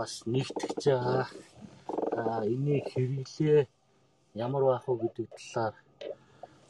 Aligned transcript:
бас 0.00 0.12
нэгтгэж 0.24 0.82
байгаа. 0.88 1.26
Аа 2.16 2.42
энийг 2.48 2.88
хэрэглээ 2.92 3.68
ямар 4.46 4.62
байх 4.64 4.84
вэ 4.88 4.96
гэдэг 4.96 5.28
талаар 5.36 5.74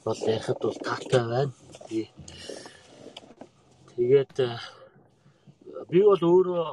бол 0.04 0.21
ярихад 0.34 0.58
бол 0.58 0.79
таатай 0.87 1.22
байна. 1.30 1.54
Тэгээд 3.95 4.37
би 5.90 5.98
бол 6.11 6.22
өөрөө 6.32 6.66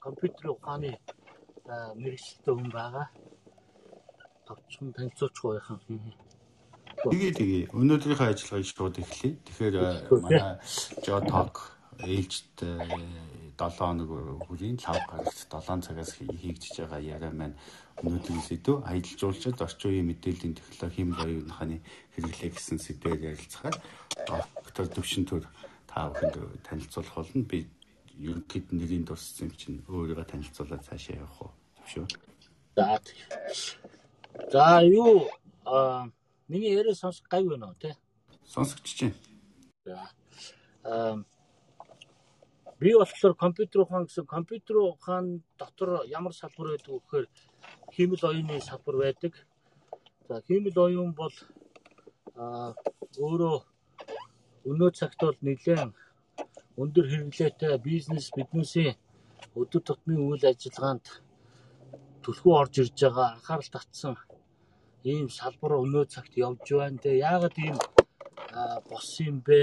компьютерийн 0.00 0.54
ухааны 0.56 0.92
мэрэгчлээ 2.00 2.54
хүн 2.56 2.70
байгаа. 2.72 3.06
Товчхон 4.48 4.96
танилцуулчих 4.96 5.44
байхan. 5.44 5.78
Тэгээ 7.04 7.32
тэгээ 7.36 7.62
өнөөдрийнхөө 7.76 8.28
ажиллагааг 8.32 8.64
шууд 8.64 8.96
эхлэе. 9.04 9.36
Тэгэхээр 9.44 9.74
манай 10.24 10.56
Jotog 11.04 11.54
ээлжид 12.00 12.56
7 13.58 13.74
хоног 13.78 14.10
хүрийн 14.46 14.78
лав 14.86 15.02
гарагт 15.10 15.34
7 15.50 15.82
цагаас 15.82 16.12
хийгдэж 16.14 16.74
байгаа 16.78 17.02
яриа 17.02 17.32
маань 17.34 17.58
өнөөдрийн 18.06 18.44
сэдв 18.46 18.86
аялал 18.86 19.18
жуулчлалд 19.18 19.60
орчин 19.66 19.90
үеийн 19.90 20.08
мэдээллийн 20.08 20.54
технологи 20.54 20.94
хэм 20.94 21.10
оюуныханы 21.18 21.76
хэрэглээ 22.14 22.50
гэсэн 22.54 22.78
сэдвээр 22.78 23.34
ярилцахаар 23.34 23.76
доктор 24.30 24.86
Төвшинтөр 24.86 25.42
та 25.90 26.06
бүхэнд 26.06 26.36
танилцуулах 26.62 27.14
болно. 27.18 27.42
Би 27.42 27.66
ерөнхийд 28.22 28.70
нэрийн 28.70 29.02
дурссан 29.02 29.50
чинь 29.58 29.82
өөрийгөө 29.90 30.26
танилцуулаад 30.30 30.86
цаашаа 30.86 31.18
явах 31.18 31.42
уу? 31.42 31.52
Төвшөө. 31.82 32.06
За. 32.78 33.02
За 34.52 34.82
юу 34.86 35.26
а 35.66 36.06
миний 36.46 36.70
яриа 36.78 36.94
сонсох 36.94 37.26
байна 37.26 37.74
уу 37.74 37.74
те? 37.82 37.98
Сонсогдож 38.46 38.94
байна. 39.02 39.18
За. 39.84 39.98
А 40.84 41.18
Би 42.80 42.94
болохоор 42.94 43.34
компьютер 43.34 43.80
ухаан 43.80 44.04
гэсэн 44.06 44.26
компьютер 44.26 44.76
ухаан 44.76 45.42
дотор 45.58 46.06
ямар 46.06 46.32
салбар 46.32 46.66
байдаг 46.70 46.94
вэ 46.94 47.00
гэхээр 47.00 47.26
хиймэл 47.94 48.22
оюуны 48.30 48.60
салбар 48.60 48.96
байдаг. 49.02 49.32
За 50.28 50.34
хиймэл 50.46 50.78
оюун 50.86 51.12
бол 51.20 51.34
а 52.36 52.74
өөрөө 53.18 53.56
өнөө 54.70 54.90
цагт 54.94 55.18
бол 55.26 55.38
нэлээд 55.42 55.90
өндөр 56.82 57.06
хэрэглээтэй 57.10 57.74
бизнес 57.88 58.30
биднээсээ 58.36 58.90
өдөр 59.60 59.82
тутмын 59.82 60.22
үйл 60.30 60.44
ажиллагаанд 60.46 61.06
түлхүү 62.22 62.52
орж 62.60 62.74
ирж 62.82 62.94
байгаа 63.02 63.28
анхаарал 63.34 63.70
татсан 63.74 64.14
ийм 65.02 65.26
салбар 65.38 65.72
өнөө 65.82 66.04
цагт 66.14 66.32
явж 66.46 66.62
байна. 66.78 67.02
Тэгээ 67.02 67.24
яагаад 67.26 67.56
ийм 67.58 67.76
бос 68.88 69.08
юм 69.28 69.36
бэ? 69.46 69.58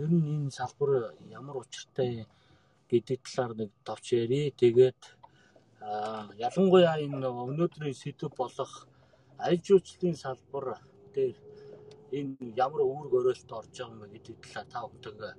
Ер 0.00 0.10
нь 0.16 0.48
энэ 0.48 0.56
салбар 0.58 0.90
ямар 1.28 1.56
учиртай 1.60 2.24
гэдэг 2.94 3.20
талаар 3.26 3.52
нэг 3.58 3.70
товч 3.84 4.06
ярий. 4.22 4.46
Тэгээд 4.62 5.00
ялангуяа 6.46 6.96
энэ 7.02 7.28
өнөөдрийн 7.28 7.96
сэдв 8.02 8.32
болох 8.38 8.72
аль 9.38 9.60
жуулчлалын 9.66 10.16
салбар 10.16 10.78
дээр 11.14 11.36
энэ 12.18 12.54
ямар 12.56 12.80
үүрэг 12.86 13.12
оройлт 13.18 13.50
орж 13.58 13.74
байгаа 13.74 13.92
юм 13.92 14.12
гэдэг 14.14 14.36
талаар 14.42 14.68
та 14.70 14.78
бүхэнтэйгээ 14.86 15.34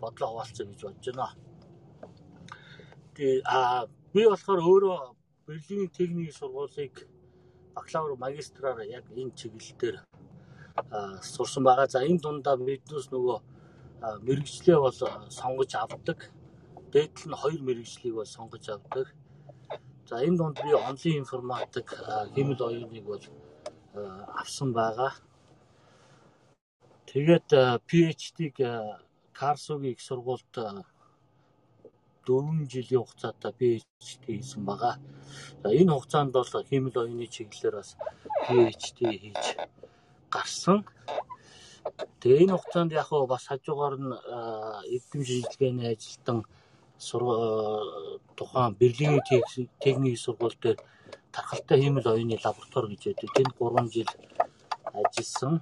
бодлоо 0.00 0.28
хуваалцъя 0.30 0.66
гэж 0.66 0.80
бодож 0.82 1.06
байна. 1.14 1.36
Тэгээ 3.14 3.42
а 3.46 3.86
би 4.12 4.22
болохоор 4.26 4.60
өөрөө 4.70 4.98
Берлиний 5.46 5.88
техникийн 5.88 6.38
сургуулийг 6.38 6.94
бакалавр 7.74 8.18
магистраар 8.24 8.78
яг 8.98 9.04
энэ 9.16 9.36
чиглэлээр 9.38 9.96
сурсан 11.22 11.62
байгаа. 11.64 11.86
За 11.88 12.04
энэ 12.04 12.20
дундаа 12.20 12.56
биднээс 12.56 13.08
нөгөө 13.14 13.38
мэрэгчлээ 14.26 14.78
бол 14.78 14.98
сонгож 15.38 15.72
авдаг 15.74 16.18
дээдл 16.94 17.24
нь 17.28 17.40
хоёр 17.42 17.60
мэрэгжлийг 17.64 18.14
бол 18.16 18.34
сонгож 18.36 18.64
авдаг. 18.68 19.06
За 20.08 20.16
энэ 20.26 20.38
донд 20.38 20.56
би 20.64 20.70
онлайн 20.72 21.20
информатик 21.24 21.88
хэмэл 22.34 22.60
оюуныг 22.68 23.04
бол 23.04 23.24
авсан 24.40 24.72
байгаа. 24.72 25.12
Тэгээд 27.10 27.48
PhD-г 27.88 28.58
Карсогийн 29.38 29.92
их 29.92 30.00
сургуульд 30.00 30.54
4 32.28 32.68
жилийн 32.72 33.02
хугацаатай 33.02 33.52
PhD 33.60 34.24
хийсэн 34.26 34.64
байгаа. 34.68 34.94
За 35.62 35.68
энэ 35.72 35.92
хугацаанд 35.92 36.32
бол 36.36 36.52
хэмэл 36.70 36.96
оюуны 37.02 37.26
чиглэлээр 37.26 37.76
бас 37.80 37.96
PhD 38.44 38.98
хийж 39.22 39.44
гарсан. 40.34 40.84
Тэгээ 42.20 42.44
энэ 42.44 42.56
хугацаанд 42.56 42.92
яг 42.92 43.08
бас 43.32 43.44
хажуугаар 43.48 43.96
нь 43.96 44.12
эдгэм 44.96 45.22
шинжилгээний 45.24 45.88
ажилтан 45.92 46.38
тухайн 46.98 48.74
Берлиний 48.80 49.22
техникийн 49.28 50.16
сургууль 50.16 50.58
дээр 50.62 50.78
тархалтай 51.32 51.80
хиймэл 51.80 52.06
оюуны 52.12 52.36
лаборатори 52.44 52.96
гэж 52.96 53.02
байдаг. 53.06 53.30
Тэнд 53.36 53.52
3 53.58 53.92
жил 53.94 54.10
ажилласан. 54.92 55.54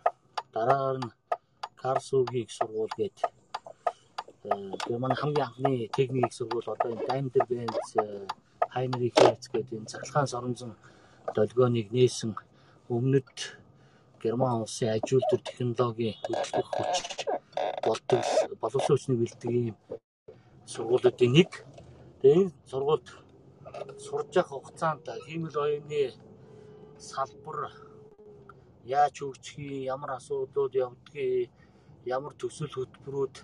Дараагаар 0.53 0.99
нь 1.05 1.11
Карсугийн 1.81 2.45
их 2.45 2.51
сургууль 2.51 2.95
гээд 2.97 3.17
Германы 4.87 5.15
хамгийн 5.15 5.47
анхны 5.47 5.89
техникийн 5.97 6.33
сургууль 6.33 6.73
одоо 6.75 6.93
энэ 6.93 7.07
Daimler 7.09 7.45
Benz 7.51 7.89
Heinrich 8.75 9.19
Hertz 9.21 9.47
гэдэг 9.53 9.79
энэ 9.79 9.91
цахилгаан 9.93 10.29
соромзон 10.33 10.73
долгионыг 11.35 11.89
нээсэн 11.93 12.33
өмнөд 12.89 13.29
Герман 14.23 14.63
улсын 14.63 14.95
ажил 14.97 15.23
төр 15.31 15.41
технологийн 15.49 16.17
хөдөлгөх 16.23 16.69
хүч 16.77 16.97
болдог 17.85 18.23
боловсон 18.61 18.95
хүчний 18.97 19.19
бэлтгэл 19.21 19.75
сургуулиудын 20.73 21.33
нэг. 21.33 21.51
Тэгээ 22.21 22.41
энэ 22.43 22.53
сургуульд 22.71 23.07
сурж 24.05 24.31
явах 24.41 24.51
хугацаанд 24.53 25.07
хиймэл 25.27 25.57
оюуны 25.65 26.03
салбар 26.99 27.59
яаж 28.85 29.15
хөгжих 29.21 29.87
ямар 29.95 30.11
асуудлууд 30.19 30.75
явдгийг 30.85 31.51
ямар 32.17 32.33
төсөл 32.41 32.73
хөтөлбөрүүд 32.75 33.37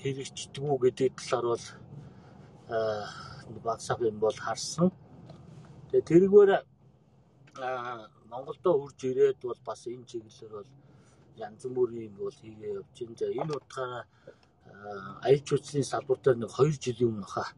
хэрэгждэг 0.00 0.64
үү 0.64 0.78
гэдэг 0.82 1.12
талаар 1.18 1.46
бол 1.48 1.64
багсаг 3.64 3.98
юм 4.10 4.18
бол 4.20 4.38
харсан. 4.46 4.88
Тэгээ 5.90 6.08
тэргээр 6.10 6.50
Монголдо 8.30 8.70
хурж 8.76 9.00
ирээд 9.08 9.40
бол 9.42 9.60
бас 9.64 9.80
энэ 9.86 10.08
чиглэлээр 10.10 10.52
бол 10.56 10.70
янз 11.36 11.62
бүрийн 11.76 12.08
юм 12.08 12.14
бол 12.20 12.36
хийгээ 12.42 12.76
явж 12.78 12.96
байна. 12.96 13.40
Энэ 13.40 13.56
утгаараа 13.58 14.04
аяж 15.26 15.44
хүчний 15.48 15.84
салбар 15.84 16.18
дээр 16.20 16.38
нэг 16.42 16.50
2 16.52 16.78
жилийн 16.84 17.10
өмнө 17.10 17.28
хаа 17.28 17.48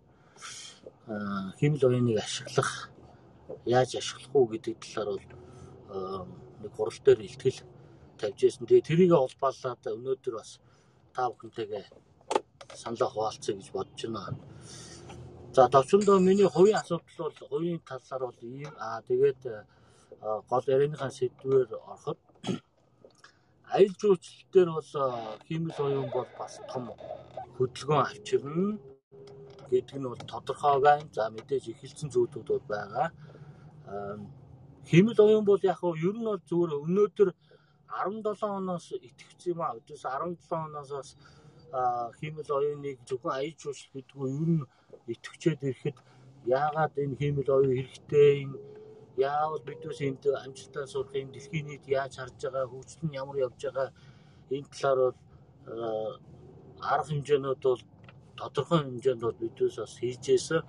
хэмэл 1.61 1.87
оюуныг 1.89 2.19
ашиглах 2.19 2.91
яаж 3.67 3.91
ашиглах 3.97 4.35
уу 4.35 4.47
гэдэг 4.53 4.77
талаар 4.79 5.09
бол 5.19 5.27
нэг 6.63 6.73
хурал 6.77 7.01
дээр 7.05 7.21
ихтгэл 7.27 7.61
тавьж 8.19 8.39
байсан. 8.43 8.67
Тэгээ 8.67 8.89
тэрийг 8.89 9.13
улбаалаад 9.13 9.83
өнөөдөр 9.97 10.35
бас 10.39 10.61
та 11.15 11.31
бүхэнтэйгээ 11.31 11.85
саналаа 12.75 13.11
хуваалцъя 13.11 13.55
гэж 13.57 13.69
бодож 13.73 14.01
байна. 14.07 14.39
За 15.55 15.69
товчондоо 15.69 16.19
миний 16.21 16.49
хувийн 16.49 16.79
асуудал 16.79 17.19
бол 17.19 17.49
хувийн 17.51 17.81
талаар 17.91 18.23
бол 18.29 18.41
ийм 18.43 18.75
аа 18.79 19.03
тэгээд 19.09 19.43
гол 20.51 20.65
ярианыхаа 20.75 21.11
сэдвээр 21.11 21.71
ороход 21.75 22.19
аялал 23.77 23.97
жуулчлал 24.01 24.51
дээр 24.53 24.71
бол 24.77 24.91
химэл 25.47 25.79
оюун 25.87 26.11
бол 26.11 26.31
бас 26.39 26.55
том 26.71 26.85
хөдөлгөөн 27.57 28.03
авчирна 28.07 28.79
гэдэг 29.71 29.97
нь 29.99 30.11
бол 30.11 30.23
тодорхой 30.33 30.81
байна. 30.81 31.09
За 31.15 31.31
мэдээж 31.31 31.65
эхэлсэн 31.73 32.11
зүйлүүд 32.11 32.49
бол 32.51 32.67
байгаа. 32.69 33.09
Химэл 34.91 35.19
оюун 35.27 35.45
бол 35.45 35.63
яг 35.63 35.81
нь 35.83 36.03
ер 36.09 36.17
нь 36.19 36.29
бол 36.31 36.43
зүгээр 36.49 36.73
өнөөдөр 36.85 37.31
17 37.91 38.43
оноос 38.59 38.87
итгэвч 38.99 39.41
юм 39.53 39.61
аа. 39.63 39.79
Өдөөс 39.79 40.03
17 40.03 40.51
оноос 40.67 40.91
бас 40.91 41.11
химэл 42.19 42.51
оюуныг 42.59 42.99
зөвхөн 43.07 43.39
аяж 43.39 43.57
жуулчлал 43.63 43.95
гэдэггүй 43.95 44.31
ер 44.43 44.51
нь 44.55 44.69
итгэвчээд 45.15 45.61
ирэхэд 45.69 45.97
яагаад 46.47 46.95
энэ 47.03 47.19
химэл 47.21 47.51
оюун 47.55 47.77
хэрэгтэй 47.79 48.31
энэ 48.43 48.59
яавал 49.17 49.63
бидээс 49.67 50.01
энд 50.07 50.23
амжилтаа 50.27 50.87
сурах 50.87 51.15
юм 51.15 51.31
дэлхийн 51.33 51.67
нийт 51.67 51.85
яаж 51.89 52.13
харж 52.17 52.39
байгаа 52.43 52.67
хөгжил 52.71 53.03
нь 53.07 53.19
ямар 53.21 53.37
явж 53.47 53.61
байгаа 53.65 53.89
энэ 54.51 54.69
талаар 54.73 54.99
бол 55.01 55.19
арга 56.93 57.09
хэмжээнүүд 57.11 57.63
бол 57.63 57.83
тодорхой 58.39 58.81
хэмжээнд 58.83 59.23
бол 59.25 59.43
бидээс 59.43 59.77
бас 59.83 59.95
хийжээсэн. 60.01 60.63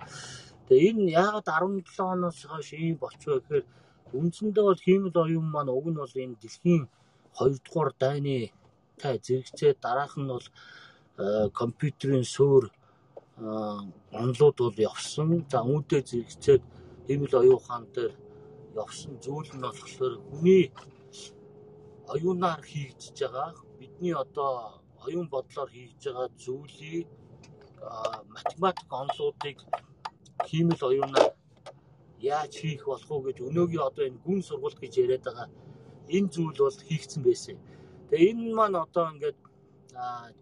Тэгээ 0.68 0.90
энэ 0.90 1.12
яагаад 1.22 1.48
17 1.48 2.12
оноос 2.14 2.38
хойш 2.50 2.68
ийм 2.76 2.96
болчихвэ 3.00 3.40
гэхээр 3.40 3.64
үндсэндээ 4.18 4.64
бол 4.68 4.80
хиймэл 4.84 5.16
оюун 5.24 5.48
маань 5.50 5.72
уг 5.72 5.86
нь 5.90 6.00
бол 6.02 6.14
энэ 6.24 6.40
дэлхийн 6.42 6.84
2 7.38 7.64
дугаар 7.64 7.90
дайны 8.02 8.52
тай 9.00 9.16
зэрэгцээ 9.24 9.72
дараах 9.84 10.14
нь 10.20 10.30
бол 10.32 10.46
компьютерийн 11.60 12.26
суурь 12.34 12.68
онлууд 14.22 14.56
бол 14.60 14.78
явсан. 14.90 15.28
За 15.50 15.58
үүнтэй 15.64 16.02
зэрэгцээд 16.08 16.62
хиймэл 17.06 17.34
оюун 17.40 17.58
ухаан 17.58 17.84
дээр 17.94 18.12
явсан 18.76 19.14
зүйл 19.24 19.50
нь 19.54 19.64
болохоор 19.64 20.14
хүний 20.28 20.64
оюунаар 22.14 22.62
хийгдэж 22.70 23.16
байгаа 23.20 23.50
бидний 23.78 24.14
одоо 24.24 24.82
оюун 25.06 25.28
бодлоор 25.34 25.70
хийж 25.72 26.00
байгаа 26.04 26.28
зүйлийг 26.42 27.08
математик 28.36 28.90
онолуудыг 29.00 29.58
хиймэл 30.48 30.82
оюунаа 30.90 31.28
яаж 32.34 32.52
хийх 32.62 32.82
болох 32.86 33.10
уу 33.10 33.22
гэж 33.26 33.36
өнөөгийн 33.48 33.86
одоо 33.88 34.04
энэ 34.08 34.22
гүн 34.24 34.40
сургалт 34.48 34.78
гэж 34.80 34.92
яриад 35.02 35.24
байгаа 35.26 35.48
энэ 36.16 36.32
зүйл 36.34 36.58
бол 36.64 36.78
хийгдсэн 36.88 37.22
байсан. 37.28 37.56
Тэгээ 38.08 38.30
энэ 38.30 38.54
маань 38.58 38.76
одоо 38.84 39.06
ингээд 39.12 39.38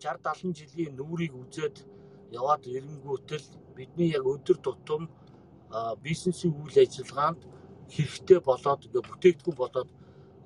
60 0.03 0.23
70 0.23 0.59
жилийн 0.59 0.93
нүрийг 0.97 1.35
үзээд 1.43 1.77
яваад 2.39 2.63
ирэнгүүтэл 2.67 3.47
бидний 3.77 4.11
яг 4.19 4.25
өдөр 4.35 4.59
тутам 4.65 5.03
бизнесийн 6.05 6.55
үйл 6.61 6.77
ажиллагаанд 6.85 7.41
хэрэгтэй 7.95 8.39
болоод 8.49 8.81
ингээ 8.87 9.09
бүтээгдэхүүн 9.09 9.59
болоод 9.63 9.91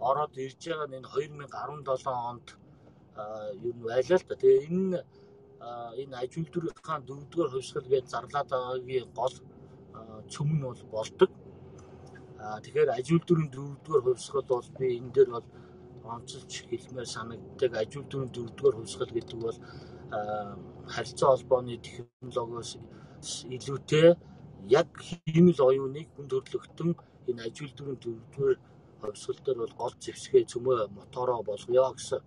ороод 0.08 0.32
ирж 0.44 0.60
байгаа 0.68 0.88
нь 0.88 0.98
энэ 0.98 1.08
2017 1.14 2.30
онд 2.30 2.46
юу 3.66 3.74
байлаа 3.86 4.18
л 4.20 4.26
да. 4.28 4.34
Тэгээ 4.40 4.66
энэ 4.68 4.98
энэ 6.02 6.14
аж 6.22 6.32
үйлдвэрийнхаа 6.36 6.98
дөрөвдүгээр 7.08 7.52
хувьсгал 7.52 7.88
гэж 7.92 8.04
зарлаад 8.12 8.48
байгаагийн 8.52 9.08
гол 9.18 9.36
цөм 10.32 10.48
нь 10.56 10.64
бол 10.66 10.82
болдог. 10.94 11.30
Тэгэхээр 12.64 12.90
аж 12.98 13.06
үйлдвэрийн 13.14 13.50
дөрөвдүгээр 13.52 14.04
хувьсгал 14.06 14.46
бол 14.50 14.68
би 14.78 14.86
энэ 14.98 15.14
дээр 15.14 15.30
бол 15.36 15.48
онцолж 16.14 16.50
хэлмээр 16.68 17.08
санагддаг. 17.16 17.70
Аж 17.80 17.90
үйлдвэрийн 17.96 18.32
дөрөвдүгээр 18.34 18.76
хувьсгал 18.78 19.12
гэдэг 19.14 19.38
бол 19.46 19.58
харилцаа 20.94 21.30
холбооны 21.32 21.80
технологиос 21.80 22.70
илүүтэй 23.56 24.08
яг 24.68 24.88
хиймэл 25.00 25.60
оюуныг 25.68 26.08
хүн 26.12 26.28
төрлөختөн 26.28 26.90
энэ 27.28 27.42
аж 27.46 27.56
үйлдвэрийн 27.62 28.00
дөрөвдүгээр 28.02 28.58
хувьсгал 29.00 29.40
дээр 29.44 29.58
бол 29.62 29.74
гол 29.80 29.94
зэвсгээ 30.04 30.44
цөмөө 30.52 30.78
мотороо 30.98 31.40
болгоё 31.48 31.92
гэсэн 31.96 32.20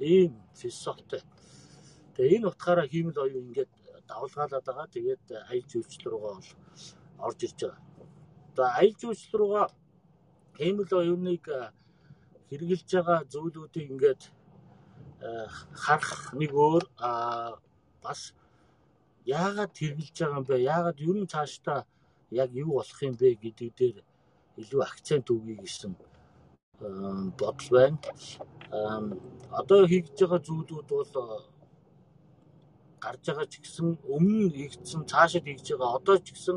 ийм 0.00 0.32
философитой. 0.60 1.22
Тэгээ 2.14 2.36
энэ 2.36 2.48
утгаараа 2.50 2.86
хиймэл 2.90 3.22
оюун 3.24 3.46
ингээд 3.48 3.72
давлгаалаад 4.10 4.64
байгаа. 4.66 4.86
Тэгээд 4.94 5.24
аял 5.50 5.66
жуулчлал 5.70 6.10
руугаа 6.12 6.34
бол 6.38 6.50
орж 7.26 7.38
ирж 7.46 7.58
байгаа. 7.62 7.82
Одоо 8.50 8.66
аял 8.80 8.94
жуулчлал 9.00 9.38
руугаа 9.40 9.66
хиймэл 10.58 10.92
оюуныг 11.02 11.44
хэрэгжилж 12.50 12.90
байгаа 12.94 13.20
зүйлүүдийг 13.32 13.86
ингээд 13.92 14.22
харах 15.82 16.14
нэг 16.40 16.52
өөр 16.54 16.84
бас 18.02 18.20
яагаад 19.26 19.72
хэрэгжилж 19.78 20.16
байгаа 20.18 20.38
юм 20.40 20.46
бэ? 20.48 20.56
Яагаад 20.74 20.98
ер 21.08 21.16
нь 21.22 21.30
цаашдаа 21.32 21.80
яг 22.30 22.50
юу 22.62 22.70
болох 22.78 23.00
юм 23.02 23.14
бэ 23.20 23.28
гэдэг 23.42 23.70
дээр 23.78 23.96
илүү 24.62 24.82
акцент 24.82 25.26
өгье 25.34 25.56
гэсэн 25.62 25.92
бодол 27.38 27.70
байна. 27.76 27.98
Одоо 29.60 29.86
хийж 29.90 30.14
байгаа 30.18 30.40
зүйлүүд 30.46 30.88
бол 30.90 31.12
гарч 33.04 33.22
байгаа 33.26 33.46
ч 33.46 33.54
гэсэн 33.62 33.86
өмнө 34.14 34.46
хийгдсэн 34.54 35.02
цаашид 35.10 35.44
хийж 35.46 35.66
байгаа 35.72 35.96
одоо 35.98 36.16
ч 36.18 36.34
гэсэн 36.34 36.56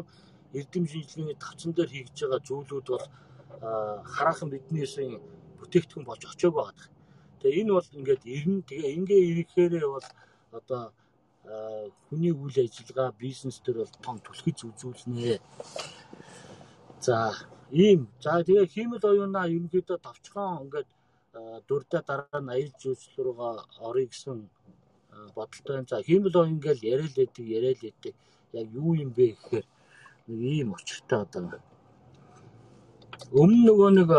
эрдэм 0.58 0.86
шинжилгээний 0.92 1.38
тавцан 1.40 1.72
дээр 1.74 1.90
хийж 1.94 2.18
байгаа 2.22 2.42
зүйлүүд 2.48 2.88
бол 2.92 3.06
хараахан 4.14 4.50
биднээсээ 4.52 5.10
бүтээгдэхүүн 5.60 6.06
болж 6.08 6.24
очиог 6.26 6.54
байгаа. 6.58 6.88
Тэгээ 7.40 7.62
энэ 7.62 7.74
бол 7.78 7.90
ингээд 7.98 8.24
ирнэ. 8.36 8.68
Тэгээ 8.70 8.96
ингээ 8.98 9.22
ирэхээрээ 9.30 9.88
бол 9.96 10.08
одоо 10.58 10.84
хүний 12.10 12.34
үйл 12.34 12.58
ажиллагаа 12.66 13.10
бизнес 13.18 13.58
төр 13.62 13.82
бол 13.82 13.94
том 14.06 14.18
түлхэж 14.22 14.58
үзүүлнэ. 14.70 15.42
За 17.02 17.34
ийм 17.72 18.08
за 18.24 18.44
тэгээ 18.44 18.68
хиймэл 18.74 19.04
оюунаа 19.12 19.48
ерөнхийдөө 19.56 19.98
товчхон 20.04 20.64
ингээд 20.64 20.90
дурдаа 21.68 22.02
дараа 22.08 22.42
нь 22.44 22.52
аялал 22.54 22.76
жуулчлал 22.82 23.26
руугаа 23.26 23.54
орё 23.88 24.06
гэсэн 24.12 24.38
бодолтой 25.36 25.74
байна. 25.76 25.92
За 25.92 26.04
хиймэл 26.04 26.36
оюун 26.36 26.56
ингээл 26.56 26.84
яриад 26.94 27.14
лээдэг 27.18 27.46
яриад 27.58 27.80
лээдэг 27.84 28.16
яг 28.60 28.68
юу 28.76 28.92
юм 29.04 29.12
бэ 29.16 29.26
гэхээр 29.32 29.66
нэг 30.28 30.40
ийм 30.58 30.70
учиртай 30.76 31.20
одоо. 31.24 31.62
Өмнө 33.42 33.62
нөгөө 33.68 33.90
нэг 33.98 34.10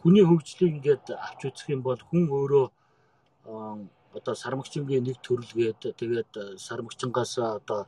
хүний 0.00 0.24
хөгжлийг 0.24 0.72
ингээд 0.80 1.06
авч 1.26 1.40
үзэх 1.48 1.68
юм 1.76 1.82
бол 1.84 2.00
хүн 2.08 2.24
өөрөө 2.32 2.66
одоо 4.18 4.34
сармагчингийн 4.34 5.04
нэг 5.04 5.18
төрөлгээд 5.20 5.80
тэгээд 6.00 6.32
сармагчингаас 6.66 7.32
одоо 7.38 7.80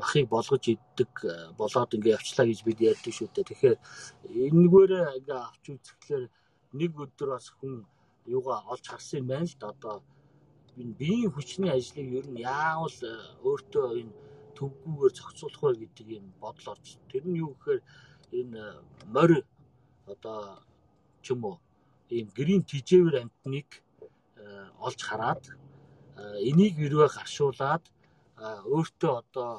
махыг 0.00 0.26
болгож 0.28 0.64
иддэг 0.68 1.12
болоод 1.60 1.94
ингээ 1.94 2.16
явчлаа 2.18 2.46
гэж 2.46 2.60
бид 2.64 2.78
ярьдаг 2.80 3.12
шүү 3.14 3.28
дээ. 3.30 3.48
Тэгэхээр 3.48 3.76
энэгээрээ 4.50 5.06
ингээ 5.18 5.40
авч 5.46 5.64
үзэхлээр 5.70 6.24
нэг 6.78 6.92
өдөр 7.04 7.28
бас 7.34 7.46
хүн 7.56 7.86
юугаа 8.26 8.58
олж 8.72 8.84
харсан 8.88 9.20
юм 9.22 9.26
байна 9.30 9.46
л 9.46 9.56
да. 9.60 9.68
Одоо 9.74 9.96
энэ 10.80 10.96
биеийн 11.00 11.32
хүчний 11.32 11.70
ажлыг 11.70 12.08
ер 12.18 12.26
нь 12.30 12.42
яавал 12.42 12.98
өөртөө 13.46 13.86
энэ 14.00 14.12
төвгүүгээр 14.56 15.12
зохицуулах 15.16 15.62
вэ 15.62 15.80
гэдэг 15.82 16.08
юм 16.18 16.26
бодол 16.42 16.72
орж. 16.74 16.86
Тэр 17.10 17.24
нь 17.28 17.40
юу 17.44 17.54
гэхээр 17.54 17.80
энэ 18.40 18.60
морь 19.14 19.44
одоо 20.06 20.62
ч 21.22 21.32
юм 21.32 21.44
уу 21.44 21.56
ийм 22.10 22.28
грийн 22.36 22.62
тижээвэр 22.70 23.16
амтныг 23.22 23.68
олж 24.86 25.00
хараад 25.08 25.44
энийг 26.48 26.76
өрөө 26.84 27.08
гаршуулад 27.16 27.84
өөртөө 28.42 29.12
одоо 29.22 29.50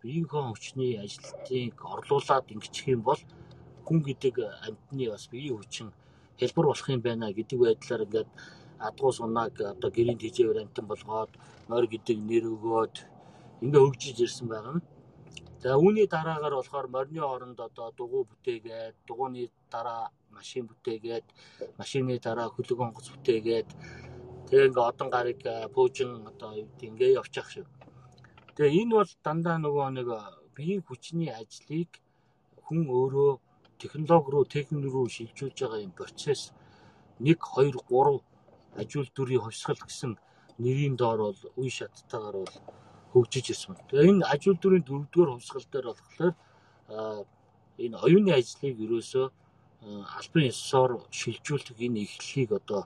биеийнхээ 0.00 0.44
хүчний 0.48 0.92
ажилтныг 1.04 1.74
орлуулад 1.94 2.46
ингэчих 2.54 2.86
юм 2.94 3.02
бол 3.08 3.20
хүн 3.86 3.98
гэдэг 4.08 4.34
амьтны 4.66 5.04
бас 5.12 5.24
биеийн 5.32 5.58
хүчин 5.58 5.88
хэлбэр 6.38 6.66
болох 6.68 6.88
юм 6.94 7.02
байна 7.06 7.26
гэдэг 7.38 7.58
байдлаар 7.58 8.06
ингээд 8.06 8.30
адгуу 8.88 9.12
сунааг 9.12 9.54
одоо 9.74 9.90
гэрийн 9.96 10.20
тижээвэр 10.22 10.62
амтан 10.62 10.86
болгоод 10.88 11.32
морь 11.70 11.88
гэдэг 11.90 12.18
нэр 12.28 12.44
өгөөд 12.54 12.94
ингээ 13.64 13.82
хөгжиж 13.84 14.16
ирсэн 14.22 14.46
байгаа 14.48 14.72
юм. 14.76 14.82
За 15.62 15.74
үүний 15.84 16.06
дараагаар 16.06 16.54
болохоор 16.56 16.86
морины 16.94 17.20
оронд 17.34 17.58
одоо 17.68 17.88
дугуй 17.98 18.22
бүтээгээд 18.30 18.94
дугуйны 19.08 19.50
дараа 19.72 20.02
машин 20.36 20.64
бүтээгээд 20.70 21.26
машины 21.80 22.14
дараа 22.26 22.48
хөлөг 22.54 22.78
онгоц 22.84 23.06
бүтээгээд 23.10 23.68
тэгээ 24.46 24.68
ингээ 24.68 24.88
одон 24.90 25.08
гарыг 25.10 25.40
пуужин 25.74 26.10
одоо 26.30 26.50
ингээ 26.86 27.18
явчих 27.20 27.48
шүү. 27.50 27.66
Тэгээ 28.58 28.82
энэ 28.82 28.94
бол 28.98 29.12
дандаа 29.22 29.56
нөгөө 29.62 29.86
нэг 29.94 30.08
биеийн 30.58 30.82
хүчний 30.82 31.30
ажлыг 31.30 32.02
хүн 32.66 32.90
өөрөө 32.90 33.30
технологи 33.78 34.30
руу 34.34 34.44
техник 34.50 34.82
рүү 34.90 35.06
шилжүүлж 35.14 35.58
байгаа 35.62 35.86
юм 35.86 35.94
процесс 35.94 36.50
1 37.22 37.38
2 37.38 37.70
3 37.86 38.18
ажил 38.82 39.06
дүрийн 39.14 39.42
хувьсгал 39.46 39.78
гэсэн 39.78 40.18
нэрийн 40.58 40.98
доор 40.98 41.20
бол 41.30 41.40
үе 41.54 41.70
шаттайгаар 41.70 42.36
бол 42.42 42.56
хөгжиж 43.14 43.46
ирсэн. 43.54 43.78
Тэгээ 43.86 44.10
энэ 44.10 44.26
ажил 44.34 44.58
дүрийн 44.58 44.84
дөрөвдүгээр 44.86 45.30
хувьсгал 45.32 45.66
дээр 45.70 45.86
болохоор 45.94 46.34
энэ 47.84 47.96
оюуны 48.06 48.30
ажлыг 48.34 48.74
ерөөсөө 48.84 49.26
албан 50.18 50.44
ёсоор 50.50 50.90
шилжүүлэх 51.18 51.78
энэ 51.86 52.02
эхлэлийг 52.02 52.50
одоо 52.58 52.82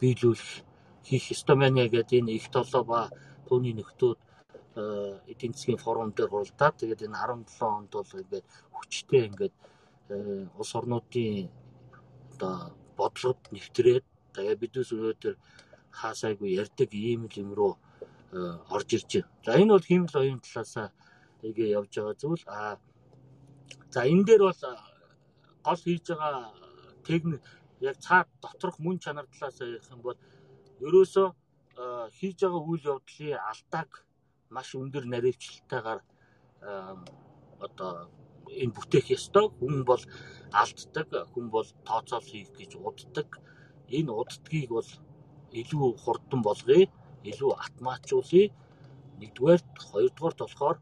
биелүүлэх 0.00 0.64
хийх 1.04 1.28
байна 1.60 1.84
гэдэг 1.92 2.16
энэ 2.20 2.32
их 2.38 2.46
толоо 2.48 2.82
ба 2.90 3.00
түүний 3.46 3.76
нөхдүүд 3.76 4.18
эдийн 4.74 5.52
засгийн 5.52 5.80
форум 5.84 6.12
дээр 6.12 6.30
хуралдаад 6.32 6.74
тэгээд 6.80 7.06
энэ 7.06 7.18
17 7.18 7.62
онд 7.78 7.92
бол 7.92 8.20
ингээд 8.22 8.46
хүчтэй 8.76 9.22
ингээд 9.28 9.54
улс 10.60 10.72
орнуудын 10.78 11.50
одоо 12.32 12.54
бодлогод 12.96 13.52
нэвтрээд 13.52 14.04
тэгээ 14.34 14.60
биднес 14.62 14.90
өнөөдөр 14.96 15.34
хаасайгүй 15.92 16.50
ярьдаг 16.62 16.90
ийм 16.92 17.28
л 17.28 17.36
юм 17.42 17.50
руу 17.58 17.74
орж 18.74 18.88
ирж 18.96 19.10
байна. 19.12 19.28
За 19.44 19.52
энэ 19.60 19.72
бол 19.76 19.88
хиймэл 19.88 20.20
оюун 20.20 20.40
талаасаа 20.40 20.88
игээ 21.48 21.74
явж 21.78 21.92
байгаа 21.92 22.16
зүйл. 22.16 22.44
А 22.48 22.78
за 23.92 24.00
энэ 24.08 24.24
дээр 24.24 24.42
бол 24.48 24.62
гол 25.66 25.80
хийж 25.84 26.04
байгаа 26.08 26.52
техник 27.04 27.44
яг 27.80 27.96
цаад 28.00 28.28
доторх 28.40 28.76
мөн 28.78 28.98
чанар 29.04 29.26
талаасаа 29.28 29.68
ярих 29.68 29.90
юм 29.92 30.00
бол 30.00 30.18
ерөөсөө 30.86 31.28
хийж 32.18 32.36
байгаа 32.40 32.62
үйл 32.70 32.84
явдлын 32.92 33.38
алдааг 33.50 33.90
маш 34.56 34.68
өндөр 34.76 35.04
наривчлалтайгаар 35.08 36.00
одоо 37.66 37.92
энэ 38.62 38.74
бүтээх 38.76 39.06
ёстой. 39.16 39.46
Хүн 39.58 39.84
бол 39.88 40.02
алддаг, 40.52 41.08
хүн 41.32 41.46
бол 41.54 41.68
тооцоол 41.88 42.26
хийх 42.30 42.50
гэж 42.58 42.76
уддаг. 42.76 43.28
Энэ 43.88 44.12
уддгийг 44.12 44.70
бол 44.76 44.90
илүү 45.60 45.86
хурдан 46.04 46.40
болгоё, 46.44 46.86
илүү 47.30 47.50
автоматжуулъя. 47.64 48.52
Нэгдүгээр, 49.20 49.62
хоёрдугаар 49.90 50.36
болохоор 50.38 50.78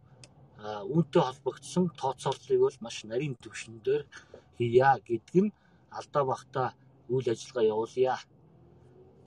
үүнтэй 0.93 1.23
холбогдсон 1.25 1.85
тооцооллыг 2.01 2.61
бол 2.61 2.77
маш 2.85 2.97
нарийн 3.05 3.35
түвшин 3.43 3.81
дээр 3.85 4.03
хийя 4.59 5.01
гэдэг 5.09 5.37
нь 5.45 5.55
алдаа 5.91 6.25
бахта 6.25 6.63
үйл 7.09 7.27
ажиллагаа 7.33 7.71
явуулъя 7.75 8.17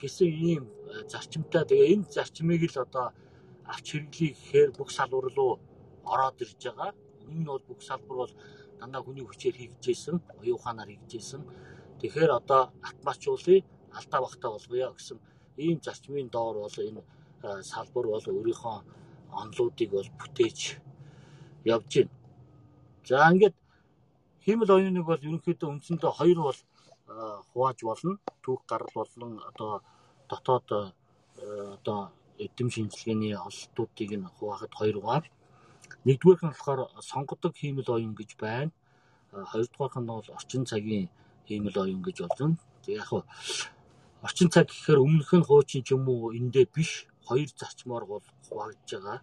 гэсэн 0.00 0.30
ийм 0.30 0.64
зарчимтай. 1.10 1.64
Тэгээ 1.66 1.92
энэ 1.94 2.10
зарчмыг 2.14 2.62
л 2.70 2.82
одоо 2.86 3.06
авч 3.72 3.86
хэрэглэе 3.92 4.30
гэхээр 4.32 4.70
бүх 4.78 4.90
салбар 4.98 5.26
руу 5.36 5.52
ороод 6.12 6.36
ирж 6.44 6.60
байгаа. 6.64 6.90
Энэ 7.24 7.40
нь 7.40 7.48
бол 7.48 7.64
бүх 7.68 7.80
салбар 7.88 8.16
бол 8.22 8.32
дандаа 8.78 9.02
хүний 9.02 9.24
хүчээр 9.26 9.56
хийгдэж 9.58 9.84
оюун 10.40 10.56
ухаанаар 10.58 10.90
хийгдэж 10.90 11.12
Тэгэхээр 12.00 12.30
одоо 12.40 12.62
автоматжуулъя, 12.88 13.64
алдаа 13.98 14.20
багтаа 14.20 14.50
болгоё 14.52 14.92
гэсэн 14.92 15.18
ийм 15.56 15.78
зарчмын 15.84 16.28
доор 16.28 16.56
бол 16.64 16.76
энэ 16.88 17.02
салбар 17.62 18.06
бол 18.12 18.26
өөрийнхөө 18.34 18.76
онлуудыг 19.42 19.90
бол 19.96 20.08
бүтээж 20.20 20.58
явж 21.64 21.92
байна. 21.96 22.12
За 23.08 23.30
ингээд 23.32 23.56
хиймэл 24.44 24.74
оюуныг 24.76 25.06
бол 25.06 25.26
ерөнхийдөө 25.26 25.68
үндсэндээ 25.70 26.12
хоёр 26.18 26.38
бол 26.48 26.60
хувааж 27.50 27.78
болно. 27.88 28.12
Түүх 28.42 28.60
гарал 28.68 28.92
болон 28.94 29.32
одоо 29.48 29.72
дотоод 30.28 30.66
одоо 31.76 32.00
эдэм 32.38 32.68
шинжилгээний 32.70 33.34
ололтуудыг 33.36 34.10
нь 34.18 34.26
хуваахад 34.36 34.72
хоёр 34.74 34.98
байгаа. 35.00 35.30
Нэгдүгээр 36.06 36.40
нь 36.42 36.52
болохоор 36.52 36.80
сонгодог 37.10 37.52
хиймэл 37.56 37.88
оюун 37.96 38.14
гэж 38.18 38.30
байна. 38.36 38.72
Хоёрдугаар 39.30 39.94
нь 40.02 40.10
бол 40.10 40.28
орчин 40.36 40.64
цагийн 40.66 41.08
хиймэл 41.46 41.76
оюун 41.82 42.02
гэж 42.02 42.16
болно. 42.26 42.58
Тэг 42.82 43.00
яг 43.00 43.10
орчин 44.26 44.48
цаг 44.50 44.66
гэхээр 44.68 45.04
өмнөх 45.04 45.30
нь 45.36 45.46
хуучин 45.46 45.82
ч 45.86 45.92
юм 45.94 46.08
уу 46.08 46.32
эндээ 46.38 46.66
биш 46.74 47.06
хоёр 47.28 47.48
зарчмаар 47.60 48.04
бол 48.08 48.24
хуваагдж 48.48 48.90
байгаа. 48.92 49.20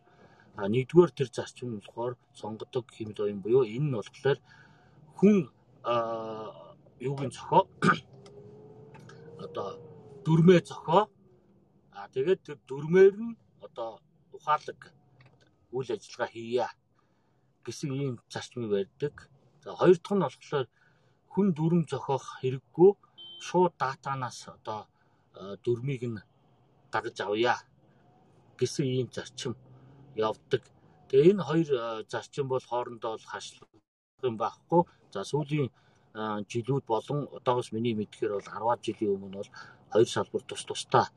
А 0.56 0.68
нэгдүгээр 0.68 1.12
тэр 1.18 1.30
зарчим 1.32 1.70
нь 1.74 1.82
болохоор 1.82 2.14
сонгодог 2.34 2.86
хиймэл 2.92 3.24
оюун 3.26 3.42
буюу 3.42 3.64
энэ 3.66 3.88
нь 3.90 3.98
болохоор 3.98 4.40
хүн 5.18 5.36
юугийн 7.00 7.32
цохоо 7.34 7.64
одоо 9.46 9.68
дүрмээ 10.26 10.62
цохоо 10.70 11.10
а 12.02 12.10
тэгээд 12.10 12.42
тэр 12.46 12.58
дүрмээр 12.70 13.16
нь 13.26 13.38
одоо 13.66 14.02
ухаалаг 14.34 14.80
үйл 15.76 15.90
ажиллагаа 15.96 16.30
хийя 16.34 16.68
гэсэн 17.66 17.90
ийм 18.02 18.16
зарчмыг 18.34 18.70
барьдаг. 18.74 19.16
За 19.64 19.70
хоёр 19.80 19.98
дахь 20.02 20.16
нь 20.18 20.26
болохоор 20.26 20.68
хүн 21.34 21.48
дүрм 21.58 21.82
зохиох 21.92 22.26
хэрэггүй 22.42 22.92
шууд 23.46 23.74
датанаас 23.82 24.40
одоо 24.56 24.82
дүрмийг 25.64 26.02
нь 26.10 26.26
гаргаж 26.94 27.18
авъя 27.22 27.56
гэсэн 28.60 28.86
ийм 28.98 29.08
зарчим 29.16 29.54
явдаг. 30.30 30.64
Тэгээ 31.08 31.32
энэ 31.32 31.48
хоёр 31.50 31.70
зарчим 32.12 32.48
бол 32.50 32.66
хоорондоо 32.72 33.12
бол 33.14 33.30
хашлах 33.32 33.70
юм 34.30 34.36
байхгүй. 34.42 34.82
За 35.14 35.22
сүүлийн 35.32 35.70
жилүүд 36.52 36.86
болон 36.94 37.20
одоогоос 37.38 37.70
миний 37.76 37.94
мэдхээр 37.94 38.32
бол 38.36 38.50
10 38.76 38.86
жилийн 38.86 39.14
өмнө 39.16 39.38
бол 39.40 39.52
хоёр 39.94 40.10
салбар 40.10 40.44
тус 40.50 40.66
тусдаа 40.66 41.08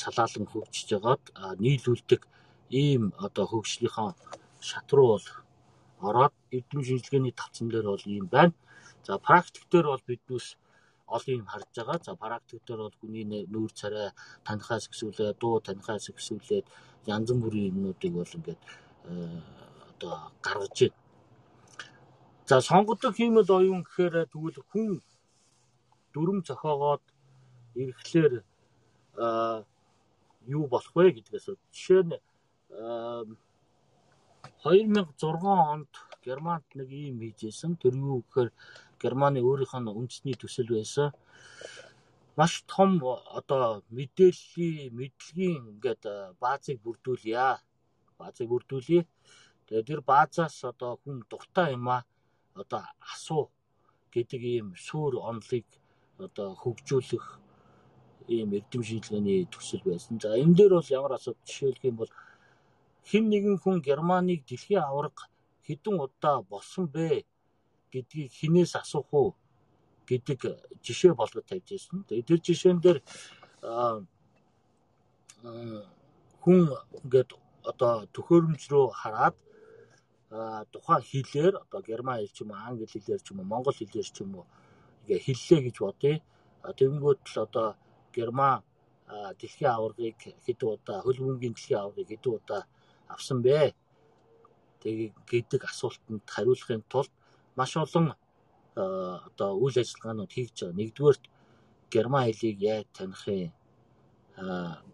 салаалan 0.00 0.46
хөгжиж 0.52 0.88
байгаад 0.92 1.24
нийлүүлдэг 1.64 2.22
ийм 2.70 3.02
одоо 3.26 3.44
хөгжлийнхаа 3.48 4.10
шат 4.60 4.88
руу 4.92 5.08
бол 5.14 5.26
ороод 6.08 6.34
эдгээр 6.56 6.86
шинжилгээний 6.88 7.34
тавцан 7.36 7.68
дээр 7.68 7.86
бол 7.92 8.04
ийм 8.06 8.26
байна. 8.26 8.54
За 9.06 9.18
практик 9.18 9.64
дээр 9.70 9.86
бол 9.92 10.04
биднээс 10.08 10.46
олон 11.06 11.34
юм 11.40 11.46
харж 11.52 11.68
байгаа. 11.76 11.98
За 12.04 12.14
практик 12.14 12.60
дээр 12.66 12.80
бол 12.84 12.96
хүний 13.00 13.24
нүүр 13.24 13.72
царай 13.80 14.08
танихаас 14.46 14.88
гисүүлээ, 14.88 15.38
дуу 15.40 15.60
танихаас 15.60 16.10
гисүүлээд 16.16 16.66
янз 17.06 17.28
бүрийн 17.42 17.72
юмнуудыг 17.72 18.12
бол 18.12 18.36
ингээд 18.36 18.62
одоо 19.90 20.14
гаргаж 20.46 20.76
байна. 20.80 20.96
За 22.48 22.60
сонгодог 22.60 23.14
хиймэл 23.16 23.50
оюун 23.58 23.82
гэхээр 23.84 24.26
тэгвэл 24.32 24.60
хүн 24.70 25.00
дүрм 26.12 26.38
зохиогоод 26.48 27.04
ирэхлээр 27.80 28.44
юу 29.16 30.64
болох 30.72 30.92
вэ 30.96 31.12
гэдгээс 31.16 31.46
жишээ 31.72 32.02
нь 32.06 32.14
2006 34.62 35.42
онд 35.74 35.92
Германд 36.24 36.64
нэг 36.78 36.88
ийм 36.90 37.18
хийжсэн. 37.20 37.76
Тэр 37.82 37.94
юу 37.98 38.22
гэхээр 38.22 38.50
Германы 39.02 39.40
өөрийнх 39.42 39.74
нь 39.74 39.90
үндэсний 39.90 40.36
төсөл 40.38 40.70
байсан. 40.70 41.10
Маш 42.38 42.62
том 42.70 43.02
одоо 43.02 43.82
мэдээллийн 43.90 44.94
мэдлэгийн 44.94 45.62
ингээд 45.72 46.02
баазыг 46.42 46.78
бүрдүүлье. 46.86 47.58
Баазыг 48.18 48.48
бүрдүүлье. 48.48 49.02
Тэгээд 49.66 49.88
тэр 49.90 50.00
баазаас 50.00 50.56
одоо 50.64 50.92
хүн 51.02 51.26
дуртай 51.30 51.74
юм 51.74 51.88
а 51.90 52.06
одоо 52.54 52.82
асуу 53.12 53.50
гэдэг 54.14 54.42
ийм 54.54 54.68
сүр 54.78 55.18
онлыг 55.30 55.66
одоо 56.22 56.54
хөгжүүлэх 56.62 57.41
ийм 58.28 58.54
эрдэм 58.58 58.82
шинжилгээний 58.82 59.48
төсөл 59.52 59.82
байсан. 59.84 60.20
За 60.20 60.36
энэ 60.36 60.54
дээр 60.54 60.72
бол 60.78 60.90
ямар 60.90 61.12
асуудал 61.14 61.42
жишээлх 61.46 61.84
юм 61.84 61.96
бол 61.96 62.12
хэн 63.08 63.24
нэгэн 63.28 63.58
хүн 63.58 63.80
Германыг 63.82 64.46
дэлхийн 64.46 64.82
аварга 64.82 65.26
хэдэн 65.66 65.96
удаа 66.00 66.42
болсон 66.42 66.86
бэ 66.86 67.24
гэдгийг 67.92 68.30
хинээс 68.32 68.76
асуух 68.76 69.08
уу 69.12 69.34
гэдэг 70.06 70.38
жишээ 70.82 71.14
болгож 71.14 71.44
тавьж 71.46 71.68
ирсэн. 71.72 72.04
Тэгээд 72.08 72.26
тэр 72.28 72.40
жишээн 72.46 72.78
дээр 72.80 72.98
хүн 76.42 76.60
ингээд 77.02 77.30
одоо 77.70 78.06
төхөөрөмж 78.14 78.62
рүү 78.70 78.86
хараад 79.00 79.36
тухайн 80.72 81.02
хэлээр 81.10 81.54
одоо 81.64 81.80
герман 81.82 82.18
хэл 82.18 82.34
ч 82.34 82.38
юм 82.42 82.50
уу 82.50 82.60
англи 82.66 82.86
хэлээр 82.86 83.20
ч 83.22 83.28
юм 83.30 83.38
уу 83.40 83.50
монгол 83.52 83.76
хэлээр 83.76 84.08
ч 84.14 84.16
юм 84.22 84.32
уу 84.38 84.46
ингээ 85.04 85.20
хэллээ 85.26 85.60
гэж 85.66 85.76
бодъё. 85.84 86.16
Тэгэнгүүт 86.78 87.22
л 87.34 87.36
одоо 87.46 87.68
герман 88.16 88.62
дэлхийн 89.38 89.72
аваргыг 89.74 90.18
хэдэн 90.44 90.68
удаа 90.74 90.98
хөл 91.02 91.18
бөмбөгийн 91.22 91.54
дэлхийн 91.54 91.80
аваргыг 91.80 92.08
хэдэн 92.10 92.32
удаа 92.38 92.62
авсан 93.14 93.38
бэ? 93.42 93.74
Тэгээ 94.82 95.10
гэдэг 95.30 95.62
асуултанд 95.70 96.24
хариулахын 96.34 96.82
тулд 96.92 97.12
маш 97.56 97.72
олон 97.76 98.06
одоо 98.74 99.50
үйл 99.64 99.76
ажиллагаанууд 99.82 100.32
хийж 100.32 100.50
байгаа. 100.56 100.78
Нэгдүгээрт 100.80 101.24
герман 101.92 102.24
хэлийг 102.26 102.58
яаж 102.60 102.86
таних 102.96 103.22
вэ? 103.28 103.52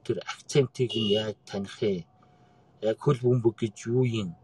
тэр 0.04 0.18
акцентыг 0.32 0.92
нь 0.98 1.12
яаж 1.20 1.36
таних 1.46 1.76
вэ? 1.80 2.04
Яг 2.82 2.98
хөл 2.98 3.18
бөмбөг 3.22 3.54
гэж 3.62 3.76
юу 3.86 4.04
юм? 4.22 4.34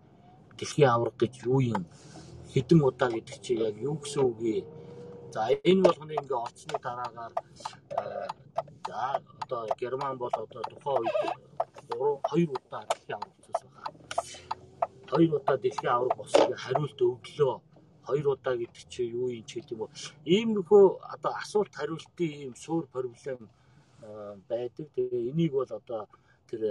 Дэлхийн 0.59 0.91
авраг 0.91 1.17
гэж 1.19 1.35
юу 1.51 1.61
юм? 1.61 1.83
Хэдэн 2.53 2.81
удаа 2.89 3.11
гэдэг 3.11 3.39
чи 3.43 3.53
яг 3.59 3.75
юу 3.89 3.99
гэсэн 3.99 4.23
үг 4.23 4.39
вэ? 4.39 4.57
За 5.35 5.51
энэ 5.51 5.83
болгоны 5.83 6.15
ингээ 6.15 6.39
орцны 6.47 6.79
дараагаар 6.79 7.33
за 8.87 9.23
одоо 9.43 9.69
герман 9.81 10.19
бол 10.19 10.31
одоо 10.45 10.63
тухайн 10.71 11.03
үед 11.03 11.17
3 11.91 12.47
2 12.47 12.49
удаа 12.57 12.83
дэлхийн 12.89 13.19
авраг 13.19 13.37
болсон 13.39 13.71
байна. 13.77 13.99
2 15.07 15.37
удаа 15.39 15.57
дэлхийн 15.59 15.95
авраг 15.95 16.17
болсны 16.19 16.57
хариулт 16.65 17.01
өглөө 17.09 17.55
хоёр 18.07 18.27
удаа 18.29 18.57
гэдэг 18.57 18.85
чи 18.93 19.03
юу 19.09 19.29
юм 19.39 19.45
ч 19.49 19.51
гэдэг 19.57 19.73
юм 19.73 19.81
уу. 19.83 19.91
Иймэрхүү 20.25 20.85
одоо 21.15 21.33
асуулт 21.43 21.73
хариултын 21.75 22.33
ийм 22.45 22.55
суур 22.65 22.85
проблем 22.95 23.41
байдаг. 24.49 24.87
Тэгээ 24.97 25.31
энийг 25.31 25.53
бол 25.53 25.71
одоо 25.81 26.03
тэр 26.49 26.63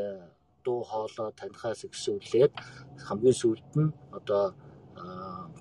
дуу 0.63 0.83
хоолой 0.83 1.31
танихаас 1.39 1.81
ихсүүлээд 1.87 2.53
хамгийн 3.05 3.37
сүүлд 3.41 3.71
нь 3.81 3.91
одоо 4.17 4.53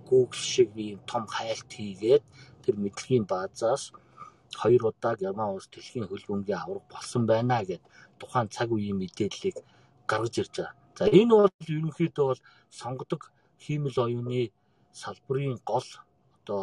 Google 0.08 0.44
шиг 0.52 0.70
ийм 0.76 1.00
том 1.10 1.24
хайлт 1.26 1.70
хийгээд 1.72 2.22
тэр 2.62 2.74
мэдлэгийн 2.76 3.24
баазаас 3.24 3.92
хоёр 4.60 4.82
удаа 4.90 5.14
Герман 5.16 5.54
улс 5.54 5.68
дэлхийн 5.70 6.08
хөлбөмбөгийн 6.08 6.62
авраг 6.62 6.84
болсон 6.92 7.22
байна 7.26 7.64
гэд 7.68 7.82
тухайн 8.20 8.48
цаг 8.48 8.68
үеийн 8.72 8.98
мэдээллийг 9.00 9.56
гаргаж 10.10 10.34
ирж 10.38 10.54
байгаа. 10.56 10.74
За 10.98 11.04
энэ 11.18 11.34
бол 11.34 11.54
ерөнхийдөө 11.74 12.26
бол 12.30 12.42
сонгодог 12.80 13.22
хиймэл 13.62 13.96
оюуны 14.06 14.52
салбарын 14.92 15.56
гол 15.70 15.88
одоо 16.38 16.62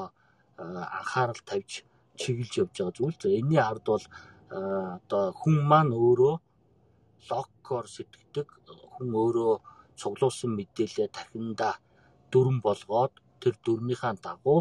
анхаарал 0.98 1.42
тавьж 1.50 1.72
чиглэж 2.20 2.52
явж 2.62 2.76
байгаа 2.78 2.98
зүйл. 2.98 3.18
За 3.22 3.30
энэний 3.30 3.62
ард 3.70 3.86
бол 3.94 4.06
одоо 4.50 5.24
хүн 5.40 5.56
маань 5.72 5.94
өөрөө 5.94 6.36
локкоор 7.30 7.86
сэтгэдэг 7.96 8.48
хүн 8.94 9.10
өөрөө 9.24 9.54
цуглуулсан 10.00 10.52
мэдээлэлээ 10.56 11.10
дахинда 11.18 11.70
дүрм 12.32 12.58
болгоод 12.68 13.14
тэр 13.42 13.56
дүрмийнхаа 13.66 14.14
дагуу 14.26 14.60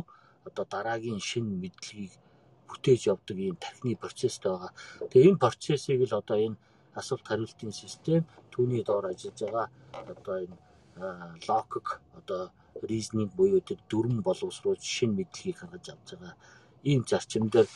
одоо 0.49 0.65
дараагийн 0.75 1.21
шинэ 1.29 1.53
мэдлэгийг 1.63 2.13
бүтээж 2.71 3.03
явдаг 3.13 3.37
ийм 3.39 3.57
техникийн 3.57 4.03
процесстэй 4.05 4.51
байгаа. 4.53 4.73
Тэгээ 5.11 5.29
энэ 5.31 5.43
процессыг 5.45 6.01
л 6.05 6.19
одоо 6.21 6.37
энэ 6.47 6.57
асуулт 7.01 7.27
хариултын 7.27 7.73
систем 7.73 8.23
түүний 8.53 8.83
доор 8.85 9.11
ажиллаж 9.11 9.39
байгаа 9.43 9.67
одоо 10.13 10.37
энэ 10.45 10.57
локк 11.49 12.01
одоо 12.19 12.51
reasoning 12.83 13.31
буюу 13.39 13.61
тэр 13.61 13.81
дүрм 13.91 14.23
боловсруулж 14.23 14.83
шинэ 14.83 15.15
мэдлэгийг 15.17 15.59
гаргаж 15.61 15.87
авч 15.91 16.09
байгаа. 16.15 16.35
Ийм 16.91 17.03
зарчим 17.11 17.49
дээр 17.49 17.69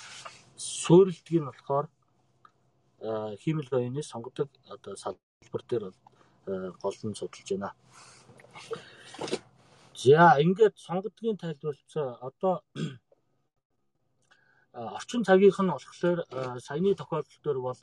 суурилдаг 0.57 1.35
нь 1.39 1.49
болохоор 1.49 1.87
хиймэл 3.43 3.71
оюуны 3.71 4.03
сонгодог 4.03 4.49
одоо 4.75 4.95
салбар 4.97 5.63
дээр 5.69 5.85
бол 5.91 5.99
гол 6.83 6.99
нь 7.07 7.19
судалж 7.19 7.49
байна. 7.51 7.71
За 9.95 10.39
ингээд 10.45 10.75
сонгодгийн 10.87 11.37
тайлбарлалцаа 11.39 12.19
одоо 12.29 12.55
орчин 14.73 15.25
цагийнх 15.25 15.61
нь 15.61 15.73
болохоор 15.73 16.19
саяны 16.61 16.95
тохиолдол 16.95 17.41
дээр 17.45 17.59
бол 17.61 17.81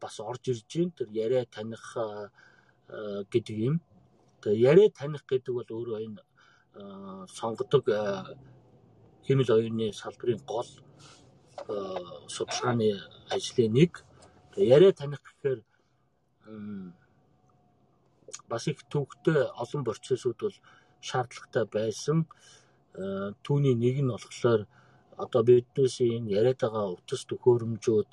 бас 0.00 0.20
орж 0.20 0.42
ирж 0.48 0.66
байна. 0.66 0.92
Тэр 0.96 1.08
яриа 1.12 1.44
таних 1.46 1.84
гэдэг 3.30 3.56
юм. 3.56 3.80
Тэгээ 4.42 4.60
яриа 4.70 4.90
таних 4.90 5.24
гэдэг 5.26 5.54
бол 5.54 5.70
өөрөө 5.70 5.98
энэ 6.06 6.22
сонгодог 7.30 7.84
хэмэл 9.26 9.50
оюуны 9.54 9.92
салбарын 9.94 10.42
гол 10.46 10.66
судалгааны 12.26 12.90
ажлын 13.30 13.72
нэг. 13.72 14.02
Тэгээ 14.54 14.74
яриа 14.74 14.92
таних 14.92 15.22
гэхээр 15.22 15.62
бас 18.48 18.66
их 18.66 18.82
төвхтэй 18.90 19.46
олон 19.54 19.84
процессууд 19.84 20.38
бол 20.40 20.56
шаардлагатай 21.00 21.64
байсан. 21.70 22.26
Түүний 23.46 23.74
нэг 23.78 24.02
нь 24.02 24.10
болохоор 24.10 24.66
одоо 25.24 25.42
биднээс 25.48 25.96
энэ 26.00 26.32
яриад 26.38 26.60
байгаа 26.62 26.86
утас 26.96 27.22
төхөөрөмжүүд 27.30 28.10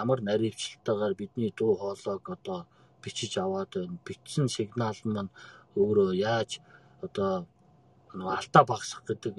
ямар 0.00 0.18
наривчлалтайгаар 0.28 1.14
бидний 1.20 1.52
дуу 1.58 1.72
хоолойг 1.80 2.24
одоо 2.36 2.58
бичиж 3.02 3.32
аваад 3.38 3.70
байна. 3.74 3.98
Бичсэн 4.06 4.48
сигнал 4.48 4.98
маань 5.04 5.30
өөрөө 5.80 6.10
яаж 6.14 6.50
одоо 7.06 7.46
алдаа 8.14 8.64
багасгах 8.64 9.04
гэдэг 9.06 9.34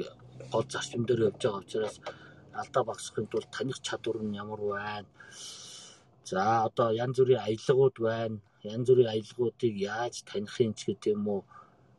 гол 0.52 0.66
зарчим 0.70 1.04
дээр 1.06 1.22
явж 1.28 1.42
байгаа 1.44 1.62
учраас 1.64 1.96
алдаа 2.62 2.84
багасгахын 2.90 3.28
тулд 3.32 3.50
таних 3.56 3.80
чадвар 3.86 4.18
нь 4.24 4.38
ямар 4.44 4.62
байна. 4.76 5.10
За 6.30 6.66
одоо 6.68 6.90
янз 7.04 7.18
бүрийн 7.20 7.46
аяллагууд 7.48 7.98
байна. 8.00 8.38
Янз 8.64 8.88
бүрийн 8.90 9.12
аяллагуудыг 9.14 9.74
яаж 9.78 10.16
таних 10.30 10.56
ч 10.78 10.80
гэдэг 10.88 11.14
юм 11.16 11.28
уу. 11.28 11.42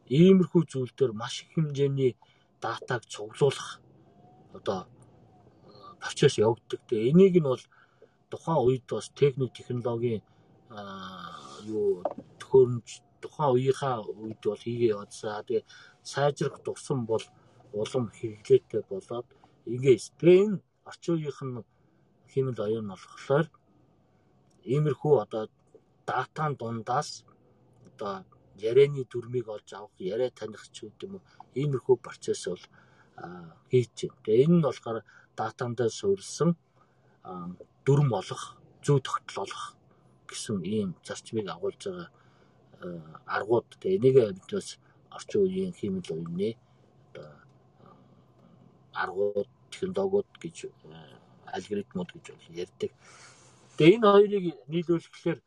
Иймэрхүү 0.09 0.63
зүйл 0.69 0.93
дээр 0.97 1.13
маш 1.13 1.35
их 1.43 1.51
хэмжээний 1.55 2.13
датаг 2.63 3.03
цуглуулах 3.13 3.82
одоо 4.59 4.87
процесс 6.01 6.39
явагддаг. 6.39 6.81
Тэгээ 6.89 7.11
энийг 7.11 7.35
нь 7.39 7.49
бол 7.51 7.63
тухайн 8.31 8.61
үед 8.67 8.85
бас 8.91 9.09
техник 9.21 9.53
технологийн 9.55 10.23
юу 11.73 12.03
төхөөрөмж 12.41 12.89
тухайн 13.23 13.51
үеийнхаа 13.55 13.97
үед 14.23 14.41
бол 14.45 14.65
хийгээ 14.65 14.93
яваадсан. 14.95 15.45
Тэгээ 15.47 15.65
сайжрах 16.03 16.57
тусам 16.65 17.07
бол 17.07 17.25
улам 17.73 18.05
хэрэглээтэй 18.19 18.83
болоод 18.91 19.27
ингээс 19.67 20.05
тэгээ 20.19 20.39
энэ 20.45 20.59
орчин 20.89 21.15
үеийнх 21.15 21.41
нь 21.47 21.57
хэмэл 22.33 22.59
оюун 22.67 22.89
болохоор 22.91 23.47
иймэрхүү 24.75 25.15
одоо 25.25 25.45
датан 26.09 26.53
дундаас 26.61 27.25
одоо 27.89 28.15
ярианы 28.69 29.05
дүрмийг 29.11 29.49
олж 29.49 29.69
авах, 29.73 29.95
яриа 29.99 30.31
таних 30.31 30.65
ч 30.75 30.77
гэдэг 30.85 31.03
юм 31.07 31.15
уу 31.17 31.23
иймэрхүү 31.61 31.97
процесс 32.07 32.43
бол 32.49 32.65
хийж 33.71 33.91
байна. 33.99 34.23
Тэгээ 34.25 34.45
энэ 34.45 34.57
нь 34.59 34.65
болохоор 34.67 34.99
датандаа 35.37 35.91
суурилсан 35.91 36.51
дүрм 37.85 38.11
олох, 38.21 38.43
зүй 38.85 39.01
тогтол 39.01 39.45
олох 39.45 39.65
гэсэн 40.29 40.65
ийм 40.65 40.91
зарчмыг 41.07 41.47
агуулж 41.49 41.83
байгаа 41.87 42.09
аргууд. 43.27 43.69
Тэгээ 43.81 43.99
энийг 43.99 44.17
бид 44.37 44.51
бас 44.53 44.79
орчин 45.11 45.41
үеийн 45.45 45.73
хэмэл 45.77 46.09
оюуны 46.15 46.51
одоо 47.13 47.29
аргууд, 48.93 49.51
технологиуд 49.71 50.31
гэж 50.43 50.57
алгоритмууд 51.57 52.11
гэж 52.13 52.25
ярьдаг. 52.65 52.91
Тэгээ 53.77 53.97
энэ 53.97 54.09
хоёрыг 54.13 54.45
нийлүүлэхээр 54.73 55.41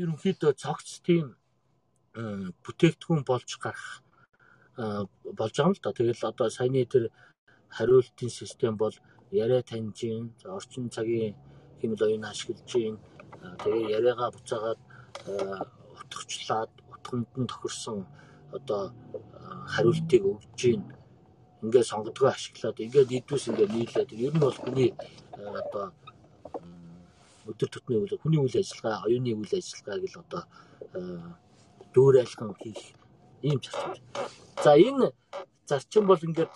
ерөнхийдөө 0.00 0.52
цогц 0.62 1.00
тийм 1.06 1.36
бүтээгдэхүүн 2.14 3.22
болж 3.26 3.50
гарах 3.58 4.03
болж 4.76 5.54
байгаа 5.56 5.70
юм 5.70 5.74
л 5.74 5.82
да. 5.82 5.92
Тэгэл 5.92 6.22
одоо 6.30 6.48
саяны 6.50 6.84
тэр 6.84 7.10
хариултын 7.68 8.30
систем 8.30 8.76
бол 8.76 8.94
яриа 9.30 9.62
таньж 9.62 10.00
гин 10.00 10.34
орчин 10.44 10.90
цагийн 10.90 11.34
хэмэл 11.80 12.02
оюун 12.06 12.24
ашиглаж 12.24 12.70
гин 12.72 12.98
тэгээ 13.62 13.90
яриагаа 13.98 14.30
буцаагаад 14.34 14.80
утгачлаад 16.00 16.70
утганд 16.92 17.30
нь 17.40 17.50
тохирсон 17.50 18.06
одоо 18.56 18.92
хариултыг 19.74 20.22
өгж 20.32 20.46
гин 20.60 20.82
ингээд 21.62 21.90
сонгодгоо 21.90 22.30
ашиглаад 22.32 22.78
ингээд 22.84 23.10
идвэс 23.18 23.44
ингээд 23.50 23.74
нийлээд 23.74 24.10
ер 24.26 24.32
нь 24.34 24.42
бол 24.44 24.58
хүний 24.62 24.90
одоо 25.60 25.86
өдөр 27.50 27.68
тутмын 27.70 28.02
үйл 28.04 28.22
хүний 28.22 28.40
үйл 28.40 28.56
ажиллагаа, 28.62 29.04
оюуны 29.06 29.32
үйл 29.36 29.54
ажиллагааг 29.58 30.04
л 30.08 30.20
одоо 30.24 30.42
дүүрэлхэн 31.94 32.50
хийх 32.60 32.82
ийм 33.48 33.60
зарчим. 33.64 34.04
За 34.64 34.72
энэ 34.88 35.06
зарчим 35.68 36.04
бол 36.08 36.26
ингээд 36.28 36.54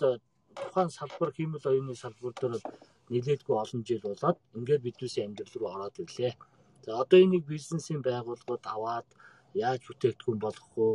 тухайн 0.61 0.89
салбар 0.97 1.29
хиймэл 1.33 1.69
оюуны 1.71 1.95
салбар 1.95 2.33
дээр 2.35 2.53
бол 2.55 2.67
нэлээдгүй 3.13 3.55
олон 3.63 3.81
жил 3.87 4.01
болоод 4.05 4.37
ингээд 4.57 4.85
биднээсээ 4.85 5.25
амьдрал 5.25 5.55
руу 5.59 5.69
ороод 5.75 5.95
ирлээ. 6.03 6.33
За 6.85 6.91
одоо 7.01 7.19
энийг 7.25 7.45
бизнесийн 7.53 8.01
байгууллагууд 8.01 8.63
аваад 8.73 9.07
яаж 9.53 9.81
бүтээгдэхүүн 9.87 10.39
болгох 10.45 10.71
вэ? 10.77 10.89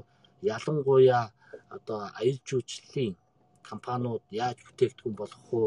Ялангуяа 0.55 1.25
одоо 1.77 1.99
аял 2.21 2.39
жуулчлалын 2.49 3.15
компаниуд 3.71 4.25
яаж 4.31 4.59
бүтээгдэхүүн 4.67 5.17
болгох 5.21 5.47
вэ? 5.53 5.63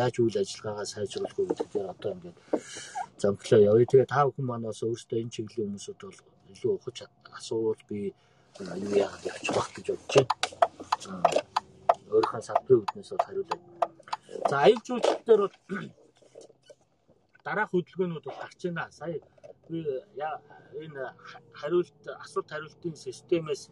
Яаж 0.00 0.14
үйл 0.18 0.36
ажиллагаагаа 0.42 0.92
сайжруулах 0.92 1.34
вэ 1.36 1.44
гэдэг 1.48 1.68
дээр 1.72 1.88
одоо 1.94 2.10
ингээд 2.14 2.38
зомглоо 3.20 3.60
явъя. 3.70 3.90
Тэгээ 3.90 4.12
та 4.14 4.26
бүхэн 4.26 4.46
манаас 4.50 4.80
өөрсдөө 4.82 5.18
энэ 5.22 5.34
чиглэлийн 5.34 5.70
хүмүүсүүд 5.70 6.00
бол 6.02 6.20
илүү 6.52 6.72
ухаж 6.74 6.98
асуувал 7.38 7.82
би 7.88 7.98
юу 8.60 8.94
яагаад 8.96 9.24
явчих 9.24 9.54
байх 9.56 9.68
гэж 9.74 9.86
бодож 9.88 10.14
байна. 11.08 11.42
Өөрийнхөө 12.12 12.42
салбарын 12.44 12.80
үүднээс 12.82 13.10
бол 13.12 13.26
хариулаад. 13.26 13.62
За 14.50 14.56
аял 14.60 14.80
жуулчлал 14.86 15.22
дээр 15.26 15.40
бол 15.40 15.56
дараах 17.46 17.70
хөдөлгөөнүүд 17.72 18.24
бол 18.28 18.40
гарч 18.42 18.60
байна. 18.64 18.84
Сая 18.92 19.20
би 19.68 19.80
энэ 20.84 21.04
хариулт 21.52 22.00
асуулт 22.24 22.48
хариултын 22.50 22.96
системээс 22.96 23.70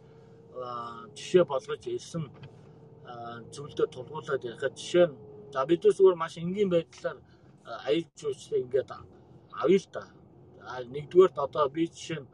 жишээ 1.17 1.43
болгож 1.45 1.83
ирсэн 1.87 2.25
зүйлдээ 3.53 3.87
тулгуурлаад 3.93 4.43
ярихад 4.49 4.75
жишээ 4.75 5.07
нь 5.07 5.15
за 5.53 5.65
бидээс 5.69 5.97
зүгээр 5.97 6.17
маш 6.17 6.37
энгийн 6.37 6.69
байдлаар 6.73 7.17
аял 7.87 8.07
жуулчлалыг 8.19 8.63
ингээд 8.65 8.91
авъя 9.61 9.79
л 9.79 9.87
да. 9.93 10.03
А 10.69 10.81
нэгдүгээрт 10.95 11.37
одоо 11.37 11.69
би 11.69 11.87
жишээ 11.87 12.19
нь 12.21 12.27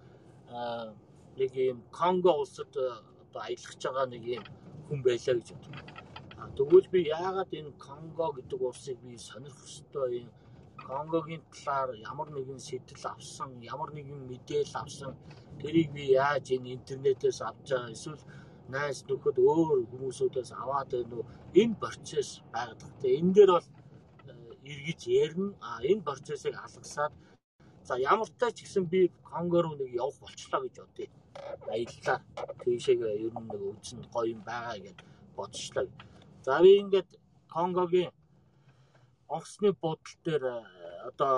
нэг 1.40 1.52
юм 1.72 1.80
Конго 1.98 2.32
улсад 2.42 2.72
одоо 2.76 3.42
аялах 3.48 3.76
байгаа 3.84 4.06
нэг 4.14 4.24
юм 4.38 4.44
хүн 4.88 5.00
байлаа 5.06 5.36
гэж 5.38 5.48
бодъё. 5.54 5.72
А 6.42 6.44
тэгвэл 6.58 6.88
би 6.94 7.00
яагаад 7.20 7.52
энэ 7.60 7.80
Конго 7.86 8.28
гэдэг 8.38 8.60
улсыг 8.70 8.98
би 9.06 9.18
сонирх 9.18 9.58
ёстой 9.68 10.12
юм 10.22 10.30
Конгогийн 10.88 11.44
талаар 11.52 11.90
ямар 12.10 12.30
нэгэн 12.32 12.60
сэтэл 12.68 13.06
авсан, 13.14 13.50
ямар 13.74 13.90
нэгэн 13.98 14.22
мэдээлэл 14.30 14.76
авсан 14.84 15.14
тэрийг 15.62 15.90
би 15.92 16.04
яаж 16.14 16.46
энэ 16.56 16.74
интернетээс 16.78 17.42
авч 17.42 17.68
байгаа 17.72 17.94
эсвэл 17.96 18.24
найс 18.74 19.00
нөхөд 19.10 19.38
өөр 19.40 19.80
хүмүүсүүдээс 19.92 20.52
аваад 20.62 20.90
байна 20.94 21.16
уу? 21.18 21.26
Энэ 21.62 21.80
процесс 21.82 22.30
байгаад. 22.54 22.82
Тэгээ 23.02 23.20
энэ 23.20 23.34
дээр 23.36 23.52
бол 23.56 23.68
эргэж 24.72 25.02
ярина. 25.24 25.56
А 25.68 25.70
энэ 25.92 26.06
процессыг 26.08 26.54
алгасаад 26.66 27.14
за 27.88 27.96
ямар 28.12 28.28
ч 28.28 28.34
тач 28.40 28.56
гэсэн 28.64 28.86
би 28.92 29.12
Конго 29.24 29.62
руу 29.62 29.76
нэг 29.80 29.90
явах 29.96 30.20
болчлоо 30.20 30.62
гэж 30.64 30.76
бодъё. 30.84 31.08
Баярлалаа. 31.68 32.20
Тийшээгээ 32.62 33.16
ер 33.26 33.34
нь 33.40 33.48
нэг 33.52 33.62
үзэн 33.72 34.00
гоё 34.14 34.32
юм 34.36 34.42
байгаа 34.44 34.78
гэж 34.86 34.98
бодчихлоо. 35.38 35.88
За 36.46 36.60
би 36.64 36.72
ингээд 36.84 37.10
Конгогийн 37.56 38.12
онгоцны 39.28 39.72
буудлын 39.82 40.20
дээр 40.26 40.44
одоо 41.10 41.36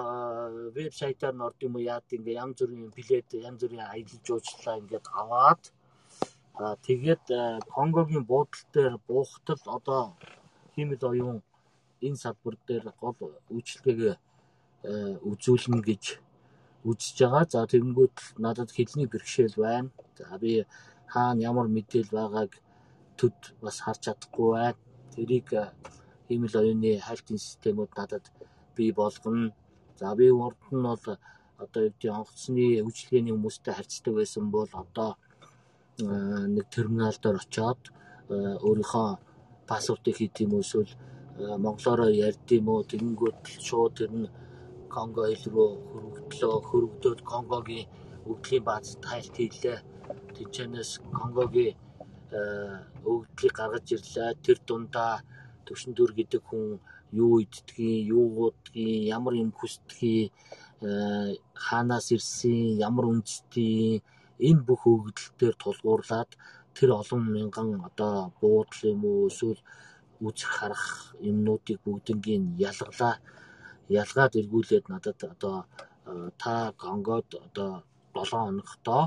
вебсайтаар 0.78 1.36
нь 1.36 1.46
орд 1.48 1.60
юм 1.68 1.76
уу 1.76 1.88
яад 1.94 2.08
ингээ 2.18 2.40
янз 2.44 2.58
бүрийн 2.62 2.90
билет 2.98 3.30
янз 3.34 3.62
бүрийн 3.62 3.86
аялал 3.94 4.22
жуулчлалаа 4.28 4.82
ингээд 4.82 5.08
аваад 5.22 5.64
тэгээд 6.88 7.26
Конгогийн 7.76 8.26
буудлын 8.32 8.70
дээр 8.74 8.96
буухтал 9.08 9.64
одоо 9.78 10.02
хиймэл 10.74 11.04
оюун 11.12 11.40
энэ 12.06 12.22
салбар 12.24 12.56
дээр 12.68 12.86
гол 13.02 13.18
үйлчлэгээ 13.54 14.16
үзүүлнэ 15.30 15.82
гэж 15.90 16.04
үзэж 16.88 17.18
байгаа. 17.20 17.46
За 17.50 17.68
тэгэнгүүт 17.68 18.18
надад 18.38 18.70
хэлний 18.72 19.08
бэрхшээл 19.10 19.56
байна. 19.58 19.90
За 20.18 20.38
би 20.40 20.66
хаана 21.08 21.42
ямар 21.42 21.68
мэдээлэл 21.68 22.16
байгааг 22.18 22.52
төд 23.20 23.38
бас 23.62 23.80
харж 23.84 24.00
чадахгүй 24.06 24.50
байна. 24.56 24.80
Тэрийг 25.16 25.48
хиймэл 26.28 26.56
оюуны 26.62 26.92
хайлтын 27.00 27.38
системүүд 27.38 27.92
надад 27.98 28.26
бий 28.76 28.92
болгоно. 28.92 29.52
За 30.00 30.16
би 30.16 30.30
урд 30.32 30.62
нь 30.72 30.84
бол 30.84 31.04
одоо 31.60 31.82
юу 31.84 31.92
гэдэг 31.92 32.12
онгоцны 32.16 32.66
үйлчлэгээний 32.86 33.34
хүмүүстэй 33.36 33.74
харьцдаг 33.76 34.14
байсан 34.16 34.46
бол 34.52 34.72
одоо 34.84 35.18
нэг 36.00 36.66
терминал 36.72 37.18
дээр 37.20 37.38
очиод 37.44 37.82
өөрийнхөө 38.30 39.08
паспортыг 39.68 40.16
хийх 40.16 40.40
юм 40.40 40.60
эсвэл 40.60 40.92
монголоор 41.64 42.02
ярьд 42.28 42.48
юм 42.58 42.68
уу 42.70 42.88
тэгэнгүүт 42.88 43.44
шууд 43.68 43.94
тэр 44.00 44.12
нь 44.16 44.28
Конго 44.94 45.22
хэл 45.30 45.46
рүү 45.54 45.70
хөрвөгдлөө 45.90 46.56
хөрвөгдөөд 46.70 47.20
Конгогийн 47.32 47.90
өвдлийн 48.30 48.64
бааз 48.68 48.88
тайлт 49.06 49.36
хийлээ. 49.38 49.78
Тэнчэнэс 50.36 50.92
Конгогийн 51.18 51.76
өвдлийг 53.12 53.54
гаргаж 53.60 53.88
ирлээ. 53.96 54.30
Тэр 54.46 54.58
дундаа 54.68 55.14
төвшин 55.66 55.94
дүр 55.94 56.12
гэдэг 56.18 56.42
хүн 56.46 56.66
юу 57.22 57.34
иддгийг, 57.44 58.08
юу 58.16 58.26
уудгийг, 58.40 59.08
ямар 59.18 59.34
юм 59.44 59.52
хүсдгийг, 59.60 60.34
хаанаас 61.66 62.08
ирсэн, 62.16 62.80
ямар 62.88 63.06
үндэстийн 63.12 64.02
энэ 64.50 64.66
бүх 64.68 64.82
өгөгдөл 64.88 65.30
төр 65.40 65.54
тулгуурлаад 65.62 66.32
тэр 66.76 66.90
олон 67.02 67.24
мянган 67.36 67.70
одоо 67.90 68.32
буудал 68.40 68.82
юм 68.92 69.02
уу 69.06 69.28
эсвэл 69.30 69.62
үзэх 70.28 70.52
харах 70.58 70.86
юмнуудыг 71.30 71.78
бүгднийг 71.84 72.24
ялгалаа 72.70 73.16
ялгаад 73.90 74.34
эргүүлээд 74.40 74.86
надад 74.94 75.20
одоо 75.34 75.58
та 76.42 76.74
Конгод 76.84 77.28
одоо 77.46 77.72
7 78.14 78.30
хоногтоо 78.32 79.04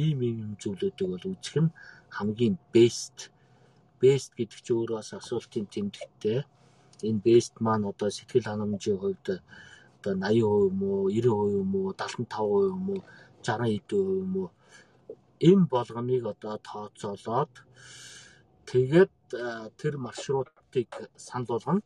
ийм 0.00 0.18
ийм 0.28 0.40
зүйлүүдийг 0.60 1.08
бол 1.12 1.26
үзэх 1.32 1.56
нь 1.62 1.74
хамгийн 2.16 2.56
best 2.74 3.16
best 4.00 4.30
гэдэг 4.38 4.60
чинь 4.64 4.78
өөрөө 4.78 4.98
бас 5.00 5.10
асуултын 5.18 5.66
тэмдэгттэй. 5.72 6.40
Энэ 7.08 7.22
best 7.26 7.54
маань 7.64 7.88
одоо 7.92 8.08
сэтгэл 8.10 8.48
ханамжийн 8.48 8.98
хувьд 9.00 9.26
одоо 9.98 10.14
80% 10.14 10.38
юм 10.68 10.78
уу, 10.90 11.10
90% 11.10 11.60
юм 11.60 11.70
уу, 11.78 11.90
75% 11.92 12.70
юм 12.72 12.84
уу, 12.90 13.00
60 13.42 13.72
хэдэн 13.72 14.04
юм 14.22 14.32
уу 14.40 14.48
энэ 15.40 15.66
болгоныг 15.70 16.24
одоо 16.32 16.56
тооцоолоод 16.68 17.52
тэгээд 18.70 19.12
тэр 19.76 19.94
маршрутыг 19.98 20.88
санал 21.16 21.46
болгоно. 21.46 21.82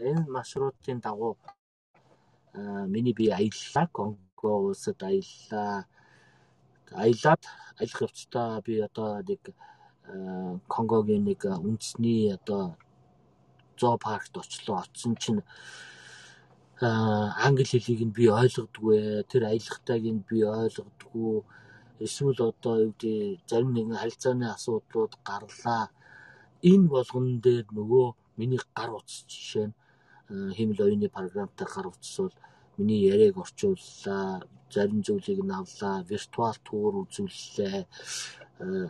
Энэ 0.00 0.24
маршрутын 0.34 0.98
дагуу 1.04 1.36
миний 2.92 3.12
би 3.12 3.28
аяллаа, 3.28 3.86
Конго 3.92 4.50
улсад 4.66 5.02
аяллаа. 5.02 5.84
Аялаад 7.04 7.42
аялах 7.78 8.00
явцдаа 8.06 8.62
би 8.66 8.80
одоо 8.80 9.20
нэг 9.20 9.42
Конгогийн 10.72 11.24
нэг 11.24 11.44
үндэсний 11.44 12.32
одоо 12.32 12.76
зоопаркт 13.78 14.34
очлоо. 14.40 14.80
Очсон 14.80 15.16
чинь 15.22 15.42
англи 16.80 17.64
хэлийг 17.68 18.00
нь 18.08 18.16
би 18.16 18.24
ойлгодгүй. 18.40 19.28
Тэр 19.28 19.42
аялахтайг 19.52 20.04
нь 20.08 20.24
би 20.28 20.38
ойлгодгүй. 20.42 21.44
Эсвэл 22.00 22.40
одоо 22.50 22.74
юу 22.88 22.92
гэдэг 22.96 23.44
зарим 23.48 23.70
нэгэн 23.76 24.00
харилцааны 24.00 24.46
асуудлууд 24.48 25.12
гарлаа. 25.28 25.92
Энэ 26.64 26.88
болгон 26.88 27.40
дээр 27.44 27.66
нөгөө 27.76 28.06
миний 28.38 28.60
гар 28.74 28.90
утас 28.96 29.28
жишээ 29.28 29.68
нь 29.68 29.76
хэмэл 30.30 30.84
оюуны 30.86 31.08
програмтай 31.10 31.66
гар 31.66 31.86
утас 31.90 32.16
бол 32.18 32.34
миний 32.78 33.02
яриаг 33.12 33.36
орчууллаа. 33.38 34.42
Зарим 34.70 35.02
зүйлийг 35.02 35.42
нь 35.42 35.50
авлаа. 35.50 36.06
Виртуал 36.06 36.56
туур 36.64 36.94
үзүүллээ. 37.02 37.86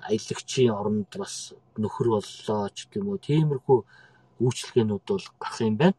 Аялагчийн 0.09 0.77
оронд 0.77 1.11
бас 1.17 1.55
нөхөр 1.81 2.09
боллоо 2.21 2.69
ч 2.77 2.79
гэдэм 2.87 3.09
үү. 3.09 3.19
Тиймэрхүү 3.25 3.79
үйлчлэгээнүүд 4.45 5.05
бол 5.09 5.27
гарах 5.41 5.61
юм 5.61 5.77
байна. 5.81 5.99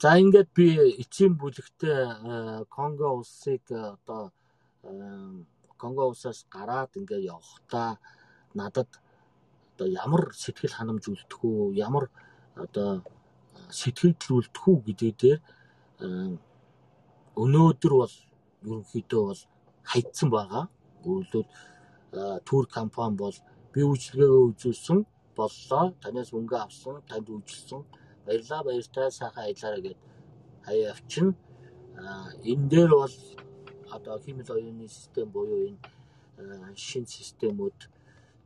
За 0.00 0.16
ингээд 0.20 0.50
би 0.56 0.66
эцсийн 1.02 1.36
бүлэгтээ 1.40 2.64
Конго 2.68 3.08
улсыг 3.20 3.64
одоо 3.70 4.32
Конго 5.80 6.02
улсаас 6.08 6.44
гараад 6.48 6.92
ингээд 6.96 7.28
явхдаа 7.36 7.98
надад 8.54 8.90
одоо 9.74 9.88
ямар 9.88 10.32
сэтгэл 10.32 10.76
ханамж 10.76 11.08
үлдэх 11.08 11.40
үү, 11.42 11.74
ямар 11.74 12.10
одоо 12.54 13.02
сэтгэл 13.78 14.14
үлдэх 14.38 14.64
үү 14.70 14.78
гэдэг 14.86 15.12
дээр 15.20 15.40
өнөөдөр 17.42 17.92
бол 18.00 18.14
ерөнхийдөө 18.68 19.22
бол 19.28 19.42
хайцсан 19.90 20.28
байгаа. 20.30 20.64
Өөрөлдөл 21.04 21.48
тур 22.46 22.64
компани 22.76 23.16
бол 23.18 23.36
би 23.72 23.80
үйлчлэгээ 23.82 24.30
үзүүлсэн 24.48 24.98
боллоо. 25.36 25.84
Танаас 26.02 26.30
мөнгө 26.32 26.56
авсан, 26.62 27.02
танд 27.10 27.28
үйлчилсэн 27.28 27.82
баярлаа 28.26 28.62
баяртай 28.64 29.10
сайхан 29.10 29.44
аялаарай 29.44 29.82
гэд 29.82 29.98
хаяа 30.66 30.90
авчин. 30.94 31.34
Энэ 32.50 32.68
дээр 32.70 32.90
бол 33.02 33.16
одоо 33.90 34.18
химэл 34.24 34.54
оюуны 34.56 34.88
систем 34.88 35.28
буюу 35.34 35.68
энэ 35.68 36.76
шин 36.76 37.06
системүүд 37.06 37.78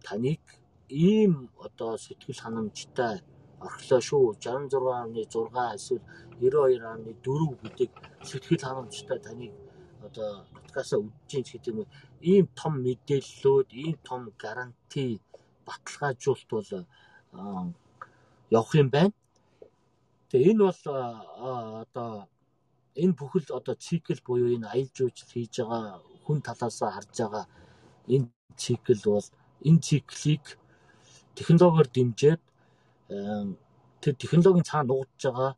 таныг 0.03 0.43
ийм 0.89 1.51
одоо 1.67 1.97
сэтгэл 1.97 2.43
ханамжтай 2.43 3.21
орхилоо 3.67 4.01
шүү 4.09 4.25
66.6 4.41 5.77
эсвэл 5.79 6.03
92.4 6.41 7.63
гэдэг 7.63 7.91
сэтгэл 8.29 8.65
ханамжтай 8.67 9.19
таныг 9.27 9.53
одоо 10.07 10.31
нутгасаа 10.55 11.01
үдчихэж 11.07 11.47
гэдэг 11.53 11.75
юм 11.75 11.87
ийм 12.33 12.47
том 12.59 12.75
мэдээллүүд 12.87 13.69
ийм 13.85 13.97
том 14.09 14.23
гаранти 14.43 15.21
баталгаажуулт 15.67 16.49
бол 16.51 16.71
явах 18.57 18.75
юм 18.83 18.89
байна. 18.97 19.13
Тэгээ 20.31 20.51
энэ 20.53 20.65
бол 20.69 20.83
одоо 21.83 22.13
энэ 23.03 23.17
бүхэл 23.19 23.49
одоо 23.59 23.75
цикл 23.87 24.21
буюу 24.27 24.55
энэ 24.57 24.71
аялал 24.73 24.97
жуулчлал 24.97 25.33
хийж 25.33 25.55
байгаа 25.61 26.01
хүн 26.25 26.39
талаас 26.47 26.79
харж 26.95 27.17
байгаа 27.19 27.47
энэ 28.15 28.29
цикл 28.63 29.03
бол 29.13 29.29
энэ 29.69 29.81
циклийг 29.87 30.45
технологиор 31.37 31.89
дэмжиж 31.95 32.41
тэр 33.09 34.15
технологийн 34.21 34.69
цаана 34.69 34.89
нуугдж 34.89 35.23
байгаа 35.25 35.53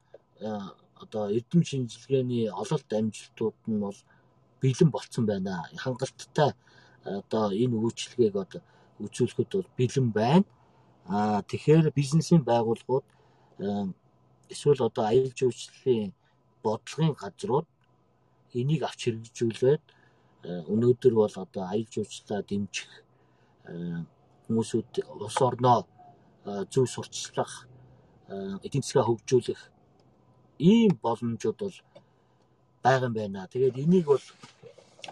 одоо 1.02 1.24
эрдэм 1.36 1.62
шинжилгээний 1.64 2.50
ололт 2.50 2.88
амжилтууд 2.92 3.56
нь 3.66 3.80
бол 3.84 3.98
бэлэн 4.62 4.90
болцсон 4.92 5.24
байна. 5.26 5.64
Хангалттай 5.84 6.52
одоо 7.04 7.44
энэ 7.50 7.76
үйлчлэгийг 7.76 8.36
одоо 8.36 8.62
үзүүлэхэд 9.00 9.50
бол 9.52 9.70
бэлэн 9.78 10.08
байна. 10.12 10.46
Аа 11.08 11.42
тэгэхээр 11.42 11.90
бизнесийн 11.90 12.42
байгууллагууд 12.44 13.06
эсвэл 14.52 14.86
одоо 14.88 15.04
аялал 15.06 15.34
жуулчлалын 15.38 16.12
бодлогын 16.62 17.14
газрууд 17.22 17.68
энийг 18.54 18.82
авч 18.84 19.00
хэрэгжүүлээд 19.04 19.84
өнөөдөр 20.72 21.14
бол 21.14 21.34
одоо 21.44 21.62
аялал 21.66 21.94
жуулчлалаа 21.94 22.42
дэмжих 22.50 22.90
хүмүүсүүд 24.46 24.92
улс 25.24 25.38
орноо 25.48 25.86
зөв 26.44 26.86
сурчлах 26.88 27.68
эдийн 28.64 28.82
засгаа 28.84 29.04
хөгжүүлэх 29.06 29.60
ийм 30.58 30.92
боломжууд 31.02 31.58
бол 31.60 31.78
байгаа 32.82 33.08
юм 33.08 33.14
байна. 33.14 33.50
Тэгээд 33.52 33.80
энийг 33.82 34.06
бол 34.12 34.26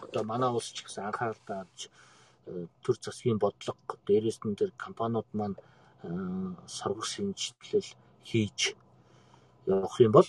одоо 0.04 0.22
манай 0.24 0.50
улс 0.50 0.72
ч 0.72 0.84
гэсэн 0.84 1.08
анхаарал 1.08 1.42
тааж 1.46 1.90
төр 2.84 2.96
засгийн 3.00 3.38
бодлого 3.38 3.78
дээрээс 4.06 4.38
нь 4.44 4.58
тэр 4.60 4.70
компаниуд 4.84 5.28
маань 5.32 5.56
саргах 6.66 7.08
шинжилэл 7.12 7.90
хийж 8.28 8.76
явах 9.66 9.96
юм 10.00 10.12
бол 10.12 10.28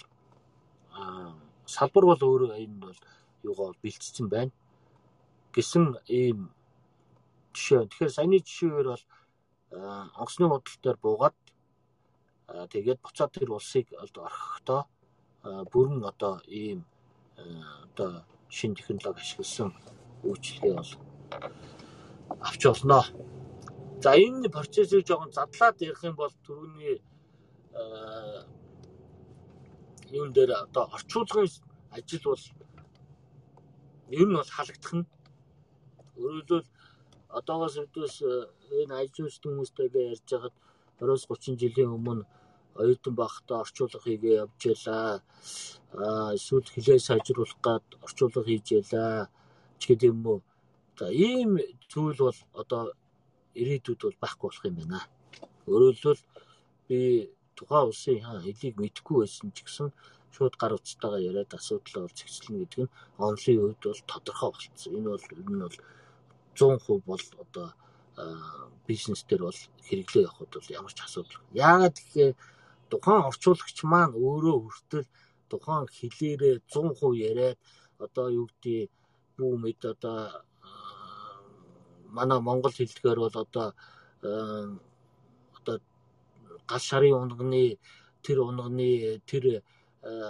салбар 1.75 2.05
бол 2.07 2.21
өөрөө 2.27 2.51
энэ 2.63 2.77
бол 2.83 2.99
юугаар 3.43 3.75
бэлтцсэн 3.83 4.27
байна 4.27 4.51
гэсэн 5.53 5.97
ийм 6.07 6.51
жишээ. 7.53 7.89
Тэгэхээр 7.89 8.15
саяны 8.15 8.39
жишээгээр 8.39 8.87
бол 8.93 9.03
онгоцны 9.71 10.47
бодол 10.49 10.77
дээр 10.83 10.97
буугаад 11.03 11.37
тэгээд 12.73 12.99
буцаад 13.01 13.31
тэр 13.33 13.51
улсыг 13.51 13.87
орхихдоо 13.93 14.81
бүрэн 15.71 16.03
одоо 16.11 16.41
ийм 16.47 16.85
одоо 17.85 18.25
шин 18.49 18.75
технологи 18.75 19.21
ашигласан 19.21 19.73
үйлчлэгээ 20.23 20.73
бол 20.75 20.93
авч 22.47 22.61
олноо. 22.65 23.03
За 24.03 24.15
энэ 24.15 24.49
процессыг 24.49 25.05
жоохон 25.07 25.31
задлаад 25.31 25.81
ярих 25.81 26.03
юм 26.03 26.15
бол 26.15 26.33
түрүүний 26.45 26.97
юун 30.17 30.33
дээр 30.33 30.51
одоо 30.65 30.89
орчуулгын 30.95 31.47
ажил 31.91 32.23
бол 32.25 32.45
ер 34.09 34.27
нь 34.27 34.35
бол 34.35 34.51
халагдах 34.55 34.93
нь. 34.93 35.05
Өөрөлдвөл 36.17 36.67
одоогоос 37.37 37.75
өдөөс 37.85 38.15
энэ 38.81 38.93
ажилчдын 39.01 39.51
хүмүүстэйгээ 39.53 40.09
ярьж 40.13 40.27
байхад 40.31 40.55
20-30 40.99 41.61
жилийн 41.61 41.95
өмнө 41.97 42.23
оюутан 42.81 43.13
байхдаа 43.21 43.63
орчуулга 43.63 43.99
хийгээ 44.03 44.35
явж 44.43 44.61
ялаа. 44.73 45.21
Аа 46.03 46.29
эсвэл 46.37 46.67
хилээ 46.73 46.99
сайжруулах 47.07 47.59
гад 47.67 47.85
орчуулга 48.05 48.41
хийж 48.45 48.67
ялаа. 48.81 49.29
ч 49.79 49.81
гэдэг 49.87 50.11
юм 50.11 50.21
уу. 50.27 50.39
За 50.99 51.05
ийм 51.27 51.51
зүйл 51.91 52.19
бол 52.27 52.39
одоо 52.61 52.83
ирээдүйд 53.61 53.99
бол 54.03 54.21
байхгүй 54.21 54.47
болох 54.47 54.65
юм 54.69 54.75
байна. 54.79 54.99
Өөрөлдвөл 55.71 56.21
би 56.87 56.99
тухайн 57.57 57.87
улсын 57.89 58.19
хэлийг 58.45 58.75
мэдэхгүй 58.79 59.17
байсан 59.23 59.47
ч 59.55 59.57
гэсэн 59.63 59.87
шууд 60.35 60.55
гар 60.61 60.73
утсатайгаа 60.75 61.21
яриад 61.29 61.51
асуудал 61.55 62.03
бол 62.03 62.17
зэгцлэнэ 62.19 62.59
гэдэг 62.59 62.79
нь 62.83 62.93
онлын 63.27 63.59
үед 63.63 63.81
бол 63.83 64.01
тодорхой 64.11 64.49
болцсон. 64.51 64.91
Энэ 64.97 65.09
бол 65.13 65.25
ер 65.39 65.47
нь 65.51 65.63
бол 65.63 65.77
100% 66.59 67.01
бол 67.09 67.23
одоо 67.43 67.67
бизнес 68.87 69.23
дээр 69.23 69.41
бол 69.47 69.59
хэрэглээ 69.87 70.23
явахд 70.27 70.53
бол 70.55 70.75
ямар 70.79 70.93
ч 70.93 70.99
асуудал. 71.01 71.39
Яагаад 71.53 71.95
гэхээр 71.97 72.33
тухайн 72.91 73.27
орчуулагч 73.29 73.77
маань 73.91 74.13
өөрөө 74.25 74.57
хүртэл 74.63 75.07
тухайн 75.51 75.85
хэлээрээ 75.97 76.55
100% 76.73 77.15
яриад 77.29 77.57
одоо 78.05 78.27
юу 78.39 78.47
гэдэг 78.49 78.89
бүү 79.37 79.53
мэд 79.63 79.81
одоо 79.93 80.19
манай 82.17 82.39
монгол 82.47 82.73
хэлдгээр 82.75 83.19
бол 83.23 83.35
одоо 83.45 83.67
одоо 85.57 85.77
гал 86.69 86.83
шарын 86.89 87.19
унганы 87.23 87.63
тэр 88.25 88.37
унганы 88.49 89.21
тэр 89.29 89.63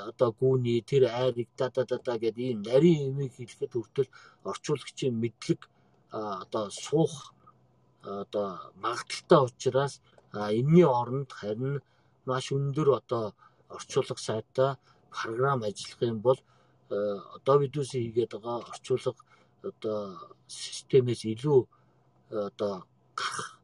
одоо 0.10 0.30
гүүний 0.39 0.82
тэр 0.89 1.04
айрыг 1.22 1.50
да 1.58 1.70
да 1.70 1.84
да 1.86 2.13
гэдэг 2.24 2.46
ийм 2.50 2.60
нарийн 2.70 3.02
юмыг 3.10 3.32
хэлэхэд 3.34 3.72
хүртэл 3.74 4.10
орчуулагчийн 4.50 5.13
мэдлэг 5.22 5.62
одоо 6.12 6.69
суух 6.69 7.34
одоо 8.04 8.48
магадaltaй 8.84 9.41
учраас 9.45 9.93
энэний 10.34 10.88
оронд 11.00 11.32
харин 11.39 11.82
маш 12.26 12.45
өндөр 12.52 12.89
одоо 13.00 13.26
орчуулга 13.76 14.17
сайтай 14.17 14.72
програм 15.13 15.60
ажиллах 15.63 16.02
юм 16.02 16.19
бол 16.28 16.39
одоо 17.36 17.56
бидүүс 17.62 17.91
хийгээд 17.93 18.32
байгаа 18.34 18.58
орчуулга 18.72 19.22
одоо 19.69 20.00
системээс 20.48 21.22
илүү 21.34 21.60
одоо 22.48 22.74
гарах 23.19 23.60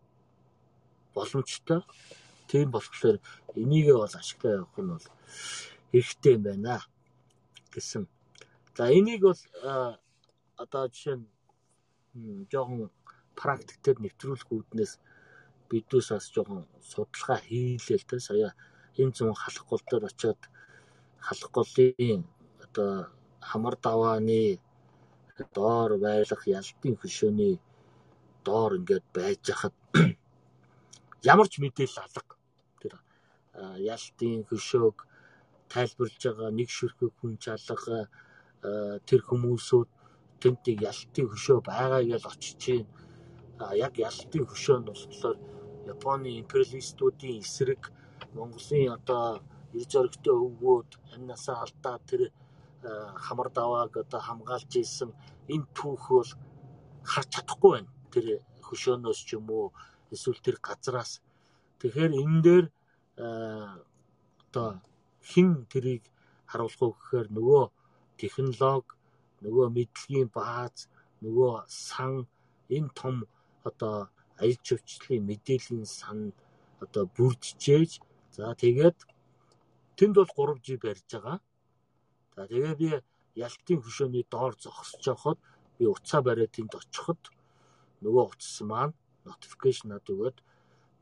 боломжтой. 1.13 1.81
Тийм 2.47 2.71
болохоор 2.71 3.17
энийгээ 3.55 3.97
бол 3.97 4.15
ашиглаа 4.19 4.53
явах 4.59 4.77
нь 4.77 4.91
бол 4.93 5.07
хэрэгтэй 5.91 6.33
юм 6.37 6.43
байна 6.43 6.75
гэсэн. 7.73 8.03
За 8.77 8.83
энийг 8.91 9.21
бол 9.25 9.41
одоо 10.63 10.83
жишээ 10.93 11.15
нь 11.17 11.25
жоохон 12.51 12.89
практик 13.35 13.77
дээр 13.83 13.99
нэвтрүүлэх 14.01 14.49
үүднээс 14.51 14.93
биднээс 15.69 16.07
бас 16.15 16.25
жоохон 16.31 16.63
судалгаа 16.91 17.39
хийлээ 17.43 17.97
л 17.99 18.07
дээ. 18.09 18.27
Сая 18.27 18.49
энэ 19.01 19.15
зүүн 19.15 19.35
халах 19.35 19.65
гол 19.67 19.83
дээр 19.89 20.03
очиод 20.09 20.41
халах 21.25 21.51
голын 21.51 22.21
одоо 22.63 22.91
хамар 23.49 23.75
давааны 23.85 24.59
доор 25.55 25.91
байлах 26.05 26.43
ялтын 26.59 26.95
хөшөөний 27.01 27.55
доор 28.45 28.71
ингээд 28.79 29.05
байж 29.15 29.43
хахад 29.51 29.75
ямар 31.31 31.47
ч 31.51 31.59
мэдээлэл 31.59 32.03
алга 32.05 32.35
тэр 32.79 32.93
ялтын 33.93 34.47
хөшөөг 34.47 34.97
тайлбарлаж 35.73 36.23
байгаа 36.23 36.51
нэг 36.55 36.69
ширхэг 36.77 37.11
хүн 37.19 37.33
чалга 37.43 38.07
тэр 39.07 39.21
хүмүүсүүд 39.27 39.89
тентийг 40.45 40.79
ялтын 40.91 41.25
хөшөө 41.29 41.59
байгаа 41.65 42.01
гэж 42.05 42.23
очиж 42.31 42.55
чинь 42.63 42.87
яг 43.85 43.93
ялтын 44.09 44.45
хөшөө 44.47 44.77
нь 44.79 44.87
болохоор 44.89 45.37
Японы 45.93 46.29
империалистуудын 46.41 47.41
эсрэг 47.41 47.81
Монголын 48.37 48.93
одоо 48.97 49.25
ир 49.77 49.85
зоригтой 49.93 50.35
өвгүүд 50.45 50.89
амнасаа 51.15 51.57
алдаа 51.65 51.97
тэр 52.09 52.21
хамар 53.25 53.49
давааг 53.57 53.93
одоо 54.03 54.21
хамгаалж 54.27 54.71
ийсэн 54.81 55.09
энэ 55.53 55.67
түүх 55.77 56.03
бол 56.09 56.31
харж 57.11 57.29
чадахгүй 57.33 57.71
байна. 57.73 57.91
Тэр 58.13 58.25
хөшөөнөөс 58.67 59.19
ч 59.27 59.29
юм 59.37 59.47
уу 59.49 59.67
эсвэл 60.13 60.45
тэр 60.45 60.57
газраас. 60.67 61.11
Тэгэхээр 61.79 62.13
энэ 62.23 62.41
дээр 62.45 62.65
одоо 64.43 64.69
хэн 65.29 65.49
тэрийг 65.71 66.03
харуулах 66.49 66.81
вэ 66.81 66.87
гэхээр 66.97 67.27
нөгөө 67.37 67.63
технологи, 68.21 68.95
нөгөө 69.43 69.67
мэдлэгийн 69.77 70.29
бааз, 70.37 70.87
нөгөө 71.23 71.53
сан 71.67 72.13
энэ 72.75 72.91
том 72.99 73.15
одоо 73.69 73.95
аяд 74.41 74.61
живчлалын 74.67 75.27
мэдээллийн 75.29 75.87
сан 75.99 76.19
одоо 76.83 77.03
бүрдчихээж 77.15 77.91
за 78.35 78.45
тэгээд 78.63 78.97
тэнд 79.97 80.15
бол 80.17 80.31
3G 80.37 80.67
барьж 80.83 81.07
байгаа. 81.13 81.37
За 82.35 82.41
тэгээ 82.51 82.75
би 82.81 82.89
ялтын 83.45 83.79
хөшөөний 83.81 84.25
доор 84.33 84.53
зогсож 84.63 85.03
явахад 85.13 85.39
би 85.77 85.83
уцаа 85.93 86.21
бариад 86.27 86.51
тэнд 86.55 86.71
очиход 86.79 87.21
нөгөө 88.03 88.23
утас 88.31 88.57
маань 88.69 88.97
notification 89.27 89.87
над 89.93 90.05
өгөөд 90.13 90.37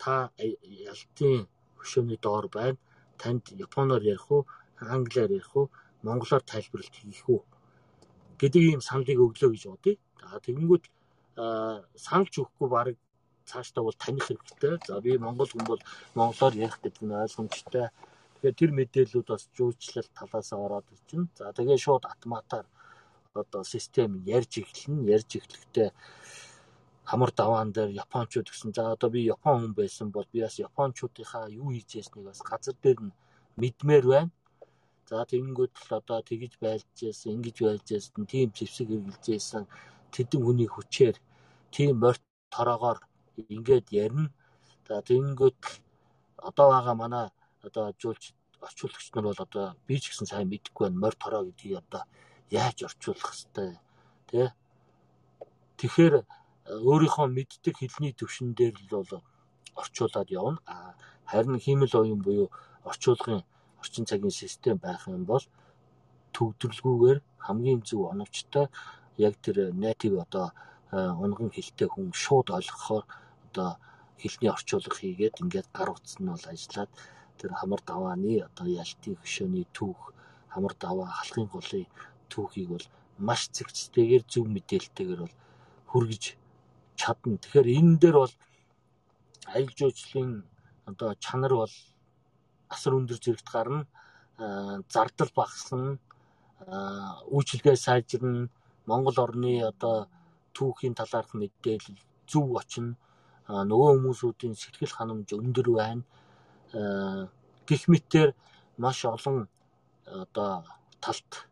та 0.01 0.13
ялтын 0.89 1.49
хөшөөний 1.79 2.19
доор 2.25 2.45
байна. 2.57 2.79
Танд 3.21 3.43
японоор 3.65 4.03
ярих 4.13 4.27
уу, 4.33 4.41
англиар 4.95 5.31
ярих 5.37 5.53
уу, 5.57 5.71
монголоор 6.05 6.43
тайлбарлалт 6.51 6.95
хийх 6.97 7.29
үү 7.29 7.41
гэдэг 8.43 8.63
ийм 8.75 8.81
саналыг 8.83 9.19
өглөө 9.23 9.49
гэж 9.55 9.63
бодъё. 9.71 9.95
За 10.19 10.39
тэгэнгүүт 10.43 10.85
санал 11.95 12.27
ч 12.27 12.43
өгөхгүй 12.43 12.67
баг 12.67 12.87
цаашдаа 13.47 13.83
бол 13.87 13.95
таних 13.95 14.27
хэрэгтэй. 14.27 14.79
За 14.87 14.99
би 14.99 15.17
монгол 15.17 15.47
хүн 15.47 15.65
бол 15.67 15.81
монголоор 16.15 16.53
ярих 16.55 16.79
гэдэг 16.83 17.03
нь 17.07 17.15
ойлгомжтой. 17.23 17.87
Тэгэхээр 18.35 18.59
тэр 18.59 18.71
мэдээллүүд 18.75 19.27
бас 19.31 19.47
жуулчлал 19.55 20.09
талаас 20.11 20.49
ороод 20.51 20.87
ирчин. 20.91 21.31
За 21.39 21.55
тэгээ 21.55 21.77
шууд 21.79 22.03
автоматар 22.05 22.65
одоо 23.33 23.63
систем 23.63 24.19
ярьж 24.27 24.59
эхэлнэ. 24.59 25.07
Ярьж 25.15 25.29
эхлэхдээ 25.39 25.89
хамар 27.03 27.31
даваан 27.31 27.71
дээр 27.71 27.95
японочууд 28.03 28.47
гэсэн. 28.51 28.75
За 28.75 28.91
одоо 28.91 29.09
би 29.09 29.23
япон 29.23 29.59
хүн 29.59 29.73
байсан 29.73 30.11
бол 30.11 30.27
би 30.31 30.43
бас 30.43 30.59
японочуудынхаа 30.59 31.47
юу 31.47 31.71
хийж 31.71 32.03
ясныг 32.03 32.27
бас 32.27 32.39
газар 32.43 32.75
дээр 32.83 32.99
нь 33.07 33.15
мэдмээр 33.57 34.05
байна. 34.07 34.31
За 35.09 35.25
тэгэнгүүт 35.31 35.73
л 35.83 35.91
одоо 35.99 36.19
тэгж 36.23 36.53
байлж 36.63 36.87
яасан, 37.03 37.35
ингэж 37.35 37.57
байлж 37.65 37.87
яасан, 37.91 38.23
тийм 38.25 38.47
зэвсэг 38.55 38.87
хэрэгжилж 38.87 39.25
яасан 39.35 39.63
тэдэн 40.13 40.41
хүний 40.43 40.69
хүчээр 40.71 41.15
тийм 41.73 41.99
морт 41.99 42.23
тороогоор 42.53 42.99
ингээд 43.55 43.87
ярина. 43.91 44.31
За 44.87 45.01
тэгэнгүүт 45.09 45.61
одоо 46.49 46.67
байгаа 46.71 46.95
манай 46.95 47.27
одоо 47.67 47.91
жуулч 48.01 48.23
орчуулагч 48.65 49.07
нар 49.13 49.25
бол 49.27 49.45
одоо 49.45 49.65
би 49.87 49.99
ч 49.99 50.03
гэсэн 50.09 50.27
сайн 50.29 50.47
мэдэхгүй 50.49 50.87
байна. 50.87 51.01
Морь 51.03 51.17
тороо 51.19 51.43
гэдгийг 51.45 51.81
одоо 51.83 52.03
яаж 52.49 52.77
орчуулах 52.87 53.27
хэвтэй 53.27 53.71
тий. 54.29 54.47
Тэгэхээр 55.79 56.15
өөрийнхөө 56.87 57.27
мэддэг 57.27 57.75
хэлний 57.77 58.13
төвшин 58.15 58.55
дээр 58.55 58.75
л 58.79 59.03
бол 59.03 59.11
орчуулад 59.81 60.29
явна. 60.31 60.59
Харин 61.27 61.59
хиймэл 61.59 61.93
оюун 61.99 62.21
буюу 62.23 62.47
орчуулгын 62.89 63.43
орчин 63.83 64.05
цагийн 64.09 64.31
систем 64.41 64.77
байх 64.85 65.03
юм 65.07 65.23
бол 65.31 65.45
төгдрөлгүйгээр 66.35 67.19
хамгийн 67.45 67.81
зөв 67.87 68.01
оновчтой 68.13 68.65
яг 69.27 69.33
тэр 69.43 69.57
native 69.83 70.17
одоо 70.25 70.47
унган 71.23 71.49
хэлтэй 71.53 71.87
хүн 71.91 72.07
шууд 72.23 72.47
ойлгохоор 72.57 73.05
одоо 73.47 73.69
хэлний 74.21 74.51
орчуулга 74.55 74.95
хийгээд 74.97 75.41
ингээд 75.43 75.67
гар 75.77 75.89
утас 75.91 76.15
нь 76.19 76.31
бол 76.31 76.45
ажиллаад 76.53 76.91
тэр 77.39 77.51
хамар 77.59 77.81
давааны 77.89 78.33
одоо 78.47 78.67
ялтын 78.81 79.15
хөшөөний 79.19 79.65
түүх 79.77 79.99
хамар 80.53 80.73
даваа 80.83 81.09
халахын 81.17 81.47
голын 81.53 81.87
түүхийг 82.31 82.69
бол 82.73 82.85
маш 83.27 83.41
зэгцтэйгээр 83.55 84.23
зөв 84.31 84.45
мэдээлэлтэйгээр 84.55 85.21
бол 85.23 85.35
хүргэж 85.91 86.23
чадна. 86.99 87.37
Тэгэхээр 87.41 87.67
энэ 87.77 87.99
дээр 88.01 88.17
бол 88.21 88.33
аялал 89.53 89.77
жуулчлалын 89.77 90.31
одоо 90.89 91.09
чанар 91.25 91.53
бол 91.61 91.73
асар 92.73 92.97
өндөр 92.97 93.19
зэрэгт 93.21 93.47
гарна. 93.47 93.85
Зардал 94.89 95.31
багасна. 95.35 95.97
Үйлчлэгээ 97.29 97.77
сайжирна. 97.77 98.49
Монгол 98.85 99.17
орны 99.21 99.63
одоо 99.63 100.07
түүхийн 100.53 100.97
талаарх 100.97 101.31
мэдээлэл 101.33 101.99
зөв 102.27 102.57
очно. 102.57 102.95
Нөгөө 103.47 103.89
хүмүүсүүдийн 103.95 104.55
сэтгэл 104.55 104.95
ханамж 104.95 105.33
өндөр 105.35 105.67
байна. 105.71 106.03
Гэх 107.67 107.87
мэтээр 107.87 108.33
маш 108.77 109.05
олон 109.05 109.47
одоо 110.07 110.63
талт 110.99 111.47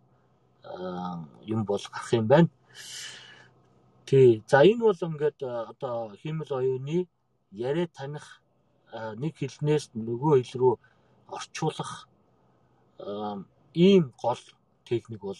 юм 1.46 1.66
бол 1.66 1.84
гарах 1.92 2.14
юм 2.14 2.28
байна. 2.28 2.50
Тий. 4.06 4.44
За 4.48 4.64
энэ 4.64 4.84
бол 4.84 5.00
ингээд 5.00 5.40
одоо 5.44 6.16
хиймэл 6.22 6.52
оюуны 6.52 7.08
яриа 7.52 7.88
таних 7.88 8.42
нэг 8.92 9.36
хэлнээс 9.40 9.96
нөгөө 9.96 10.44
хэл 10.44 10.60
рүү 10.60 10.74
орчуулах 11.38 11.92
ийм 13.74 14.14
гол 14.22 14.42
техник 14.86 15.22
бол 15.22 15.40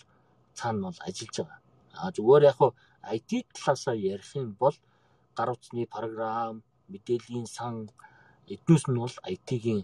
цаана 0.58 0.88
бол 0.88 1.00
ажиллаж 1.08 1.38
байгаа. 1.38 1.60
А 1.94 2.12
зүгээр 2.16 2.44
яг 2.50 2.58
хуу 2.58 2.72
IT 3.16 3.30
талаасаа 3.56 3.96
ярих 3.96 4.36
юм 4.36 4.56
бол 4.62 4.76
гар 5.36 5.50
утасны 5.52 5.86
програм, 5.96 6.64
мэдээллийн 6.92 7.48
сан 7.48 7.90
эднээс 8.54 8.86
нь 8.88 9.02
бол 9.04 9.16
IT-ийн 9.34 9.82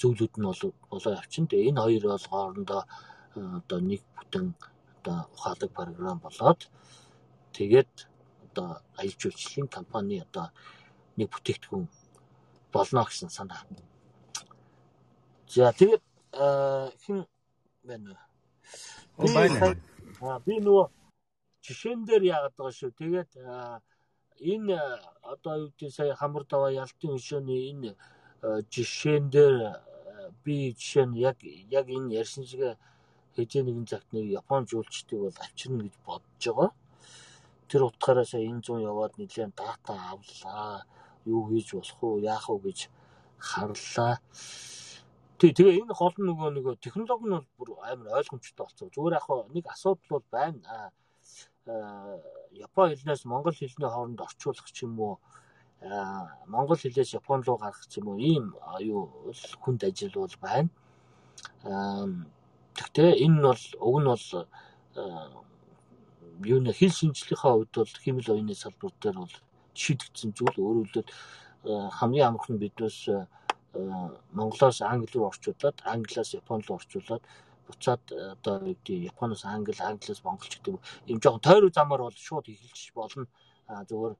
зүйлүүд 0.00 0.34
нь 0.38 0.48
бол 0.48 0.62
болоо 0.90 1.12
явчин. 1.20 1.46
Тэгээ 1.46 1.68
энэ 1.70 1.82
хоёр 1.84 2.04
бол 2.12 2.26
хоорондоо 2.30 2.82
одоо 3.58 3.80
нэг 3.90 4.02
бүтэн 4.16 4.46
одоо 4.98 5.18
ухаалаг 5.34 5.70
програм 5.78 6.18
болоод 6.24 6.60
тэгээд 7.56 7.92
одоо 8.46 8.68
аялал 8.98 9.20
жуулчлалын 9.20 9.68
компани 9.76 10.16
одоо 10.26 10.46
нэг 11.16 11.28
бүтээгдэхүүн 11.30 11.86
болно 12.72 13.04
гэсэн 13.04 13.30
санаа. 13.36 13.62
За 15.50 15.72
тэгээд 15.74 16.02
хэн 17.02 17.26
байна 17.82 18.14
вэ? 18.14 18.16
байна. 19.34 20.38
Би 20.46 20.62
нөгөө 20.62 20.86
жишээн 21.66 22.06
дээр 22.06 22.22
яагаад 22.22 22.54
байгаа 22.54 22.76
шүү. 22.78 22.94
Тэгээд 22.94 23.30
энэ 24.38 24.78
одоо 25.26 25.54
юу 25.66 25.70
гэдэг 25.74 25.90
сая 25.90 26.14
хамар 26.14 26.46
даваа 26.46 26.70
ялтын 26.70 27.18
хөшөөний 27.18 27.74
энэ 27.74 27.90
жишээн 28.70 29.26
дээр 29.34 29.82
би 30.46 30.70
жишээ 30.78 31.06
нь 31.10 31.18
яг 31.18 31.42
яг 31.42 31.86
энэ 31.90 32.14
ярьсан 32.14 32.46
шиг 32.46 32.78
хэзээ 33.34 33.62
нэгэн 33.66 33.90
цагт 33.90 34.06
нэг 34.14 34.30
Япон 34.30 34.70
жуулчдыг 34.70 35.18
бол 35.18 35.34
авчирна 35.34 35.82
гэж 35.82 35.94
бодож 36.06 36.44
байгаа. 36.46 36.70
Тэр 37.66 37.82
утгаараа 37.90 38.24
сая 38.24 38.46
энэ 38.46 38.62
зүүн 38.62 38.86
яваад 38.86 39.18
нэлээд 39.18 39.58
дата 39.58 39.98
авлаа. 40.14 40.86
Юу 41.26 41.50
хийж 41.50 41.74
болох 41.74 41.98
уу, 42.02 42.22
яах 42.22 42.46
вэ 42.48 42.70
гэж 42.70 42.78
харлаа. 43.38 44.22
Тий, 45.40 45.56
тэгээ 45.56 45.80
энэ 45.80 45.94
гол 45.96 46.14
нөгөө 46.20 46.48
нөгөө 46.52 46.74
технологи 46.84 47.24
нь 47.24 47.32
бол 47.32 47.48
бүр 47.56 47.68
амар 47.88 48.20
ойлгомжтой 48.20 48.64
болсон. 48.64 48.92
Зүгээр 48.92 49.16
яг 49.16 49.26
нэг 49.56 49.64
асуудал 49.72 50.20
бол 50.20 50.26
байна. 50.28 50.60
Аа 50.68 50.90
Япон 52.52 52.90
хэлнээс 52.90 53.24
монгол 53.24 53.56
хэлний 53.56 53.90
хооронд 53.90 54.20
орчуулах 54.20 54.68
ч 54.74 54.84
юм 54.84 55.00
уу 55.00 55.14
монгол 56.52 56.76
хэлээс 56.76 57.16
япон 57.16 57.40
руу 57.42 57.56
гаргах 57.56 57.86
ч 57.88 57.98
юм 57.98 58.08
уу 58.12 58.18
ийм 58.18 58.46
юу 58.84 59.32
хүнд 59.62 59.80
ажил 59.88 60.12
бол 60.12 60.36
байна. 60.44 60.68
Тэгтээ 62.76 63.10
энэ 63.24 63.36
нь 63.38 63.44
бол 63.48 63.64
уг 63.86 63.96
нь 64.02 64.10
бол 64.12 64.26
юуны 66.44 66.72
хил 66.76 66.92
шинжлэхийнхаа 66.92 67.52
хувьд 67.54 67.74
бол 67.80 67.94
химэл 68.04 68.32
оюуны 68.32 68.54
салбар 68.54 68.92
дээр 69.00 69.16
бол 69.24 69.34
шийдэгдсэн 69.72 70.30
зүйл 70.36 70.56
өөрөөр 70.58 70.88
хэлбэл 70.90 71.12
хамгийн 71.98 72.28
амархан 72.28 72.56
биднээс 72.58 72.98
Монголоос 73.72 74.82
англи 74.82 75.14
руу 75.14 75.28
орчуулад 75.30 75.76
англиас 75.84 76.34
япон 76.34 76.62
руу 76.66 76.76
орчуулад 76.76 77.22
буцаад 77.66 78.02
одоо 78.34 78.54
юу 78.58 78.74
гэдэг 78.74 79.06
японоос 79.10 79.44
англи 79.44 79.74
англиас 79.78 80.24
монголч 80.24 80.58
гэдэг 80.58 80.74
юм 81.06 81.18
жоохон 81.22 81.40
тойрог 81.40 81.72
замаар 81.74 82.02
бол 82.02 82.18
шууд 82.26 82.46
эхэлж 82.48 82.92
болно. 82.94 83.26
Зүгээр 83.68 84.14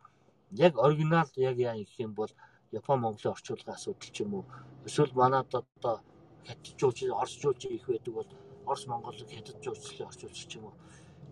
яг 0.66 0.78
оригинал 0.78 1.30
яг 1.36 1.56
яа 1.58 1.74
гэх 1.76 1.98
юм 1.98 2.14
бол 2.14 2.30
япон 2.70 3.00
монголын 3.00 3.34
орчуулгын 3.34 3.74
асуудал 3.74 4.10
ч 4.14 4.20
юм 4.22 4.34
уу. 4.34 4.44
Эсвэл 4.86 5.12
манад 5.14 5.50
одоо 5.54 6.00
хятад 6.46 6.74
жууч 6.78 7.02
орос 7.10 7.34
жууч 7.42 7.64
их 7.66 7.86
байдаг 7.86 8.14
бол 8.14 8.30
орос 8.66 8.86
монголыг 8.86 9.28
хятад 9.30 9.58
жуучлалын 9.64 10.08
орчуулж 10.10 10.40
ч 10.46 10.56
юм 10.56 10.64
уу. 10.70 10.74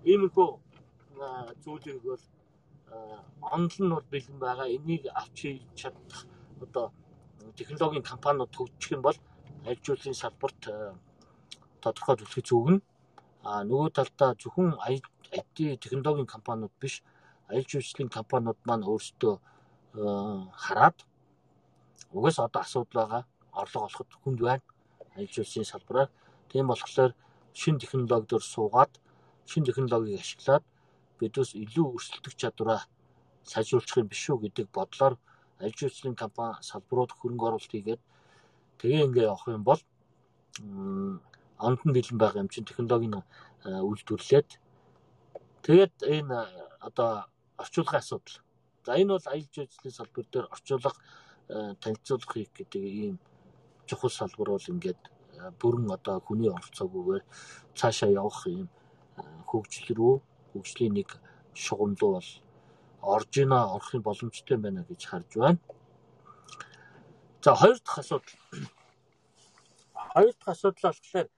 Иймэрхүү 0.05 0.49
зүйлийг 1.65 2.03
бол 2.03 2.25
онол 3.55 3.77
нь 3.79 3.95
бол 3.95 4.07
бэлэн 4.11 4.39
байгаа. 4.39 4.67
Энийг 4.67 5.07
авч 5.15 5.39
чадах 5.79 6.27
одоо 6.61 6.93
технологийн 7.57 8.03
компаниуд 8.03 8.51
төгжих 8.51 8.93
юм 8.93 9.03
бол 9.03 9.17
ажилуулгын 9.67 10.15
салбарт 10.15 10.61
тодорхой 11.83 12.17
төлөв 12.17 12.43
зүгнэ. 12.49 12.81
А 13.45 13.63
нөгөө 13.65 13.91
талдаа 13.97 14.35
зөвхөн 14.35 14.77
IT 14.87 15.57
технологийн 15.85 16.27
компаниуд 16.27 16.73
биш 16.81 17.03
аялал 17.49 17.71
жуулчлалын 17.71 18.11
компаниуд 18.19 18.59
маань 18.65 18.89
өөрсдөө 18.91 19.35
хараад 20.65 20.99
угаас 22.13 22.39
одоо 22.39 22.61
асуудал 22.63 22.95
байгаа 23.01 23.23
орлого 23.53 23.87
олоход 23.89 24.11
хүнд 24.23 24.41
байна 24.41 24.63
аялал 25.15 25.35
жуулчлалын 25.35 25.71
салбараар. 25.73 26.11
Тийм 26.51 26.67
болохоор 26.69 27.13
шин 27.61 27.79
технологиор 27.79 28.43
суугаад 28.43 28.93
шин 29.47 29.65
технологиг 29.65 30.21
ашиглаад 30.21 30.65
бидээс 31.19 31.55
илүү 31.65 31.87
өрсөлдөх 31.97 32.35
чадвараа 32.37 32.81
сайжруулах 33.43 33.97
юм 33.97 34.09
биш 34.13 34.25
үү 34.31 34.39
гэдэг 34.45 34.67
бодлоор 34.77 35.15
аж 35.61 35.77
үйлчлийн 35.83 36.17
компани 36.17 36.63
салбарууд 36.63 37.13
хөрөнгө 37.15 37.47
оруулалт 37.49 37.73
хийгээд 37.73 38.03
тэгээ 38.79 39.07
ингээ 39.07 39.29
явах 39.31 39.47
юм 39.49 39.65
бол 39.65 39.81
ондон 41.59 41.91
бэлэн 41.95 42.19
байгаа 42.19 42.43
юм 42.43 42.53
чинь 42.53 42.69
технологийн 42.69 43.23
үйлдвэрлээд 43.67 44.49
тэгээд 45.67 45.95
энэ 46.17 46.39
одоо 46.89 47.27
орчуулгын 47.59 47.99
асуудал. 47.99 48.39
За 48.87 48.95
энэ 48.95 49.13
бол 49.15 49.27
аялал 49.27 49.55
жуулчлалын 49.55 49.99
салбар 49.99 50.27
дээр 50.33 50.47
орчуулга 50.55 50.93
танилцуулах 51.83 52.33
хийх 52.33 52.51
гэдэг 52.55 52.83
ийм 52.83 53.17
чухал 53.87 54.11
салбар 54.11 54.49
бол 54.55 54.71
ингээд 54.73 55.03
бүрэн 55.61 55.91
одоо 55.91 56.21
хүний 56.21 56.51
оролцоогүйгээр 56.51 57.25
цаашаа 57.79 58.11
явах 58.11 58.47
юм 58.47 58.69
хөгжил 59.51 59.89
рүү 59.97 60.15
хөгжлийн 60.53 60.95
нэг 60.99 61.09
шугам 61.55 61.97
руу 62.01 62.13
бол 62.19 62.31
орж 63.15 63.33
ийна 63.41 63.59
орохын 63.75 64.03
боломжтой 64.07 64.59
байна 64.65 64.83
гэж 64.89 65.01
харж 65.11 65.31
байна. 65.43 65.61
За 67.45 67.55
хоёр 67.61 67.79
дахь 67.85 67.99
асуудал. 68.03 68.35
Хоёр 70.15 70.33
дахь 70.35 70.53
асуудал 70.55 70.93
болохоор 70.93 71.29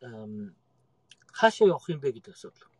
эм 0.00 0.56
хаашаа 1.38 1.68
явах 1.68 1.88
юм 1.88 2.00
бэ 2.00 2.12
гэдэг 2.12 2.34
асуудал. 2.34 2.70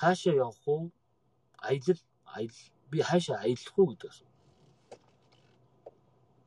Хаашаа 0.00 0.34
явах 0.34 0.66
уу? 0.66 0.90
Аялал, 1.68 2.00
аялал 2.36 2.64
би 2.90 2.98
хаашаа 3.08 3.38
аялах 3.44 3.78
уу 3.78 3.90
гэдэг 3.90 4.10
асуудал. 4.10 4.36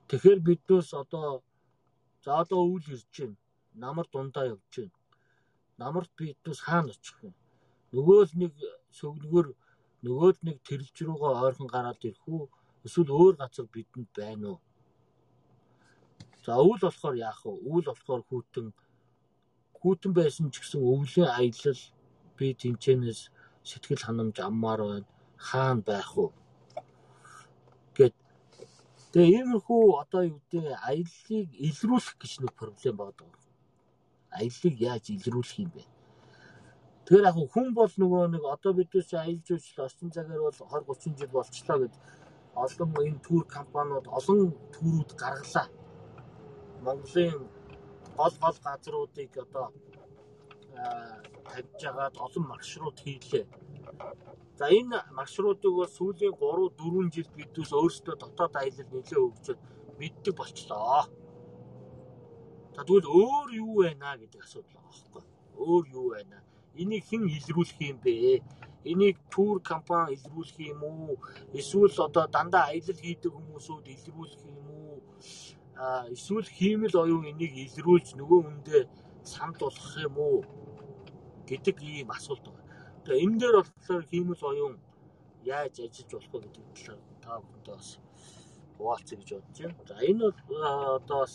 Тэгэхээр 0.10 0.40
биднээс 0.48 0.94
одоо 0.94 1.44
За 2.24 2.38
одоо 2.42 2.62
үйл 2.70 2.86
ирж 2.94 3.06
байна. 3.18 3.38
Намар 3.74 4.08
дундаа 4.14 4.46
явж 4.46 4.62
байна. 4.78 5.01
Намарт 5.82 6.12
биднээс 6.18 6.62
хаана 6.68 6.94
очих 6.94 7.18
вэ? 7.22 7.30
Нөгөө 7.94 8.20
л 8.30 8.34
нэг 8.42 8.54
сөгнөгөр 8.98 9.48
нөгөө 10.06 10.30
л 10.34 10.42
нэг 10.48 10.58
тэрэлж 10.68 10.98
рүүгээ 11.02 11.34
ойрхон 11.46 11.70
гараад 11.74 12.02
ирэх 12.10 12.26
үү? 12.30 12.44
Эсвэл 12.86 13.12
өөр 13.22 13.36
газар 13.42 13.68
бидэнд 13.74 14.10
байна 14.18 14.48
уу? 14.54 14.60
За 16.46 16.52
өвөл 16.62 16.86
болохоор 16.86 17.16
яах 17.28 17.42
вэ? 17.46 17.54
Өвөл 17.70 17.88
болохоор 17.90 18.22
хүүтэн 18.30 18.68
хүүтэн 19.80 20.12
байсан 20.20 20.46
ч 20.54 20.56
гэсэн 20.62 20.82
өвлийн 20.92 21.30
аялал 21.34 21.82
би 22.38 22.46
тэнцэнээс 22.62 23.22
сэтгэл 23.70 24.06
ханамж 24.06 24.38
аммаар 24.42 24.82
байна. 24.90 25.10
Хаана 25.48 25.82
байх 25.90 26.10
вэ? 26.18 26.28
Тэгээ 29.12 29.44
иймэрхүү 29.44 29.82
одоо 30.02 30.22
юу 30.24 30.40
гэдэг 30.40 30.72
аяллыг 30.88 31.50
илрүүлэх 31.68 32.16
гэж 32.22 32.34
нэг 32.40 32.52
проблем 32.56 32.96
байдаг. 32.96 33.28
Аяллыг 34.38 34.76
яаж 34.80 35.06
илрүүлэх 35.12 35.60
юм 35.64 35.72
бэ? 35.76 35.84
Тэгэхээр 37.06 37.28
яг 37.28 37.38
хүн 37.54 37.68
бол 37.76 37.94
нөгөө 38.02 38.24
нэг 38.34 38.44
одоо 38.56 38.72
бидээс 38.78 39.12
аялал 39.14 39.44
жуулчлал 39.48 39.86
орчин 39.88 40.10
цагаар 40.16 40.42
бол 40.42 40.56
20 40.56 40.88
30 40.88 41.20
жил 41.20 41.32
болчлоо 41.36 41.78
гэд 41.84 41.96
олон 42.64 42.90
энэ 43.08 43.24
тур 43.26 43.44
компаниуд 43.58 44.08
олон 44.08 44.40
төрүүд 44.74 45.12
гаргалаа. 45.22 45.68
Монголын 46.86 47.40
гол 48.18 48.36
гол 48.44 48.58
газруудыг 48.64 49.32
одоо 49.46 49.68
тавьж 51.48 51.82
агаад 51.90 52.16
олон 52.26 52.46
маршрут 52.48 52.98
хийлээ. 53.04 53.46
За 54.60 54.66
энэ 54.80 54.98
маршрутыг 55.18 55.74
бол 55.80 55.92
сүүлийн 55.98 56.36
3 56.40 56.70
4 56.80 57.16
жилд 57.16 57.32
бидээс 57.38 57.72
өөрсдөө 57.74 58.16
дотоод 58.20 58.54
аялал 58.56 58.90
нэлээ 58.92 59.22
хөгжөөд 59.22 59.60
мэддэг 60.00 60.36
болчлоо. 60.38 61.04
За 62.76 62.82
тэгвэл 62.84 63.08
өөр 63.08 63.50
юу 63.64 63.74
байна 63.84 64.18
гэдэг 64.18 64.42
асуудал 64.42 64.72
байгаа 64.74 64.92
байхгүй. 64.92 65.24
Өөр 65.58 65.86
юу 65.92 66.08
байна? 66.16 66.38
Энийг 66.76 67.04
хэн 67.10 67.24
илрүүлэх 67.28 67.80
юм 67.82 67.98
бэ? 68.04 68.42
Энийг 68.92 69.18
тур 69.30 69.62
компани 69.62 70.16
илрүүлэх 70.16 70.58
юм 70.60 70.82
уу? 70.84 71.20
Эсвэл 71.54 71.96
одоо 72.08 72.26
дандаа 72.28 72.72
аялал 72.72 73.00
хийдэг 73.04 73.32
хүмүүсүүд 73.34 73.86
илрүүлэх 73.96 74.42
юм 74.48 74.68
уу? 74.72 74.96
А 75.76 76.08
эсвэл 76.16 76.48
хиймэл 76.48 76.96
оюун 77.04 77.26
энийг 77.32 77.54
илрүүлж 77.66 78.16
нөгөө 78.16 78.40
хүндээ 78.46 78.84
санд 79.24 79.60
болгох 79.60 79.96
юм 80.08 80.18
уу? 80.18 80.40
гэдэг 81.52 81.78
ийм 81.84 82.10
асуулт 82.16 82.46
байна. 82.48 82.64
Тэгээ 83.04 83.24
энэ 83.28 83.40
дээр 83.40 83.56
болохоор 83.60 84.04
хиймэл 84.08 84.44
оюун 84.52 84.76
яаж 85.44 85.76
ажиллаж 85.84 86.12
болох 86.12 86.32
вэ 86.32 86.40
гэдэг 86.48 86.66
талаар 86.72 87.02
та 87.24 87.32
бүхэндээ 87.44 87.76
бас 87.76 87.90
хуваалцъя 88.78 89.18
гэж 89.20 89.30
бодож 89.36 89.58
байна. 89.60 89.84
За 89.90 89.96
энэ 90.10 90.22
бол 90.24 90.38
одоо 90.96 91.20
бас 91.24 91.34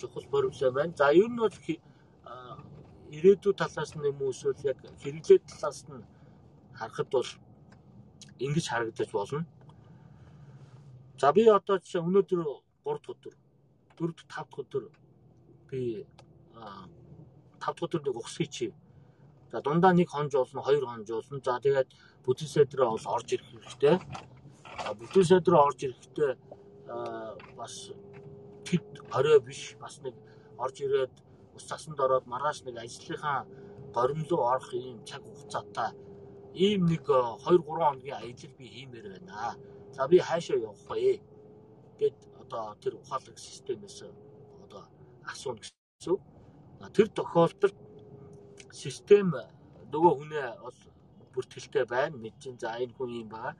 чухал 0.00 0.26
проблем 0.30 0.74
байна. 0.74 0.92
За 0.96 1.12
ер 1.12 1.28
нь 1.28 1.36
бол 1.36 1.56
ирээдүйн 3.16 3.56
талаас 3.56 3.90
нь 3.96 4.06
юм 4.10 4.22
уу 4.22 4.30
эсвэл 4.34 4.60
яг 4.70 4.78
хэрэглээ 5.02 5.38
талаас 5.50 5.78
нь 5.88 6.04
харахад 6.78 7.08
бол 7.10 7.28
ингэж 8.38 8.66
харагдаж 8.68 9.10
болно. 9.12 9.46
За 11.20 11.32
би 11.32 11.42
одоо 11.48 11.78
жишээ 11.78 12.02
өнөөдөр 12.02 12.40
3 12.84 12.98
дахь 13.02 13.10
өдөр 13.12 13.34
4 13.98 14.12
дахь 14.16 14.28
5 14.28 14.50
дахь 14.50 14.60
өдөр 14.62 14.84
би 15.70 15.80
5 16.54 17.60
дахь 17.60 17.82
өдөр 17.84 18.02
нэг 18.04 18.16
ухсгий 18.16 18.50
чи 18.56 18.66
За 19.52 19.62
дундаа 19.62 19.92
нэг 19.92 20.08
хонж 20.10 20.32
болно, 20.34 20.60
хоёр 20.62 20.84
хонж 20.84 21.08
болно. 21.08 21.40
За 21.44 21.60
тэгээд 21.62 21.88
бүтэц 22.26 22.50
сэдрээ 22.50 22.88
бол 22.90 23.06
орж 23.14 23.28
ирэх 23.32 23.48
хэрэгтэй. 23.48 23.96
Бүтэц 24.98 25.26
сэдрээ 25.30 25.60
орж 25.66 25.78
ирэхдээ 25.86 26.32
бас 27.56 27.74
тэд 28.66 28.86
орой 29.16 29.38
биш 29.46 29.76
бас 29.82 29.94
нэг 30.04 30.14
орж 30.64 30.76
ирээд 30.84 31.14
ус 31.56 31.64
цасанд 31.70 31.98
ороод 32.04 32.26
маргааш 32.32 32.58
нэг 32.66 32.76
ажлынхаа 32.84 33.38
горим 33.96 34.20
руу 34.30 34.42
орох 34.54 34.70
ийм 34.74 34.98
цаг 35.08 35.22
хугацаатай 35.24 35.90
ийм 36.54 36.86
нэг 36.92 37.04
2 37.06 37.38
3 37.44 37.62
хоногийн 37.66 38.16
аялал 38.16 38.54
би 38.58 38.66
хиймээр 38.74 39.06
байна. 39.14 39.56
За 39.96 40.08
би 40.08 40.18
хаашаа 40.18 40.56
явах 40.56 40.84
вэ? 40.88 41.20
гэд 42.00 42.16
одоо 42.42 42.74
тэр 42.82 42.94
ухаалаг 42.96 43.36
системээс 43.38 43.98
одоо 44.64 44.82
асууна 45.24 45.60
гэсэн. 45.60 46.16
Тэр 46.96 47.08
тохиолдолд 47.08 47.76
систем 48.72 49.32
нөгөө 49.92 50.12
хүнээ 50.16 50.48
бол 50.64 50.78
бүртгэлтэй 51.32 51.84
байна 51.84 52.16
мэдэж 52.16 52.60
за 52.60 52.76
энэ 52.82 52.94
хүн 52.96 53.10
юм 53.22 53.28
байна 53.28 53.56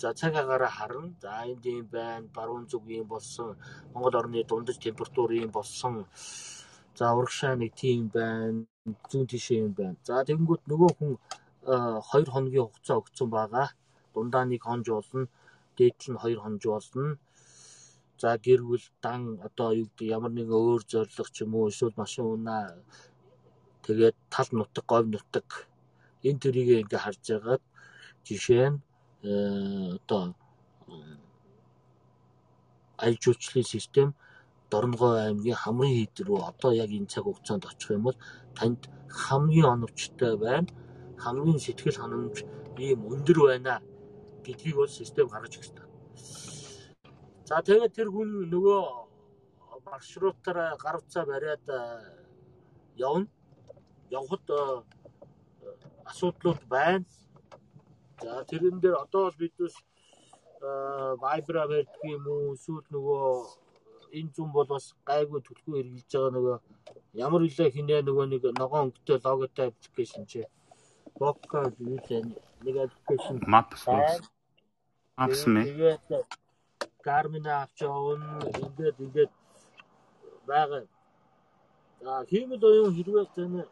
за 0.00 0.14
цаг 0.14 0.32
агаараа 0.42 0.72
харна. 0.78 1.14
За 1.20 1.30
энд 1.50 1.64
юм 1.66 1.86
байна. 1.96 2.26
Баруун 2.36 2.64
зүг 2.70 2.84
юм 2.88 3.06
болсон. 3.14 3.56
Монгол 3.92 4.16
орны 4.20 4.44
дундаж 4.44 4.76
температур 4.78 5.30
юм 5.32 5.50
болсон. 5.50 6.06
За 6.98 7.12
урагшаа 7.18 7.54
нэг 7.56 7.72
тийм 7.82 8.08
байна. 8.08 8.64
Зүүн 9.10 9.26
тишээ 9.32 9.60
юм 9.66 9.72
байна. 9.80 9.96
За 10.08 10.24
тэгэнгүүт 10.28 10.62
нөгөө 10.70 10.90
хүн 10.98 11.12
2 11.66 12.32
хоногийн 12.34 12.66
хугацаа 12.66 13.00
өгсөн 13.02 13.28
байгаа. 13.36 13.68
Дундаа 14.14 14.44
нэг 14.48 14.62
хонж 14.64 14.86
болно. 14.88 15.28
Дээдл 15.76 16.12
нь 16.12 16.20
2 16.24 16.42
хонж 16.42 16.62
болно. 16.72 17.18
За 18.20 18.36
гэр 18.44 18.60
бүл 18.68 18.84
дан 19.04 19.20
одоо 19.46 19.68
юу 19.80 19.88
гэдэг 19.88 20.08
ямар 20.16 20.32
нэгэн 20.32 20.60
өөр 20.64 20.82
зориг 20.90 21.28
ч 21.34 21.36
юм 21.44 21.52
уу 21.54 21.68
эсвэл 21.68 22.00
машин 22.00 22.24
унаа. 22.24 22.76
Тэгээд 23.84 24.16
тал 24.32 24.48
нутаг, 24.52 24.84
говь 24.90 25.08
нутаг. 25.12 25.48
Энэ 26.28 26.40
төрийг 26.42 26.68
ингээ 26.84 27.04
харж 27.04 27.24
байгаад 27.32 27.62
жишээ 28.26 28.68
нь 28.70 28.80
одоо 29.22 30.34
аялал 32.96 33.18
жуулчлалын 33.20 33.64
систем 33.64 34.14
Дорногов 34.70 35.16
аймгийн 35.18 35.56
Хамрын 35.56 35.92
хийд 35.92 36.20
рүү 36.26 36.40
одоо 36.50 36.70
яг 36.72 36.90
энэ 36.90 37.10
цаг 37.12 37.24
хугацаанд 37.24 37.66
очих 37.66 37.90
юм 37.90 38.02
бол 38.02 38.16
танд 38.54 38.88
хамгийн 39.08 39.66
оновчтой 39.74 40.36
байна. 40.38 40.68
Хамгийн 41.18 41.58
сэтгэл 41.58 42.00
ханамж 42.00 42.44
ийм 42.78 43.00
өндөр 43.12 43.38
байна 43.50 43.82
гэдгийг 44.44 44.76
бол 44.76 44.88
систем 44.88 45.26
гаргаж 45.28 45.58
өгч 45.58 45.70
та. 45.74 45.82
За 47.44 47.62
тэгээд 47.66 47.92
тэр 47.98 48.08
хүн 48.14 48.46
нөгөө 48.46 48.80
маршрутаараа 49.84 50.78
гар 50.78 50.96
утсаа 51.02 51.24
бариад 51.26 51.64
явна. 52.96 53.26
Явхад 54.10 54.46
асуудлууд 56.06 56.62
байна. 56.68 57.04
За 58.22 58.44
тэрэн 58.50 58.80
дээр 58.80 58.96
одоо 59.04 59.22
бол 59.28 59.40
биднес 59.40 59.74
Viber 61.22 61.56
байдаг 61.72 61.88
юм 62.04 62.24
уу 62.28 62.54
эсвэл 62.54 62.84
нөгөө 62.92 63.24
энэ 64.18 64.32
зүүн 64.34 64.50
бол 64.52 64.68
бас 64.68 64.86
гайгүй 65.08 65.40
төлхөө 65.42 65.74
хэрэгжилж 65.76 66.12
байгаа 66.12 66.32
нөгөө 66.36 66.56
ямар 67.24 67.42
үлээ 67.46 67.74
хинээ 67.74 68.00
нөгөө 68.04 68.26
нэг 68.28 68.42
ногоон 68.60 68.84
өнгөтэй 68.90 69.18
логотой 69.24 69.66
аппликейшн 69.70 70.24
чи. 70.30 70.44
Юу 71.20 71.34
вэ 71.40 72.18
нэг 72.64 72.76
аппликейшн. 72.84 73.36
Maps 73.52 73.82
Maps 75.16 75.42
мэ. 75.52 75.62
тэгээд 75.64 76.04
Garmin 77.06 77.46
авч 77.48 77.80
явна. 77.80 78.44
Ингээд 78.64 78.96
ингээд 79.04 79.32
байгаа. 80.46 80.84
За 82.00 82.24
хиймэл 82.30 82.64
оюун 82.68 82.94
хэрвээ 82.96 83.26
тань 83.34 83.64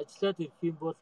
ажиллаад 0.00 0.38
ирэх 0.40 0.60
юм 0.62 0.76
бол 0.80 0.96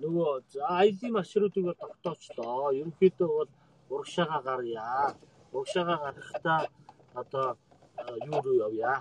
нөгөө 0.00 0.30
аялын 0.78 1.12
маршрутыг 1.16 1.64
бол 1.68 1.78
тогтоочлоо. 1.82 2.72
Ерөнхийдөө 2.80 3.28
бол 3.38 3.50
урагшаага 3.90 4.38
гарья. 4.48 5.14
Урагшаага 5.52 5.96
гарахдаа 6.04 6.60
одоо 7.14 7.56
юу 8.26 8.40
руу 8.44 8.56
явъя? 8.66 8.94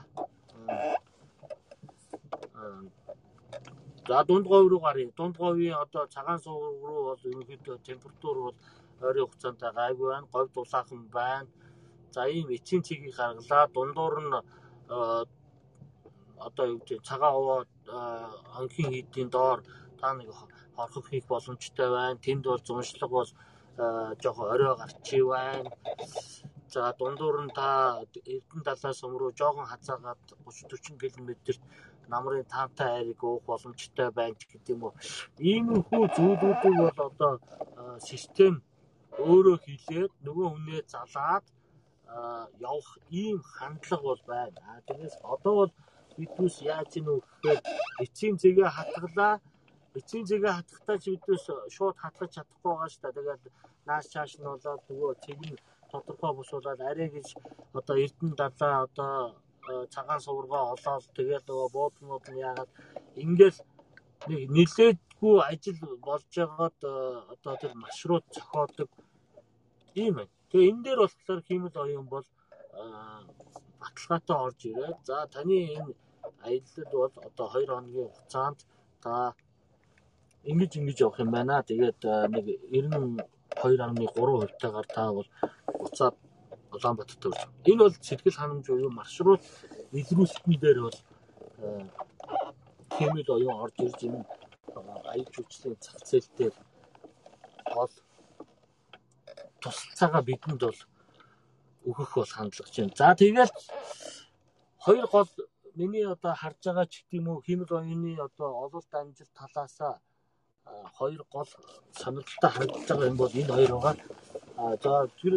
За 4.07 4.23
дунд 4.23 4.45
говь 4.47 4.69
руу 4.69 4.79
гарья. 4.79 5.11
Дунд 5.17 5.37
говийн 5.37 5.77
одоо 5.85 6.07
цагаан 6.07 6.39
сувг 6.39 6.83
руу 6.87 7.03
бол 7.09 7.21
ерөнхийдөө 7.31 7.77
температур 7.89 8.35
бол 8.45 8.55
ойрын 9.01 9.25
хугацаанд 9.25 9.59
гайгүй 9.79 10.07
байна. 10.13 10.27
Говь 10.33 10.51
дулаахан 10.53 11.01
байна. 11.17 11.47
За 12.11 12.21
ийм 12.27 12.47
эцсийн 12.55 12.83
цэгийг 12.87 13.15
гаргалаа. 13.17 13.67
Дундуур 13.75 14.15
нь 14.21 14.33
одоо 16.47 16.65
юу 16.71 16.79
гэдэг 16.79 17.03
цагаан 17.09 17.33
овоо 17.39 17.59
анхын 18.59 18.89
хийдийн 18.91 19.29
доор 19.29 19.59
та 19.99 20.13
нэг 20.13 20.29
хорхох 20.77 21.07
хийх 21.09 21.25
боломжтой 21.27 21.89
байна. 21.89 22.23
Тэнд 22.25 22.43
бол 22.45 22.61
зуншлаг 22.67 23.11
бол 23.17 23.29
жоохон 24.21 24.47
орой 24.53 24.75
гарчий 24.77 25.23
байна. 25.23 25.69
За 26.73 26.93
дундуур 26.97 27.37
нь 27.45 27.55
та 27.59 28.01
Эрдэнэ 28.33 28.65
талаас 28.65 28.99
өмнө 29.05 29.37
жоохон 29.39 29.69
хазаагаад 29.69 30.21
30 30.45 30.97
40 30.97 31.15
км-т 31.15 31.61
намрын 32.11 32.45
таантай 32.53 32.89
айрыг 32.97 33.21
уух 33.23 33.43
боломжтой 33.49 34.09
байна 34.11 34.35
гэдэг 34.39 34.73
юм 34.75 34.83
уу. 34.83 34.93
Иймэрхүү 35.37 36.03
зүйлүүдийг 36.15 36.75
бол 36.81 36.99
одоо 37.09 37.33
систем 38.09 38.53
өөрөө 39.29 39.57
хийлээд 39.65 40.11
нөгөө 40.25 40.47
хүнээ 40.51 40.81
залаад 40.93 41.45
явах 42.59 42.89
ийм 43.09 43.37
хандлага 43.55 44.03
бол 44.09 44.23
байна. 44.33 44.81
Тэгээс 44.87 45.15
одоо 45.33 45.53
бол 45.59 45.71
биднес 46.17 46.55
яаж 46.73 46.91
ийн 46.97 47.07
үү 47.11 47.19
гэхээр 47.21 47.61
эцсийн 48.03 48.35
зэгээ 48.41 48.69
хатгалаа. 48.77 49.33
Эцсийн 49.97 50.25
зэгээ 50.29 50.53
хатгахтаа 50.55 50.97
ч 51.01 51.05
биднес 51.13 51.43
шууд 51.75 51.97
хатгах 51.99 52.31
чадахгүй 52.35 52.71
байгаа 52.71 52.89
шүү 52.91 53.01
дээ. 53.03 53.15
Тэгээд 53.17 53.43
нааш 53.87 54.05
чааш 54.13 54.31
нь 54.37 54.47
болоод 54.47 54.81
нөгөө 54.89 55.13
цэг 55.23 55.39
нь 55.47 55.61
тодорхой 55.91 56.31
босуулаад 56.35 56.81
арай 56.89 57.09
гэж 57.15 57.27
одоо 57.79 57.95
Эрдэнэ 58.03 58.35
далаа 58.41 58.75
одоо 58.87 59.13
цагаан 59.93 60.21
сувргаа 60.25 60.63
олоод 60.73 61.03
тэгээд 61.17 61.45
нөгөө 61.47 61.69
буудлууд 61.75 62.25
нь 62.31 62.41
яагаад 62.47 62.71
ингээл 63.23 63.59
нэг 64.27 64.41
нилээдгүй 64.55 65.35
ажил 65.51 65.79
болж 66.07 66.31
байгаад 66.35 66.77
одоо 67.33 67.53
тэр 67.61 67.73
маршрут 67.83 68.25
зохиодог 68.35 68.89
ийм 70.01 70.13
байна. 70.17 70.31
Тэгээ 70.49 70.69
энэ 70.71 70.83
дээр 70.85 70.99
болохоор 71.01 71.41
хиймэл 71.47 71.81
оюун 71.83 72.07
бол 72.13 72.27
баталгаатай 73.83 74.37
орж 74.45 74.59
ирээд 74.69 74.99
за 75.07 75.17
таны 75.33 75.57
энэ 75.77 75.93
аяллал 76.47 76.91
бол 76.91 77.13
одоо 77.27 77.47
2 77.53 77.67
хоногийн 77.67 78.09
хугацаанд 78.09 78.59
та 79.03 79.13
ингэж 80.51 80.71
ингэж 80.79 80.97
явах 81.05 81.19
юм 81.23 81.31
байна. 81.31 81.63
Тэгээд 81.69 81.99
нэг 82.33 82.45
92.3 82.71 84.41
хувьтайгаар 84.41 84.87
та 84.95 85.03
бол 85.17 85.29
буцаад 85.79 86.15
Улаанбаатарт 86.73 87.25
өрж. 87.27 87.41
Энэ 87.69 87.83
бол 87.83 87.95
сэтгэл 88.07 88.39
ханамж 88.39 88.65
буюу 88.67 88.89
маршрут 88.89 89.41
илрүүлэлтэн 89.99 90.55
дээр 90.63 90.79
бол 90.85 90.97
хэмэл 92.95 93.29
оюун 93.35 93.61
орж 93.63 93.75
ирж 93.85 93.99
энэ 94.07 94.21
аяг 95.13 95.27
жүжигчлийн 95.33 95.77
зах 95.79 95.97
зээл 96.09 96.29
дээр 96.37 96.55
гол 97.73 97.93
тусалцаагаа 99.61 100.23
бидэнд 100.29 100.61
бол 100.65 100.79
өгөх 101.89 102.11
бол 102.15 102.31
хандлага 102.37 102.71
чинь. 102.75 102.93
За 102.95 103.15
тэгэл 103.15 103.51
хоёр 104.85 105.05
гол 105.07 105.29
миний 105.75 106.05
одоо 106.05 106.33
харж 106.41 106.59
байгаа 106.65 106.87
ч 106.91 106.93
гэдэм 107.09 107.27
үү 107.31 107.45
химэл 107.45 107.71
оюуны 107.79 108.11
одоо 108.27 108.49
ололт 108.65 108.91
амжилт 108.93 109.33
талаасаа 109.39 109.95
хоёр 110.97 111.21
гол 111.33 111.49
сонирхолтой 112.01 112.51
харагдаж 112.51 112.85
байгаа 112.89 113.09
юм 113.11 113.17
бол 113.17 113.33
энэ 113.41 113.53
хоёр 113.55 113.71
байгаа. 113.75 113.95
А 114.61 114.63
за 114.83 114.93
тэр 115.19 115.35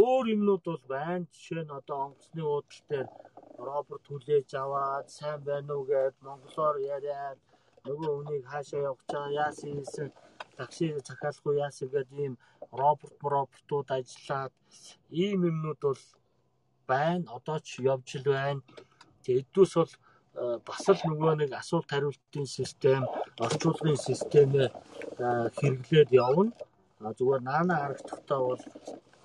өөр 0.00 0.24
юмнууд 0.34 0.62
бол 0.70 0.84
байна. 0.94 1.26
Жишээ 1.32 1.64
нь 1.64 1.76
одоо 1.78 1.96
онгоцны 2.06 2.42
уудал 2.44 2.82
дээр 2.90 3.08
робот 3.68 4.02
хүлээж 4.06 4.50
аваад 4.62 5.06
сайн 5.18 5.40
байна 5.48 5.72
уу 5.74 5.84
гэд 5.90 6.14
монголоор 6.26 6.76
яриад 6.96 7.38
нөгөө 7.86 8.10
хүнийг 8.16 8.44
хаашаа 8.52 8.80
явах 8.88 9.04
чаа 9.10 9.26
яасан 9.44 9.70
хийсэн 9.74 10.08
таксиг 10.58 10.98
захиалахгүй 11.08 11.54
яасан 11.66 11.88
гэдэг 11.94 12.18
ийм 12.24 12.34
робот 12.80 13.14
роботууд 13.34 13.88
ажиллаад 13.98 14.54
ийм 15.22 15.38
юмнууд 15.50 15.80
бол 15.82 16.02
байна. 16.90 17.24
Одоо 17.36 17.58
ч 17.66 17.68
явж 17.92 18.08
л 18.18 18.26
байна. 18.36 18.62
Эдгүүс 19.38 19.72
бол 19.78 19.92
бас 20.68 20.84
л 20.88 21.00
нөгөө 21.10 21.34
нэг 21.40 21.50
асуулт 21.60 21.90
хариултын 21.90 22.46
систем, 22.46 23.02
орчуулгын 23.44 23.98
системээ 24.08 24.68
хэрэглээд 25.58 26.10
явна. 26.26 26.52
Зүгээр 27.18 27.42
наана 27.48 27.74
харагдахтаа 27.82 28.40
бол 28.48 28.62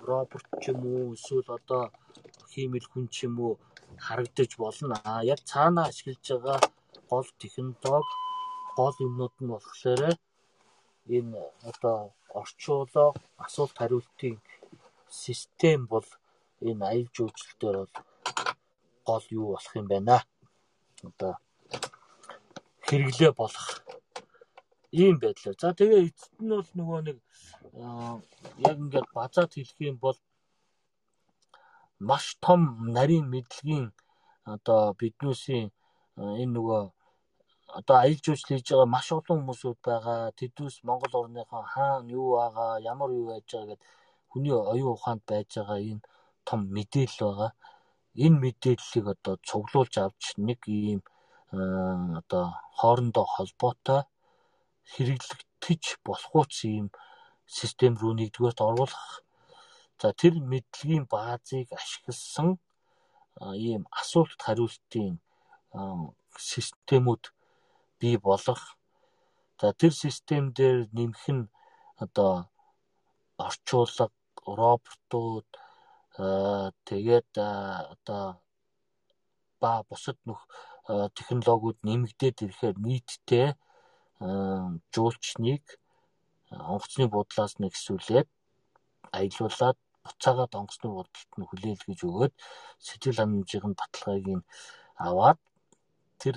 робот 0.08 0.44
ч 0.60 0.64
юм 0.72 0.80
уу 0.92 1.14
эсвэл 1.16 1.48
одоо 1.58 1.82
хиймэл 2.52 2.86
хүн 2.90 3.06
ч 3.14 3.16
юм 3.26 3.34
уу 3.44 3.54
харагдаж 4.06 4.50
болно. 4.62 4.94
А 5.04 5.24
яг 5.32 5.40
цаана 5.50 5.82
ашиглаж 5.90 6.24
байгаа 6.30 6.58
гол 7.10 7.28
технологи 7.42 8.14
гол 8.76 8.94
юмнууд 9.06 9.34
нь 9.40 9.52
болохоор 9.52 10.16
энэ 11.06 11.40
одоо 11.70 11.98
орчуулга 12.40 13.12
асуулт 13.44 13.76
хариултын 13.78 14.36
систем 15.08 15.80
бол 15.92 16.06
энэ 16.68 16.84
аял 16.90 17.08
жуулчлал 17.14 17.56
дээр 17.60 17.76
бол 17.80 17.94
гол 19.06 19.24
юу 19.30 19.46
болох 19.52 19.72
юм 19.76 19.86
байна. 19.92 20.16
Одоо 21.08 21.32
хэрэглээ 22.86 23.32
болох 23.32 23.66
ийм 24.92 25.16
байдлаар. 25.18 25.56
За 25.60 25.74
тэгээ 25.78 26.06
эцэст 26.08 26.34
нь 26.40 26.54
бол 26.56 26.70
нөгөө 26.78 27.00
нэг 27.06 27.18
яг 28.68 28.76
ингээд 28.84 29.08
базаад 29.18 29.50
хэлэх 29.54 29.78
юм 29.90 29.96
бол 30.04 30.18
маш 32.08 32.24
том 32.44 32.60
нарийн 32.96 33.26
мэдлэгийн 33.34 33.86
одоо 34.54 34.80
биднүүсийн 35.00 35.68
энэ 36.42 36.54
нөгөө 36.56 36.82
одоо 37.78 37.96
аялал 37.98 38.22
жуулчлал 38.24 38.58
хийж 38.58 38.68
байгаа 38.70 38.94
маш 38.94 39.06
олон 39.18 39.38
хүмүүсүүд 39.40 39.78
байгаа. 39.88 40.20
Тэдүүс 40.38 40.76
Монгол 40.88 41.14
орныхон 41.20 41.64
хаана 41.72 42.10
юу 42.18 42.28
байгаа, 42.38 42.72
ямар 42.92 43.10
юу 43.18 43.26
байж 43.32 43.46
байгаа 43.50 43.68
гэд 43.70 43.82
хүний 44.30 44.54
оюун 44.72 44.94
ухаанд 44.96 45.22
байж 45.30 45.50
байгаа 45.58 45.78
энэ 45.90 46.02
том 46.48 46.60
мэдээлэл 46.76 47.20
байгаа. 47.26 47.50
Энэ 48.24 48.38
мэдээллийг 48.44 49.06
одоо 49.14 49.34
цуглуулж 49.48 49.94
авч 49.98 50.22
нэг 50.48 50.60
ийм 50.68 51.00
одоо 52.20 52.44
хоорондоо 52.78 53.26
холбоотой 53.34 54.02
хэрэглэгдэж 54.92 55.84
болохуйц 56.06 56.54
ийм 56.72 56.86
систем 57.58 57.92
рүү 58.00 58.12
нэгдүгээрт 58.18 58.60
оруулах. 58.68 59.22
За 60.00 60.12
тэр 60.20 60.34
мэдлэгийн 60.52 61.06
баазыг 61.14 61.68
ашигласан 61.80 62.48
ийм 63.68 63.82
асуулт 64.00 64.40
хариултын 64.46 65.14
системүүд 66.52 67.24
бий 68.04 68.16
болох. 68.28 68.62
За 69.60 69.72
тэр 69.72 69.92
систем 70.04 70.52
дээр 70.52 70.78
нэмэх 70.92 71.24
нь 71.32 71.48
одоо 72.04 72.32
орчуулга, 73.46 74.12
роботууд 74.60 75.48
тэгээд 76.88 77.30
одоо 77.94 78.24
ба 79.60 79.70
бусад 79.88 80.18
нөх 80.28 80.40
технологиуд 81.16 81.78
нэмэгдээд 81.88 82.36
ирэхээр 82.44 82.76
нийтдээ 82.86 83.48
жуулчныг 84.94 85.64
онгоцны 86.72 87.04
буудлаас 87.08 87.56
нэг 87.58 87.72
эсвэл 87.72 88.28
аялуулад 89.16 89.78
буцаагаад 90.04 90.52
онгоцны 90.60 90.88
буудалд 90.92 91.32
нь 91.38 91.48
хүлээлгэж 91.48 92.00
өгөөд 92.08 92.34
сэтгэл 92.86 93.18
ханамжийн 93.18 93.74
баталгааг 93.80 94.26
нь 94.38 94.46
аваад 95.08 95.40
тэр 96.20 96.36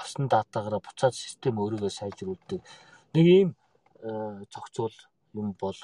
авсан 0.00 0.28
датаагаараа 0.28 0.82
буцаад 0.84 1.14
систем 1.14 1.54
өөрийгөө 1.62 1.92
сайжруулдаг 1.94 2.60
нэг 3.14 3.26
ийм 3.38 3.50
зохицуул 4.52 4.96
юм 5.40 5.48
бол 5.62 5.78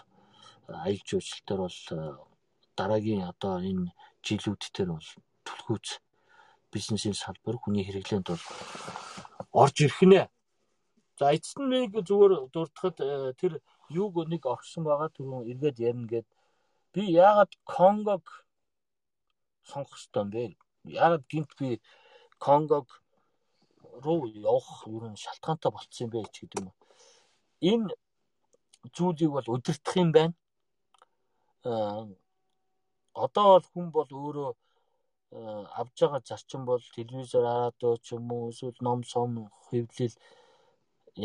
аялал 0.68 1.08
жуулчлалтаар 1.08 1.60
бол 1.64 1.78
дараагийн 2.78 3.24
одоо 3.32 3.54
энэ 3.70 3.92
жилүүд 4.26 4.62
төр 4.74 4.88
бол 4.94 5.08
түлхүүц 5.46 5.88
бизнесийн 6.72 7.16
салбар 7.18 7.56
хүний 7.58 7.84
хэрэглээнд 7.84 8.28
бол 8.30 8.44
орж 9.62 9.76
ирэх 9.84 10.00
нэ. 10.06 10.22
За 11.18 11.34
эцэст 11.34 11.58
нь 11.58 11.70
нэг 11.72 11.90
зүгээр 12.08 12.32
дуртахад 12.54 12.96
тэр 13.40 13.52
юуг 13.90 14.14
нэг 14.28 14.46
орсон 14.46 14.84
байгаа 14.86 15.10
түрүүн 15.12 15.50
эргээд 15.50 15.78
ярина 15.88 16.08
гэд 16.12 16.28
би 16.94 17.02
яагаад 17.10 17.52
Конгог 17.66 18.24
сонгох 19.66 19.98
ёстой 19.98 20.22
юм 20.22 20.30
бэ? 20.30 20.42
Яагаад 20.84 21.24
гинт 21.32 21.50
би 21.58 21.80
Конгог 22.38 22.86
руу 24.04 24.26
явах 24.52 24.86
ер 24.86 25.04
нь 25.10 25.22
шалтгаантай 25.24 25.70
болцсон 25.72 26.04
юм 26.06 26.10
бэ 26.12 26.20
ч 26.32 26.36
гэдэг 26.40 26.60
юм. 26.62 26.72
Энэ 27.70 27.88
зүйлийг 28.94 29.30
бол 29.34 29.48
удирдах 29.54 29.96
юм 29.96 30.10
байна. 30.16 30.34
Аа 31.64 32.06
одоо 33.14 33.46
бол 33.54 33.66
хүн 33.72 33.86
бол 33.96 34.10
өөрөө 34.22 34.50
авж 35.80 35.96
байгаа 36.00 36.22
зарчим 36.28 36.62
бол 36.70 36.82
телевизээр 36.96 37.44
радио 37.46 37.90
ч 38.04 38.06
юм 38.16 38.26
уу 38.34 38.50
эсвэл 38.50 38.78
ном 38.86 39.00
сом 39.12 39.30
хэвлэл 39.68 40.16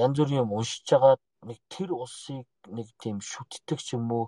янз 0.03 0.15
бүрийн 0.17 0.43
юм 0.43 0.51
уншиж 0.57 0.85
байгаа 0.91 1.15
нэг 1.49 1.59
тэр 1.73 1.89
улсыг 1.93 2.47
нэг 2.77 2.87
тийм 3.01 3.17
шүтдэг 3.31 3.79
ч 3.85 3.87
юм 3.97 4.05
уу 4.17 4.25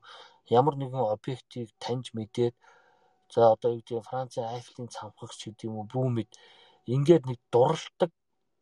ямар 0.60 0.76
нэгэн 0.78 1.04
объектыг 1.16 1.68
таньж 1.84 2.06
мэдээд 2.18 2.56
за 3.34 3.40
одоо 3.54 3.70
юу 3.74 3.82
гэдэг 3.82 4.08
Францын 4.10 4.46
Айфлийн 4.54 4.90
цамхагч 4.96 5.40
гэдэг 5.46 5.68
юм 5.70 5.76
уу 5.78 5.86
бүү 5.94 6.08
мэд 6.16 6.32
ингээд 6.96 7.24
нэг 7.30 7.40
дурлдаг 7.54 8.12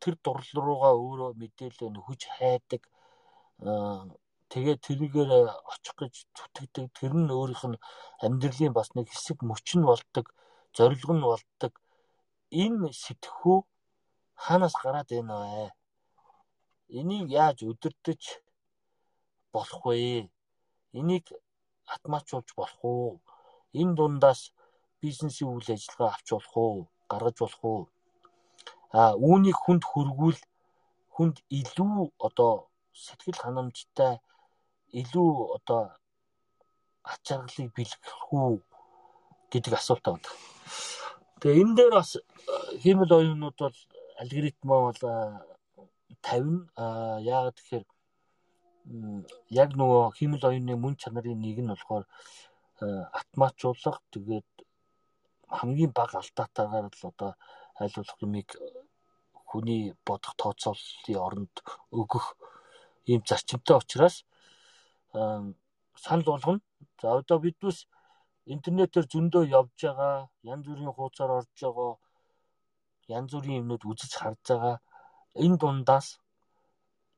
тэр 0.06 0.16
дурлал 0.22 0.62
руугаа 0.62 0.94
өөрөө 0.94 1.30
мэдээлэл 1.34 1.90
нөхөж 1.90 2.20
хайдаг. 2.38 2.82
Тэгээд 4.50 4.80
тэрийгээр 4.86 5.30
очих 5.72 5.94
гэж 5.98 6.14
зүтгэдэг. 6.36 6.86
Тэр 6.94 7.12
нь 7.18 7.34
өөрийнх 7.34 7.64
нь 7.74 7.82
амьдралын 8.22 8.70
бас 8.78 8.94
нэг 8.94 9.10
хэсэг 9.10 9.42
мөч 9.42 9.66
нь 9.74 9.88
болдог 9.90 10.26
зориг 10.76 11.02
нь 11.10 11.26
болдог. 11.26 11.72
Энэ 12.62 12.94
сэтгхүү 13.02 13.58
хаанаас 14.44 14.74
гараад 14.78 15.10
байна 15.10 15.34
вэ? 15.42 15.66
Энийг 16.98 17.26
яаж 17.42 17.58
өдөртөж 17.66 18.22
болох 19.54 19.82
вэ? 19.90 20.30
Энийг 20.98 21.26
автоматжуулж 21.90 22.48
болох 22.54 22.82
уу? 22.86 23.10
Энэ 23.80 23.96
дундаас 23.98 24.54
бизнесийн 25.02 25.50
үйл 25.50 25.68
ажиллагаа 25.74 26.14
авч 26.14 26.28
болох 26.30 26.54
уу? 26.62 26.78
Гаргаж 27.10 27.36
болох 27.42 27.64
уу 27.66 27.82
а 28.96 29.00
үүнийг 29.28 29.58
хүнд 29.64 29.84
хөргүүл 29.90 30.40
хүнд 31.14 31.36
илүү 31.60 31.94
одоо 32.26 32.52
сэтгэл 33.04 33.42
ханамжтай 33.42 34.14
илүү 35.00 35.30
одоо 35.56 35.82
ач 37.10 37.20
жаргалыг 37.28 37.70
бэлгэх 37.76 38.32
үү 38.32 38.52
гэдэг 39.52 39.72
асуулт 39.76 40.04
байна. 40.06 40.30
Тэгээ 41.40 41.60
энэ 41.62 41.76
дээр 41.76 41.92
бас 41.98 42.10
хиймэл 42.82 43.16
оюунууд 43.18 43.56
бол 43.60 43.78
алгоритмаа 44.22 44.80
бол 44.88 45.00
50 46.24 46.72
а 46.80 47.20
яагаад 47.20 47.56
тэгэхээр 47.56 47.84
яг 49.62 49.70
нөгөө 49.80 50.02
хиймэл 50.16 50.48
оюуны 50.48 50.74
мөн 50.80 50.94
чанарын 51.02 51.40
нэг 51.44 51.58
нь 51.60 51.70
болохоор 51.72 52.04
автоматжуулах 53.18 53.98
тэгээд 54.12 54.48
хамгийн 55.58 55.92
бага 55.98 56.18
алдаатаагаар 56.22 56.88
л 56.88 57.06
одоо 57.12 57.32
болох 57.78 58.18
юмыг 58.26 58.48
хүний 59.48 59.82
бодох 60.06 60.34
тооцооллын 60.40 61.22
оронд 61.26 61.54
өгөх 62.00 62.26
ийм 63.10 63.22
зарчимтай 63.28 63.76
учраас 63.78 64.16
санал 65.12 66.24
болгоно. 66.24 66.60
За 67.00 67.16
одоо 67.18 67.38
биднес 67.38 67.86
интернетээр 68.54 69.06
зөндөө 69.12 69.44
явж 69.58 69.76
байгаа, 69.82 70.28
янз 70.52 70.64
бүрийн 70.66 70.92
хуудасаар 70.94 71.32
орж 71.38 71.56
байгаа, 71.62 71.92
янз 73.16 73.30
бүрийн 73.32 73.60
юмнууд 73.62 73.82
үзэж 73.90 74.12
харж 74.20 74.42
байгаа. 74.48 74.76
Энэ 75.44 75.58
дундаас 75.60 76.06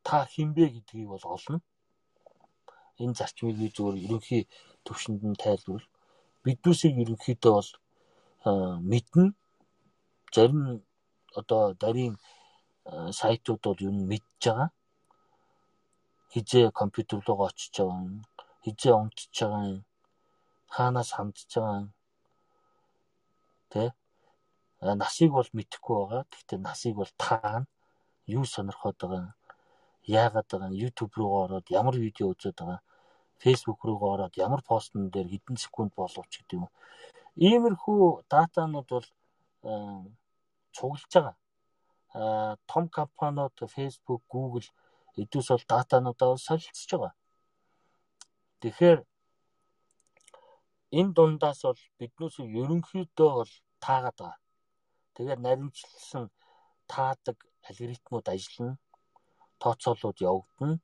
та 0.07 0.25
хинбэ 0.33 0.65
гэдгийг 0.75 1.09
бол 1.09 1.25
олно. 1.35 1.59
Энэ 3.03 3.17
зарчмыг 3.19 3.57
би 3.61 3.69
зөвөр 3.77 3.97
ерөнхий 4.05 4.43
төвшөнд 4.85 5.23
нь 5.23 5.41
тайлбарвал 5.43 5.87
биднүүсийг 6.45 6.95
ерөнхийдөө 7.03 7.53
бол 7.59 7.71
мэднэ. 8.91 9.25
Зарим 10.35 10.83
одоо 11.35 11.75
дарийн 11.75 12.15
сайтууд 13.21 13.63
бол 13.65 13.81
юу 13.89 13.93
мэдж 13.93 14.43
байгаа. 14.45 14.71
Хизээ 16.33 16.71
компьютер 16.71 17.21
руу 17.27 17.47
очиж 17.49 17.75
байгаа, 17.79 18.25
хизээ 18.65 18.95
унтж 18.95 19.33
байгаа, 19.41 19.83
хаанаас 20.75 21.11
хандж 21.17 21.49
байгаа 21.55 21.89
тэ 23.73 23.93
насыг 24.81 25.31
бол 25.33 25.49
мэдэхгүй 25.53 25.97
байгаа. 26.01 26.25
Гэхдээ 26.31 26.59
насыг 26.59 26.95
бол 26.97 27.13
таана. 27.19 27.67
Юу 28.27 28.45
сонирхоод 28.45 28.97
байгаа 29.01 29.35
яагаад 30.09 30.47
байгаа 30.49 30.71
нь 30.71 30.81
YouTube 30.83 31.13
руугаа 31.17 31.43
ороод 31.47 31.67
ямар 31.81 31.97
видео 32.05 32.27
үзээд 32.33 32.57
байгаа 32.61 32.81
Facebook 33.43 33.81
руугаа 33.85 34.11
ороод 34.15 34.35
ямар 34.47 34.63
постн 34.71 35.11
дээр 35.13 35.29
хэдэн 35.31 35.57
секунд 35.65 35.93
боловч 35.95 36.33
гэдэг 36.37 36.59
юм. 36.59 36.67
Иймэрхүү 37.37 38.03
датанууд 38.33 38.89
бол 38.95 39.07
цуглаж 40.77 41.05
байгаа. 41.15 41.37
А 42.15 42.57
том 42.67 42.89
компаниуд 42.89 43.57
Facebook, 43.75 44.23
Google 44.35 44.69
эдгээс 45.21 45.49
бол 45.51 45.65
датануудаа 45.73 46.37
солилцож 46.37 46.91
байгаа. 46.93 47.15
Тэгэхээр 48.61 48.99
энэ 50.99 51.13
дундаас 51.17 51.61
бол 51.67 51.81
биднээс 51.99 52.37
ерөнхийдөө 52.61 53.31
бол 53.39 53.53
таагаад 53.85 54.17
байгаа. 54.19 54.41
Тэгээд 55.17 55.41
наримчлсан 55.47 56.25
таадаг 56.93 57.37
алгоритмууд 57.69 58.27
ажиллана. 58.35 58.79
Тооцоолууд 59.63 60.19
явагдана. 60.29 60.77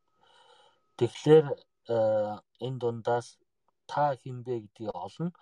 Тэгэхээр 0.98 1.46
энэ 2.66 2.78
дундаас 2.82 3.26
та 3.90 4.14
хинбэ 4.20 4.54
гэдгийг 4.62 4.94
олно. 5.04 5.32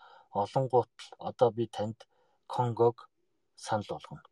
Олонгууд 0.43 0.93
одоо 1.28 1.51
би 1.57 1.64
танд 1.76 1.99
Конгог 2.55 2.97
санал 3.57 3.88
болгоно. 3.90 4.32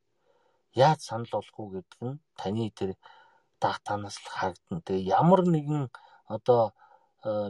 Яаж 0.75 1.01
санал 1.03 1.31
болгох 1.33 1.59
уу 1.59 1.71
гэдэг 1.75 2.01
нь 2.07 2.21
таны 2.39 2.71
тэр 2.71 2.91
датанаас 3.61 4.17
л 4.23 4.29
харагдана. 4.31 4.81
Тэгээ 4.87 5.09
ямар 5.21 5.43
нэгэн 5.45 5.85
одоо 6.31 6.73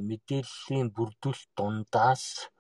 мэдээллийн 0.09 0.89
бүрдүүлэлт 0.97 1.51
дундаас 1.57 2.51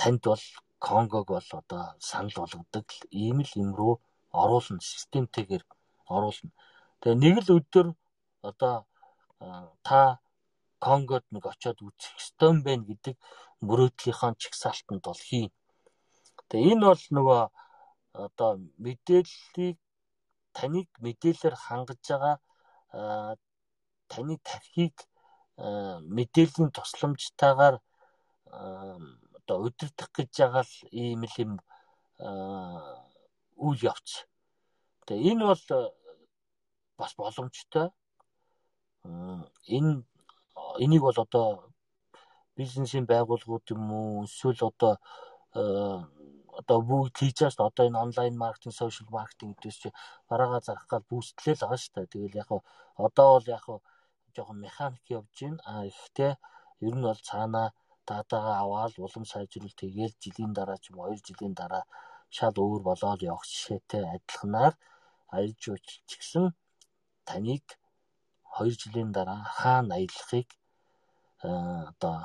танд 0.00 0.22
бол 0.24 0.44
Конгог 0.78 1.26
бол 1.26 1.48
одоо 1.60 1.82
санал 1.98 2.36
болгодог 2.38 2.86
ийм 3.10 3.42
л 3.42 3.52
юм 3.62 3.70
руу 3.74 3.94
оруулна 4.30 4.80
системтэйгээр 4.80 5.64
оруулна. 6.06 6.52
Тэгээ 7.00 7.18
нэг 7.22 7.36
л 7.44 7.50
өдөр 7.58 7.86
одоо 8.42 8.86
та 9.82 10.20
Конгод 10.78 11.24
нэг 11.34 11.44
очиод 11.50 11.82
үзэх 11.82 12.14
ёстой 12.16 12.48
юм 12.54 12.58
байна 12.62 12.84
гэдэг 12.86 13.14
мөрөөдлийнхаа 13.66 14.38
чагсаалтанд 14.38 15.02
бол 15.02 15.18
хийн. 15.28 15.50
Тэгээ 16.48 16.78
энэ 16.78 16.86
бол 16.86 17.04
нөгөө 17.16 17.42
одоо 18.26 18.50
мэдээллийг 18.84 19.78
таныг 20.56 20.88
мэдээлэлээр 21.04 21.56
хангаж 21.66 22.02
байгаа 22.08 22.36
таны 24.10 24.34
тархийг 24.48 24.96
мэдээллийн 26.16 26.70
тусламжтайгаар 26.76 27.76
одоо 29.38 29.56
удирдах 29.66 30.10
гэж 30.16 30.30
байгаа 30.38 30.64
л 30.64 30.74
ийм 30.92 31.22
л 31.30 31.36
юм 31.44 31.52
үйл 33.66 33.80
явц. 33.92 34.26
Тэгээ 35.06 35.32
энэ 35.32 35.44
бол 35.50 35.64
бас 36.98 37.12
боломжтой. 37.14 37.86
Энэ 39.76 40.02
энийг 40.84 41.02
бол 41.02 41.18
одоо 41.18 41.46
бизнесийн 42.56 43.06
байгууллагууд 43.06 43.66
юм 43.74 43.82
уу 43.92 44.24
эсвэл 44.26 44.62
одоо 44.70 44.94
одоо 46.60 46.78
бүгд 46.88 47.14
хийж 47.18 47.36
байгаа 47.38 47.52
шүү 47.54 47.60
дээ. 47.62 47.70
Одоо 47.70 47.84
энэ 47.88 48.02
онлайн 48.06 48.34
маркетинг, 48.44 48.74
сошиал 48.74 49.10
маркетинг 49.18 49.52
гэдээс 49.54 49.78
чи 49.82 49.88
бараагаа 50.28 50.60
зарах 50.66 50.86
гал 50.90 51.04
бүүстлээл 51.10 51.62
байгаа 51.62 51.80
шүү 51.82 51.94
дээ. 51.94 52.12
Тэгэл 52.12 52.40
яг 52.42 52.50
одоо 53.06 53.28
бол 53.34 53.46
яг 53.56 53.64
жоохон 54.34 54.58
механик 54.64 55.04
явж 55.16 55.34
байна. 55.40 55.60
А 55.70 55.72
ихтэй 55.90 56.32
ер 56.86 56.94
нь 56.96 57.06
бол 57.08 57.20
цаанаа 57.28 57.68
датагаа 58.08 58.56
аваад 58.64 58.94
улам 58.98 59.24
сайжруул 59.32 59.74
тэгээл 59.82 60.14
жилийн 60.22 60.52
дараа 60.58 60.78
ч 60.82 60.84
юм 60.90 60.98
уу 60.98 61.12
2 61.12 61.26
жилийн 61.28 61.54
дараа 61.60 61.84
шал 62.36 62.56
өөр 62.64 62.82
болоод 62.88 63.20
явах 63.30 63.44
жишээтэй 63.50 64.04
адилханаар 64.14 64.74
аяж 65.36 65.54
жуулч 65.62 65.88
гэсэн 66.10 66.44
таныг 67.28 67.66
2 68.56 68.80
жилийн 68.80 69.10
дараа 69.16 69.40
хаана 69.58 69.94
аялахыг 69.98 70.48
одоо 71.90 72.16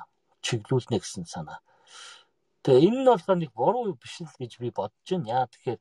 чиглүүлнэ 0.46 0.98
гэсэн 1.00 1.26
санаа. 1.34 1.60
Тэгээ 2.64 2.88
энэ 2.88 3.00
нь 3.04 3.10
болохоор 3.12 3.40
нэг 3.40 3.52
буруу 3.60 3.94
биш 4.02 4.16
л 4.24 4.40
гэж 4.40 4.52
би 4.64 4.70
бодож 4.72 5.08
байна. 5.12 5.32
Яа 5.36 5.46
тэгэхээр 5.52 5.80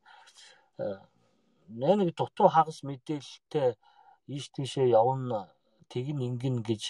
нэг 1.99 2.09
дутуу 2.19 2.47
хагас 2.51 2.83
мэдээлэлтэй 2.83 3.69
ийш 4.35 4.45
тийшээ 4.55 4.91
явна 5.01 5.39
тэгин 5.91 6.19
ингэн 6.27 6.57
гэж 6.67 6.83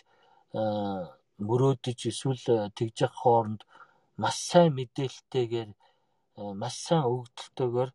мөрөөдөж 1.48 2.00
эсвэл 2.12 2.42
тэгж 2.78 2.98
явах 3.06 3.18
хооронд 3.22 3.62
маш 4.22 4.38
сайн 4.50 4.74
мэдээлэлтэйгээр 4.78 5.72
маш 6.62 6.76
сайн 6.86 7.04
өгдөлтөөр 7.14 7.90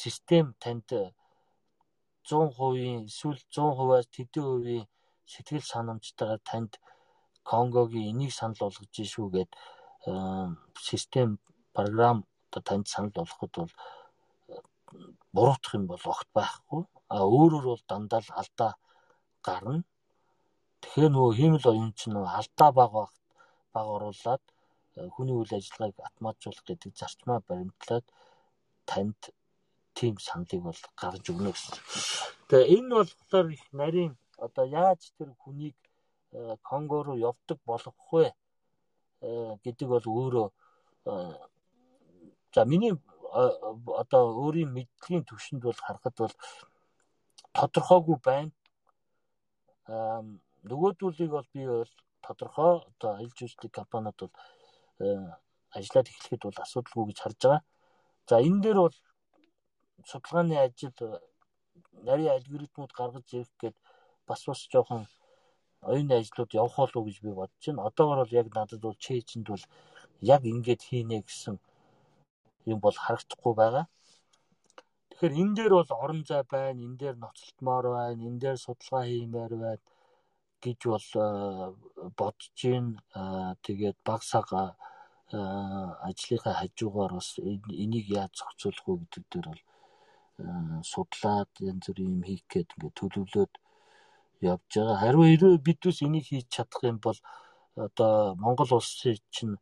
систем 0.00 0.46
танд 0.62 0.88
100% 2.28 3.08
эсвэл 3.10 3.40
100%-аас 3.48 4.06
тэдэн 4.14 4.44
хувийн 4.44 4.86
сэтгэл 5.32 5.64
санамжтайгаар 5.72 6.42
танд 6.50 6.72
Конгогийн 7.48 8.10
энийг 8.12 8.32
санал 8.36 8.60
болгож 8.60 8.94
шүү 9.14 9.28
гэд 9.34 9.50
систем 10.80 11.38
програм 11.72 12.24
одоо 12.50 12.62
танд 12.62 12.88
санал 12.88 13.12
болгоход 13.14 13.52
бол 13.56 13.72
буруутах 15.32 15.74
юм 15.74 15.86
бол 15.86 16.02
огт 16.04 16.28
байхгүй. 16.34 16.82
А 17.08 17.16
өөрөөр 17.24 17.64
бол 17.64 17.82
дандаа 17.88 18.20
л 18.20 18.30
алдаа 18.40 18.72
гарна. 19.42 19.84
Тэгэхээр 20.80 21.12
нөгөө 21.12 21.32
хиймэл 21.38 21.70
оюун 21.70 21.92
чинь 21.98 22.14
нөгөө 22.14 22.32
алдаа 22.38 22.70
баг 22.72 22.92
баг 23.74 23.86
оруулаад 23.96 24.42
хүний 25.14 25.36
үйл 25.36 25.52
ажиллагааг 25.54 25.98
автоматжуулах 26.06 26.64
гэдэг 26.66 26.92
зарчмаа 26.96 27.38
баримтлаад 27.46 28.06
танд 28.90 29.20
тийм 29.94 30.18
саналыг 30.18 30.62
бол 30.66 30.80
гаргаж 31.00 31.24
өгнө 31.30 31.52
гэсэн. 31.52 31.76
Тэгээ 32.48 32.72
энэ 32.76 32.94
болохоор 32.98 33.46
их 33.54 33.64
нарийн 33.72 34.12
одоо 34.38 34.66
яаж 34.66 35.12
тэр 35.16 35.30
хүнийг 35.42 35.76
э, 36.32 36.56
Конго 36.62 37.02
руу 37.04 37.18
явдаг 37.18 37.58
болгох 37.64 37.94
вэ 38.10 38.26
э, 38.26 38.34
гэдэг 39.20 39.88
бол 39.88 40.06
өөрөө 40.06 40.48
э, 40.48 41.12
за 42.54 42.64
миний 42.64 42.94
одоо 43.30 44.22
өөрийн 44.42 44.70
мэдлэгийн 44.74 45.24
төвшөнд 45.28 45.62
бол 45.62 45.78
харахад 45.78 46.16
бол 46.18 46.34
тодорхойгүй 47.54 48.18
байна. 48.24 48.52
Нөгөөдүүлийг 50.66 51.30
бол 51.30 51.48
би 51.54 51.62
бол 51.66 51.92
тодорхой 52.26 52.82
одоо 52.90 53.10
аялал 53.14 53.36
жуулчлалын 53.38 53.78
компаниуд 53.78 54.18
бол 54.18 54.34
ажиллаад 55.76 56.10
эхлэхэд 56.10 56.42
бол 56.42 56.58
асуудалгүй 56.64 57.04
гэж 57.06 57.18
харж 57.20 57.38
байгаа. 57.42 57.62
За 58.28 58.36
энэ 58.42 58.62
дээр 58.62 58.78
бол 58.82 58.96
судалгааны 60.10 60.56
ажил 60.58 60.94
нарийн 62.06 62.34
алгоритмууд 62.34 62.92
гаргаж 62.98 63.26
ирэх 63.32 63.52
гээд 63.60 63.76
бас 64.26 64.40
бас 64.46 64.60
жоохон 64.72 65.06
оюуны 65.82 66.14
ажлууд 66.18 66.52
явах 66.54 66.76
болов 66.76 67.06
гэж 67.06 67.16
би 67.24 67.30
бодож 67.32 67.64
байна. 67.66 67.86
Одоогор 67.88 68.18
бол 68.22 68.38
яг 68.40 68.46
надад 68.54 68.80
бол 68.80 68.96
чэйчэнд 69.06 69.46
бол 69.48 69.64
яг 70.20 70.42
ингэж 70.44 70.80
хийнэ 70.88 71.18
гэсэн 71.24 71.56
юм 72.66 72.78
бол 72.80 72.96
харагдахгүй 73.04 73.54
байгаа. 73.54 73.86
Тэгэхээр 75.10 75.40
энэ 75.42 75.54
дээр 75.56 75.72
бол 75.76 75.90
орон 76.02 76.22
зай 76.28 76.42
байна, 76.44 76.80
энэ 76.86 76.96
дээр 77.00 77.16
ноцтолтмоор 77.16 77.86
байна, 77.96 78.20
энэ 78.28 78.40
дээр 78.42 78.58
судалгаа 78.60 79.04
хиймээр 79.08 79.52
байна 79.64 79.84
гэж 80.62 80.80
бол 80.92 81.08
бодож 82.18 82.56
байна. 82.62 83.56
Тэгээд 83.64 83.98
баг 84.04 84.22
сага 84.22 84.76
ажлынхаа 85.32 86.54
хажуугаар 86.60 87.12
бас 87.18 87.38
энийг 87.38 88.06
яаж 88.20 88.32
зохицуулах 88.36 88.86
вэ 88.86 88.94
гэдэг 89.00 89.24
дээр 89.30 89.46
бол 89.50 89.62
судлаад 90.92 91.50
янз 91.60 91.84
бүрийн 91.86 92.12
юм 92.16 92.22
хийх 92.28 92.44
гээд 92.52 92.70
ингээд 92.74 92.96
төлөвлөөд 92.98 93.52
явж 94.40 94.70
байгаа. 94.74 95.00
Хариу 95.02 95.24
хэрвээ 95.28 95.58
бидус 95.58 96.02
энийг 96.02 96.26
хийж 96.28 96.46
чадах 96.48 96.82
юм 96.84 96.98
бол 96.98 97.18
одоо 97.76 98.34
Монгол 98.34 98.70
улсын 98.78 99.16
чинь 99.30 99.56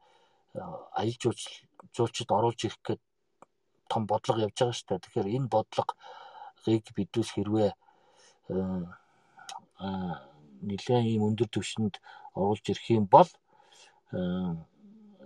аялал 0.54 1.36
жуулчид 1.94 2.30
оруулж 2.30 2.60
ирэх 2.64 2.80
гээд 2.86 3.02
том 3.90 4.06
бодлого 4.06 4.44
явж 4.46 4.56
байгаа 4.58 4.76
шүү 4.76 4.88
дээ. 4.88 5.04
Тэгэхээр 5.04 5.28
энэ 5.36 5.52
бодлогыг 5.54 6.86
бидус 6.96 7.28
хэрвээ 7.34 7.70
нэлээд 10.62 11.06
ийм 11.12 11.22
өндөр 11.28 11.48
түвшинд 11.52 11.94
оруулж 12.34 12.64
ирэх 12.70 12.86
юм 12.90 13.06
бол 13.06 13.28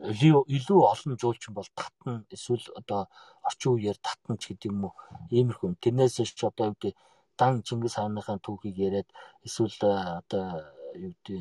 илүү 0.02 0.80
олон 0.92 1.14
жуулчин 1.20 1.54
бол 1.54 1.68
татна 1.78 2.24
эсвэл 2.34 2.66
одоо 2.74 3.06
орчин 3.46 3.72
үеэр 3.78 3.98
татна 4.02 4.36
ч 4.36 4.50
гэдэг 4.50 4.70
юм 4.72 4.90
уу 4.90 4.94
иймэрхүү. 5.30 5.78
Тэрнээс 5.78 6.18
ч 6.18 6.40
одоо 6.42 6.74
гэдэг 6.74 6.98
дан 7.42 7.62
Чингис 7.66 7.98
хааныхаа 7.98 8.38
түүхийг 8.46 8.76
яриад 8.88 9.08
эсвэл 9.46 9.74
одоо 10.20 10.46
юу 10.94 11.12
гэдэг 11.12 11.40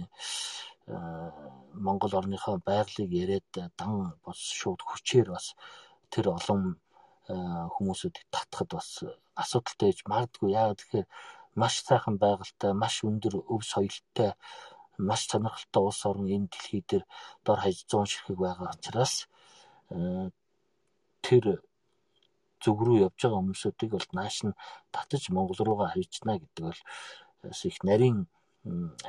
Монгол 1.85 2.13
орныхоо 2.19 2.57
байгалыг 2.69 3.11
яриад 3.23 3.45
дан 3.79 3.93
бас 4.25 4.39
шууд 4.59 4.81
хүчээр 4.89 5.27
бас 5.35 5.53
тэр 6.13 6.25
олон 6.37 6.61
хүмүүсүүдийг 7.29 8.25
татхад 8.33 8.69
бас 8.77 8.89
асуудалтай 9.41 9.87
гэж 9.93 9.99
магадгүй. 10.11 10.49
Яагаад 10.57 10.79
тэгэхээр 10.81 11.07
маш 11.61 11.73
сайхан 11.87 12.15
байгальтай, 12.23 12.71
маш 12.73 12.95
өндөр 13.07 13.33
өв 13.53 13.61
соёлтой 13.73 14.31
маш 14.97 15.21
сонирхолтой 15.29 15.83
улс 15.89 16.01
орн 16.09 16.27
энэ 16.35 16.49
дэлхий 16.51 16.83
дээр 16.89 17.03
дор 17.45 17.59
хаяж 17.61 17.79
100 17.87 18.11
ширхэг 18.11 18.37
байгаа 18.37 18.69
учраас 18.75 19.13
э, 19.89 20.29
тэр 21.25 21.45
зүг 22.63 22.77
рүү 22.85 22.97
явж 23.05 23.19
байгаа 23.21 23.39
хүмүүсүүдийг 23.41 23.91
бол 23.93 24.09
нааш 24.17 24.37
нь 24.45 24.57
татаж 24.95 25.23
Монгол 25.35 25.59
руугаа 25.61 25.89
хавьчна 25.91 26.39
гэдэг 26.39 26.63
бол 26.69 26.81
их 27.69 27.77
нарийн 27.83 28.19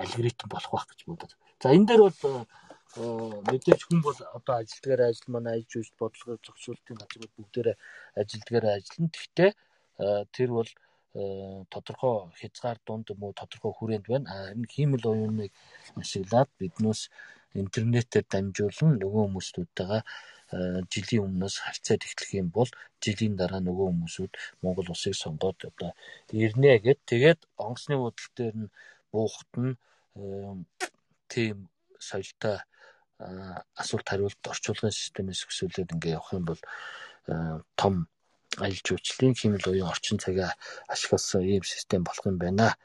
алгоритм 0.03 0.49
болох 0.49 0.73
байх 0.73 0.87
гэж 0.91 1.01
бодод. 1.07 1.33
За 1.61 1.73
энэ 1.77 1.87
дээр 1.89 2.03
бол 2.09 2.19
э, 2.23 3.05
мэдээж 3.49 3.81
хүн 3.85 4.01
бол 4.03 4.19
одоо 4.39 4.55
ажилтгаар 4.61 5.03
ажил 5.09 5.29
манай 5.33 5.61
аж 5.61 5.71
үүсэлт 5.77 6.01
бодлогыг 6.01 6.41
зохицуулалтын 6.45 6.97
газрууд 7.01 7.33
бүгдээрээ 7.37 7.77
ажилтгаар 8.21 8.65
ажиллана. 8.77 9.13
Гэхдээ 9.13 9.51
э, 9.53 10.25
тэр 10.33 10.51
бол 10.57 10.71
Э, 11.15 11.65
тодорхой 11.69 12.33
хязгаар 12.41 12.79
дунд 12.87 13.07
юм 13.13 13.21
уу 13.25 13.33
тодорхой 13.41 13.73
хүрээнд 13.77 14.07
байна. 14.09 14.33
Харин 14.33 14.65
хиймэл 14.75 15.05
оюуныг 15.13 15.53
ашиглаад 16.01 16.49
биднээс 16.61 17.01
интернетээр 17.63 18.25
дамжуулан 18.33 18.93
нөгөө 18.97 19.23
хүмүүстүүдтэйгээ 19.29 20.03
жилийн 20.93 21.25
өмнөөс 21.27 21.57
харьцаад 21.65 22.03
эхлэх 22.05 22.31
юм 22.37 22.49
бол 22.53 22.71
жилийн 23.01 23.35
дараа 23.41 23.61
нөгөө 23.65 23.87
хүмүүсүүд 23.89 24.33
Монгол 24.63 24.93
улсыг 24.93 25.17
сонгоод 25.17 25.59
одоо 25.71 25.91
ирнэ 26.29 26.77
гэд 26.85 27.01
тэгээд 27.09 27.41
онгоцны 27.57 27.97
бодол 27.97 28.29
дээр 28.37 28.57
нь 28.61 28.73
буухт 29.13 29.51
нь 29.57 29.73
тийм 31.33 31.57
соёлтой 31.97 32.57
асуулт 33.83 34.07
хариулт 34.09 34.43
орчуулгын 34.53 34.93
системээс 34.93 35.49
өсвөлээд 35.49 35.95
ингээ 35.95 36.17
явах 36.19 36.37
юм 36.37 36.45
бол 36.45 36.63
том 37.81 37.95
аялал 38.61 38.85
жуулчлалын 38.85 39.39
хэмэл 39.39 39.71
уян 39.73 39.89
орчин 39.89 40.19
цагаа 40.21 40.53
ашигласан 40.93 41.43
ийм 41.49 41.65
систем 41.65 42.05
болох 42.05 42.27
юм 42.29 42.37
байна 42.37 42.77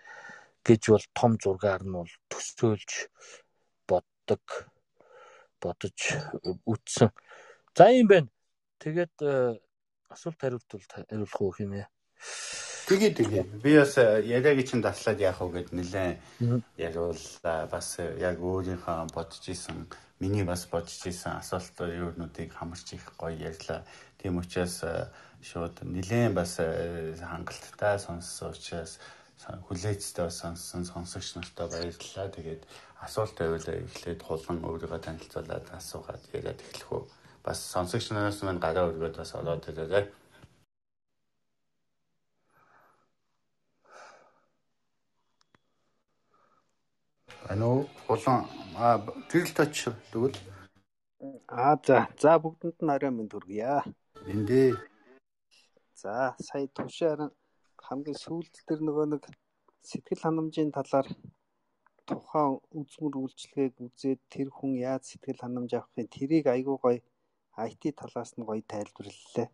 гэж 0.67 0.81
бол 0.93 1.05
том 1.19 1.31
зургаар 1.41 1.83
нь 1.83 1.95
бол 1.99 2.11
төсөөлж 2.31 2.91
боддог 3.89 4.43
бодож 5.61 5.97
үтсэн. 6.71 7.09
За 7.77 7.91
юм 7.93 8.07
байна. 8.09 8.27
Тэгээд 8.81 9.21
э, 9.21 9.53
асуулт 10.09 10.41
хариулт 10.41 10.65
бол 10.65 10.81
хариулах 10.89 11.37
уу 11.37 11.53
хэмээн. 11.53 11.85
Тэгээ 12.89 13.11
тэгээ. 13.13 13.43
Би 13.61 13.77
бас 13.77 14.01
э, 14.01 14.25
яриаг 14.25 14.65
чинь 14.65 14.81
таслаад 14.81 15.21
яах 15.21 15.45
вэ 15.45 15.61
гэд 15.61 15.77
нэлээ 15.77 16.17
яриул 16.81 17.21
бас 17.45 18.01
э, 18.01 18.17
яг 18.17 18.41
өөрийнхөө 18.41 19.13
бодож 19.13 19.45
исэн 19.45 19.85
миний 20.17 20.41
бас 20.41 20.65
бодож 20.65 21.05
исэн 21.05 21.37
асуулт 21.37 21.77
юунуудыг 21.77 22.49
хамарч 22.49 22.97
их 22.97 23.13
гоё 23.13 23.37
ярьлаа. 23.37 23.85
Тийм 24.17 24.41
учраас 24.41 24.81
шууд 25.45 25.77
нилээн 25.85 26.33
бас 26.33 26.57
хангалттай 26.57 28.01
сонссон 28.01 28.57
учраас 28.57 28.97
хүлээцтэй 29.69 30.33
сонссон 30.33 30.81
сонсогч 30.81 31.37
нартай 31.37 31.69
баярлалаа. 31.69 32.33
Тэгээд 32.33 32.65
асуулт 33.05 33.37
байвал 33.37 33.69
эхлээд 33.69 34.25
хулан 34.25 34.65
өөрийгөө 34.65 34.97
танилцуулаад 34.97 35.77
асуугаад 35.77 36.25
яриад 36.33 36.57
эхлэх 36.57 36.89
үү. 36.89 37.05
Бас 37.47 37.59
сонсогч 37.73 38.05
нараас 38.11 38.41
маань 38.43 38.59
гараа 38.59 38.89
өргөд 38.91 39.15
бас 39.15 39.31
олоод 39.39 39.63
ирээрэй. 39.71 40.05
Ано 47.51 47.87
хулан 48.03 48.43
а 48.75 48.99
гэрэл 49.31 49.53
тач 49.55 49.87
тэгвэл 50.11 50.35
Аа 51.47 51.79
за 51.87 51.97
за 52.19 52.35
бүгдэнд 52.43 52.83
нь 52.83 52.93
орой 52.95 53.11
минь 53.15 53.31
төргийа. 53.31 53.79
Эндээ 54.33 54.75
За 56.01 56.35
сая 56.47 56.67
төвшөр 56.75 57.31
хамгийн 57.87 58.19
сүүлд 58.23 58.55
тэр 58.67 58.79
нөгөө 58.83 59.05
нэг 59.13 59.23
сэтгэл 59.87 60.23
ханамжийн 60.23 60.75
талаар 60.75 61.07
тухайн 62.07 62.59
үзмэр 62.75 63.15
үйлчлэгийг 63.23 63.75
үзээд 63.85 64.19
тэр 64.33 64.47
хүн 64.51 64.71
яаж 64.89 65.03
сэтгэл 65.07 65.39
ханамж 65.43 65.71
авахын 65.79 66.11
тэрийг 66.11 66.51
айгуу 66.51 66.79
гоё 66.83 66.99
IT 67.57 67.83
талаас 67.97 68.31
нь 68.37 68.45
гоё 68.45 68.61
тайлбарлалаа. 68.61 69.47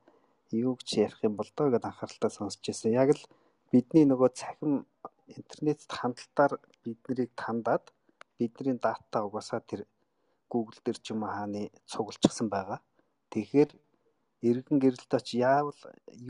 Юу 0.51 0.75
гэж 0.77 0.89
ярих 1.05 1.19
юм 1.23 1.35
бол 1.39 1.49
доо 1.55 1.67
гэдээ 1.71 1.89
анхааралтай 1.89 2.31
сонсч 2.31 2.61
байсан. 2.67 2.91
Яг 2.91 3.09
л 3.15 3.23
бидний 3.71 4.05
нөгөө 4.05 4.29
цахим 4.39 4.73
интернетэд 5.37 5.91
хандлтаар 5.97 6.53
биднийг 6.83 7.31
тандаад 7.39 7.85
бидний 8.37 8.77
дата 8.85 9.17
угаасаа 9.23 9.61
тэр 9.63 9.81
Google 10.51 10.79
дээр 10.85 10.99
ч 11.03 11.05
юм 11.13 11.23
уу 11.23 11.31
хааны 11.31 11.71
цуглчихсан 11.91 12.47
байгаа. 12.51 12.79
Тэгэхээр 13.31 13.71
иргэн 14.49 14.77
гэрэлт 14.83 15.11
оч 15.17 15.27
яавал 15.39 15.79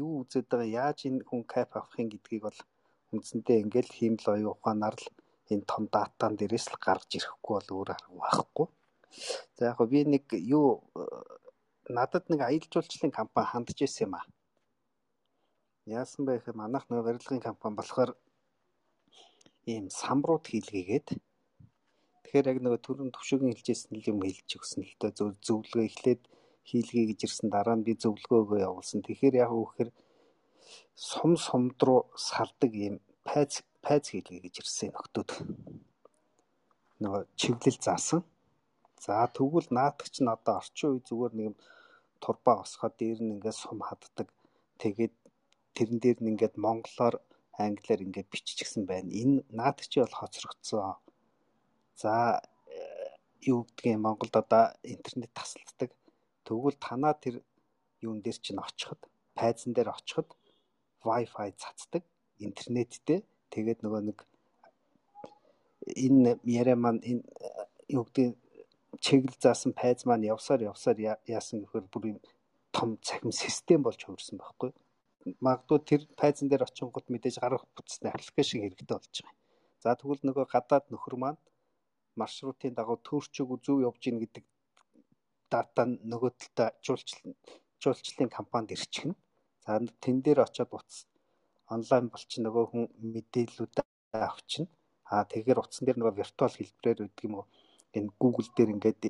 юу 0.03 0.21
үзээд 0.21 0.47
байгаа 0.49 0.69
яаж 0.81 0.99
энэ 1.09 1.25
хүн 1.27 1.43
кап 1.53 1.71
авахын 1.75 2.07
гэдгийг 2.13 2.43
бол 2.45 2.59
үндсэндээ 3.13 3.57
ингээл 3.63 3.91
хиймэл 3.97 4.27
оюун 4.33 4.53
ухаанаар 4.53 4.95
л 5.01 5.07
энэ 5.51 5.67
том 5.71 5.83
датан 5.93 6.33
дээрээс 6.37 6.67
л 6.71 6.77
гарч 6.85 7.09
ирэхгүй 7.17 7.53
бол 7.57 7.69
өөр 7.75 7.89
арга 7.95 8.13
байхгүй. 8.21 8.67
За 9.57 9.61
яг 9.71 9.79
би 9.91 9.99
нэг 10.13 10.25
юу 10.57 10.67
надад 11.89 12.29
нэг 12.29 12.41
аялал 12.41 12.69
жуулчлалын 12.71 13.11
компани 13.11 13.47
хандж 13.51 13.77
ирсэн 13.83 14.07
юм 14.07 14.15
аа. 14.15 14.25
Яасан 15.85 16.23
бэ 16.25 16.39
гэхээр 16.39 16.55
манайх 16.55 16.87
нөгөө 16.87 17.05
барилгын 17.07 17.43
компани 17.43 17.75
болохоор 17.75 18.11
ийм 19.67 19.91
самрууд 19.91 20.47
хийлгээгээд 20.47 21.07
тэгэхээр 22.23 22.49
яг 22.51 22.57
нөгөө 22.63 22.79
түрүүн 22.83 23.11
төвшөгийн 23.11 23.55
хэлжсэн 23.55 23.99
юм 24.11 24.19
хэлж 24.23 24.49
өгсөн 24.57 24.81
л 24.87 24.95
дээ 24.99 25.11
зөвлөгөө 25.43 25.83
эхлээд 25.87 26.21
хийлгээ 26.63 27.05
гэж 27.11 27.19
ирсэн 27.27 27.47
дараа 27.51 27.75
нь 27.75 27.83
би 27.83 27.93
зөвлөгөөгөө 27.99 28.59
явуулсан. 28.63 29.03
Тэгэхээр 29.03 29.35
яг 29.43 29.51
үхээр 29.51 29.91
сум 30.95 31.35
сумд 31.35 31.77
руу 31.83 32.07
салдаг 32.15 32.71
ийм 32.71 32.95
пайц 33.27 33.63
пайц 33.83 34.15
хийлгээ 34.15 34.39
гэж 34.47 34.55
ирсэн 34.63 34.95
нөхдүүд. 34.95 35.29
Нөгөө 37.03 37.21
чиглэл 37.35 37.79
заасан. 37.83 38.23
За 39.03 39.27
тэгвэл 39.27 39.67
наадах 39.77 40.07
чинь 40.15 40.31
одоо 40.31 40.55
орчин 40.63 40.95
үе 40.95 41.03
зүгээр 41.03 41.33
нэг 41.35 41.53
турбаа 42.23 42.63
осгоод 42.63 42.95
дээр 42.95 43.19
нь 43.19 43.33
ингээд 43.35 43.59
сум 43.59 43.79
хаддаг. 43.83 44.27
Тэгээд 44.79 45.13
тэрэн 45.75 45.99
дээр 45.99 46.19
нь 46.23 46.31
ингээд 46.31 46.55
монголоор 46.55 47.15
англиар 47.59 47.99
ингээд 48.05 48.31
биччихсэн 48.31 48.83
байна. 48.87 49.11
Энэ 49.11 49.43
наадаг 49.51 49.85
чи 49.91 49.99
бол 49.99 50.15
хоцрогдсон. 50.19 50.95
За 51.99 52.39
э, 52.71 53.19
юу 53.51 53.67
гэдгийг 53.67 53.99
Монголд 53.99 54.35
одоо 54.39 54.71
интернет 54.87 55.35
тасалддаг. 55.35 55.91
Тэгвэл 56.47 56.79
танаа 56.79 57.13
тэр 57.19 57.43
юун 57.99 58.23
дээр 58.23 58.39
чинь 58.39 58.63
очиход, 58.63 59.03
пайзан 59.35 59.75
дээр 59.75 59.91
очиход 59.91 60.31
Wi-Fi 61.03 61.51
цацдаг 61.59 62.03
интернеттэй. 62.39 63.19
Тэгээд 63.51 63.83
нөгөө 63.83 64.01
нэг 64.07 64.19
энэ 65.91 66.39
яриа 66.47 66.79
маань 66.79 67.03
энэ 67.03 67.23
юу 67.91 68.07
гэдэг 68.07 68.39
чиглэл 69.05 69.39
заасан 69.45 69.71
пайз 69.79 69.99
маань 70.07 70.29
явсаар 70.33 70.61
явсаар 70.71 70.97
яасан 71.37 71.57
гэхээр 71.61 71.85
бүр 71.91 72.03
юм 72.11 72.19
том 72.75 72.89
цахим 73.05 73.31
систем 73.31 73.81
болж 73.83 73.99
хувирсан 74.03 74.37
байхгүй. 74.39 74.71
Магадгүй 75.45 75.79
тэр 75.89 76.01
пайзан 76.19 76.47
дээр 76.49 76.63
очингууд 76.67 77.07
мэдээж 77.11 77.35
гарах 77.43 77.63
бүтцний 77.75 78.11
аппликейшн 78.11 78.63
хэрэгтэй 78.63 78.87
болж 78.87 79.13
байгаа. 79.19 79.35
За 79.83 79.95
тэгвэл 79.99 80.23
нөгөө 80.27 80.45
гадаад 80.53 80.85
нөхөр 80.89 81.15
маань 81.19 81.39
маршрутын 82.19 82.73
дагуу 82.75 82.97
төөрчөг 83.07 83.49
зөв 83.65 83.77
явж 83.87 83.99
гин 84.03 84.17
гэдэг 84.23 84.45
дата 85.51 85.83
нөгөө 86.11 86.31
талдаа 86.39 86.69
жуулчлал 86.85 87.35
жуулчлалын 87.81 88.31
компанид 88.37 88.75
ирчихнэ. 88.75 89.15
За 89.65 89.79
тэн 90.03 90.17
дээр 90.25 90.39
очиод 90.45 90.71
утас 90.77 91.07
онлайн 91.75 92.07
болчих 92.13 92.39
нөгөө 92.43 92.65
хүн 92.71 92.85
мэдээллүүд 93.13 93.75
авчна. 94.29 94.65
Аа 95.11 95.23
тэгэхээр 95.31 95.61
утсан 95.63 95.83
дээр 95.85 95.99
нөгөө 95.99 96.15
виртуал 96.19 96.55
хэлбэрээр 96.55 96.99
гэдэг 97.03 97.25
юм 97.27 97.35
уу 97.39 97.45
энэ 97.97 98.09
Google 98.21 98.49
дээр 98.55 98.73
ингээд 98.75 99.01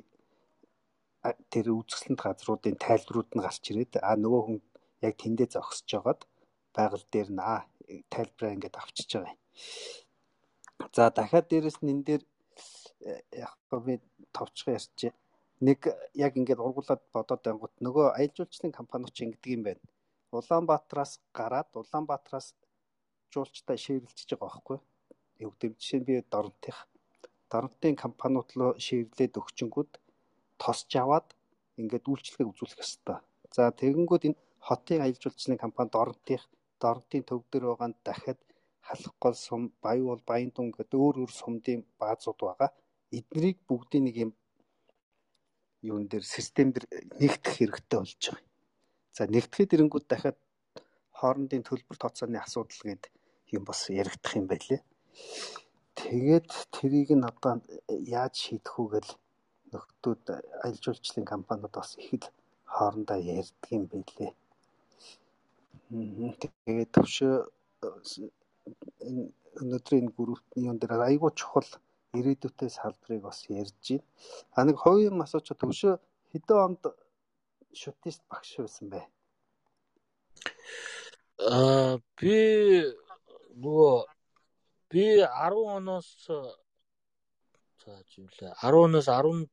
тэр 1.52 1.66
үзэсгэлэнт 1.72 2.20
газруудын 2.20 2.76
тайлбарууд 2.84 3.30
нь 3.32 3.44
гарч 3.44 3.64
ирээд 3.70 3.92
аа 4.04 4.16
нөгөө 4.20 4.42
хүн 4.44 4.58
яг 5.06 5.14
тэндээ 5.22 5.48
зогсож 5.56 5.86
жагаад 5.88 6.20
байгаль 6.76 7.06
дээр 7.12 7.28
нь 7.32 7.42
аа 7.52 7.60
тайлбараа 8.12 8.54
ингээд 8.56 8.76
авчиж 8.76 9.08
байгаа 9.14 9.32
юм. 9.32 9.40
За 10.96 11.10
дахиад 11.16 11.46
дээрэс 11.48 11.78
нь 11.80 11.92
энэ 11.92 12.04
дээр 12.08 12.22
э, 13.08 13.20
яг 13.44 13.56
би 13.86 13.94
товчхон 14.36 14.76
ярьчих 14.78 15.14
нэг 15.66 15.80
яг 16.26 16.32
ингээд 16.36 16.60
ургуулад 16.66 17.02
бодоод 17.14 17.42
байнгут 17.44 17.74
нөгөө 17.86 18.06
аялал 18.18 18.36
жуулчлалын 18.36 18.78
компаниуч 18.78 19.16
ингэдэг 19.24 19.52
юм 19.56 19.62
байна. 19.64 19.82
Улаанбаатараас 20.34 21.12
гараад 21.38 21.70
Улаанбаатараас 21.80 22.48
жуулчтай 23.32 23.78
шиэрлэж 23.78 24.28
байгаа 24.28 24.50
байхгүй 24.50 24.76
юу? 24.76 24.84
Юу 25.44 25.50
гэдэг 25.54 25.78
жишээ 25.78 26.00
нь 26.00 26.06
би 26.08 26.14
Доронтих. 26.32 26.78
Доронтын 27.54 27.94
компаниуд 28.04 28.50
руу 28.58 28.72
шиэрлээд 28.84 29.38
өгчөнгүүд 29.38 29.90
тосч 30.58 30.90
аваад 30.98 31.28
ингээд 31.78 32.10
үйлчлэгээ 32.10 32.50
үзүүлэх 32.50 32.82
ёстой. 32.82 33.18
За 33.54 33.70
тэгэнгүүт 33.70 34.26
энэ 34.26 34.40
хотын 34.66 35.00
аялал 35.06 35.22
жуулчлалын 35.22 35.62
компани 35.62 35.94
Доронтих 35.94 36.42
Доронтын 36.82 37.22
төв 37.22 37.46
дээр 37.50 37.64
байгаа 37.70 37.88
нь 37.90 38.00
дахиад 38.06 38.40
халах 38.86 39.14
гол 39.22 39.36
сум, 39.46 39.62
Баян 39.82 40.06
бол 40.10 40.22
Баян 40.26 40.50
дун 40.50 40.68
гэдэг 40.74 40.98
өөр 40.98 41.16
өөр 41.22 41.32
сумдын 41.40 41.80
баазууд 42.00 42.40
байгаа. 42.42 42.70
Эднийг 43.18 43.58
бүгдийг 43.68 44.02
нэг 44.02 44.16
юм 44.24 44.30
юун 45.90 46.04
дээр 46.10 46.24
систем 46.24 46.74
дээр 46.74 46.86
нэгтгэх 47.20 47.54
хэрэгтэй 47.54 47.98
болж 48.00 48.18
байгаа. 48.18 48.42
За 49.16 49.22
нэгтгэхэд 49.30 49.74
ирэнгүүт 49.74 50.06
дахиад 50.10 50.38
хоорондын 51.18 51.62
төлбөр 51.62 51.96
тооцооны 52.02 52.38
асуудал 52.42 52.82
гээд 52.82 53.04
юм 53.56 53.62
бас 53.68 53.80
яригдах 53.88 54.34
юм 54.40 54.46
байлээ. 54.50 54.80
Тэгээд 56.04 56.50
тэрийг 56.74 57.10
нь 57.16 57.24
одоо 57.24 57.64
яаж 57.88 58.34
шийдэх 58.44 58.76
үү 58.76 58.88
гэл 58.92 59.10
нөхдүүд 59.72 60.24
аялал 60.60 60.82
жуулчлалын 60.84 61.30
компаниуд 61.32 61.72
бас 61.72 61.96
их 61.96 62.12
л 62.20 62.26
хоорондоо 62.74 63.18
ярьдаг 63.40 63.70
юм 63.72 63.84
байлээ. 63.88 64.32
Тэгээд 66.68 66.90
төвшөө 66.92 67.34
өнөөдрийн 69.60 70.08
группний 70.12 70.68
юм 70.68 70.76
дээр 70.76 71.08
айгүй 71.08 71.32
чухал 71.40 71.70
ирээдүйтэй 72.18 72.68
салбарыг 72.68 73.20
бас 73.24 73.38
ярьж 73.48 73.72
байна. 73.88 74.04
А 74.56 74.64
нэг 74.68 74.76
хоёрын 74.84 75.24
асууч 75.24 75.56
төвшөө 75.56 75.94
хэдэн 76.32 76.58
онд 76.66 76.82
шутист 77.80 78.22
багш 78.28 78.50
байсан 78.60 78.86
бэ? 78.92 79.00
Аа 81.48 81.96
би 82.18 82.36
нөгөө 83.56 84.13
би 84.94 85.04
10 85.18 85.58
оноос 85.76 86.08
за 87.82 87.92
жимлээ 88.14 88.54
10 88.62 88.84
оноос 88.86 89.06
14 89.10 89.50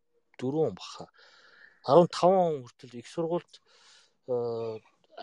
он 0.68 0.76
баха. 0.76 1.06
15 1.86 2.24
он 2.24 2.62
хүртэл 2.64 3.00
их 3.02 3.08
сургуульд 3.10 3.54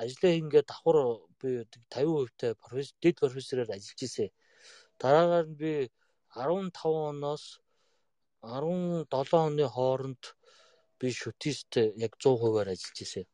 ажлаа 0.03 0.33
хийгээд 0.35 0.67
давхар 0.67 0.99
би 1.41 1.51
50% 1.95 2.35
та 2.37 2.55
профессор 2.55 2.97
дэд 3.03 3.21
профессороор 3.23 3.71
ажиллаж 3.71 4.03
ирсэн. 4.03 4.31
Дараагаар 4.99 5.47
нь 5.47 5.59
би 5.63 5.73
15 6.35 6.83
оноос 7.11 7.45
17 8.43 9.35
оны 9.47 9.67
хооронд 9.71 10.23
би 10.99 11.09
шүтист 11.21 11.71
яг 12.07 12.13
100%-аар 12.19 12.69
ажиллаж 12.75 12.99
ирсэн. 13.05 13.27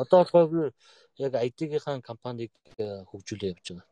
Одоо 0.00 0.24
болохоор 0.24 0.72
яг 1.20 1.32
IT-ийн 1.46 2.00
компанийг 2.00 2.52
э, 2.78 3.04
хөгжүүлээ 3.08 3.52
явж 3.52 3.66
байгаа. 3.68 3.86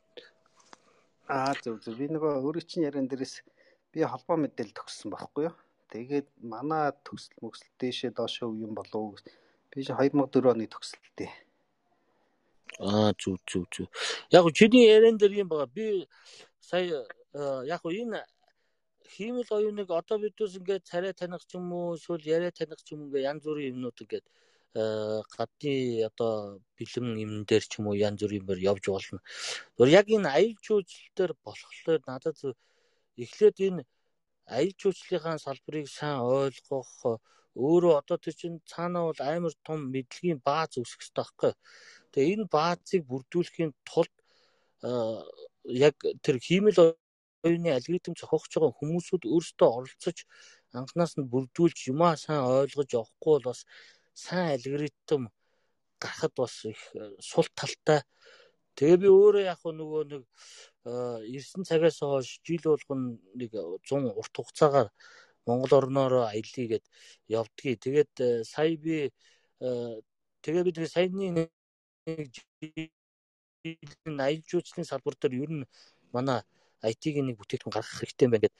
Аа 1.28 1.52
зөв 1.60 1.76
зөв. 1.84 1.94
Би 2.00 2.08
нөгөө 2.08 2.40
өөрөө 2.40 2.64
чинь 2.64 2.88
яран 2.88 3.04
дээрээс 3.08 3.44
би 3.92 4.00
холбоо 4.00 4.36
мэдээлэл 4.40 4.76
төгссөн 4.80 5.12
байхгүй 5.12 5.52
юу? 5.52 5.54
Тэгээд 5.92 6.28
манай 6.40 6.96
төгсөл 7.04 7.36
мөксөл 7.44 7.68
дээшээ 7.80 8.16
доошоо 8.16 8.48
юм 8.56 8.72
болов 8.72 9.20
би 9.68 9.84
чи 9.84 9.92
2004 9.92 10.52
оны 10.52 10.64
төгсөлтэй. 10.72 11.28
Аа 12.80 13.12
зүг 13.20 13.44
зүг 13.44 13.68
зүг. 13.68 13.88
Яг 14.32 14.48
чиний 14.56 14.88
яран 14.88 15.20
дээр 15.20 15.44
юм 15.44 15.48
байгаа. 15.52 15.68
Би 15.68 16.08
сая 16.60 17.04
яг 17.64 17.84
уу 17.84 17.92
энэ 17.92 18.24
хиймэл 19.04 19.52
оюуныг 19.52 19.88
одоо 19.90 20.16
бидээс 20.20 20.56
ингээд 20.60 20.88
царай 20.88 21.12
таних 21.12 21.44
ч 21.44 21.56
юм 21.56 21.72
уу 21.72 21.96
эсвэл 21.96 22.24
яриа 22.24 22.52
таних 22.52 22.80
ч 22.84 22.96
юм 22.96 23.08
уу 23.08 23.20
янз 23.20 23.44
бүрийн 23.44 23.76
юмнууд 23.76 24.00
ингээд 24.00 24.26
гадны 24.74 25.74
одоо 26.08 26.60
бэлэм 26.76 27.06
юм 27.24 27.32
дээр 27.48 27.64
ч 27.64 27.78
юм 27.78 27.88
уу 27.88 27.96
янз 27.96 28.20
бүрийн 28.20 28.42
юмэр 28.42 28.60
явж 28.70 28.84
болно. 28.88 29.20
Зүгээр 29.76 29.96
яг 30.00 30.06
энэ 30.16 30.28
аялал 30.28 30.64
жуулчлал 30.66 31.12
дээр 31.16 31.32
болохоор 31.44 32.00
надад 32.06 32.36
эхлээд 33.16 33.56
энэ 33.68 33.82
аялал 34.46 34.76
жуулчлалын 34.80 35.40
салбарыг 35.44 35.86
сайн 35.88 36.20
ойлгох 36.20 36.92
өөрөө 37.58 37.94
одоо 38.00 38.16
тэр 38.22 38.34
чинь 38.40 38.58
цаанаа 38.70 39.04
бол 39.08 39.20
амар 39.24 39.54
том 39.66 39.78
мэдлэгийн 39.94 40.40
бааз 40.46 40.78
үүсгэх 40.78 41.02
хэрэгтэй 41.02 41.18
байхгүй. 41.18 41.52
Тэгээ 42.12 42.34
энэ 42.34 42.46
баазыг 42.54 43.02
бүрдүүлэхийн 43.10 43.72
тулд 43.88 44.14
э, 44.86 44.90
яг 45.86 45.96
тэр 46.24 46.36
хиймэл 46.46 46.78
оюуны 47.42 47.70
алгоритм 47.74 48.14
зохиогч 48.14 48.52
байгаа 48.54 48.78
хүмүүсүүд 48.78 49.22
өөрсдөө 49.34 49.68
оролцож 49.78 50.18
анханаас 50.80 51.12
нь 51.18 51.30
бүрдүүлж 51.32 51.78
юмаа 51.92 52.14
сайн 52.18 52.42
ойлгож 52.46 52.88
явахгүй 52.94 53.32
бол 53.34 53.48
бас 53.50 53.60
сайн 54.18 54.54
алгоритм 54.56 55.28
гарахад 56.02 56.32
бас 56.36 56.64
их 56.64 56.80
э, 56.94 57.10
сул 57.20 57.46
талтай. 57.54 58.02
Тэгээ 58.78 58.98
би 59.02 59.08
өөрөө 59.10 59.44
яг 59.46 59.62
нөгөө 59.62 60.02
нэг 60.12 60.22
э, 60.86 60.92
ирсэн 61.34 61.66
цагаас 61.66 61.98
хойш 62.02 62.38
жил 62.46 62.62
болгон 62.64 63.18
нэг 63.34 63.54
100 63.54 64.14
урт 64.14 64.34
хугацаагаар 64.34 64.90
Монгол 65.46 65.78
орноороо 65.78 66.24
аялье 66.26 66.66
гэд 66.72 66.84
явдгийг. 67.28 67.78
Тэгээд 67.82 68.12
э, 68.20 68.44
сая 68.44 68.76
би 68.76 69.10
тэгээ 69.58 70.62
бид 70.66 70.78
саяны 70.90 71.50
нэг 72.06 72.30
аялал 74.06 74.46
жуулчлалын 74.50 74.86
салбар 74.86 75.14
дээр 75.18 75.34
ер 75.42 75.50
нь 75.50 75.64
манай 76.14 76.42
IT-ийн 76.82 77.26
нэг 77.26 77.38
бүтээгдэхүүн 77.38 77.74
гаргах 77.74 77.98
хэрэгтэй 77.98 78.26
юм 78.26 78.32
байна 78.34 78.46
гэд 78.46 78.56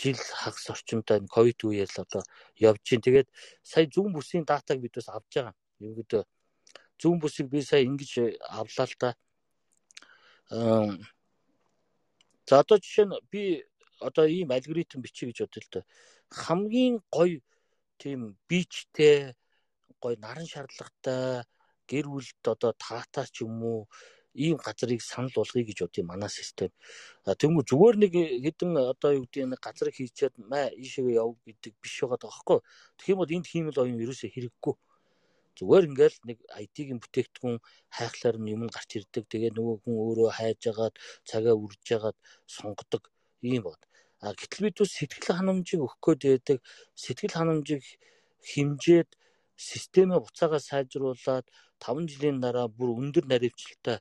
жил 0.00 0.18
хагас 0.18 0.70
орчимдоо 0.70 1.16
энэ 1.18 1.32
ковид 1.32 1.60
үеэр 1.64 1.90
л 1.90 2.02
одоо 2.04 2.22
явж 2.58 2.80
чинь. 2.82 3.04
Тэгээд 3.04 3.28
сая 3.62 3.86
зүүн 3.86 4.12
бүсийн 4.14 4.44
датаг 4.44 4.78
бид 4.80 4.94
бас 4.98 5.08
авч 5.08 5.32
байгаа. 5.34 5.54
Ерөнхийдөө 5.80 6.22
зүүн 7.00 7.18
бүсийг 7.22 7.48
би 7.50 7.62
сая 7.62 7.82
ингэж 7.86 8.12
авлаа 8.48 8.86
л 8.86 8.96
да. 8.98 9.10
За 12.46 12.54
одоо 12.60 12.76
жишээ 12.78 13.06
нь 13.06 13.16
би 13.30 13.64
одоо 14.00 14.26
ийм 14.26 14.50
алгоритм 14.50 15.00
бичиж 15.00 15.30
гэж 15.30 15.38
бодлоо 15.46 15.62
л 15.64 15.72
да. 15.72 15.80
Хамгийн 16.30 17.00
гоё 17.10 17.40
тийм 17.98 18.36
бичтэй 18.48 19.34
гоё 20.02 20.16
наран 20.18 20.46
шаардлагатай 20.46 21.46
гэр 21.88 22.06
бүлд 22.12 22.44
одоо 22.44 22.72
таатай 22.76 23.26
ч 23.32 23.44
юм 23.46 23.62
уу 23.62 23.80
ийм 24.34 24.56
газрыг 24.58 25.00
санал 25.02 25.32
болгоё 25.34 25.64
гэж 25.66 25.78
бодъё 25.82 26.04
манай 26.04 26.28
систем. 26.28 26.70
Тэнгүү 27.24 27.64
зүгээр 27.70 27.96
нэг 28.02 28.12
хэдэн 28.44 28.70
одоо 28.92 29.10
юу 29.18 29.24
гэдэг 29.30 29.46
нэг 29.54 29.60
газрыг 29.62 29.94
хийчихэд 29.94 30.34
маа 30.50 30.66
ийшээгээ 30.74 31.18
яв 31.22 31.38
гэдэг 31.46 31.72
биш 31.82 31.94
байгаа 32.02 32.18
даахгүй. 32.22 32.58
Тэгэх 32.98 33.12
юм 33.14 33.18
бол 33.22 33.34
энд 33.36 33.46
хиймэл 33.46 33.80
оюун 33.82 34.02
ерөөсөө 34.04 34.30
хэрэггүй. 34.34 34.74
Зүгээр 35.54 35.84
ингээл 35.86 36.18
нэг 36.26 36.38
IT-ийн 36.62 36.98
бүтээгдэхүүн 36.98 37.56
хайхлаар 37.96 38.36
нь 38.42 38.50
юм 38.54 38.66
гарч 38.66 38.90
ирдэг. 38.98 39.24
Тэгээ 39.30 39.54
нөгөө 39.54 39.76
хүн 39.86 39.96
өөрөө 40.02 40.30
хайж 40.34 40.62
агаад 40.66 40.94
цагаа 41.22 41.54
үрж 41.54 41.86
агаад 41.94 42.18
сонгодог 42.50 43.02
ийм 43.38 43.62
бод. 43.62 43.78
А 44.18 44.34
гэтэл 44.34 44.66
бид 44.66 44.76
бас 44.82 44.90
сэтгэл 44.98 45.30
ханамжийг 45.38 45.80
өгөх 45.86 46.02
гээд 46.02 46.22
байдаг. 46.26 46.58
Сэтгэл 46.98 47.38
ханамжийг 47.38 47.82
химжээд 48.42 49.10
системээ 49.54 50.18
буцаага 50.18 50.58
сайжруулад 50.58 51.46
5 51.84 52.08
жилийн 52.10 52.38
дараа 52.40 52.66
бүр 52.68 52.90
өндөр 53.00 53.24
наривчлалтай 53.28 53.98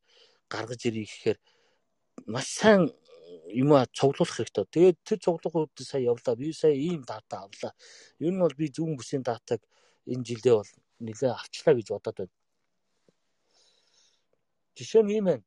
гаргаж 0.53 0.81
ирэх 0.87 1.11
гэхээр 1.11 1.39
маш 2.33 2.47
сайн 2.59 2.81
юм 3.51 3.73
а 3.73 3.85
цуглуулах 3.97 4.35
хэрэгтэй. 4.37 4.65
Тэгээд 4.71 4.97
тэр 5.03 5.19
цуглуулах 5.19 5.69
үед 5.69 5.77
сая 5.83 6.01
явлаа. 6.11 6.35
Би 6.35 6.53
сая 6.53 6.73
ийм 6.73 7.01
дата 7.03 7.43
авлаа. 7.45 7.73
Ер 8.19 8.33
нь 8.33 8.41
бол 8.41 8.55
би 8.55 8.67
зүүн 8.71 8.97
бүсийн 8.97 9.23
датаг 9.23 9.61
энэ 10.07 10.23
жилдээ 10.23 10.55
бол 10.57 10.71
нэлээ 10.99 11.31
авчлаа 11.33 11.73
гэж 11.75 11.87
бодоод 11.91 12.17
байна. 12.17 12.35
Жишээ 14.77 15.03
нь 15.03 15.13
ийм 15.15 15.25
байна. 15.29 15.45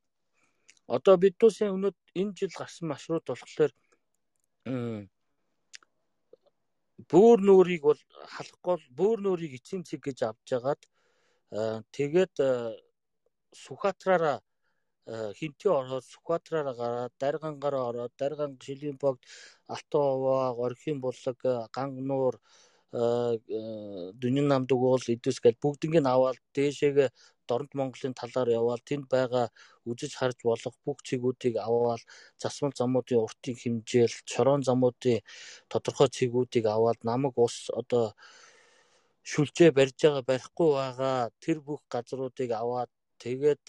Одоо 0.87 1.15
бид 1.17 1.35
тусын 1.41 1.75
өнөөд 1.75 1.97
энэ 2.15 2.35
жил 2.37 2.53
гарсан 2.55 2.87
маршрут 2.87 3.25
болохоор 3.27 3.71
бөөр 7.11 7.39
нөөрийг 7.47 7.83
бол 7.89 8.01
халахгүй 8.33 8.75
бөөр 8.97 9.19
нөөрийг 9.25 9.53
эцсийн 9.59 9.83
цэг 9.83 10.01
гэж 10.07 10.17
авч 10.27 10.43
жагаад 10.51 10.81
тэгээд 11.51 12.35
Сүхбаатараараа 13.55 14.39
хинтээ 15.39 15.71
ороод 15.71 16.03
Сүхбаатараараа 16.11 16.75
гараад 16.81 17.13
Даргангаараа 17.21 17.83
ороод 17.89 18.13
Дарганг 18.19 18.59
Шилийн 18.63 18.97
богд 18.99 19.23
Алтанова 19.67 20.51
Орхийн 20.65 20.99
булаг 20.99 21.39
Гангнуур 21.75 22.35
Дүнийн 22.91 24.47
намдаг 24.51 24.79
уул 24.79 25.03
идэвс 25.15 25.39
гэж 25.43 25.55
бүгднийг 25.63 26.03
нь 26.03 26.11
аваад 26.11 26.39
дээшээгээ 26.55 27.09
Дорнод 27.47 27.73
Монголын 27.79 28.13
талаар 28.21 28.49
яваал 28.59 28.83
тэнд 28.83 29.05
байгаа 29.07 29.47
үзэж 29.89 30.11
харж 30.19 30.37
болох 30.43 30.75
бүх 30.85 30.99
цэгүүдийг 31.07 31.55
аваад 31.67 32.01
засмал 32.41 32.75
замуудын 32.75 33.23
уртыг 33.25 33.55
хэмжээл 33.63 34.15
чорон 34.31 34.61
замуудын 34.67 35.23
тодорхой 35.71 36.09
цэгүүдийг 36.17 36.65
аваад 36.67 36.99
намаг 37.07 37.35
ус 37.39 37.71
одоо 37.81 38.05
шүлжээ 39.29 39.69
барьж 39.77 39.97
байгаа 40.03 40.23
барихгүй 40.31 40.69
байгаа. 40.79 41.19
Тэр 41.43 41.57
бүх 41.67 41.81
газруудыг 41.93 42.49
аваад 42.61 42.91
тэгээд 43.23 43.65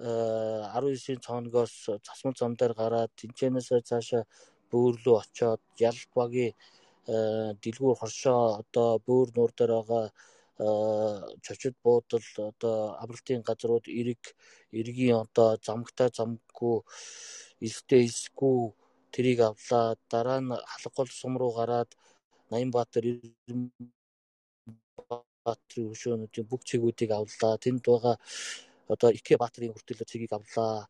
19-ийн 0.00 1.20
цооногоос 1.26 1.74
засмал 2.06 2.36
зам 2.40 2.52
дээр 2.56 2.72
гараад 2.80 3.10
тэнцэнээс 3.20 3.68
цаашаа 3.90 4.24
бөөрлөө 4.70 5.16
очоод 5.22 5.62
ял 5.90 6.00
багийн 6.16 6.54
дэлгүүр 7.62 7.96
хоршоо 8.00 8.40
одоо 8.62 8.90
бөөр 9.06 9.28
нуур 9.36 9.52
дээр 9.58 9.72
байгаа 9.76 10.06
чочид 11.44 11.74
буудал 11.84 12.26
одоо 12.50 12.76
авралтын 13.02 13.42
газрууд 13.48 13.86
эрэг 14.00 14.22
эргийн 14.80 15.16
одоо 15.24 15.48
замгтай 15.66 16.08
замггүй 16.18 16.76
элстэй 17.64 18.00
элсгүй 18.06 18.58
тэрийг 19.12 19.40
авлаа. 19.50 19.86
Дараа 20.12 20.40
нь 20.40 20.52
халгал 20.72 21.10
сум 21.20 21.34
руу 21.40 21.52
гараад 21.58 21.90
Наян-Баатар 22.50 23.04
Баатрын 25.08 25.88
хөшөөнүүдийн 25.90 26.46
бүх 26.50 26.62
цэгүүдийг 26.68 27.10
авлаа 27.14 27.54
тэнд 27.64 27.82
байгаа 27.88 28.16
одоо 28.92 29.10
Икэ 29.18 29.40
Баатрын 29.42 29.72
хүртэл 29.72 30.08
цэгийг 30.10 30.32
авлаа 30.36 30.88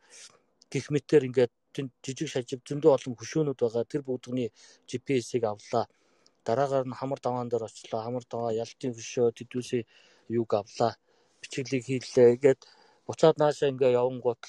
гэх 0.73 0.87
мэтэр 0.95 1.27
ингээд 1.29 1.53
тэнд 1.75 1.91
жижиг 2.05 2.29
шажиг 2.31 2.61
зөндөө 2.69 2.91
олон 2.97 3.15
хөшөөнүүд 3.17 3.59
байгаа 3.63 3.85
тэр 3.91 4.03
бүгдний 4.09 4.49
GPS-ийг 4.89 5.45
авлаа 5.47 5.85
дараагаар 6.47 6.87
нь 6.89 6.99
хамар 7.01 7.21
даваан 7.23 7.49
дээр 7.49 7.65
очлоо. 7.69 8.01
Хамар 8.03 8.25
даваа 8.31 8.53
ялтын 8.65 8.93
хөшөө 8.97 9.29
тэдүүсээ 9.39 9.83
юуг 10.39 10.51
авлаа. 10.61 10.93
Бичиглийг 11.41 11.85
хийлээ. 11.87 12.35
Ингээд 12.37 12.61
буцаад 13.07 13.37
наашаа 13.39 13.71
ингээ 13.73 13.97
явангууд 14.01 14.43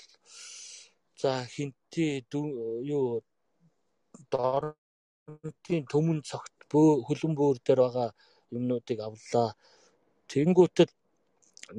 за 1.22 1.32
хинти 1.54 2.06
юу 2.96 3.06
дорнтын 4.34 5.84
төмөн 5.92 6.20
цогт 6.30 6.56
хөлөн 6.72 7.34
бөөр 7.40 7.58
дээр 7.66 7.80
байгаа 7.86 8.10
юмнуудыг 8.52 9.00
авлаа. 9.00 9.50
Тэнгүүтэл 10.32 10.92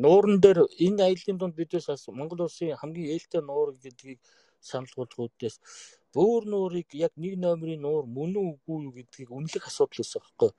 нууран 0.03 0.41
дээр 0.41 0.59
энэ 0.87 1.03
аяллаа 1.07 1.37
донд 1.39 1.55
бидээс 1.57 1.87
бас 1.93 2.09
Монгол 2.09 2.47
улсын 2.47 2.77
хамгийн 2.81 3.12
ээлтэй 3.14 3.43
нуур 3.45 3.77
гэдгийг 3.85 4.20
санал 4.61 4.95
болгохуудээс 4.97 5.57
бөөр 6.14 6.43
нуурыг 6.53 6.89
яг 7.07 7.12
нэг 7.16 7.35
номерын 7.45 7.83
нуур 7.83 8.05
мөн 8.16 8.33
үгүй 8.37 8.79
юу 8.87 8.93
гэдгийг 8.97 9.31
үнэлэх 9.33 9.64
асуудал 9.68 10.01
байсан 10.01 10.20
байхгүй. 10.23 10.51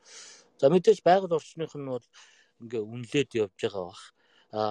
За 0.59 0.65
мэдээж 0.69 0.99
байгаль 1.07 1.37
орчных 1.37 1.73
нь 1.77 1.91
бол 1.93 2.05
ингээ 2.61 2.83
үнэлээд 2.93 3.29
явж 3.41 3.57
байгаа 3.61 3.85
бах. 3.89 4.03
А 4.51 4.61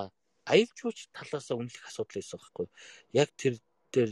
аялжууч 0.53 0.99
талаасаа 1.17 1.57
үнэлэх 1.59 1.85
асуудал 1.87 2.19
байсан 2.19 2.39
байхгүй. 2.39 2.67
Яг 3.15 3.29
тэр 3.41 3.55
дээр 3.95 4.11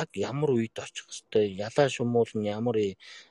яг 0.00 0.10
ямар 0.14 0.50
үед 0.56 0.76
очих 0.84 1.06
хэвтэй 1.08 1.46
ялаа 1.66 1.88
шумуул 1.88 2.32
нь 2.34 2.48
ямар 2.56 2.76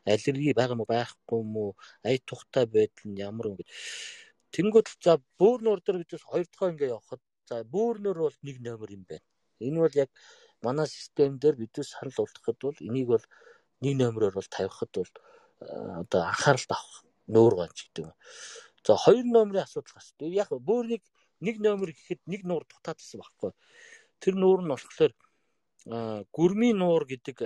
аллерги 0.05 0.57
байгаа 0.59 0.77
мó 0.79 0.85
байхгүй 0.89 1.41
мó 1.55 1.63
ая 2.07 2.17
тухтай 2.29 2.65
байдал 2.75 3.05
нь 3.09 3.21
ямар 3.29 3.45
юм 3.49 3.55
гээд 3.59 3.71
тэнгууд 4.55 4.87
за 5.05 5.13
бөөр 5.39 5.59
нуур 5.63 5.79
дээр 5.83 5.97
бид 6.01 6.11
хоёр 6.31 6.47
дахь 6.47 6.71
ингээ 6.71 6.93
явахад 6.95 7.21
за 7.49 7.55
бөөр 7.73 7.95
нуур 8.03 8.17
бол 8.25 8.37
нэг 8.47 8.57
номер 8.67 8.89
юм 8.97 9.03
байна. 9.09 9.27
Энэ 9.59 9.79
бол 9.83 9.95
яг 10.03 10.09
манай 10.65 10.87
систем 10.87 11.37
дээр 11.39 11.55
бид 11.61 11.75
санал 11.83 12.13
болгоход 12.17 12.57
бол 12.61 12.79
энийг 12.87 13.07
бол 13.13 13.25
нэг 13.83 13.95
номероор 14.01 14.33
бол 14.35 14.49
тавихад 14.57 14.91
бол 14.95 15.11
одоо 16.01 16.21
анхаарал 16.31 16.65
авах 16.69 17.03
нүүр 17.27 17.53
гонч 17.59 17.77
гэдэг 17.85 18.03
юм. 18.05 18.13
За 18.85 18.95
хоёр 18.95 19.25
номерын 19.25 19.63
асуудал 19.63 19.93
гарч. 19.95 20.09
Яг 20.19 20.49
бөөрийг 20.49 21.03
нэг 21.45 21.55
номер 21.59 21.89
гэхэд 21.93 22.21
нэг 22.25 22.41
нуур 22.45 22.63
дутаадсан 22.65 23.21
байхгүй. 23.21 23.51
Тэр 24.21 24.35
нуур 24.35 24.61
нь 24.63 24.71
болохоор 24.71 25.13
гүрмийн 25.85 26.77
нуур 26.81 27.05
гэдэг 27.05 27.37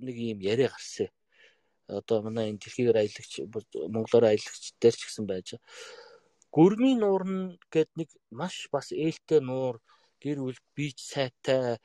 нэг 0.00 0.16
юм 0.16 0.40
яриа 0.40 0.72
гарсан. 0.72 1.08
Одоо 1.88 2.22
манай 2.22 2.48
энэ 2.50 2.60
дэлхийгээр 2.62 2.98
аялагч 3.04 3.32
монголоор 3.92 4.24
аялагч 4.32 4.64
дээр 4.80 4.96
ч 4.96 5.00
гэсэн 5.04 5.26
байж. 5.28 5.48
Гүрмийн 6.52 7.00
нуур 7.00 7.24
нь 7.28 7.42
гээд 7.72 7.90
нэг 8.00 8.08
маш 8.30 8.68
бас 8.72 8.92
ээлтэй 8.92 9.40
нуур 9.44 9.76
гэр 10.22 10.38
бүл 10.40 10.60
бич 10.76 10.98
сайтай 11.12 11.76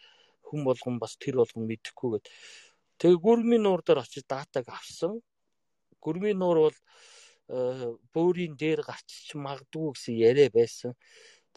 хүн 0.48 0.64
болгон 0.64 0.96
бас 1.00 1.20
тэр 1.20 1.36
болгон 1.40 1.68
мэдэхгүйгээд 1.68 2.26
тэгээ 3.00 3.24
гүрмийн 3.26 3.64
нуур 3.64 3.82
дээр 3.84 4.04
очиж 4.04 4.24
датаг 4.28 4.66
авсан. 4.72 5.20
Гүрмийн 6.04 6.40
нуур 6.40 6.58
бол 6.68 6.78
э, 7.52 7.92
бөөрийн 8.14 8.56
дээр 8.56 8.82
гарчиж 8.88 9.36
магадгүй 9.36 9.92
гэсэн 9.92 10.16
яриа 10.16 10.50
байсан. 10.52 10.92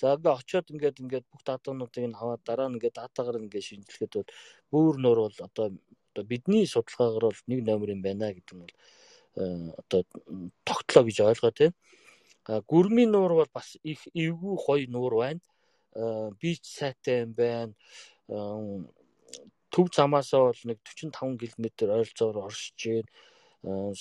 За 0.00 0.16
ингээ 0.16 0.38
очиод 0.40 0.66
ингээд 0.72 1.00
ингээд 1.04 1.26
бүх 1.28 1.42
датануудыг 1.44 2.04
нь 2.08 2.16
аваад 2.16 2.42
дараа 2.48 2.68
нь 2.68 2.76
ингээд 2.80 2.96
датагаар 2.96 3.42
ингээд 3.44 3.68
шинжилгээд 3.68 4.12
бол 4.16 4.30
бөөр 4.72 4.96
нуур 5.00 5.18
бол 5.28 5.38
одоо 5.46 5.66
одоо 6.10 6.24
бидний 6.24 6.64
судалгаагаар 6.66 7.24
бол 7.28 7.42
нэг 7.50 7.60
номер 7.68 7.88
юм 7.94 8.02
байна 8.02 8.32
гэдэг 8.32 8.54
нь 8.56 8.62
бол 8.64 8.74
э, 9.40 9.68
одоо 9.80 10.00
тогтлоо 10.64 11.02
гэж 11.04 11.18
ойлгоо 11.20 11.52
тийм. 11.52 11.72
Гүрмийн 12.70 13.10
нуур 13.12 13.32
бол 13.44 13.52
бас 13.52 13.76
их 13.84 14.00
эвгүй 14.14 14.56
гоё 14.64 14.86
нуур 14.88 15.14
байна. 15.22 15.40
Э, 15.94 16.30
бич 16.40 16.64
сайтай 16.64 17.28
юм 17.28 17.32
байна 17.36 17.74
төв 19.70 19.90
замаасаа 19.94 20.50
бол 20.50 20.62
нэг 20.66 20.78
45 20.82 21.54
км 21.54 21.66
ойролцоогоор 21.94 22.46
оршиж 22.50 22.74
гээ. 22.78 23.02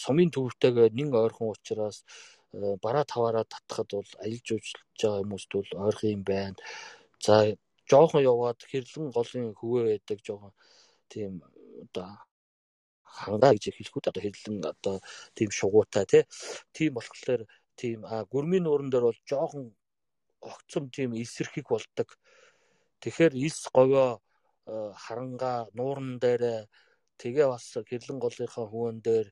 Сумын 0.01 0.31
төвтэйгээ 0.33 0.89
нэн 0.93 1.13
ойрхон 1.13 1.53
учраас 1.53 2.05
бараа 2.53 3.05
таваараа 3.05 3.45
татхад 3.45 3.89
бол 3.93 4.11
аялал 4.23 4.45
жуулчлаж 4.47 4.97
байгаа 5.01 5.21
хүмүүст 5.21 5.51
бол 5.53 5.69
ойрхон 5.85 6.09
юм 6.15 6.23
байна. 6.23 6.55
За 7.25 7.35
жоохон 7.89 8.23
яваад 8.23 8.59
хэрлэн 8.71 9.11
голын 9.13 9.53
хөвөө 9.59 9.83
байдаг 9.89 10.19
жоохон 10.25 10.53
тийм 11.11 11.31
одоо 11.83 12.09
хангаа 13.03 13.53
гэж 13.53 13.63
хэлэх 13.73 13.95
үү 13.95 14.09
одоо 14.09 14.23
хэрлэн 14.23 14.57
одоо 14.73 14.95
тийм 15.37 15.49
шугуутай 15.59 16.05
тийм 16.75 16.91
болохоор 16.97 17.41
тийм 17.79 17.99
а 18.05 18.25
гүрмийн 18.33 18.63
нууран 18.65 18.89
дээр 18.89 19.05
бол 19.09 19.21
жоохон 19.29 19.63
огцом 20.41 20.89
тийм 20.89 21.13
эсэрхийг 21.13 21.67
болдог. 21.69 22.09
Тэгэхээр 23.01 23.33
элс 23.45 23.61
говьо 23.75 24.05
э, 24.65 24.91
харангаа 25.03 25.69
нууран 25.77 26.19
дээр 26.23 26.67
тэгээ 27.21 27.47
бас 27.53 27.65
гэрлэн 27.89 28.19
голынхаа 28.19 28.65
хүүн 28.69 28.97
дээр 29.05 29.27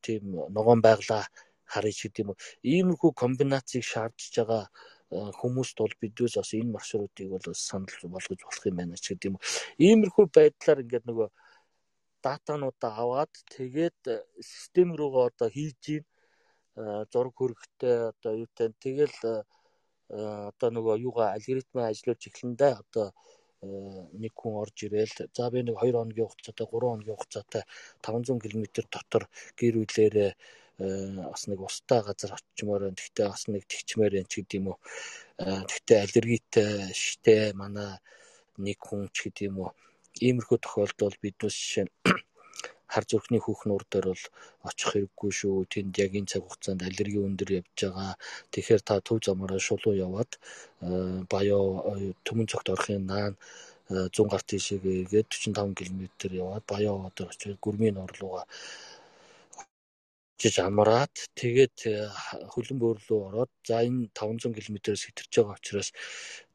тийм 0.00 0.22
ногоон 0.56 0.80
байглаа 0.80 1.24
харъя 1.72 1.94
ч 1.98 2.00
гэдэм 2.06 2.28
үү. 2.30 2.38
Иймэрхүү 2.72 3.10
комбинацийг 3.22 3.84
шаардж 3.84 4.32
байгаа 4.38 4.64
хүмүүст 5.10 5.76
бол 5.82 5.94
бидээс 6.02 6.34
бас 6.38 6.50
энэ 6.58 6.74
маршрутыг 6.76 7.28
бол 7.30 7.46
санал 7.54 8.02
болгож 8.14 8.40
болох 8.42 8.64
юм 8.66 8.76
байна 8.80 8.96
ч 8.96 9.14
гэдэм 9.14 9.34
үү. 9.36 9.42
Иймэрхүү 9.86 10.24
байдлаар 10.36 10.82
ингээд 10.82 11.06
нөгөө 11.06 11.28
датануудаа 12.24 12.92
аваад 13.02 13.32
тэгээд 13.56 14.00
систем 14.42 14.88
руугаа 14.98 15.30
одоо 15.30 15.48
хийж 15.56 15.82
ийн 15.94 16.04
зураг 17.12 17.34
хөргөхтэй 17.38 17.96
одоо 18.12 18.32
юутай 18.44 18.68
тэгэл 18.84 19.18
одоо 20.50 20.68
нөгөө 20.76 20.94
юугаа 21.06 21.28
алгоритмаа 21.36 21.86
ажиллуулж 21.90 22.22
эхлэндээ 22.28 22.72
одоо 22.82 23.06
нэг 24.22 24.32
хүн 24.36 24.54
орж 24.62 24.76
ирээл 24.86 25.14
за 25.36 25.50
би 25.50 25.62
нэг 25.62 25.76
2 25.80 25.96
хоногийн 25.96 26.28
хугацаатай 26.28 26.66
3 26.66 26.90
хоногийн 26.90 27.16
хугацаатай 27.16 27.62
500 28.04 28.42
км 28.44 28.64
дотор 28.94 29.24
гэр 29.58 29.74
бүлээрээ 29.80 30.30
бас 30.78 31.48
нэг 31.48 31.60
устаа 31.64 32.02
газар 32.04 32.36
очимоор 32.36 32.82
байна. 32.84 33.00
Тэгтээ 33.00 33.26
бас 33.28 33.48
нэг 33.48 33.64
тэгчмээр 33.64 34.12
байна 34.12 34.28
ч 34.28 34.34
гэдэм 34.44 34.64
үү. 34.68 34.76
Тэгтээ 35.70 35.98
аллергитэй 36.04 36.92
штэй 36.92 37.56
манай 37.56 37.96
нэг 38.60 38.78
хүн 38.84 39.08
ч 39.08 39.32
гэдэм 39.32 39.56
үү. 39.56 39.70
Иймэрхүү 40.20 40.58
тохиолдол 40.60 41.16
биднээс 41.22 41.56
жишээ 41.56 41.86
хар 42.92 43.04
зүрхний 43.08 43.40
хүүхэн 43.40 43.72
ур 43.72 43.84
дээр 43.88 44.06
бол 44.12 44.24
очих 44.68 44.88
хэрэггүй 44.92 45.32
шүү. 45.32 45.56
Тэнд 45.72 45.96
яг 45.96 46.12
энэ 46.12 46.30
цаг 46.30 46.42
хугацаанд 46.44 46.84
аллерги 46.84 47.24
өндөр 47.24 47.50
явж 47.60 47.76
байгаа. 47.80 48.12
Тэгэхээр 48.52 48.82
та 48.84 49.00
төв 49.00 49.24
замаараа 49.24 49.60
шулуу 49.60 49.96
яваад 49.96 50.30
баяо 51.32 51.64
төмөн 52.24 52.48
цогт 52.52 52.68
орохын 52.68 53.04
наан 53.08 53.34
100 53.88 54.28
гарт 54.28 54.46
тийшээгээд 54.50 55.30
45 55.30 55.74
км 55.78 56.02
яваад 56.42 56.64
баяо 56.66 57.06
одоор 57.08 57.30
очиж 57.30 57.54
гүрмийн 57.62 58.02
орлууга 58.02 58.42
жиж 60.40 60.56
амраад 60.60 61.14
тэгээд 61.40 61.76
хөлөн 62.52 62.78
бөөр 62.82 62.98
рүү 63.08 63.20
ороод 63.28 63.52
за 63.64 63.80
энэ 63.88 64.12
500 64.12 64.52
км-ээр 64.52 64.98
сэтэрч 65.00 65.32
байгаа 65.32 65.56
учраас 65.56 65.88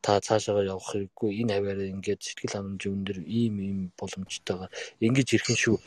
та 0.06 0.22
цаашаа 0.22 0.62
явах 0.62 0.86
хэрэггүй 0.92 1.32
энэ 1.42 1.54
хаваараа 1.58 1.90
ингээд 1.94 2.22
сэтгэл 2.22 2.56
ханамжийн 2.56 2.96
өндөр 2.98 3.20
ийм 3.26 3.56
ийм 3.58 3.80
боломжтойгоор 3.98 4.72
ингэж 5.06 5.28
ирэх 5.34 5.50
нь 5.50 5.62
шүү 5.64 5.78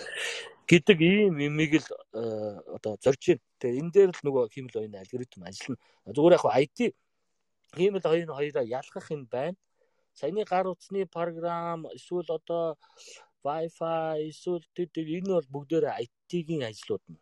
гэдэг 0.66 0.98
ийм 1.00 1.34
имийг 1.38 1.72
л 1.84 1.88
одоо 2.76 2.96
зорж 3.04 3.20
байна. 3.28 3.44
Тэгээ 3.60 3.80
энэ 3.80 3.92
дээр 3.92 4.10
л 4.16 4.24
нөгөө 4.24 4.44
химэл 4.48 4.78
оюуны 4.80 4.98
алгоритм 4.98 5.40
ажиллана. 5.44 5.80
Зүгээр 6.08 6.36
яг 6.38 6.44
IT 6.64 6.78
химэл 7.76 8.10
оюуны 8.12 8.32
хоёроо 8.32 8.64
ялгах 8.64 9.06
юм 9.12 9.22
байна. 9.28 9.58
Саяны 10.16 10.44
гар 10.48 10.66
утасны 10.66 11.04
програм 11.06 11.84
эсвэл 11.92 12.30
одоо 12.32 12.78
Wi-Fi 13.44 14.24
эсвэл 14.32 14.64
тэр 14.72 14.88
энэ 14.96 15.36
бол 15.36 15.48
бүгдээр 15.52 15.84
IT-ийн 16.00 16.64
ажлууд 16.64 17.04
нь. 17.12 17.20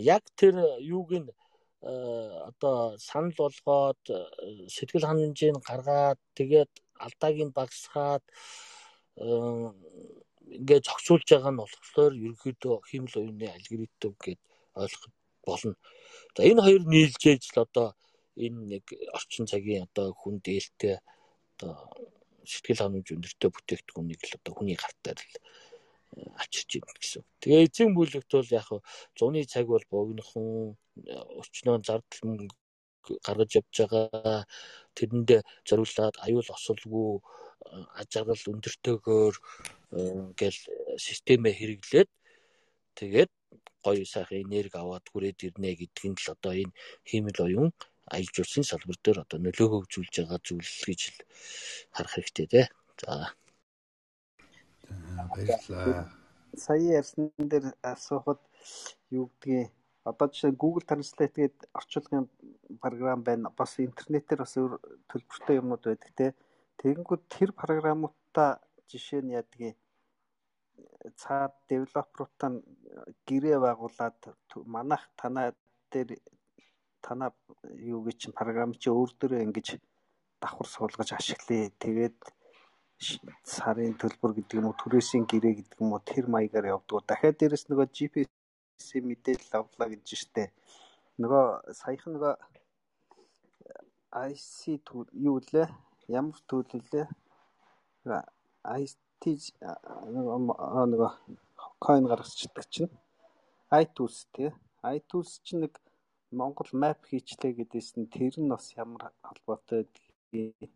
Яг 0.00 0.24
тэр 0.36 0.54
юуг 0.80 1.10
нь 1.12 1.30
одоо 1.84 2.96
санал 2.98 3.34
болгоод 3.36 4.02
сэтгэл 4.74 5.08
ханамжийг 5.08 5.60
гаргаад 5.68 6.18
тэгээд 6.38 6.72
алдааг 7.04 7.36
нь 7.44 7.56
багасгаад 7.58 8.24
ингээд 10.56 10.86
зогсуулж 10.88 11.28
байгаа 11.28 11.52
нь 11.52 11.60
болохоор 11.60 12.12
ерөөхдөө 12.26 12.74
химэл 12.88 13.18
оюуны 13.20 13.46
алгоритм 13.52 14.12
гэд 14.24 14.40
ойлгох 14.82 15.12
болно. 15.46 15.74
За 16.36 16.42
энэ 16.48 16.64
хоёр 16.64 16.82
нийлжээж 16.88 17.42
л 17.52 17.64
одоо 17.66 17.88
энэ 18.44 18.60
нэг 18.72 18.84
орчин 19.18 19.44
цагийн 19.50 19.84
одоо 19.88 20.16
хүн 20.20 20.40
дээлтэй 20.44 20.96
одоо 21.52 21.74
сэтгэл 22.44 22.82
ханамж 22.82 23.08
өндөртэй 23.14 23.50
бүтээгдэхүүнийг 23.52 24.22
л 24.24 24.36
одоо 24.38 24.52
хүний 24.56 24.78
гартаар 24.80 25.18
л 25.20 25.34
авчирч 26.40 26.70
байна 26.80 27.00
гэсэн. 27.00 27.22
Тэгээ 27.40 27.66
эзэн 27.66 27.90
бүлэгт 27.94 28.30
бол 28.30 28.50
яг 28.54 28.68
зуны 29.18 29.44
цаг 29.44 29.66
бол 29.66 29.84
богинохон 29.90 30.76
өчнөө 31.40 31.76
зардал 31.86 32.48
гаргаж 33.26 33.50
явж 33.60 33.74
байгаа 33.80 34.46
тэрэндээ 34.96 35.40
зориулаад 35.68 36.16
аюул 36.26 36.48
осолгүй 36.56 37.08
ажиглал 38.00 38.44
өндөртэйгээр 38.52 39.34
ингээл 40.00 40.60
системээ 41.06 41.54
хэрэглээд 41.58 42.10
тэгээд 42.98 43.30
гоё 43.84 44.04
сайхан 44.08 44.44
энерги 44.46 44.76
аваад 44.80 45.04
хүрээд 45.08 45.38
ирнэ 45.46 45.70
гэдг 45.80 46.04
нь 46.08 46.20
л 46.22 46.32
одоо 46.34 46.52
энэ 46.62 46.76
хиймэл 47.08 47.44
оюун 47.46 47.70
аялал 48.14 48.34
жуулчлалын 48.34 48.70
салбар 48.70 48.98
дээр 49.00 49.18
одоо 49.24 49.38
нөлөө 49.40 49.68
хөгжүүлж 49.70 50.14
байгаа 50.16 50.40
зүйл 50.44 50.72
гэж 50.88 51.00
харах 51.96 52.14
хэрэгтэй 52.14 52.46
те. 52.52 52.62
За. 53.00 53.32
Баярлалаа. 55.34 56.10
Сая 56.56 57.00
ярьсан 57.00 57.32
дээр 57.38 57.74
асуухад 57.82 58.40
юу 59.10 59.30
гэдгийг 59.40 59.70
одоо 60.04 60.28
жишээ 60.28 60.52
Google 60.62 60.84
Translate 60.88 61.34
гээд 61.40 61.56
орчуулгын 61.78 62.28
програм 62.82 63.22
байна. 63.24 63.50
Бас 63.50 63.78
интернетээр 63.80 64.40
бас 64.44 64.54
өөр 64.60 64.72
төлбөртэй 65.10 65.58
юмнууд 65.60 65.84
байдаг 65.84 66.12
те. 66.18 66.26
Тэгэнгүүт 66.80 67.22
тэр 67.34 67.50
програмуудаа 67.56 68.60
жишээ 68.90 69.20
нь 69.24 69.34
яадгийг 69.38 69.76
цаад 71.16 71.54
девелоперуудаа 71.68 72.50
гэрээ 73.28 73.58
байгуулад 73.64 74.18
манайх 74.66 75.04
танаа 75.20 75.54
дээр 75.92 76.20
танаа 77.04 77.30
юу 77.92 78.00
гэж 78.06 78.16
чинь 78.20 78.38
програм 78.38 78.72
чи 78.74 78.88
өөр 78.90 79.10
дөрөө 79.20 79.44
ингэж 79.46 79.68
давхар 80.40 80.68
суулгаж 80.68 81.10
ашиглая. 81.16 81.72
Тэгээд 81.82 82.18
сарын 83.54 83.94
төлбөр 84.00 84.32
гэдэг 84.36 84.58
юм 84.58 84.68
уу 84.70 84.80
түрээсийн 84.80 85.24
гэрээ 85.30 85.54
гэдэг 85.58 85.78
юм 85.82 85.92
уу 85.94 86.02
тэр 86.10 86.26
маягаар 86.32 86.72
явдаг. 86.74 87.04
Дахиад 87.08 87.36
дээрэс 87.38 87.64
нөгөө 87.68 87.86
GPS-ийн 87.96 89.04
мэдээлэл 89.08 89.54
авлаа 89.58 89.88
гэж 89.92 90.06
штэ. 90.22 90.52
Нөгөө 91.20 91.44
саяхан 91.80 92.12
нөгөө 92.16 92.34
IC 94.14 94.80
юу 95.28 95.38
лээ? 95.52 95.68
Ямар 96.08 96.38
төлөв 96.48 96.84
лээ? 96.92 97.06
IT 98.04 99.22
нөгөө 100.14 101.10
coin 101.84 102.04
гаргацдаг 102.10 102.66
чинь 102.74 102.92
iTools 103.80 104.18
тий. 104.32 104.50
iTools 104.94 105.40
чинь 105.44 105.60
нэг 105.64 105.74
Монгол 106.30 106.70
map 106.82 107.00
хийчлээ 107.08 107.52
гэдээс 107.58 107.88
нь 107.98 108.10
тэр 108.14 108.34
нь 108.40 108.52
бас 108.52 108.66
ямар 108.76 109.12
холбоотой 109.26 109.82
тэгээд 110.30 110.72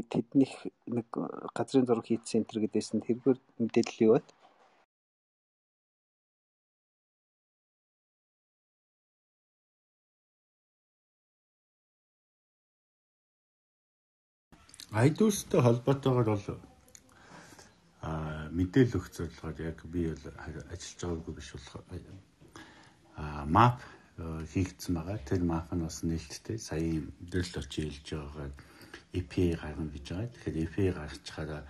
тэднийх 0.00 0.54
нэг 0.96 1.08
газрын 1.56 1.86
зураг 1.86 2.06
хийцэн 2.08 2.48
энэ 2.48 2.64
гэдээс 2.64 2.88
нь 2.96 3.04
тэргээр 3.04 3.38
мэдээлэл 3.60 4.08
вэ? 4.16 4.20
iTools-тэй 14.92 15.60
холбоотойгоор 15.64 16.28
бол 16.32 16.46
мэдээлэл 18.52 18.96
өгөх 18.96 19.08
зорилгоор 19.16 19.56
яг 19.72 19.78
би 19.88 20.00
бол 20.12 20.24
ажиллаж 20.72 21.00
байгаагүй 21.00 21.34
биш 21.36 21.48
болох 21.56 21.80
а 23.16 23.44
map 23.48 23.80
хийгдсэн 24.52 24.92
байгаа. 24.96 25.18
Тэр 25.24 25.42
map 25.48 25.72
нь 25.72 25.84
бас 25.84 26.04
нээлттэй 26.04 26.58
сая 26.60 27.00
дээл 27.32 27.56
очиж 27.60 28.04
хэлж 28.04 28.08
байгаагаа 28.12 28.71
API 29.13 29.55
гаргана 29.55 29.91
гэж 29.91 30.05
байгаа. 30.09 30.31
Тэгэхээр 30.33 30.57
API 30.63 30.87
гаргачихаараа 30.93 31.61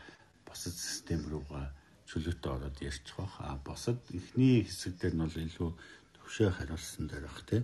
босод 0.46 0.74
систем 0.74 1.22
руугаа 1.30 1.66
чөлөөтэй 2.10 2.52
ороод 2.52 2.78
ярьчих 2.82 3.18
واخ. 3.20 3.34
А 3.40 3.60
босод 3.66 4.00
эхний 4.14 4.64
хэсэг 4.64 4.94
дээр 5.00 5.16
нь 5.16 5.24
бол 5.24 5.38
илүү 5.38 5.70
төвшөө 6.16 6.50
хариулсан 6.56 7.06
дээр 7.08 7.26
баг 7.28 7.40
тийм. 7.50 7.64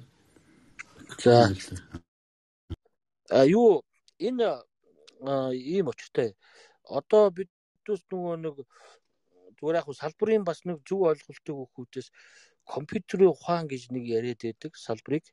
За. 1.24 1.52
А 3.30 3.46
юу 3.46 3.84
энэ 4.20 4.62
ийм 5.56 5.88
очтой. 5.90 6.36
Одоо 6.84 7.32
бид 7.32 7.50
Битүүс 7.84 8.04
нөгөө 8.08 8.36
нэг 8.40 8.60
зүгээр 9.60 9.78
яг 9.82 9.88
салбарын 10.00 10.46
бас 10.48 10.64
нэг 10.64 10.78
зөв 10.88 11.04
ойлголтыг 11.04 11.52
өгөхүүдээс 11.52 12.08
компьютерийн 12.64 13.36
ухаан 13.36 13.68
гэж 13.68 13.92
нэг 13.92 14.08
яриад 14.08 14.40
байдаг 14.40 14.72
салбарыг 14.80 15.28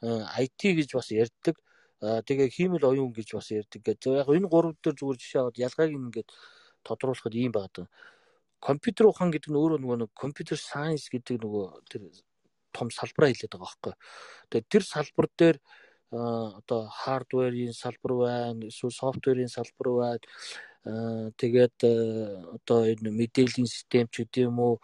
IT 0.00 0.60
гэж 0.80 0.96
бас 0.96 1.12
ярьдаг. 1.12 1.60
Тэгээ 2.01 2.49
хиймэл 2.51 2.83
оюун 2.83 3.11
гэж 3.15 3.35
бас 3.35 3.51
ярьдаг. 3.51 3.81
Тэгээ 3.83 4.19
яг 4.23 4.29
энэ 4.29 4.51
гурав 4.51 4.75
дээр 4.83 4.95
зүгээр 4.95 5.19
жишээ 5.19 5.41
аваад 5.41 5.57
ялгааг 5.57 5.91
ингээд 5.91 6.29
тодруулахад 6.83 7.35
ийм 7.35 7.51
байдаг. 7.55 7.87
Компьютер 8.59 9.07
ухаан 9.07 9.31
гэдэг 9.31 9.51
нь 9.51 9.59
өөрөө 9.59 9.79
нөгөө 9.79 9.97
нэг 10.03 10.11
компьютер 10.13 10.59
сайенс 10.59 11.07
гэдэг 11.07 11.39
нөгөө 11.39 11.65
тэр 11.87 12.01
том 12.75 12.91
салбараа 12.91 13.31
хэлээд 13.31 13.53
байгаа 13.55 13.63
байхгүй. 13.63 13.93
Тэгээ 14.51 14.71
тэр 14.71 14.83
салбар 14.83 15.27
дээр 15.39 15.57
одоо 16.11 16.81
хардверийн 16.91 17.73
салбар 17.73 18.13
байна, 18.13 18.67
эсвэл 18.67 18.91
софтверийн 18.91 19.49
салбар 19.49 19.89
байна 19.95 20.25
тэгээд 20.85 21.81
одоо 22.61 22.85
энэ 22.85 23.09
мэдээллийн 23.09 23.65
систем 23.65 24.05
ч 24.13 24.21
гэдэм 24.21 24.53
үү 24.53 24.77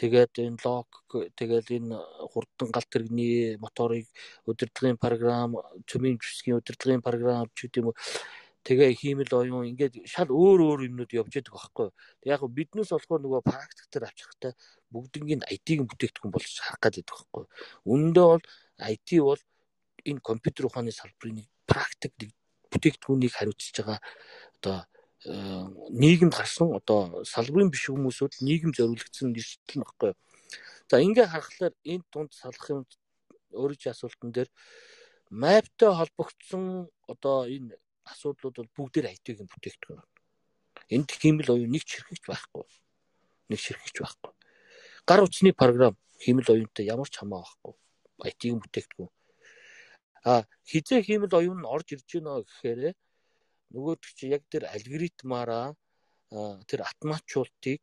тэгээд 0.00 0.32
энэ 0.40 0.60
лог 0.64 0.88
тэгээд 1.36 1.68
энэ 1.76 1.96
хурдан 2.32 2.68
галт 2.72 2.88
тэрэгний 2.88 3.60
моторыг 3.60 4.08
удирдлагын 4.48 4.96
програм, 4.96 5.52
цөмийн 5.84 6.16
жүжигчгийн 6.16 6.60
удирдлагын 6.60 7.04
програм 7.04 7.44
ч 7.52 7.68
гэдэм 7.68 7.92
үү 7.92 7.96
тэгээ 8.64 8.90
хиймэл 8.96 9.32
оюун 9.40 9.68
ингээд 9.72 10.08
шал 10.08 10.32
өөр 10.32 10.60
өөр 10.64 10.80
юмнууд 10.88 11.12
явж 11.12 11.32
байдаг 11.32 11.52
байхгүй. 11.52 11.88
Тэг 12.20 12.28
яг 12.32 12.42
биднээс 12.44 12.92
болохоор 12.92 13.20
нөгөө 13.24 13.42
практик 13.44 13.86
дээр 13.92 14.08
авчихтай 14.08 14.52
бүгднийг 14.92 15.44
IT-ийн 15.48 15.88
бүтээгдэхүүн 15.88 16.32
болж 16.32 16.52
харах 16.60 16.80
гэдэг 16.80 17.04
байхгүй. 17.08 17.44
Үүндээ 17.88 18.26
бол 18.32 18.44
IT 18.80 19.08
бол 19.20 19.42
энэ 20.08 20.20
компьютер 20.24 20.64
ухааны 20.68 20.92
салбарын 20.92 21.44
практик 21.68 22.12
бүтээгдэхүүнийг 22.72 23.32
хариуцж 23.32 23.76
байгаа 23.76 23.98
одоо 24.60 24.76
э, 25.26 25.64
нийгэмд 25.90 26.34
гарсан 26.34 26.72
одоо 26.76 27.24
салбарын 27.24 27.70
биш 27.70 27.88
хүмүүсүүд 27.90 28.40
нийгэм 28.40 28.72
зориулагдсан 28.76 29.32
нэршил 29.32 29.80
нөхгүй. 29.80 30.12
За 30.90 31.00
ингээ 31.00 31.26
харахаар 31.28 31.74
энэ 31.84 32.04
тунд 32.10 32.32
салах 32.32 32.66
юм 32.70 32.86
чи 33.78 33.88
асуултан 33.88 34.30
дээр 34.32 34.48
маптай 35.30 35.90
холбогдсон 35.94 36.90
одоо 37.06 37.46
энэ 37.46 37.76
асуудлууд 38.10 38.56
бол 38.56 38.74
бүгдээр 38.76 39.10
IT-ийн 39.14 39.46
бүтээгдэхүүн. 39.46 40.02
Энд 40.90 41.10
хиймэл 41.14 41.54
оюун 41.54 41.70
нэг 41.70 41.84
чирхэгч 41.86 42.26
байхгүй. 42.26 42.64
Нэг 43.50 43.58
ширхэгч 43.62 43.96
байхгүй. 44.02 44.32
Гар 45.06 45.22
утасны 45.22 45.54
програм 45.54 45.94
хиймэл 46.18 46.50
оюунтай 46.50 46.84
ямар 46.90 47.06
ч 47.06 47.22
хамаа 47.22 47.46
байхгүй. 47.46 47.74
IT-ийн 48.26 48.58
бүтээгдэхүүн. 48.58 49.10
А 50.24 50.44
хизээ 50.66 51.00
хиймэл 51.06 51.38
оюун 51.38 51.62
нь 51.62 51.70
орж 51.70 51.94
ирж 51.94 52.08
байна 52.18 52.42
гэхээр 52.42 52.94
нөгөөдөг 53.74 54.10
чи 54.18 54.30
яг 54.34 54.42
тэр 54.52 54.66
алгоритмаараа 54.74 55.74
тэр 56.66 56.80
автоматчуултыг 56.88 57.80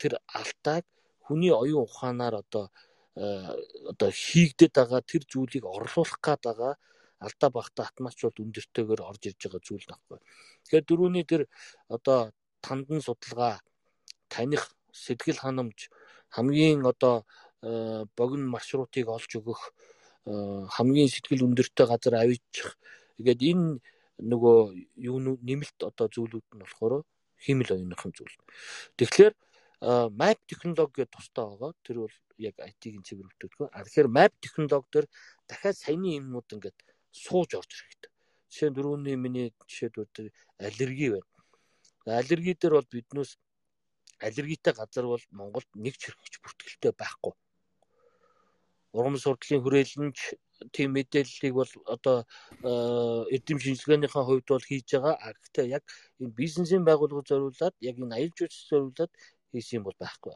тэр 0.00 0.12
алтааг 0.28 0.84
хүний 1.26 1.52
оюун 1.52 1.84
ухаанаар 1.88 2.40
одоо 2.42 2.64
одоо 3.92 4.10
хийгдэт 4.10 4.72
байгаа 4.72 5.00
тэр 5.04 5.22
зүйлийг 5.28 5.64
орлуулах 5.64 6.20
гээд 6.24 6.42
байгаа 6.48 6.74
алдаа 7.20 7.50
багтаа 7.50 7.84
автоматчууд 7.86 8.36
өндөртэйгээр 8.42 9.00
орж 9.04 9.22
ирж 9.30 9.40
байгаа 9.46 9.62
зүйл 9.62 9.86
нөхгүй. 9.88 10.18
Тэгэхээр 10.64 10.84
дөрөвний 10.88 11.24
тэр 11.28 11.42
одоо 11.88 12.32
тандан 12.64 13.00
судалгаа 13.04 13.60
таних 14.32 14.72
сэтгэл 14.92 15.38
ханамж 15.44 15.92
хамгийн 16.34 16.82
одоо 16.88 17.24
богино 18.18 18.46
маршрутыг 18.54 19.06
олж 19.08 19.30
өгөх 19.38 19.60
хамгийн 20.74 21.12
сэтгэл 21.12 21.46
өндөртэй 21.46 21.86
газар 21.86 22.14
авчих. 22.18 22.78
Тэгээд 23.16 23.40
энэ 23.50 23.78
нөгөө 24.18 24.58
юу 25.00 25.18
нэмэлт 25.20 25.78
одоо 25.88 26.06
зүйлүүд 26.08 26.46
нь 26.52 26.62
болохоор 26.62 27.04
химэл 27.40 27.74
оюуныхан 27.74 28.12
зүйл. 28.12 28.36
Тэгэхээр 28.98 29.34
map 30.14 30.38
технологи 30.46 31.02
гэдэг 31.02 31.14
тустай 31.14 31.44
байгаа. 31.46 31.72
Тэр 31.82 31.96
бол 32.06 32.16
яг 32.38 32.54
IT-ийн 32.58 33.02
цэвэр 33.02 33.26
бүтээгдэхүүн. 33.26 33.70
А 33.72 33.82
тэгэхээр 33.82 34.08
map 34.08 34.32
технологи 34.38 34.90
дээр 34.92 35.06
дахиад 35.48 35.76
саяны 35.76 36.18
юмнууд 36.20 36.48
ингээд 36.54 36.78
сууж 37.10 37.50
орж 37.58 37.70
ирэх 37.72 37.88
хэрэгтэй. 37.90 38.12
Жишээ 38.52 38.70
нь 38.70 38.76
дөрөвний 38.76 39.16
миний 39.16 39.48
жишээдүүд 39.66 40.30
аллерги 40.62 41.08
байна. 41.18 41.30
Аллерги 42.06 42.54
дээр 42.54 42.78
бол 42.78 42.88
биднээс 42.94 43.38
аллергитэй 44.22 44.72
газар 44.72 45.06
бол 45.06 45.24
Монголд 45.30 45.68
нэг 45.74 45.98
чирхэгч 45.98 46.38
бүртгэлтэй 46.42 46.92
байхгүй. 46.94 47.34
Урам 48.94 49.16
сурдлын 49.18 49.62
хүрээлэнч 49.62 50.18
тийм 50.74 50.90
мэдээллийг 50.96 51.54
бол 51.60 51.72
одоо 51.94 52.16
эрдэм 53.34 53.58
шинжилгээнийхээ 53.64 54.24
хувьд 54.26 54.46
бол 54.48 54.68
хийж 54.70 54.88
байгаа. 54.94 55.14
А 55.24 55.28
гэхдээ 55.34 55.66
яг 55.76 55.84
энэ 56.20 56.36
бизнесийн 56.40 56.84
байгууллагыг 56.86 57.28
зориулаад 57.28 57.74
яг 57.90 57.96
энэ 58.02 58.14
аялал 58.16 58.36
жуулчлалыг 58.38 58.70
зориулаад 58.70 59.12
хийсэн 59.52 59.76
юм 59.78 59.84
бол 59.86 59.98
байхгүй. 60.02 60.34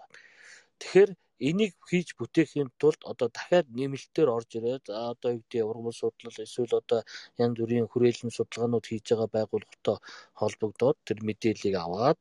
Тэгэхээр 0.80 1.10
энийг 1.48 1.74
хийж 1.88 2.08
бүтээхийн 2.18 2.70
тулд 2.80 3.00
одоо 3.10 3.28
дахиад 3.36 3.66
нэмэлтээр 3.78 4.28
орж 4.36 4.50
ирээд 4.56 4.84
одоо 5.12 5.30
юу 5.36 5.42
гэдэг 5.44 5.68
ургамал 5.68 5.96
судлал 6.00 6.36
эсвэл 6.44 6.80
одоо 6.80 7.00
янз 7.42 7.56
бүрийн 7.60 7.88
хүрээлэн 7.92 8.32
судалгаанууд 8.32 8.86
хийж 8.88 9.04
байгаа 9.12 9.28
байгууллагатай 9.36 9.96
холбогдоод 10.40 10.96
тэр 11.06 11.18
мэдээллийг 11.28 11.76
аваад 11.76 12.18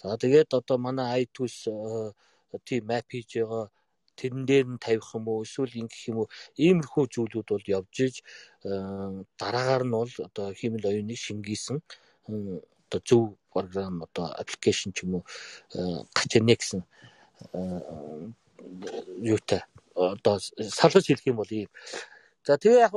за 0.00 0.20
тэгээд 0.22 0.50
одоо 0.60 0.76
манай 0.86 1.08
iTools 1.24 1.56
тийм 2.68 2.82
map 2.90 3.06
хийж 3.12 3.30
байгаа 3.40 3.64
тэрэн 4.18 4.44
дээр 4.50 4.66
нь 4.74 4.82
тавих 4.82 5.08
юм 5.14 5.24
уу 5.30 5.46
эсвэл 5.46 5.78
ингэх 5.80 6.02
юм 6.10 6.18
уу? 6.26 6.28
Иймэрхүү 6.58 7.04
зүйлүүд 7.14 7.48
бол 7.54 7.66
явж 7.78 7.94
иж 8.06 8.16
дараагаар 9.40 9.84
нь 9.86 9.94
бол 9.94 10.12
одоо 10.28 10.46
химэл 10.58 10.90
оюуны 10.90 11.14
шингээсэн 11.14 11.78
одоо 12.26 13.00
зөв 13.08 13.24
програм 13.52 14.02
одоо 14.02 14.26
аппликейшн 14.42 14.90
ч 14.96 15.06
юм 15.06 15.20
уу 15.20 15.24
гарч 16.16 16.30
ирнэ 16.36 16.54
гэсэн 16.58 16.82
юутай. 19.22 19.62
Одоо 19.94 20.38
салгаж 20.40 21.04
хэлэх 21.06 21.26
юм 21.30 21.38
бол 21.38 21.50
ийм. 21.50 21.70
За 22.46 22.58
тэгээ 22.58 22.86
яг 22.86 22.94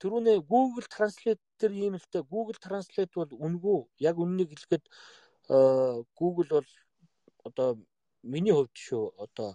түрүүний 0.00 0.38
Google 0.44 0.86
Translate 0.90 1.40
дээр 1.60 1.72
ийм 1.72 1.94
л 1.96 2.06
та. 2.10 2.22
Google 2.22 2.58
Translate 2.60 3.12
бол 3.14 3.30
үнгүй. 3.30 3.80
Яг 4.00 4.18
үннийг 4.18 4.52
хэлэхэд 4.52 4.84
Google 6.18 6.48
бол 6.50 6.68
одоо 7.44 7.68
миний 8.32 8.54
хувьд 8.54 8.74
шүү 8.74 9.04
одоо 9.24 9.50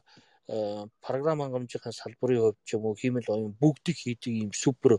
програм 1.05 1.41
хангамжийн 1.41 1.93
салбарын 1.93 2.41
хувьд 2.41 2.59
ч 2.65 2.69
юм 2.77 2.85
уу 2.85 2.95
хиймэл 3.01 3.33
оюун 3.33 3.53
бүгдийг 3.61 3.97
хийдэг 4.01 4.33
ийм 4.33 4.51
супер 4.53 4.97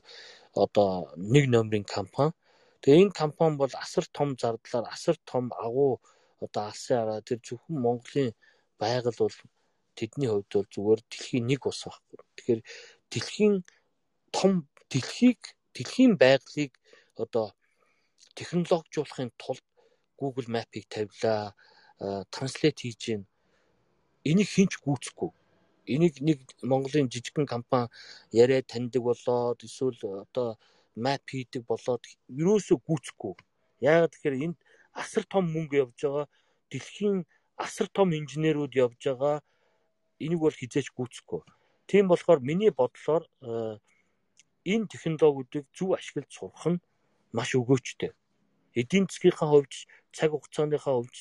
одоо 0.55 1.11
нэг 1.17 1.45
номерын 1.51 1.87
компани. 1.97 2.35
Тэгээ 2.83 3.03
энэ 3.03 3.19
компани 3.21 3.57
бол 3.63 3.75
асар 3.85 4.05
том 4.17 4.39
зардлаар 4.41 4.87
асар 4.95 5.17
том 5.31 5.51
агуу 5.67 6.01
одоо 6.45 6.63
алсын 6.71 6.97
араа 7.03 7.21
тэр 7.27 7.39
зөвхөн 7.47 7.77
Монголын 7.85 8.31
байгаль 8.79 9.19
бол 9.19 9.37
тэдний 9.99 10.29
хувьд 10.31 10.51
бол 10.55 10.69
зүгээр 10.75 11.01
дэлхийн 11.11 11.45
нэг 11.51 11.67
ус 11.67 11.83
байхгүй. 11.85 12.19
Тэгэхээр 12.37 12.61
дэлхийн 13.13 13.55
том 14.37 14.53
дэлхийг 14.91 15.41
дэлхийн 15.75 16.13
байгалыг 16.23 16.73
одоо 17.19 17.47
технологижуулахын 18.39 19.31
тулд 19.37 19.65
Google 20.21 20.49
Map-ыг 20.55 20.85
тавилаа, 20.89 21.55
транслейт 22.33 22.79
хийж 22.81 23.01
гин. 23.07 23.23
Энийг 24.25 24.49
хинч 24.49 24.77
гүйцэхгүй. 24.85 25.31
Энийг 25.89 26.21
нэг 26.21 26.39
Монголын 26.63 27.09
жижигхэн 27.09 27.47
компани 27.49 27.89
яриад 28.33 28.67
таньдаг 28.69 29.03
болоод 29.03 29.65
эсвэл 29.65 29.97
одоо 30.25 30.59
map 30.97 31.25
хийдэг 31.25 31.65
болоод 31.65 32.05
юусоо 32.29 32.77
гүйцэхгүй. 32.85 33.35
Яагаад 33.81 34.13
тэгэхээр 34.13 34.45
энд 34.45 34.59
асар 34.93 35.25
том 35.25 35.49
мөнгө 35.49 35.77
явж 35.89 35.97
байгаа. 36.05 36.27
Дэлхийн 36.71 37.25
асар 37.57 37.89
том 37.89 38.13
инженерүүд 38.13 38.73
явж 38.77 39.01
байгаа 39.09 39.41
энийг 40.21 40.41
бол 40.45 40.53
хизээч 40.53 40.93
гүйцэхгүй. 40.93 41.41
Тийм 41.89 42.09
болохоор 42.13 42.41
миний 42.45 42.71
бодлоор 42.71 43.25
э, 43.41 43.79
энэ 44.69 44.91
технологиудыг 44.93 45.65
зөв 45.73 45.97
ашиглаж 45.97 46.29
сурах 46.29 46.67
нь 46.69 46.85
маш 47.33 47.57
өгөөчтэй. 47.57 48.13
Эдийн 48.77 49.09
засгийнхаа 49.09 49.49
хувьд 49.49 49.73
цаг 50.13 50.31
хугацааныхаа 50.31 50.95
хувьд 51.01 51.17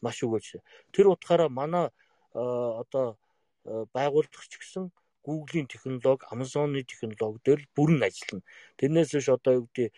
маш 0.00 0.22
өгөөчтэй. 0.22 0.62
Тэр 0.94 1.10
утгаараа 1.12 1.50
манай 1.50 1.90
э, 1.90 2.03
одоо 2.34 3.16
э, 3.64 3.84
байгууллагч 3.94 4.52
гэсэн 4.58 4.90
Google-ийн 5.24 5.66
технологи, 5.66 6.28
Amazon-ы 6.30 6.84
технологи 6.84 7.40
дээр 7.44 7.60
бүрэн 7.76 8.04
ажиллана. 8.04 8.44
Тэрнээс 8.76 9.16
биш 9.16 9.28
одоо 9.32 9.64
юу 9.64 9.66
гэдэг 9.72 9.88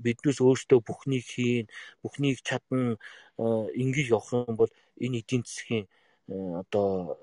биднээс 0.00 0.40
өөртөө 0.40 0.80
бүхнийг 0.80 1.24
хийн, 1.28 1.68
бүхнийг 2.00 2.40
чадна, 2.40 2.96
ингэж 3.36 4.08
явах 4.08 4.32
юм 4.32 4.56
бол 4.56 4.72
энэ 4.96 5.20
эдийн 5.20 5.44
засгийн 5.44 5.84
одоо 6.28 7.20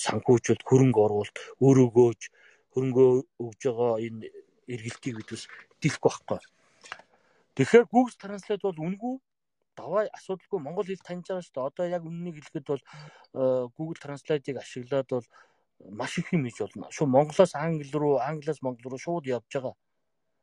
санхүүжилт 0.00 0.64
хөрөнгө 0.64 1.00
оруулалт 1.04 1.36
өөрөөгөөж 1.60 2.20
хөрөнгөө 2.72 3.10
өгж 3.44 3.60
байгаа 3.68 3.92
энэ 4.00 4.32
эргэлтийг 4.68 5.14
бид 5.20 5.28
бас 5.32 5.44
дийлэхгүй 5.80 6.08
байхгүй. 6.08 6.40
Тэгэхээр 7.56 7.86
Google 7.92 8.16
Translate 8.16 8.64
бол 8.64 8.80
үнгүй 8.86 9.14
даваа 9.78 10.02
асуудалгүй 10.18 10.58
монгол 10.60 10.88
хэл 10.90 11.06
таньж 11.06 11.30
байгаа 11.30 11.44
шүү 11.46 11.54
дээ. 11.54 11.68
Одоо 11.70 11.86
яг 11.86 12.02
үннийг 12.02 12.36
хэлэхэд 12.42 12.66
бол 12.66 12.82
Google 13.76 14.00
Translate-ыг 14.02 14.56
ашиглаад 14.58 15.08
бол 15.14 15.26
маш 15.98 16.18
их 16.18 16.32
юм 16.34 16.42
хийж 16.44 16.58
болно. 16.58 16.90
Шууд 16.90 17.10
монголоос 17.14 17.54
англи 17.54 17.90
руу, 17.94 18.18
англиас 18.18 18.62
монгол 18.62 18.90
руу 18.90 18.98
шууд 18.98 19.30
явж 19.30 19.46
байгаа. 19.54 19.74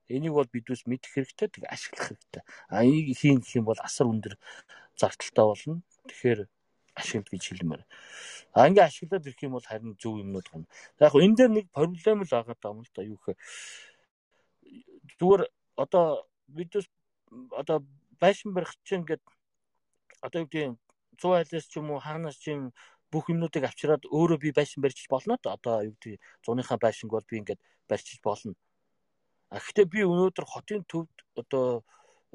Энийг 0.08 0.34
бол 0.38 0.48
бидээс 0.48 0.86
мэдэх 0.86 1.12
хэрэгтэй, 1.12 1.48
тэг 1.50 1.64
ашиглах 1.68 2.08
хэрэгтэй. 2.16 2.44
А 2.70 2.86
энийг 2.86 3.18
хийн 3.18 3.42
гэх 3.42 3.60
юм 3.60 3.66
бол 3.68 3.80
асар 3.82 4.08
өндөр 4.08 4.38
зардалтай 4.96 5.46
болно. 5.46 5.82
Тэгэхээр 6.08 6.40
ашиглах 6.96 7.32
гэж 7.34 7.44
хэлмээр. 7.44 7.84
А 8.56 8.68
ингээ 8.70 8.88
ашиглаад 8.88 9.28
ирэх 9.28 9.44
юм 9.44 9.58
бол 9.60 9.68
харин 9.68 9.98
зөв 10.00 10.22
юмнууд 10.24 10.48
гэнэ. 10.48 10.70
Яг 11.04 11.12
хөө 11.12 11.26
энэ 11.26 11.36
дээр 11.36 11.52
нэг 11.52 11.66
проблем 11.76 12.24
л 12.24 12.32
байгаа 12.32 12.56
даа 12.56 12.72
юм 12.72 12.82
л 12.86 12.94
да 12.96 13.02
юу 13.04 13.18
гэхээр 13.20 13.40
зүгээр 15.20 15.42
одоо 15.76 16.06
видеос 16.48 16.88
одоо 17.52 17.84
байшин 18.20 18.54
барих 18.54 18.74
чинь 18.84 19.02
ингээд 19.04 19.24
одоо 20.22 20.42
юу 20.42 20.50
гэдэг 20.50 20.78
100 21.20 21.38
айлаас 21.40 21.66
ч 21.68 21.74
юм 21.80 21.92
уу 21.92 22.00
хаанаас 22.00 22.38
ч 22.42 22.52
юм 22.54 22.72
бүх 23.12 23.30
юмнуудыг 23.32 23.64
авчираад 23.66 24.04
өөрөө 24.10 24.40
би 24.44 24.50
байшин 24.52 24.82
барьж 24.84 25.08
болно 25.08 25.38
да 25.44 25.56
одоо 25.58 25.88
юу 25.88 25.96
гэдэг 25.96 26.20
100-ынхаа 26.44 26.78
байшинг 26.82 27.12
бол 27.12 27.30
би 27.30 27.38
ингээд 27.40 27.62
барьчих 27.88 28.20
болно. 28.22 28.54
А 29.50 29.60
гэхдээ 29.62 29.86
би 29.86 30.00
өнөөдөр 30.04 30.46
хотын 30.46 30.84
төвд 30.90 31.14
одоо 31.36 31.86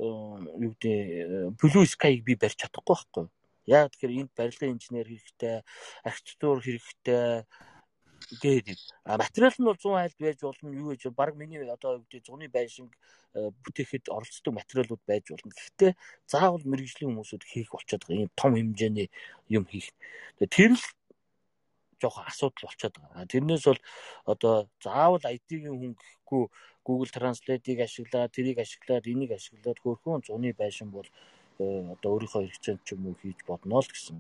юу 0.01 0.73
гэдэг 0.73 1.59
Blue 1.61 1.87
Sky-г 1.87 2.25
би 2.25 2.35
барьж 2.41 2.57
чадахгүй 2.57 2.95
байхгүй. 2.95 3.25
Яг 3.67 3.93
тэгэхээр 3.93 4.19
энд 4.25 4.33
барилгын 4.33 4.73
инженер 4.75 5.07
хэрэгтэй, 5.07 5.61
архитектур 6.07 6.63
хэрэгтэй, 6.65 7.45
Тэгээд 8.31 8.79
материал 9.05 9.55
нь 9.59 9.67
бол 9.67 9.75
100 9.75 9.99
айлд 9.99 10.19
байж 10.23 10.39
болно. 10.39 10.71
Юу 10.71 10.95
гэж 10.95 11.11
баг 11.11 11.35
миний 11.35 11.59
одоо 11.67 11.99
үүдээ 11.99 12.23
зуны 12.23 12.47
байшинг 12.47 12.95
бүтээхэд 13.35 14.07
оролцдог 14.07 14.55
материалууд 14.55 15.03
байж 15.03 15.35
болно. 15.35 15.51
Гэхдээ 15.51 15.93
заавал 16.31 16.63
мэрэгжлийн 16.63 17.11
хүмүүсүүд 17.11 17.43
хийх 17.43 17.75
болчиход 17.75 18.07
байгаа. 18.07 18.23
Ийм 18.23 18.31
том 18.39 18.55
хэмжээний 18.55 19.09
юм 19.51 19.65
хийх. 19.67 19.91
Тэр 20.39 20.79
л 20.79 20.85
жоохон 21.99 22.31
асуудал 22.31 22.71
болчиход 22.71 22.95
байгаа. 23.03 23.27
Тэрнээс 23.27 23.65
бол 23.67 23.83
одоо 24.31 24.55
заавал 24.79 25.25
IT-ийн 25.27 25.75
хүн 25.75 25.95
гэхгүй 25.99 26.45
Google 26.87 27.11
Translate-ийг 27.11 27.81
ашиглаад, 27.83 28.31
тэрийг 28.31 28.59
ашиглаад, 28.63 29.11
энийг 29.11 29.35
ашиглаад 29.35 29.79
хөрхөн 29.83 30.23
зуны 30.25 30.55
байшин 30.55 30.89
бол 30.95 31.07
одоо 31.59 32.11
өөрийнхөө 32.15 32.47
хэрэгцээнд 32.47 32.81
ч 32.87 32.95
юм 32.95 33.11
уу 33.11 33.17
хийж 33.21 33.39
бодно 33.45 33.83
л 33.83 33.91
гэсэн 33.91 34.17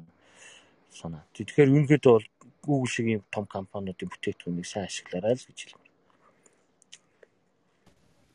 санаа. 0.90 1.24
Тэгэхээр 1.34 1.70
үнэхээр 1.70 2.02
бол 2.04 2.26
Google 2.62 2.90
шиг 2.90 3.06
ийм 3.08 3.22
том 3.32 3.46
компаниудын 3.46 4.10
бүтээгдэхүүнийг 4.10 4.68
сайн 4.68 4.86
ашиглаарай 4.86 5.34
л 5.34 5.46
гэж 5.48 5.58
хэлмээр. 5.64 5.92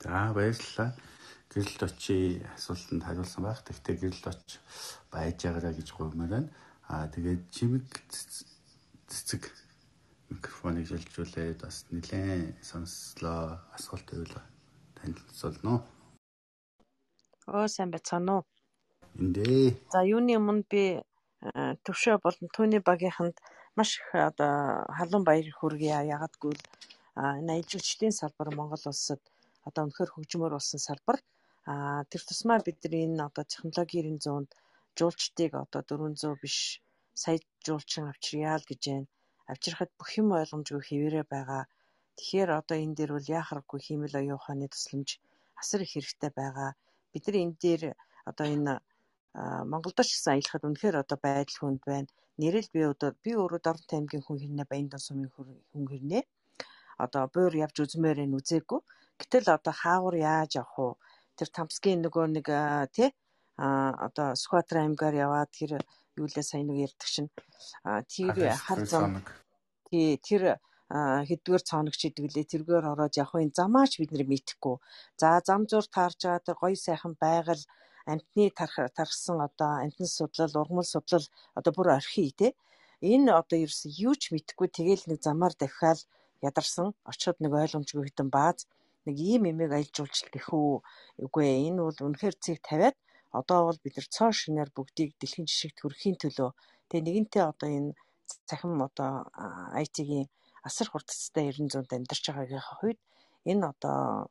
За 0.02 0.34
баярлалаа. 0.34 0.90
Гэрэлд 1.52 1.82
очи 1.88 2.42
асуултанд 2.58 3.04
хариулсан 3.06 3.44
байх. 3.46 3.62
Тэгтээ 3.64 3.96
гэрэлд 4.02 4.26
оч 4.28 4.50
байж 5.14 5.38
байгаарай 5.46 5.74
гэж 5.78 5.88
гуймаар 5.94 6.32
байна. 6.32 6.50
Аа 6.90 7.08
тэгээд 7.14 7.42
чимэг 7.54 7.86
цэцэг 9.08 9.44
микрофоныг 10.30 10.90
шилжүүлээд 10.90 11.62
бас 11.62 11.86
нэлээд 11.94 12.60
сонслоо 12.66 13.62
асуулт 13.78 14.08
байвал 14.10 14.42
танилцуулно. 14.98 15.86
Оо 17.48 17.68
сайн 17.70 17.94
байцгаана 17.94 18.42
уу? 18.42 18.44
Эндээ. 19.22 19.78
За 19.94 20.02
юуны 20.04 20.34
өмнө 20.36 20.66
би 20.66 20.84
төвшөө 21.86 22.16
болон 22.26 22.48
түүний 22.56 22.82
багийнханд 22.90 23.36
маш 23.78 23.90
их 24.00 24.08
одоо 24.30 24.54
халуун 24.98 25.24
баяр 25.30 25.48
хүргэе. 25.60 26.00
Ягагтгүй 26.16 26.54
л 26.58 26.64
энэ 27.40 27.52
ажилчдын 27.62 28.14
салбар 28.20 28.50
Монгол 28.58 28.84
улсад 28.92 29.22
одоо 29.68 29.82
үнэхээр 29.86 30.14
хөгжмөр 30.14 30.54
болсон 30.56 30.80
салбар. 30.88 31.18
Тэр 32.10 32.22
тусмаа 32.28 32.60
бидний 32.66 33.04
энэ 33.08 33.26
одоо 33.30 33.44
технологийн 33.54 34.18
зуунд 34.26 34.50
жуулчдыг 34.98 35.52
одоо 35.64 35.82
400 35.82 36.42
биш 36.42 36.58
сая 37.22 37.38
жуулчин 37.66 38.06
авчирьяа 38.12 38.58
л 38.62 38.70
гэж 38.70 38.82
байна. 38.90 39.08
Авчирхад 39.52 39.92
бүх 40.00 40.10
юм 40.20 40.28
ойлгомжгүй 40.40 40.82
хэвээрээ 40.86 41.26
байгаа. 41.36 41.64
Тэгэхээр 42.18 42.50
одоо 42.60 42.78
энэ 42.84 42.96
дээр 42.98 43.12
бол 43.14 43.32
яхахгүй 43.40 43.80
хиймэл 43.84 44.20
оюун 44.20 44.38
ухааны 44.40 44.68
тусламж 44.72 45.10
асар 45.62 45.82
их 45.86 45.92
хэрэгтэй 45.94 46.32
байгаа. 46.40 46.70
Бид 47.12 47.24
нар 47.28 47.38
энэ 47.44 47.56
дээр 47.64 47.84
одоо 48.30 48.46
энэ 48.56 48.74
Монголд 49.72 50.00
ч 50.08 50.16
гэсэн 50.16 50.32
аялахад 50.40 50.64
үнэхээр 50.68 50.96
одоо 51.04 51.18
байдал 51.20 51.60
хүнд 51.60 51.82
байна. 51.84 52.10
Нэрэл 52.40 52.70
би 52.72 52.82
одоо 52.88 53.10
би 53.24 53.32
өөрөө 53.36 53.62
Дорнот 53.64 53.92
аймгийн 53.92 54.24
хүн 54.24 54.40
хэрнээ 54.40 54.68
Баяндан 54.72 55.02
сумын 55.04 55.32
хүн 55.36 55.86
хэрнээ 55.92 56.24
одоо 57.04 57.28
буур 57.34 57.54
явж 57.66 57.76
үзмээр 57.84 58.24
нь 58.24 58.38
үзээгүй. 58.40 58.80
Гэтэл 59.20 59.48
одоо 59.58 59.74
хаагур 59.76 60.16
яаж 60.16 60.52
явах 60.60 60.76
вэ? 60.80 61.00
Тэр 61.38 61.50
Тамсгийн 61.52 62.00
нөгөө 62.04 62.26
нэг 62.32 62.48
тий 62.96 63.10
а 63.60 63.92
одоо 64.08 64.36
Скватра 64.36 64.80
аймгаар 64.84 65.16
яваад 65.16 65.50
тэр 65.52 65.72
юу 66.20 66.28
лээ 66.28 66.46
сайн 66.48 66.68
нэг 66.68 66.78
ярьдаг 66.88 67.10
чинь 67.12 67.32
тэр 68.12 68.56
хар 68.56 68.82
зам 68.88 69.24
тий 69.88 70.16
тэр 70.28 70.60
хэдвэр 71.28 71.64
цаоногч 71.70 72.02
идэг 72.08 72.26
лээ 72.36 72.46
тэргээр 72.52 72.86
ороод 72.92 73.16
явах 73.20 73.44
энэ 73.44 73.58
замаач 73.60 74.00
бид 74.00 74.12
нар 74.12 74.28
мэдхгүй. 74.28 74.76
За 75.20 75.40
зам 75.48 75.68
зур 75.68 75.86
таарж 75.96 76.20
байгаа 76.24 76.46
тэр 76.46 76.58
гоё 76.60 76.76
сайхан 76.76 77.14
байгаль 77.20 77.64
амтны 78.12 78.46
тархсан 78.98 79.38
одоо 79.48 79.72
амтны 79.84 80.08
судлал, 80.08 80.54
ургамал 80.62 80.88
судлал 80.94 81.26
одоо 81.58 81.72
бүр 81.74 81.90
архи 81.98 82.32
тий. 82.40 82.52
Энэ 83.02 83.32
одоо 83.42 83.58
ерөөс 83.66 83.82
юу 84.08 84.16
ч 84.22 84.32
мэдэхгүй 84.34 84.70
тэгэл 84.78 85.04
нэг 85.10 85.20
замаар 85.26 85.54
дахиад 85.58 86.00
ядарсан. 86.48 86.94
Очиод 87.10 87.38
нэг 87.40 87.52
ойлгомжгүй 87.54 88.06
хитэн 88.08 88.30
бааз. 88.36 88.68
Нэг 89.06 89.16
ийм 89.20 89.44
эмээг 89.52 89.72
аялжуулж 89.74 90.18
тэхүү 90.34 90.68
үгүй 91.26 91.46
энэ 91.70 91.82
бол 91.86 92.00
үнэхээр 92.08 92.36
цэг 92.44 92.58
тавиад 92.68 92.96
одоо 93.40 93.60
бол 93.68 93.80
бид 93.84 93.96
нар 93.98 94.08
цоо 94.16 94.32
шинээр 94.32 94.70
бүгдийг 94.74 95.12
дэлхийн 95.20 95.48
жишгт 95.50 95.80
хүрэхийн 95.82 96.18
төлөө. 96.22 96.52
Тэгээ 96.90 97.06
нэгэнтээ 97.06 97.44
одоо 97.52 97.70
энэ 97.78 97.92
цахим 98.48 98.82
одоо 98.88 99.30
IT-ийн 99.84 100.26
асар 100.68 100.88
хурдцтай 100.90 101.52
900-д 101.52 101.92
амьдарч 101.98 102.24
байгаагийн 102.30 102.66
хувьд 102.66 103.00
энэ 103.52 103.64
одоо 103.72 104.30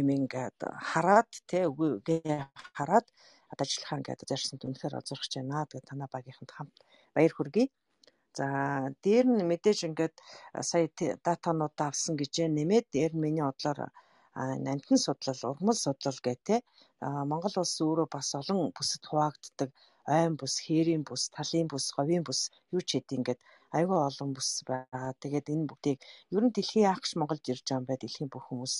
юм 0.00 0.08
ингээд 0.10 0.58
хараад 0.90 1.30
те 1.50 1.66
үгүй 1.70 2.00
хараад 2.78 3.06
ажиллахаа 3.62 3.98
ингээд 3.98 4.26
зарсанд 4.30 4.62
үнэхээр 4.66 4.98
озорхож 4.98 5.32
байна. 5.36 5.66
Тэгээд 5.70 5.88
танаа 5.90 6.08
багийнханд 6.14 6.52
хамт 6.54 6.76
баяр 7.14 7.32
хүргэе. 7.34 7.66
За 8.38 8.46
дээр 9.04 9.26
нь 9.30 9.46
мэдээж 9.50 9.80
ингээд 9.88 10.14
сая 10.68 10.86
датануудаа 11.26 11.88
авсан 11.90 12.14
гэж 12.18 12.34
нэмээд 12.50 12.86
дээр 12.94 13.12
нь 13.14 13.22
миний 13.24 13.46
бодлоор 13.46 13.80
намтан 14.66 14.98
судлал, 14.98 15.40
ургамал 15.50 15.78
судлал 15.78 16.18
гэх 16.26 16.38
те 16.48 16.56
Монгол 17.30 17.54
улс 17.62 17.78
өөрөө 17.78 18.08
бас 18.10 18.34
олон 18.34 18.74
бүсэд 18.74 19.04
хуваагддаг 19.06 19.70
ойн 20.10 20.34
бүс, 20.40 20.54
хээрийн 20.66 21.04
бүс, 21.08 21.30
талын 21.36 21.66
бүс, 21.70 21.86
говийн 21.96 22.24
бүс 22.26 22.40
юу 22.74 22.82
ч 22.82 22.98
хэдий 22.98 23.16
ингээд 23.18 23.40
айгүй 23.76 23.98
олон 24.08 24.30
бүс 24.36 24.50
байгаа. 24.68 25.14
Тэгээд 25.22 25.52
энэ 25.54 25.68
бүгдийг 25.70 25.98
ер 26.34 26.42
нь 26.44 26.54
дэлхийн 26.54 26.86
яах 26.90 27.00
гэж 27.02 27.12
Монголд 27.16 27.46
ирж 27.52 27.62
байгаа 27.64 27.80
юм 27.80 27.88
бай 27.88 27.98
дэлхийн 28.00 28.30
бүх 28.32 28.44
хүмүүс 28.50 28.74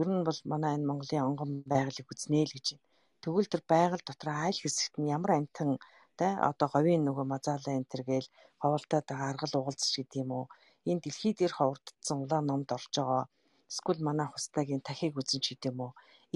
ер 0.00 0.08
нь 0.10 0.24
бол 0.26 0.38
манай 0.52 0.72
энэ 0.76 0.88
Монголын 0.88 1.26
онгон 1.28 1.50
байгалыг 1.72 2.06
үзнэ 2.12 2.40
л 2.46 2.54
гэж 2.54 2.66
байна. 2.74 2.86
Тэгвэл 3.22 3.52
тэр 3.52 3.62
байгаль 3.72 4.04
дотор 4.06 4.30
айл 4.46 4.58
хэсэгт 4.60 4.94
нь 5.00 5.12
ямар 5.16 5.32
амтан 5.38 5.70
те 6.18 6.26
одоо 6.50 6.68
говийн 6.74 7.02
нөгөө 7.04 7.26
мазаалаа 7.32 7.74
энэ 7.78 7.90
төр 7.90 8.02
гээл 8.10 8.28
ховолтоод 8.62 9.04
байгаа 9.08 9.28
аргал 9.32 9.54
угалзч 9.60 9.92
гэдэг 9.96 10.22
юм 10.24 10.30
уу. 10.38 10.46
Энэ 10.90 11.02
дэлхий 11.04 11.34
дээр 11.36 11.52
ховордсон 11.56 12.18
улаан 12.24 12.44
номд 12.48 12.68
орж 12.76 12.92
байгаа 12.96 13.24
эсвэл 13.70 14.00
манай 14.08 14.28
хустагийн 14.30 14.82
тахиг 14.88 15.12
үзэн 15.20 15.40
ч 15.44 15.46
гэдэг 15.52 15.70
юм 15.72 15.78
уу. 15.84 15.92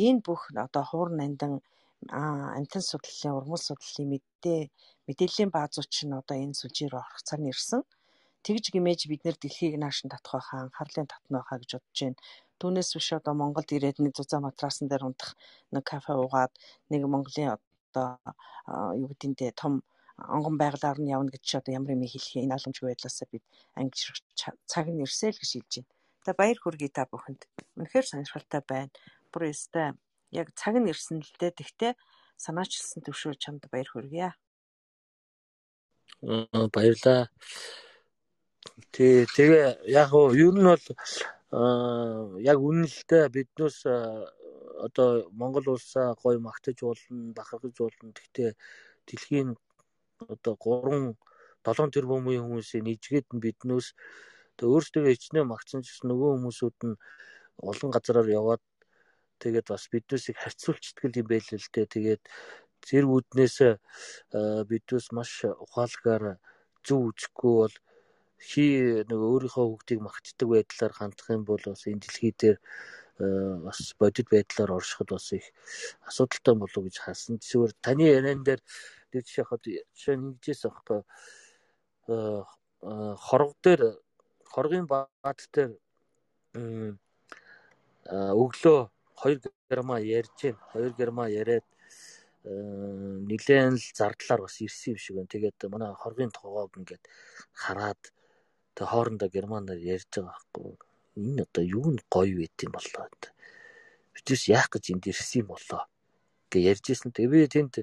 Энэ 0.07 0.21
бүх 0.27 0.43
одоо 0.67 0.85
хуур 0.87 1.11
нандан 1.21 1.53
амтан 2.59 2.83
судлалын 2.91 3.37
урмал 3.39 3.63
судлалын 3.65 4.09
мэдээ 4.13 4.61
мэдээллийн 5.07 5.51
баазууч 5.57 5.95
нь 6.05 6.19
одоо 6.21 6.37
энэ 6.45 6.59
сүлжээр 6.61 6.95
орох 7.01 7.21
цаг 7.29 7.41
нэрсэн. 7.43 7.81
Тэгж 8.45 8.65
гимээж 8.75 9.01
бид 9.09 9.23
нэр 9.25 9.37
дэлхийг 9.41 9.75
наашин 9.81 10.13
татах 10.13 10.33
байхаа 10.37 10.61
анхаарлын 10.65 11.09
татна 11.09 11.41
байхаа 11.41 11.59
гэж 11.61 11.71
бодож 11.75 11.99
байна. 12.05 12.19
Түүнээс 12.61 12.91
биш 12.97 13.09
одоо 13.19 13.35
Монголд 13.35 13.71
ирээд 13.75 13.99
нэг 14.01 14.13
зузаан 14.15 14.47
матрасан 14.47 14.87
дээр 14.89 15.07
унтах 15.09 15.35
нэг 15.75 15.85
кафе 15.85 16.13
уугаад 16.15 16.53
нэг 16.91 17.03
Монголын 17.07 17.59
одоо 17.59 18.19
юу 18.95 19.09
гэдэнтэй 19.11 19.51
том 19.53 19.83
онгон 20.17 20.57
байгалаар 20.59 20.99
нь 21.03 21.11
явна 21.11 21.31
гэж 21.35 21.59
одоо 21.59 21.73
ямар 21.75 21.95
юм 21.99 22.07
хэлэх 22.07 22.39
энэ 22.39 22.55
боломжгүй 22.55 22.89
байдлаасаа 22.89 23.29
бид 23.31 23.45
ангиж 23.75 24.23
цаг 24.71 24.87
нь 24.89 25.03
ирсэй 25.03 25.31
л 25.35 25.41
гэж 25.43 25.51
хэлж 25.53 25.73
байна. 25.83 25.91
За 26.25 26.33
баяр 26.39 26.59
хүргэе 26.61 26.91
та 26.95 27.05
бүхэнд. 27.11 27.43
Үнэхээр 27.77 28.07
сонирхолтой 28.07 28.63
байна. 28.63 28.95
Бүр 29.35 29.51
өстэй 29.51 29.93
яг 30.31 30.49
цаг 30.55 30.75
нь 30.79 30.89
ирсэн 30.89 31.19
л 31.19 31.35
дээ. 31.41 31.59
Тэгтээ 31.59 31.93
санаачилсан 32.39 33.03
төвшөө 33.03 33.35
чамд 33.43 33.67
баяр 33.69 33.89
хүргье. 33.91 34.31
Аа 36.23 36.67
баярлаа. 36.71 37.29
Тий, 38.95 39.27
тэгээ 39.37 39.91
яг 39.91 40.11
уу 40.15 40.31
ер 40.33 40.55
нь 40.55 40.65
бол 40.65 40.87
яг 41.55 42.59
үнэлэлтэй 42.59 43.31
биднээс 43.31 43.87
одоо 44.87 45.31
Монгол 45.31 45.79
улсаа 45.79 46.15
гоё 46.19 46.39
магтаж 46.43 46.83
болно, 46.83 47.33
бахархаж 47.37 47.77
болно. 47.79 48.11
Гэхдээ 48.11 48.51
дэлхийн 49.07 49.55
одоо 50.19 50.55
3 50.59 51.15
7 51.65 51.95
тэрбумын 51.95 52.43
хүмүүсийн 52.43 52.85
нэгжгээд 52.85 53.29
нь 53.35 53.45
биднээс 53.45 53.95
тэгээ 54.59 54.73
өөрсдөө 54.75 55.03
хичнээн 55.15 55.49
магтсан 55.49 55.81
ч 55.87 56.03
нөгөө 56.03 56.31
хүмүүсүүд 56.35 56.79
нь 56.91 56.99
олон 57.71 57.91
газараар 57.95 58.29
яваад 58.29 58.63
тэгээд 59.39 59.67
бас 59.71 59.85
биднээс 59.93 60.25
их 60.35 60.39
харьцуулцдаг 60.43 61.13
юм 61.15 61.29
байл 61.31 61.49
л 61.55 61.71
дээ. 61.73 61.87
Тэгээд 61.95 62.23
зэрэг 62.87 63.11
үднээс 63.17 63.57
биднээс 64.71 65.07
маш 65.17 65.33
ухаалгаар 65.65 66.25
зөв 66.85 67.01
үзэхгүй 67.09 67.55
бол 67.63 67.75
хий 68.41 69.05
нэг 69.09 69.21
өөрийнхөө 69.21 69.65
хүүхдийг 69.69 70.01
магтдаг 70.03 70.49
байдлаар 70.49 70.93
хандах 70.93 71.29
юм 71.31 71.45
бол 71.45 71.63
бас 71.65 71.87
энэ 71.87 72.03
дэлхий 72.03 72.33
дээр 72.35 72.59
э, 73.23 73.27
бас 73.65 73.95
бодит 73.99 74.29
байдлаар 74.31 74.77
оршиход 74.79 75.09
бас 75.15 75.33
их 75.33 75.47
асуудалтай 76.09 76.55
болов 76.55 76.77
уу 76.77 76.87
гэж 76.87 76.97
хаасан. 76.99 77.39
Зүгээр 77.39 77.73
таны 77.81 78.05
яриан 78.11 78.43
дээр 78.45 78.61
нэг 79.13 79.23
жишээ 79.25 79.47
хад 79.49 79.63
жишээ 79.65 80.17
нэгжээс 80.19 80.63
аахгүй 80.67 81.01
э, 82.11 82.43
э, 82.83 83.15
хорго 83.27 83.55
дээр 83.63 83.83
хоргийн 84.45 84.87
баад 84.87 85.41
дээр 85.55 85.73
өглөө 88.05 88.81
2 89.25 89.41
грамма 89.71 89.97
ярьж 90.03 90.35
гэн 90.43 90.57
2 90.75 90.93
грамма 90.99 91.27
яриад 91.31 91.65
нилээн 92.45 93.81
л 93.81 93.87
зардлаар 93.97 94.45
бас 94.45 94.61
ирсэн 94.61 94.93
юм 94.93 94.99
шиг 95.01 95.17
байна. 95.17 95.33
Тэгээд 95.33 95.65
манай 95.73 95.97
хоргийн 95.97 96.29
тоогоог 96.29 96.77
ингээд 96.77 97.05
хараад 97.57 97.97
тэг 98.77 98.87
хоорондоо 98.91 99.29
германаар 99.37 99.81
ярьж 99.95 100.11
байгаа 100.15 100.35
байхгүй. 100.35 100.75
Энэ 101.21 101.43
одоо 101.47 101.65
юу 101.65 101.89
н 101.95 101.99
гоё 102.15 102.35
байт 102.41 102.59
юм 102.67 102.73
болоо. 102.77 103.07
Бидээс 104.15 104.45
яах 104.51 104.69
гэж 104.71 104.85
энд 104.93 105.05
ирсэн 105.11 105.43
юм 105.43 105.49
болоо 105.55 105.83
гэ 106.55 106.71
ярьж 106.71 106.85
ирсэн. 106.95 107.11
Тэгээ 107.11 107.31
би 107.35 107.51
тэнд 107.51 107.75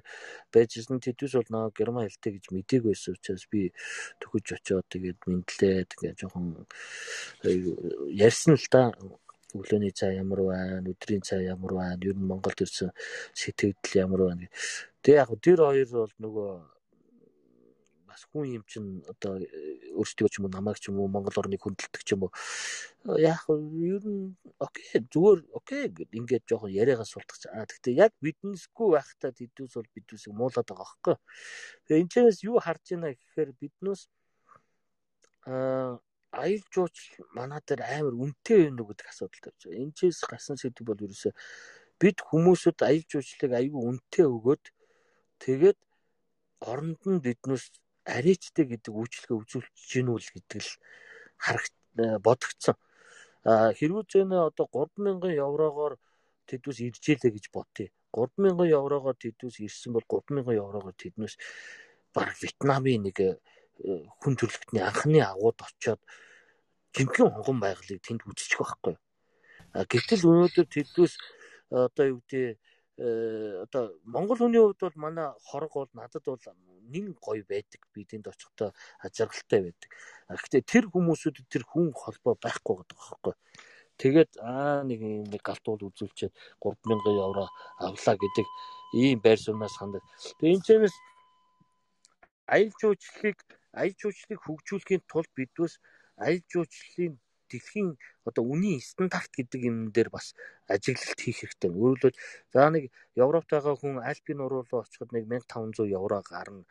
байж 0.53 0.80
ирсэн 0.80 1.03
тэдүүс 1.03 1.35
бол 1.35 1.49
нөө 1.51 1.76
герман 1.76 2.07
хэлтэй 2.07 2.39
гэж 2.39 2.45
мдэггүй 2.55 2.95
байсан 2.95 3.15
учраас 3.19 3.45
би 3.51 3.76
төгөж 4.23 4.45
очиод 4.55 4.88
тэгээд 4.88 5.19
мэдлээ 5.27 5.76
тэгээ 5.91 6.11
жоохон 6.15 6.63
ярьсан 8.15 8.55
л 8.55 8.68
да 8.72 8.95
өглөөний 9.51 9.91
цай 9.91 10.15
ямар 10.15 10.39
байна, 10.47 10.88
өдрийн 10.88 11.23
цай 11.27 11.43
ямар 11.51 11.76
байна, 11.76 11.99
ер 11.99 12.15
нь 12.15 12.23
Монголд 12.23 12.63
ирсэн 12.63 12.95
сэтгэл 13.35 13.99
ямар 13.99 14.31
байна. 14.31 14.47
Тэгээ 15.03 15.19
яг 15.19 15.30
тэр 15.43 15.59
хоёр 15.59 15.89
бол 15.91 16.13
нөгөө 16.23 16.49
бас 18.11 18.27
хүн 18.27 18.59
юм 18.59 18.63
чинь 18.67 18.99
одоо 19.07 19.39
өөрсдөө 19.95 20.27
ч 20.27 20.33
юм 20.39 20.45
уу 20.47 20.53
намайг 20.55 20.77
ч 20.83 20.91
юм 20.91 20.99
уу 20.99 21.07
Монгол 21.07 21.39
орныг 21.39 21.63
хүндэлдэг 21.63 22.03
ч 22.03 22.09
юм 22.13 22.27
уу 22.27 22.31
яг 23.17 23.47
ер 23.47 24.03
нь 24.05 24.35
окей 24.59 25.01
зүгээр 25.07 25.39
окей 25.57 25.83
гэд 25.89 26.11
ингээд 26.19 26.45
жоохон 26.45 26.75
яриагаас 26.75 27.15
султгач. 27.15 27.49
А 27.49 27.65
гэхдээ 27.65 27.95
яг 27.97 28.11
биднесгүй 28.21 28.88
байхдаа 28.93 29.31
тэдүүс 29.31 29.73
бол 29.79 29.89
бидүүсийг 29.95 30.35
муулаад 30.35 30.67
байгаа 30.67 30.85
байхгүй. 30.85 31.15
Тэгээ 31.88 32.01
энэчнээс 32.03 32.39
юу 32.45 32.59
харж 32.61 32.83
байна 32.93 33.15
гэхээр 33.15 33.51
биднээс 33.57 34.01
а 35.49 35.97
аял 36.31 36.63
жууч 36.69 36.95
манай 37.33 37.61
дээр 37.65 37.81
амар 37.81 38.15
үнэтэй 38.15 38.69
байна 38.69 38.81
уу 38.85 38.89
гэдэг 38.93 39.07
асуудал 39.09 39.41
тавьж 39.41 39.61
байгаа. 39.65 39.81
Энэчээс 39.81 40.19
гарсан 40.29 40.57
сэдв 40.61 40.85
бол 40.85 41.01
ерөөсөө 41.01 41.33
бид 42.01 42.17
хүмүүсүүд 42.21 42.79
аял 42.85 43.05
жуучлалыг 43.09 43.51
аягүй 43.57 43.81
үнэтэй 43.81 44.25
өгөөд 44.29 44.63
тэгээд 45.41 45.79
оронд 46.69 47.01
нь 47.09 47.23
биднээс 47.25 47.65
арийчтэй 48.05 48.65
гэдэг 48.65 48.93
үйлчлэгээ 48.93 49.37
үзүүлж 49.37 49.75
гинүүл 49.93 50.27
гэдэг 50.33 50.61
л 50.61 50.71
харах 51.37 51.65
э, 51.97 52.17
бодогдсон. 52.21 52.77
Хэрвээ 53.45 54.05
зэнэ 54.05 54.37
одоо 54.53 54.65
3000 54.69 55.33
еврогоор 55.33 55.97
тэдүүс 56.45 56.77
иржээлээ 56.85 57.31
гэж 57.33 57.45
бодъё. 57.53 57.89
3000 58.13 58.69
еврогоор 58.69 59.17
тэдүүс 59.17 59.61
ирсэн 59.65 59.93
бол 59.93 60.05
3000 60.05 60.53
еврогоор 60.57 60.95
тэднээс 60.97 61.35
баг 62.13 62.33
Вьетнамын 62.37 63.09
нэг 63.09 63.17
э, 63.21 63.37
хүн 64.21 64.33
төрөлхтний 64.37 64.83
анхны 64.85 65.21
агууд 65.21 65.57
очоод 65.61 66.01
жинхэнэ 66.93 67.33
хонгон 67.33 67.59
байгалыг 67.61 68.01
тэнд 68.01 68.25
үзчих 68.29 68.61
байхгүй. 68.61 68.95
А 69.73 69.85
гэтэл 69.89 70.27
өнөөдөр 70.27 70.67
тэдүүс 70.69 71.13
одоо 71.71 72.05
юу 72.17 72.19
гэдэг 72.27 72.59
Э, 72.59 72.70
одоо 73.01 73.97
монгол 74.05 74.37
хүний 74.37 74.61
хувьд 74.61 74.81
бол 74.81 74.97
манай 75.01 75.27
хорог 75.49 75.73
бол 75.73 75.91
надад 75.93 76.25
бол 76.25 76.45
нэн 76.93 77.15
гоё 77.17 77.43
байдаг. 77.47 77.81
Би 77.93 78.05
тэнд 78.05 78.27
очихдоо 78.29 78.73
ажиргалтай 79.01 79.61
байдаг. 79.65 79.89
Гэхдээ 80.29 80.61
тэр 80.61 80.85
хүмүүсүүдэд 80.93 81.47
тэр 81.49 81.63
хүн 81.65 81.91
холбоо 81.97 82.37
байхгүй 82.37 82.75
гэдэг 82.77 82.97
байхгүй. 82.97 83.33
Тэгээд 84.01 84.31
аа 84.41 84.81
нэг 84.81 84.99
юм 85.01 85.29
нэг 85.29 85.41
галтуул 85.45 85.89
үзүүлчихэд 85.89 86.33
3000 86.61 87.25
евро 87.25 87.45
авлаа 87.77 88.15
гэдэг 88.17 88.47
ийм 88.93 89.21
байр 89.21 89.39
сууриас 89.39 89.77
хандаг. 89.77 90.01
Тэгээ 90.41 90.55
энэ 90.57 90.65
чэнэс 90.65 90.95
аялал 92.49 92.73
жуулчлалыг 92.81 93.37
аялал 93.71 93.99
жуулчлалыг 94.01 94.41
хөгжүүлэхийн 94.41 95.03
тулд 95.05 95.29
бидвээс 95.37 95.75
аялал 96.17 96.49
жуулчлалын 96.49 97.13
дэлхийн 97.51 97.89
одоо 98.29 98.43
үнийн 98.53 98.79
стандарт 98.79 99.31
гэдэг 99.35 99.61
юм 99.69 99.77
дээр 99.95 100.09
бас 100.15 100.31
ажиглалт 100.71 101.19
хийх 101.19 101.39
хэрэгтэй. 101.43 101.71
Өөрөлдөө 101.71 102.11
за 102.53 102.69
нэг 102.73 102.83
Европт 103.25 103.49
байгаа 103.51 103.75
хүн 103.75 103.99
Альпийн 103.99 104.39
нуруу 104.39 104.63
руу 104.63 104.81
очиход 104.83 105.11
нэг 105.11 105.27
1500 105.27 105.91
евро 105.99 106.19
гарна. 106.31 106.63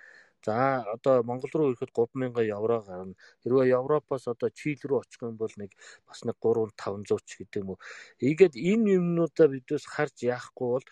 За 0.44 0.80
одоо 0.96 1.22
Монгол 1.22 1.52
руу 1.52 1.68
ирэхэд 1.70 1.92
3000 1.92 2.48
евро 2.48 2.80
гарна. 2.80 3.14
Хэрвээ 3.44 3.76
Европоос 3.76 4.24
одоо 4.32 4.48
Чили 4.48 4.80
рүү 4.88 4.98
очих 5.04 5.20
юм 5.20 5.36
бол 5.36 5.52
нэг 5.60 5.70
бас 6.08 6.24
нэг 6.24 6.36
3 6.40 6.72
500 6.80 7.20
ч 7.28 7.30
гэдэг 7.44 7.60
юм 7.60 7.76
уу. 7.76 7.78
Ийгээд 8.24 8.54
энэ 8.56 8.96
юмнуудаа 8.96 9.48
бидээс 9.52 9.84
харж 9.84 10.16
яахгүй 10.24 10.68
бол 10.80 10.86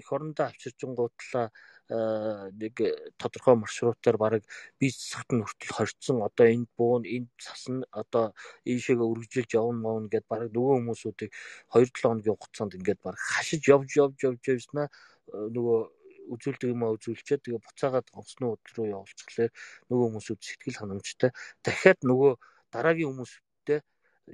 эх 0.00 0.08
орондоо 0.14 0.46
авчирчингуудлаа 0.46 1.50
нэг 1.88 2.74
тодорхой 3.14 3.54
маршрутаар 3.54 4.18
бараг 4.18 4.42
бие 4.80 4.90
засахт 4.90 5.30
нь 5.30 5.42
хүртэл 5.46 5.76
хорцсон 5.76 6.18
одоо 6.26 6.46
энд 6.50 6.68
буун 6.74 7.06
энд 7.06 7.30
сасна 7.38 7.86
одоо 7.94 8.34
ийшээгээ 8.66 9.06
үргэлжилж 9.06 9.50
явна 9.54 9.78
мөн 9.86 10.10
гэд 10.10 10.26
бараг 10.26 10.50
нөгөө 10.50 10.74
хүмүүсүүдийг 10.82 11.30
2-7 11.70 12.02
хоногийн 12.02 12.34
хугацаанд 12.34 12.74
ингээд 12.74 13.00
бараг 13.06 13.22
хашиж 13.22 13.62
явж 13.70 13.90
явж 14.02 14.18
явж 14.18 14.42
явснаа 14.50 14.86
нөгөө 15.30 15.78
үзүүлдэг 16.34 16.74
юм 16.74 16.82
а 16.82 16.94
үзүүлчихэд 16.98 17.42
тэгээ 17.46 17.62
буцаагаад 17.62 18.06
онцны 18.18 18.46
өдөр 18.50 18.72
рүү 18.74 18.86
явуулчихлаа 18.90 19.48
нөгөө 19.86 20.06
хүмүүсүүд 20.10 20.40
сэтгэл 20.42 20.80
ханамжтай. 20.82 21.30
Дахиад 21.62 22.00
нөгөө 22.02 22.32
дараагийн 22.74 23.10
хүмүүстэй 23.14 23.80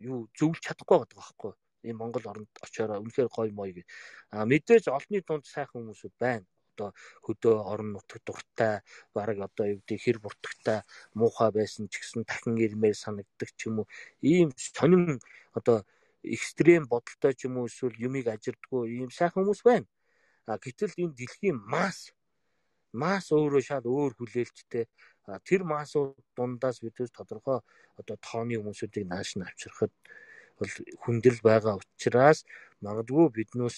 юу 0.08 0.28
зөвлөж 0.32 0.62
чадахгүй 0.64 0.96
байгаа 1.04 1.20
байхгүй. 1.20 1.52
Ийм 1.84 1.96
Монгол 2.00 2.24
оронд 2.32 2.48
очиороо 2.64 3.02
үнэхээр 3.04 3.28
гоё 3.28 3.52
мой 3.52 3.70
гэ. 3.76 3.84
А 4.32 4.48
мэдээж 4.48 4.88
олонний 4.88 5.20
дунд 5.20 5.44
сайхан 5.44 5.84
хүмүүсүүд 5.84 6.16
байна 6.16 6.46
одоо 6.72 6.88
хөдөө 7.26 7.56
орон 7.72 7.92
нутаг 7.92 8.20
дуртай 8.26 8.74
бараг 9.14 9.38
одоо 9.48 9.66
юу 9.72 9.78
гэдэг 9.84 9.98
хэр 10.04 10.18
буртагтай 10.24 10.78
муухай 11.14 11.50
байсан 11.52 11.88
ч 11.92 12.00
гэсэн 12.00 12.24
дахин 12.24 12.56
ирмээр 12.56 12.96
санагддаг 12.96 13.50
ч 13.56 13.68
юм 13.68 13.84
уу 13.84 13.88
ийм 14.20 14.48
сонин 14.56 15.20
одоо 15.52 15.84
экстрем 16.24 16.88
бодолтой 16.88 17.32
ч 17.36 17.44
юм 17.46 17.60
уу 17.60 17.68
эсвэл 17.68 17.96
юмыг 18.06 18.26
ажирдггүй 18.34 18.82
ийм 18.98 19.10
сайхан 19.10 19.44
хүмүүс 19.44 19.62
байна. 19.68 19.86
А 20.46 20.58
гэтэл 20.58 20.94
энэ 21.02 21.16
дэлхийн 21.18 21.58
масс 21.74 22.10
масс 22.92 23.32
өөрөө 23.32 23.62
шал 23.62 23.86
өөр 23.86 24.12
хүлээлттэй 24.16 24.84
тэр 25.48 25.62
массууд 25.64 26.18
дундаас 26.36 26.82
бидээс 26.82 27.10
тодорхой 27.14 27.60
одоо 28.00 28.16
тооны 28.20 28.58
хүмүүсүүдийг 28.58 29.06
нааш 29.08 29.30
нь 29.36 29.46
авчрахад 29.46 29.92
бол 30.58 30.70
хүндэл 31.02 31.38
байгаа 31.42 31.74
учраас 31.80 32.44
магадгүй 32.84 33.26
биднээс 33.36 33.76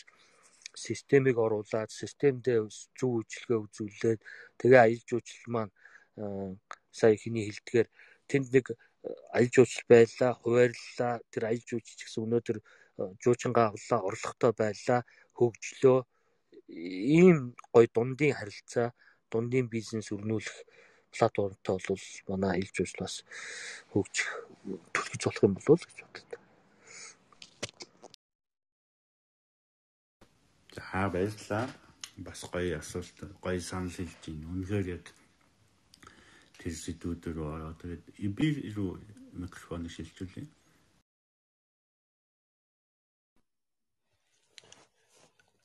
системийг 0.74 1.38
оруулаад 1.38 1.90
системдээ 1.90 2.59
зөв 2.98 3.10
үйлчлэгээ 3.22 3.59
үзүүлээд 3.64 4.20
тэгээ 4.60 4.80
аялал 4.82 5.09
жуулчлал 5.09 5.48
маань 5.55 5.72
сая 6.90 7.12
ихний 7.14 7.46
хэлдгээр 7.46 7.88
тэнд 8.28 8.48
нэг 8.55 8.66
аялал 9.32 9.52
жуулчлал 9.55 9.88
байлаа, 9.88 10.32
хуваарлаа. 10.40 11.14
Тэр 11.30 11.42
аялал 11.44 11.68
жуулч 11.68 11.88
гэсэн 11.98 12.24
өнөөдөр 12.24 12.59
жуучингаа 13.22 13.66
авлаа, 13.72 14.01
орлоготой 14.09 14.52
байлаа, 14.56 15.01
хөгжлөө. 15.38 15.98
Ийм 17.18 17.55
гой 17.74 17.86
дундын 17.92 18.32
харилцаа, 18.38 18.94
дундын 19.30 19.68
бизнес 19.68 20.09
өрнүүлэх 20.14 20.56
платформтой 21.12 21.78
бол 21.88 22.05
манай 22.30 22.51
аялал 22.56 22.74
жуулчлалаас 22.76 23.16
хөгжих 23.92 24.30
төлөвлөж 24.94 25.22
болох 25.24 25.44
юм 25.44 25.55
болов 25.55 25.70
уу 25.70 25.84
гэж 25.84 25.98
бодлоо. 26.01 26.43
За 30.74 31.09
баярлалаа. 31.14 31.70
Бас 32.26 32.40
гоё 32.52 32.78
асуулт, 32.78 33.18
гоё 33.44 33.60
санал 33.60 33.94
хэлж 33.94 34.22
байна. 34.26 34.51
Үнэхээр 34.55 34.86
яг 34.96 35.06
тэр 36.59 36.74
сэдвүүдээр 36.74 37.38
ороо. 37.38 37.74
Тэгээд 37.78 38.05
би 38.38 38.46
рүү 38.74 38.90
микрофоныг 39.38 39.90
шилжүүлээ. 39.94 40.46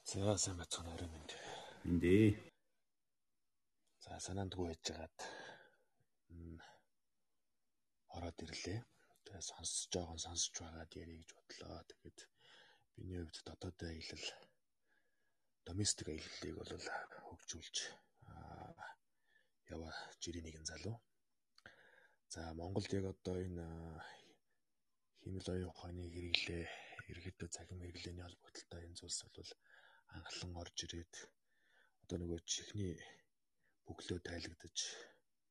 За 0.09 0.37
сайн 0.37 0.57
бацхан 0.61 0.87
орой 0.93 1.09
минь. 1.09 1.33
Эндээ. 1.89 2.29
За 4.03 4.17
санаандгүй 4.25 4.65
байжгаад 4.69 5.17
ороод 8.15 8.37
ирлээ. 8.45 8.79
Тэгээ 9.25 9.47
сонсож 9.49 9.89
байгаа 9.93 10.17
сонсож 10.25 10.55
байгаад 10.61 10.91
ярих 11.01 11.17
гэж 11.21 11.29
бодлоо. 11.37 11.81
Тэгээд 11.89 12.19
миний 12.97 13.21
хувьд 13.21 13.37
дотоодын 13.45 13.89
аялал 13.93 14.48
доместик 15.69 16.09
аяллыг 16.09 16.55
бол 16.57 16.71
хөгжүүлж 17.29 17.77
яваа 19.69 19.93
жирийн 20.17 20.45
нэгэн 20.49 20.65
залуу. 20.65 20.97
За 22.33 22.41
Монголд 22.57 22.89
яг 22.97 23.05
одоо 23.13 23.37
энэ 23.37 23.67
химэл 25.21 25.47
оюун 25.53 25.69
ухааны 25.69 26.09
хэрэглээ 26.09 26.65
ерөөдөө 27.11 27.49
цахим 27.53 27.79
хэрэглээний 27.81 28.25
холбогдлолтой 28.25 28.81
энэ 28.85 28.97
зүйлс 28.97 29.21
бол 29.29 29.51
анхлан 30.17 30.53
орж 30.61 30.77
ирээд 30.85 31.13
одоо 32.01 32.17
нөгөө 32.17 32.39
чихний 32.49 32.97
бөглөө 33.85 34.19
тайлагдаж 34.25 34.77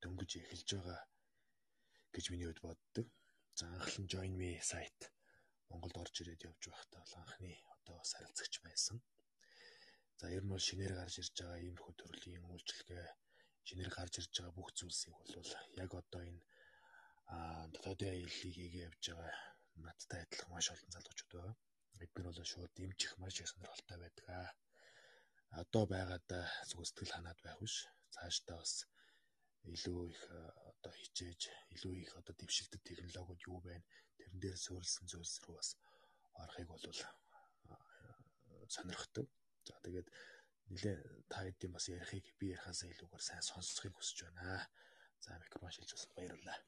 дөнгөж 0.03 0.31
эхэлж 0.43 0.69
байгаа 0.75 1.01
гэж 2.15 2.25
миний 2.31 2.47
хувьд 2.51 2.67
боддог. 2.67 3.07
За 3.59 3.71
анхлан 3.71 4.07
join 4.11 4.35
me 4.41 4.51
сайт 4.71 4.99
Монголд 5.71 5.95
орж 6.03 6.15
ирээд 6.23 6.47
явж 6.51 6.63
байхдаа 6.67 7.01
бол 7.07 7.15
анхны 7.23 7.51
одоо 7.75 7.95
бас 8.03 8.11
харилцагч 8.19 8.55
байсан. 8.67 8.99
За 10.21 10.27
ер 10.37 10.43
нь 10.45 10.53
бол 10.53 10.67
шинээр 10.69 10.95
гарч 10.99 11.15
ирж 11.23 11.35
байгаа 11.39 11.63
иймэрхүү 11.63 11.95
төрлийн 11.99 12.45
үйлчлэгээ 12.51 13.07
шинээр 13.67 13.91
гарч 13.95 14.15
ирж 14.19 14.33
байгаа 14.35 14.57
бүх 14.59 14.71
зүйлсийг 14.79 15.15
бол 15.15 15.51
яг 15.83 15.91
одоо 16.03 16.23
энэ 16.31 16.43
дотоодын 17.73 18.11
аяллыг 18.13 18.55
хийгээ 18.57 18.87
явж 18.89 19.03
байгаа 19.15 19.35
надтай 19.85 20.21
адилхан 20.23 20.51
маш 20.53 20.67
олон 20.75 20.91
залуучууд 20.95 21.33
байгаа. 21.35 21.55
Эдгээр 22.03 22.27
бол 22.29 22.51
шууд 22.53 22.73
дэмжих 22.75 23.13
маш 23.23 23.35
их 23.39 23.49
сонирхолтой 23.51 23.99
байдаг. 24.01 24.27
Одоо 25.63 25.85
байгаад 25.95 26.29
зүг 26.69 26.81
сэтгэл 26.87 27.15
ханаад 27.15 27.39
байх 27.43 27.59
биш. 27.63 27.77
Цаашдаа 28.15 28.59
бас 28.59 28.75
илүү 29.75 30.01
их 30.15 30.23
одоо 30.71 30.93
хичээж, 31.01 31.41
илүү 31.75 31.95
их 32.03 32.13
одоо 32.21 32.35
дэвшилтэд 32.37 32.83
технологиуд 32.83 33.43
юу 33.51 33.61
байна? 33.69 33.85
Тэрэн 34.19 34.39
дээр 34.43 34.59
суурилсан 34.59 35.07
зүйлс 35.11 35.35
рүү 35.45 35.55
бас 35.59 35.71
орохыг 36.43 36.69
бол 36.71 36.83
сонирхдаг. 38.75 39.27
За 39.69 39.77
тэгээд 39.85 40.09
нэлээ 40.73 40.97
та 41.29 41.45
хэдийн 41.45 41.73
бас 41.77 41.87
ярихыг 41.93 42.27
би 42.41 42.57
ярихаасаа 42.57 42.89
илүүгээр 42.89 43.25
сайн 43.25 43.45
сонсохыг 43.45 43.93
хүсэж 43.97 44.19
байна. 44.25 44.65
За 45.21 45.37
микрофон 45.37 45.73
шилж 45.73 45.93
бас 45.93 46.07
баярлалаа. 46.17 46.59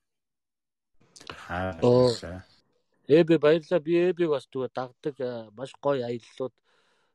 Аа. 1.48 2.44
Эбэ 3.08 3.40
баярлалаа. 3.40 3.80
Би 3.80 3.94
эбэг 4.12 4.28
бас 4.28 4.44
түгэ 4.52 4.68
дагдаг 4.76 5.16
маш 5.56 5.72
гоё 5.80 6.04
аяллууд 6.04 6.54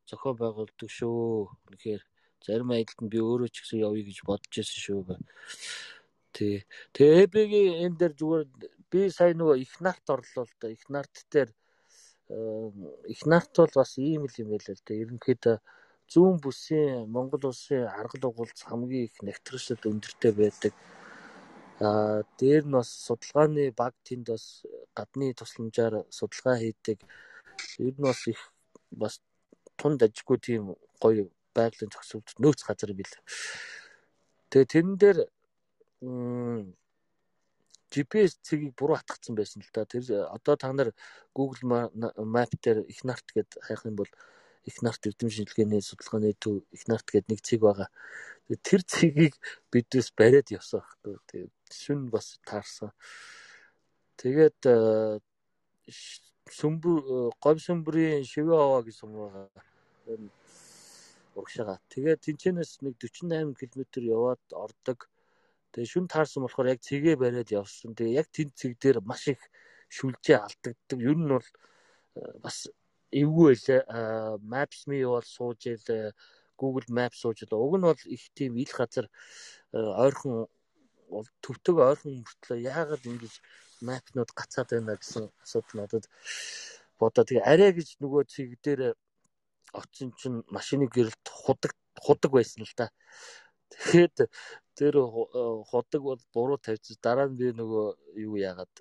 зохион 0.09 0.37
байгуулдаг 0.41 0.89
шүү. 0.89 1.53
Тэгэхээр 1.69 2.03
зарим 2.45 2.69
аялалд 2.73 2.99
нь 3.01 3.13
би 3.13 3.19
өөрөө 3.21 3.49
ч 3.53 3.61
гэсэн 3.61 3.85
явъя 3.85 4.03
гэж 4.05 4.19
бодож 4.25 4.53
байсан 4.53 4.81
шүү. 4.85 5.01
Тий. 6.35 6.65
Тэгээ 6.93 7.23
эбэгийн 7.25 7.73
энэ 7.85 7.97
дээр 7.99 8.13
зүгээр 8.19 8.43
би 8.91 8.99
сая 9.09 9.33
нөгөө 9.33 9.57
их 9.65 9.73
нарт 9.81 10.05
орлоо 10.09 10.45
л 10.45 10.53
да. 10.61 10.67
Их 10.69 10.83
нарт 10.89 11.15
дээр 11.31 11.49
их 12.29 13.25
нарт 13.25 13.53
бол 13.57 13.73
бас 13.75 13.97
ийм 13.97 14.25
л 14.25 14.35
юм 14.41 14.49
байл 14.49 14.65
л 14.65 14.81
да. 14.85 14.93
Ерөнхийдөө 14.93 15.57
зүүн 16.09 16.41
бүсийн 16.41 17.05
Монгол 17.09 17.49
улсын 17.49 17.85
аргал 17.85 18.29
угуулц 18.29 18.65
хамгийн 18.65 19.05
их 19.09 19.17
нэгтрэлсэд 19.21 19.85
өндөртэй 19.85 20.33
байдаг. 20.33 20.73
Аа 21.81 22.23
дээр 22.39 22.65
нь 22.65 22.77
бас 22.77 22.89
судалгааны 23.05 23.73
баг 23.77 23.93
тэнд 24.01 24.25
бас 24.33 24.65
гадны 24.97 25.33
тусламжаар 25.37 26.05
судалгаа 26.09 26.57
хийдэг. 26.57 26.97
Ер 27.77 27.93
нь 27.93 28.07
бас 28.09 28.21
их 28.27 28.41
бас 28.89 29.21
тунд 29.77 30.01
ажиггүй 30.01 30.37
тийм 30.41 30.73
гоё 31.01 31.29
байгалийн 31.53 31.93
зохицуулт 31.93 32.37
нөөц 32.41 32.61
газар 32.65 32.91
бил. 32.93 33.13
Тэгээ 34.49 34.71
тэрэн 34.71 34.95
дээр 34.97 35.19
GPS 37.95 38.37
цэгийг 38.43 38.75
буруу 38.75 38.99
хатгацсан 38.99 39.35
байсан 39.39 39.63
л 39.63 39.71
да. 39.71 39.85
Тэр 39.87 40.03
одоо 40.27 40.55
та 40.59 40.71
нар 40.73 40.91
Google 41.31 41.63
Map 42.35 42.51
дээр 42.59 42.83
их 42.91 43.03
нарт 43.07 43.31
гэд 43.31 43.55
хайх 43.63 43.85
юм 43.87 43.95
бол 43.95 44.11
их 44.67 44.81
нарт 44.81 45.07
эрдэм 45.07 45.29
шинжилгээний 45.31 45.81
судалгааны 45.81 46.35
төв 46.35 46.67
их 46.75 46.83
нарт 46.91 47.07
гэд 47.07 47.31
нэг 47.31 47.39
цэг 47.39 47.63
байгаа. 47.63 47.89
Тэр 48.51 48.81
цэгийг 48.83 49.39
бидээс 49.71 50.11
бариад 50.11 50.51
явсан 50.51 50.83
байхгүй. 50.83 51.15
Тэгээ 51.31 51.49
шүн 51.71 52.09
бас 52.11 52.35
таарсан. 52.43 52.91
Тэгээд 54.19 54.59
сүмбэр 56.51 57.31
говь 57.39 57.61
сүмбрийн 57.63 58.27
шивээ 58.27 58.59
овоо 58.59 58.81
гэсэн 58.83 59.07
юм 59.07 59.31
байгаа 59.31 59.47
урагшаага. 61.35 61.79
Тэгээд 61.91 62.23
тэнцэнээс 62.25 62.81
нэг 62.81 62.95
48 62.97 63.53
км 63.59 63.81
яваад 64.01 64.41
ордог. 64.51 65.09
Тэгээ 65.75 65.91
шүн 65.91 66.07
таарсан 66.07 66.47
болохоор 66.47 66.71
яг 66.71 66.79
цэгээ 66.79 67.19
бариад 67.19 67.51
явсан. 67.51 67.91
Тэгээ 67.99 68.23
яг 68.23 68.27
тэнд 68.31 68.55
цэг 68.55 68.79
дээр 68.79 69.03
маш 69.03 69.27
их 69.27 69.43
шүлжээ 69.91 70.39
алдагддаг. 70.39 70.99
Ер 71.03 71.19
нь 71.19 71.27
бол 71.27 71.43
э, 71.43 72.39
бас 72.39 72.71
эвгүй 73.11 73.59
байлаа. 73.59 74.39
Maps.me 74.39 75.03
бол 75.03 75.27
сууж 75.27 75.67
ил 75.67 76.15
Google 76.55 76.87
Maps 76.87 77.19
сууж 77.19 77.43
ил. 77.43 77.59
Уг 77.59 77.75
нь 77.75 77.87
бол 77.91 78.01
их 78.07 78.23
тийм 78.31 78.55
ил 78.55 78.71
газар 78.71 79.11
э, 79.75 79.77
ойрхон 79.77 80.47
төвтөг 81.43 81.75
ойрхон 81.75 82.23
мөртлөө 82.23 82.57
яагаад 82.63 83.03
ингэж 83.03 83.33
мапнууд 83.83 84.31
гацаад 84.31 84.69
байна 84.71 84.95
гэсэн 84.95 85.27
асуудал 85.43 85.75
надад 85.75 86.07
бодоо. 86.99 87.27
Тэгээ 87.27 87.43
арай 87.43 87.71
гэж 87.75 87.99
нөгөө 87.99 88.23
цэг 88.31 88.55
дээр 88.63 88.95
очсон 89.75 90.15
чинь 90.15 90.39
машины 90.47 90.87
гэрэлт 90.87 91.25
худаг 91.27 91.75
худаг 91.99 92.31
байсан 92.31 92.63
л 92.63 92.73
да. 92.79 92.87
Тэгээд 93.69 94.31
тэр 94.75 94.95
худаг 95.69 96.01
бол 96.01 96.21
буруу 96.33 96.57
тавьчих. 96.57 96.99
Дараа 97.01 97.27
нь 97.27 97.37
би 97.39 97.51
нөгөө 97.55 97.85
юу 98.27 98.35
яагаад 98.37 98.73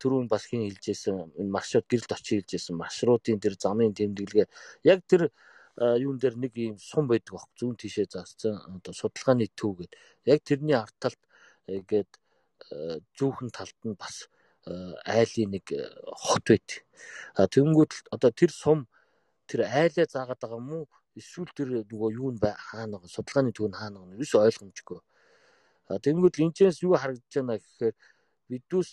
түрүүн 0.00 0.28
бас 0.30 0.46
хин 0.46 0.62
хэлжсэн 0.66 1.16
маршрут 1.50 1.86
гэрэлт 1.90 2.12
очиж 2.16 2.46
хэлжсэн 2.46 2.76
маршрутын 2.78 3.42
тэр 3.42 3.54
замын 3.58 3.94
тэмдэглэгээ 3.94 4.48
яг 4.86 5.00
тэр 5.10 5.30
юун 5.76 6.18
дээр 6.18 6.36
нэг 6.36 6.52
юм 6.56 6.78
сум 6.78 7.08
байдаг 7.08 7.34
баг 7.34 7.48
зүүн 7.58 7.76
тишээ 7.76 8.06
заасан 8.12 8.60
одоо 8.76 8.92
судалгааны 8.94 9.48
төв 9.56 9.80
гээд 9.80 9.92
яг 10.30 10.40
тэрний 10.44 10.76
ард 10.78 10.94
талд 11.02 11.20
ингээд 11.66 12.12
зүүхэн 13.18 13.50
талд 13.50 13.78
нь 13.84 13.98
бас 13.98 14.28
айлын 14.66 15.58
нэг 15.58 15.66
хот 16.06 16.44
байт. 16.46 16.86
Тэнгүүд 17.34 17.92
одоо 18.14 18.30
тэр 18.30 18.50
сум 18.54 18.86
тэр 19.50 19.66
айлаа 19.66 20.06
заагаад 20.06 20.40
байгаа 20.40 20.60
юм 20.62 20.70
уу? 20.72 20.84
Эсвэл 21.16 21.52
тэр 21.52 21.68
нөгөө 21.88 22.10
юу 22.16 22.30
нь 22.32 22.40
хаана 22.40 22.96
байгаа 22.96 23.12
судалгааны 23.12 23.52
төв 23.52 23.68
нь 23.68 23.78
хаана 23.78 24.00
байгаа 24.00 24.10
нь 24.10 24.16
ерөөсөй 24.16 24.40
ойлгомжгүй. 24.48 25.00
А 25.92 26.00
тэгмүүд 26.00 26.34
энэчээс 26.40 26.82
юу 26.86 26.96
харагдаж 26.96 27.32
байна 27.36 27.60
гэхээр 27.60 27.94
бидүүс 28.48 28.88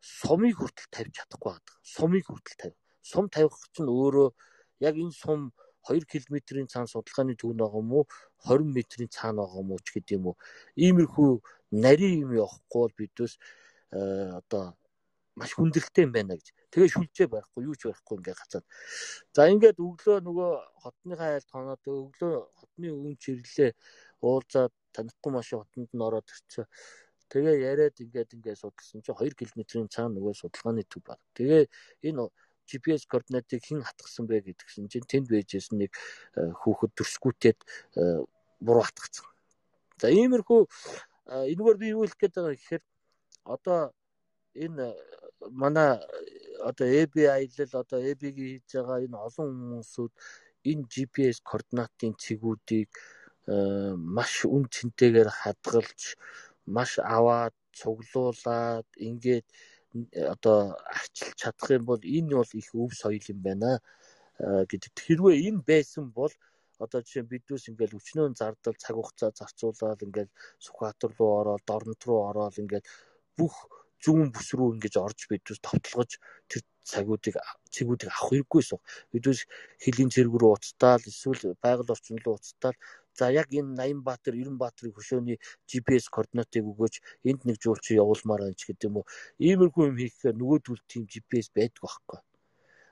сумыг 0.00 0.54
хүртэл 0.56 0.88
тавьж 0.94 1.12
чадахгүй 1.18 1.50
байдаг. 1.52 1.74
Сумыг 1.82 2.24
хүртэл 2.26 2.58
тавь. 2.60 2.76
Сум 3.02 3.26
тавих 3.28 3.54
чинь 3.74 3.90
өөрөө 3.90 4.28
яг 4.86 4.94
энэ 4.94 5.16
сум 5.16 5.50
2 5.88 6.04
км-ийн 6.06 6.68
цаана 6.68 6.86
судалгааны 6.86 7.34
төв 7.40 7.56
байгаа 7.56 7.80
юм 7.80 7.90
уу 7.92 8.04
20 8.44 8.70
м-ийн 8.70 9.08
цаана 9.08 9.42
байгаа 9.42 9.60
юм 9.64 9.70
уу 9.72 9.80
ч 9.80 9.88
гэдэг 9.96 10.16
юм 10.18 10.26
уу 10.30 10.36
иймэрхүү 10.76 11.30
нарийн 11.84 12.16
юм 12.24 12.32
явахгүй 12.36 12.80
бол 12.84 12.94
бидөөс 13.00 13.34
одоо 14.40 14.76
маш 15.40 15.56
хүндрэлтэй 15.56 16.04
юм 16.04 16.12
байна 16.12 16.36
гэж. 16.36 16.52
Тэгээ 16.70 16.92
шүлжээ 16.92 17.28
барихгүй, 17.32 17.62
юу 17.64 17.74
ч 17.74 17.88
барихгүй 17.88 18.16
ингээ 18.20 18.36
гацаад. 18.36 18.64
За 19.32 19.48
ингээд 19.48 19.80
өглөө 19.80 20.18
нөгөө 20.20 20.50
хотныхаа 20.84 21.30
айл 21.40 21.46
тоноод 21.48 21.82
өглөө 21.88 22.34
хотны 22.60 22.86
өвн 22.92 23.16
чирлээ 23.16 23.72
уулзаад 24.20 24.72
танихгүй 24.92 25.30
машин 25.32 25.64
хотонд 25.64 25.90
нь 25.90 26.04
ороод 26.04 26.28
ирчихсэн. 26.28 26.68
Тэгээ 27.30 27.56
яриад 27.62 27.96
ингээд 27.96 28.34
ингээд 28.36 28.58
судалсан 28.60 29.00
чинь 29.00 29.16
2 29.16 29.38
км-ийн 29.38 29.88
цаана 29.88 30.18
нөгөө 30.18 30.34
судалгааны 30.34 30.84
төв 30.84 31.02
баг. 31.06 31.22
Тэгээ 31.38 31.70
энэ 32.10 32.28
GPS 32.70 33.06
координатыг 33.10 33.62
хэн 33.66 33.82
хатгсан 33.82 34.26
бэ 34.30 34.46
гэдгсэн 34.46 34.86
чинь 34.90 35.06
тэнд 35.06 35.26
байжсэн 35.30 35.78
нэг 35.78 35.90
э, 36.38 36.50
хүүхэд 36.54 36.92
төрсгүүтээд 36.94 37.58
э, 37.98 38.22
буруу 38.62 38.86
хатгацсан. 38.86 39.26
За 39.98 40.06
иймэрхүү 40.10 40.60
э, 40.66 41.54
энэгээр 41.54 41.78
би 41.82 41.86
юу 41.94 42.06
хэлэх 42.06 42.18
гээд 42.18 42.34
байгаа 42.34 42.54
гэхээр 42.54 42.82
одоо 43.44 43.80
энэ 44.54 44.86
манай 45.62 45.98
одоо 46.70 46.86
AB 47.02 47.14
аялал 47.36 47.72
одоо 47.82 48.00
AB-гийн 48.10 48.60
хийж 48.60 48.68
байгаа 48.76 48.98
энэ 49.04 49.18
олон 49.26 49.48
хүмүүсүүд 49.56 50.12
энэ 50.70 50.88
GPS 50.92 51.38
координатын 51.50 52.12
цэгүүдийг 52.22 52.90
маш 54.16 54.32
үн 54.44 54.64
цэнтэйгээр 54.74 55.30
хадгалж 55.40 56.00
маш 56.76 56.90
аваад 57.16 57.54
цуглуулад 57.78 58.86
ингээд 59.08 59.46
одоо 60.34 60.76
арчилж 60.98 61.34
чадах 61.40 61.70
юм 61.76 61.84
бол 61.90 62.02
энэ 62.16 62.32
бол 62.38 62.52
их 62.60 62.68
өв 62.82 62.90
соёл 62.94 63.24
юм 63.32 63.40
байна 63.42 63.70
гэдэг. 64.70 64.92
Хэрвээ 65.06 65.36
энэ 65.48 65.64
байсан 65.66 66.04
бол 66.18 66.32
одоо 66.78 67.00
жишээ 67.02 67.24
нь 67.24 67.32
бидүүс 67.32 67.64
ингээл 67.70 67.98
өчнөө 67.98 68.26
зардал 68.40 68.76
цаг 68.82 68.94
хугацаа 68.96 69.30
зарцуулаад 69.36 70.00
ингээл 70.06 70.32
Сүхбаатар 70.64 71.12
руу 71.18 71.30
ороод, 71.40 71.62
Дорнот 71.68 72.00
руу 72.08 72.20
ороод 72.30 72.56
ингээд 72.62 72.86
бүх 73.36 73.54
зүүн 74.04 74.28
бүс 74.34 74.48
рүү 74.56 74.68
ингэж 74.74 74.94
орж 75.00 75.28
бидүүс 75.30 75.60
товтлогож 75.64 76.16
тэр 76.50 76.62
цагуудыг 76.90 77.36
цэгүүдийг 77.74 78.10
авах 78.10 78.28
хэрэггүй 78.30 78.62
суу. 78.64 78.80
Бидүүс 79.12 79.46
хөлийн 79.82 80.10
цэрэг 80.10 80.34
рүү 80.34 80.52
уцтаал 80.56 81.04
эсвэл 81.04 81.54
байгаль 81.62 81.92
орчин 81.94 82.18
руу 82.24 82.36
уцтаал 82.40 82.76
за 83.18 83.30
яг 83.30 83.48
энэ 83.52 83.76
80 83.76 84.02
баатар 84.06 84.34
90 84.34 84.58
баатарын 84.62 84.96
хөшөөний 84.96 85.38
GPS 85.68 86.08
координатыг 86.14 86.64
өгөөч 86.64 86.94
энд 87.28 87.40
нэг 87.44 87.56
жуулчин 87.62 88.00
явуулмаар 88.02 88.42
байна 88.48 88.58
ч 88.58 88.62
гэдэг 88.66 88.88
юм 88.88 88.96
уу. 89.00 89.06
Иймэрхүү 89.38 89.82
юм 89.90 89.96
хийхээр 90.00 90.36
нөгөөдөл 90.38 90.82
тийм 90.90 91.04
GPS 91.10 91.48
байдаг 91.54 91.82
байхгүй. 91.84 92.20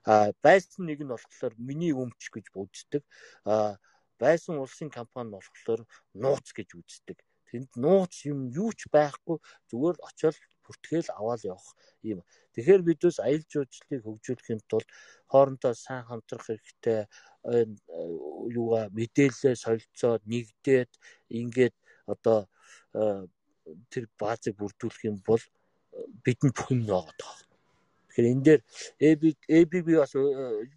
А 0.09 0.33
байсан 0.45 0.83
нэг 0.87 1.01
нь 1.03 1.13
болохоор 1.13 1.55
миний 1.59 1.93
өмч 1.93 2.23
гэж 2.35 2.47
үздэг. 2.55 3.03
А 3.45 3.79
байсан 4.21 4.59
улсын 4.63 4.91
компани 4.91 5.33
болохоор 5.33 5.81
нууц 6.15 6.53
гэж 6.53 6.69
үздэг. 6.81 7.19
Тэнд 7.49 7.71
нууц 7.81 8.15
юм 8.29 8.53
юу 8.53 8.71
ч 8.77 8.91
байхгүй 8.93 9.37
зүгээр 9.71 9.97
очиод 10.05 10.37
бүртгээл 10.69 11.17
аваад 11.17 11.43
явах 11.49 11.73
юм. 12.05 12.21
Тэгэхээр 12.53 12.83
бидээс 12.85 13.19
аялал 13.25 13.49
жуулчлалыг 13.49 14.03
хөгжүүлэхийн 14.05 14.61
тулд 14.69 14.89
хоорондоо 15.33 15.73
сайн 15.75 16.05
хамтрах 16.05 16.45
хэрэгтэй 16.47 17.01
юугаа 18.53 18.85
мэдээлэлээ 18.93 19.57
солилцоод 19.65 20.23
нэгдээд 20.29 20.93
ингээд 21.41 21.75
одоо 22.13 22.39
тэр 23.93 24.05
баазыг 24.21 24.55
бүрдүүлэх 24.61 25.03
юм 25.09 25.17
бол 25.25 25.43
бидэнд 26.25 26.55
бүх 26.57 26.69
юм 26.73 26.83
байгаа 26.87 27.15
таа. 27.21 27.37
Тэгэхээр 28.09 28.33
энэ 28.33 28.45
дээр 28.47 28.61
ABB 29.61 29.87
бас 30.01 30.13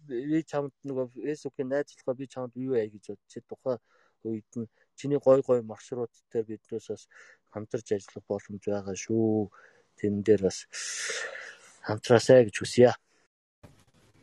би 0.08 0.40
чамд 0.50 0.72
нөгөө 0.86 1.06
Facebook-ийн 1.26 1.68
найзлахаа 1.72 2.14
би 2.20 2.26
чамд 2.34 2.52
юу 2.56 2.76
яа 2.78 2.88
гэж 2.88 3.04
бодчих. 3.12 3.44
Тухайн 3.48 3.80
үед 4.24 4.50
нь 4.54 4.70
чиний 4.94 5.18
гой 5.18 5.42
гой 5.42 5.60
маршрут 5.62 6.12
дээр 6.30 6.46
биднээс 6.46 6.86
бас 6.92 7.08
хамтарч 7.50 7.88
ажиллах 7.92 8.24
боломж 8.28 8.62
байгаа 8.62 8.94
шүү 8.94 9.50
тэн 9.98 10.22
дээр 10.26 10.42
бас 10.48 10.58
хамтраасай 11.86 12.46
гэж 12.46 12.56
хүсье. 12.58 12.90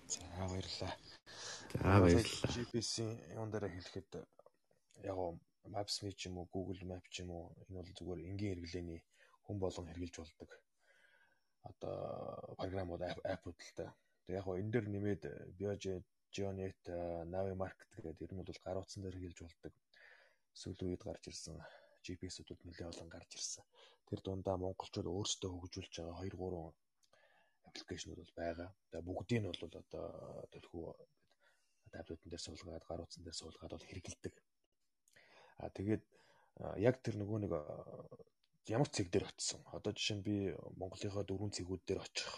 За 0.07 0.19
баярлалаа. 0.49 0.93
За 1.73 1.99
баярлалаа. 2.03 2.51
GPS-ийн 2.53 3.11
юун 3.37 3.51
дээр 3.51 3.67
хэлэхэд 3.69 4.09
яг 5.05 5.17
Maps.me 5.69 6.11
ч 6.15 6.27
юм 6.27 6.39
уу 6.39 6.47
Google 6.51 6.81
Map 6.89 7.05
ч 7.13 7.21
юм 7.21 7.29
уу 7.35 7.53
энэ 7.67 7.77
бол 7.77 7.91
зүгээр 7.97 8.21
энгийн 8.29 8.53
хэрэглээний 8.55 9.01
хүн 9.45 9.57
болгон 9.59 9.87
хэрэгжилж 9.91 10.33
болдог. 10.39 10.49
Одоо 11.69 11.95
програмууд 12.57 13.01
аппууд 13.03 13.59
л 13.59 13.73
та. 13.75 13.93
Тэг 14.25 14.39
яг 14.39 14.47
энэ 14.47 14.71
дээр 14.73 14.87
нэмээд 14.89 15.23
Biojet 15.57 16.05
Geonet, 16.33 16.81
Navi 17.33 17.53
Market 17.57 17.89
гэдэг 17.97 18.21
ер 18.21 18.31
нь 18.33 18.41
бол 18.41 18.63
гар 18.65 18.81
утсан 18.81 19.03
дээр 19.03 19.17
хэлж 19.19 19.39
болдог 19.45 19.73
сүүлийн 20.59 20.89
үед 20.91 21.03
гарч 21.05 21.23
ирсэн 21.29 21.55
GPS-үүд 22.05 22.61
нэлээд 22.65 22.91
олон 22.91 23.09
гарч 23.11 23.31
ирсэн. 23.37 23.65
Тэр 24.07 24.19
дундаа 24.25 24.55
монголчууд 24.57 25.07
өөрсдөө 25.09 25.51
хөгжүүлж 25.53 25.93
байгаа 25.99 26.23
2 26.23 26.37
3 26.37 26.73
аппликейшнүүд 27.69 28.19
бол 28.21 28.33
байгаа. 28.41 28.69
Тэгээ 28.89 29.07
бүгдийг 29.07 29.39
нь 29.41 29.49
бол 29.49 29.63
одоо 29.69 30.05
төлхөө 30.53 30.87
таблетын 31.93 32.29
дээр 32.29 32.43
суулгаад, 32.45 32.83
гар 32.89 33.03
утсан 33.03 33.23
дээр 33.23 33.37
суулгаад 33.37 33.73
бол 33.73 33.89
хэрэгэлдэг. 33.89 34.35
А 35.61 35.69
тэгээд 35.77 36.03
яг 36.87 36.95
тэр 37.03 37.15
нөгөө 37.21 37.37
нэг 37.43 37.53
ямар 38.69 38.89
цэг 38.89 39.07
дээр 39.09 39.25
очисон. 39.29 39.61
Одоо 39.73 39.91
жишээ 39.93 40.17
нь 40.17 40.25
би 40.25 40.35
Монголынхаа 40.81 41.25
дөрвөн 41.25 41.55
цэгүүд 41.55 41.83
дээр 41.85 41.99
очих 42.05 42.29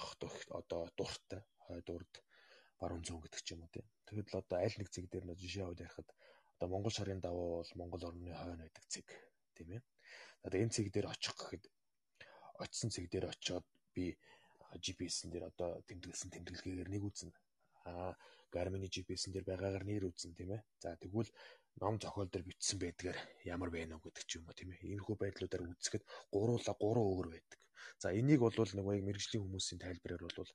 одоо 0.59 0.81
дуртай, 0.97 1.41
хойд 1.67 1.87
урд, 1.95 2.13
баруун 2.79 3.03
зүүн 3.03 3.23
гэдэг 3.23 3.41
ч 3.43 3.47
юм 3.53 3.63
уу 3.63 3.71
тийм. 3.71 3.87
Тэгэхэд 4.07 4.31
л 4.31 4.39
одоо 4.41 4.57
аль 4.59 4.77
нэг 4.79 4.89
цэг 4.91 5.05
дээр 5.11 5.25
нөө 5.27 5.37
жишээ 5.39 5.63
аваад 5.63 5.83
ярихад 5.83 6.09
одоо 6.55 6.67
Монгол 6.71 6.93
шарын 6.93 7.19
даваа 7.19 7.61
бол 7.61 7.71
Монгол 7.79 8.03
орны 8.07 8.31
хойно 8.35 8.63
байдаг 8.63 8.85
цэг 8.87 9.05
тийм 9.61 9.77
ээ. 9.77 9.81
Одоо 10.45 10.57
энэ 10.57 10.73
цэг 10.73 10.89
дээр 10.89 11.07
очих 11.13 11.37
гэхэд 11.37 11.63
очисон 12.57 12.89
цэг 12.89 13.05
дээр 13.13 13.29
очиод 13.29 13.65
би 13.93 14.17
GPS-эн 14.73 15.29
дээр 15.29 15.45
одоо 15.53 15.85
тэмдэглэсэн 15.85 16.33
тэмдэглэгээр 16.33 16.89
нэг 16.89 17.03
үзнэ. 17.05 17.31
Аа 17.85 18.17
Garmin 18.51 18.89
GPS-эн 18.89 19.31
дээр 19.31 19.45
байгаагаар 19.47 19.85
нэр 19.85 20.09
үзнэ 20.09 20.33
тийм 20.33 20.51
ээ. 20.57 20.61
За 20.81 20.97
тэгвэл 20.97 21.29
ном 21.79 21.95
зохиол 22.01 22.29
дээр 22.31 22.47
бичсэн 22.49 22.79
байдгаар 22.81 23.17
ямар 23.45 23.69
байна 23.69 23.95
уу 23.95 24.03
гэдэг 24.03 24.25
ч 24.27 24.41
юм 24.41 24.49
уу 24.49 24.57
тийм 24.57 24.73
ээ. 24.73 24.83
Иймэрхүү 24.91 25.15
байдлуудаар 25.19 25.63
үзэхэд 25.71 26.03
гуруула 26.33 26.73
гурван 26.75 27.07
өөр 27.07 27.27
байдаг. 27.31 27.59
За 28.01 28.07
энийг 28.19 28.41
бол 28.41 28.55
нөгөө 28.55 28.93
яг 28.97 29.03
мэрэгжлийн 29.07 29.43
хүмүүсийн 29.43 29.79
тайлбараар 29.81 30.23
бол 30.37 30.51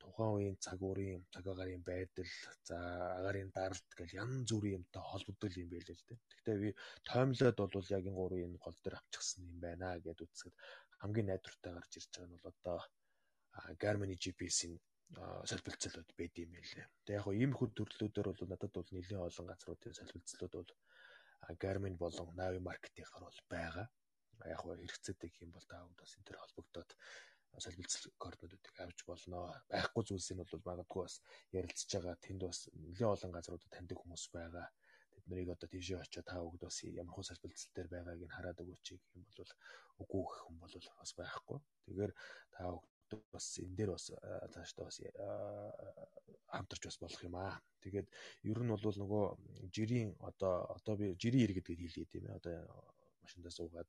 тухайн 0.00 0.32
үеийн 0.36 0.56
цаг 0.64 0.80
уурын 0.82 1.22
цаг 1.34 1.44
агаарын 1.52 1.84
байдал, 1.84 2.32
за 2.68 2.76
агаарын 3.18 3.50
даралт 3.56 3.90
гэл 3.98 4.18
янз 4.22 4.48
бүрийн 4.52 4.78
юмтай 4.80 5.02
холбогдол 5.04 5.60
юм 5.62 5.68
байл 5.72 5.88
л 5.92 6.06
дээ. 6.08 6.18
Гэхдээ 6.32 6.56
би 6.62 6.70
тоомлоод 7.08 7.58
бол 7.74 7.88
яг 7.96 8.04
энэ 8.08 8.18
гурвын 8.20 8.46
энэ 8.48 8.62
гол 8.64 8.78
дээр 8.80 8.96
авчихсан 8.98 9.42
юм 9.52 9.58
байна 9.64 9.88
гэд 10.04 10.24
үзэхэд 10.24 10.54
хамгийн 11.00 11.28
найдвартай 11.28 11.72
гарч 11.74 11.92
ирж 11.98 12.10
байгаа 12.12 12.28
нь 12.28 12.36
бол 12.36 12.50
одоо 12.52 12.78
Garmin 13.82 14.12
GPS-ийн 14.22 14.76
солилцолууд 15.50 16.10
байд 16.18 16.34
юм 16.44 16.50
байлээ. 16.56 16.86
Тэгээ 17.04 17.20
яг 17.20 17.28
ийм 17.42 17.52
хүүд 17.56 17.72
төрлүүдээр 17.76 18.26
бол 18.28 18.50
надад 18.50 18.72
бол 18.74 18.90
нэлийн 18.92 19.22
олон 19.28 19.46
газруудын 19.48 19.98
солилцолууд 19.98 20.54
бол 20.56 20.72
Garmin 21.62 21.96
болон 22.02 22.28
Navi 22.40 22.60
Market-ийнхээр 22.68 23.24
бол 23.24 23.40
байгаа. 23.54 23.86
Яг 24.44 24.60
хөө 24.60 24.76
хэрэгцээтэй 24.76 25.30
юм 25.40 25.50
бол 25.56 25.64
та 25.64 25.80
бүхэн 25.80 26.00
бас 26.00 26.12
энэ 26.16 26.26
төр 26.28 26.38
холбогдоод 26.42 26.90
солилцол 27.58 28.12
координатуудыг 28.20 28.76
авч 28.80 28.98
болно. 29.08 29.38
Байхгүй 29.70 30.02
зүйлсийг 30.04 30.38
бол 30.44 30.60
магадгүй 30.68 31.02
бас 31.08 31.16
ярилцж 31.56 31.88
байгаа. 31.88 32.16
Тэнд 32.20 32.42
бас 32.44 32.68
нэлийн 32.74 33.12
олон 33.14 33.32
газруудад 33.32 33.72
таньдаг 33.72 33.98
хүмүүс 33.98 34.24
байгаа. 34.32 34.68
Тэд 35.16 35.24
нарыг 35.30 35.48
одоо 35.56 35.68
тийшээ 35.72 36.02
очиод 36.04 36.26
та 36.28 36.36
бүгд 36.44 36.62
бас 36.68 36.84
ямар 36.84 37.14
хөө 37.16 37.24
солилцол 37.24 37.72
дээр 37.72 37.88
байгааг 37.88 38.20
нь 38.20 38.36
хараад 38.36 38.60
өгөөч 38.60 38.86
гэх 38.92 39.04
юм 39.16 39.24
бол 39.24 39.52
үгүй 40.04 40.22
гэх 40.28 40.42
юм 40.50 40.56
бол 40.60 40.74
бас 41.00 41.12
байхгүй. 41.16 41.58
Тэгэхээр 41.88 42.12
та 42.52 42.62
бүгд 43.08 43.24
бас 43.32 43.46
энэ 43.64 43.76
дээр 43.78 43.90
бас 43.96 44.04
цаашдаа 44.52 44.84
бас 44.84 44.98
хамтарч 46.52 46.82
бас 46.84 46.98
болох 47.00 47.22
юм 47.24 47.36
аа. 47.40 47.56
Тэгээд 47.80 48.08
ер 48.52 48.58
нь 48.60 48.72
бол 48.72 48.84
нөгөө 48.84 49.24
жирийн 49.72 50.12
одоо 50.20 50.68
одоо 50.76 50.94
би 51.00 51.16
жирийн 51.16 51.48
иргэд 51.48 51.64
гэдгийг 51.64 51.80
хэлээд 51.80 52.10
тийм 52.12 52.24
ээ. 52.28 52.36
Одоо 52.36 52.56
машиндаа 53.24 53.52
суугаад 53.54 53.88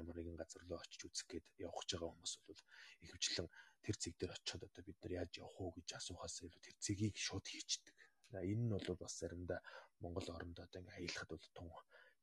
ямар 0.00 0.16
нэгэн 0.16 0.40
газар 0.40 0.62
руу 0.64 0.80
очиж 0.80 1.00
үзэх 1.06 1.26
гээд 1.30 1.46
явах 1.66 1.78
гэж 1.80 1.90
байгаа 1.92 2.10
хүмүүс 2.12 2.34
бол 2.48 2.60
ихэвчлэн 3.04 3.48
тэр 3.84 3.96
цэг 4.02 4.14
дээр 4.16 4.32
очиод 4.36 4.62
одоо 4.68 4.82
бид 4.84 4.98
нар 5.00 5.12
яаж 5.20 5.32
явах 5.42 5.56
уу 5.60 5.70
гэж 5.76 5.88
асуухаас 5.96 6.36
илүү 6.44 6.62
тэр 6.64 6.76
цэгийг 6.84 7.16
шууд 7.16 7.46
хийчдэг. 7.48 7.96
Энэ 8.50 8.64
нь 8.64 8.72
бол 8.72 8.86
бас 9.02 9.14
заримдаа 9.20 9.60
Монгол 10.02 10.28
орондоо 10.36 10.64
одоо 10.64 10.80
ингээ 10.80 10.98
аялахад 10.98 11.30
бол 11.32 11.46
тун 11.56 11.68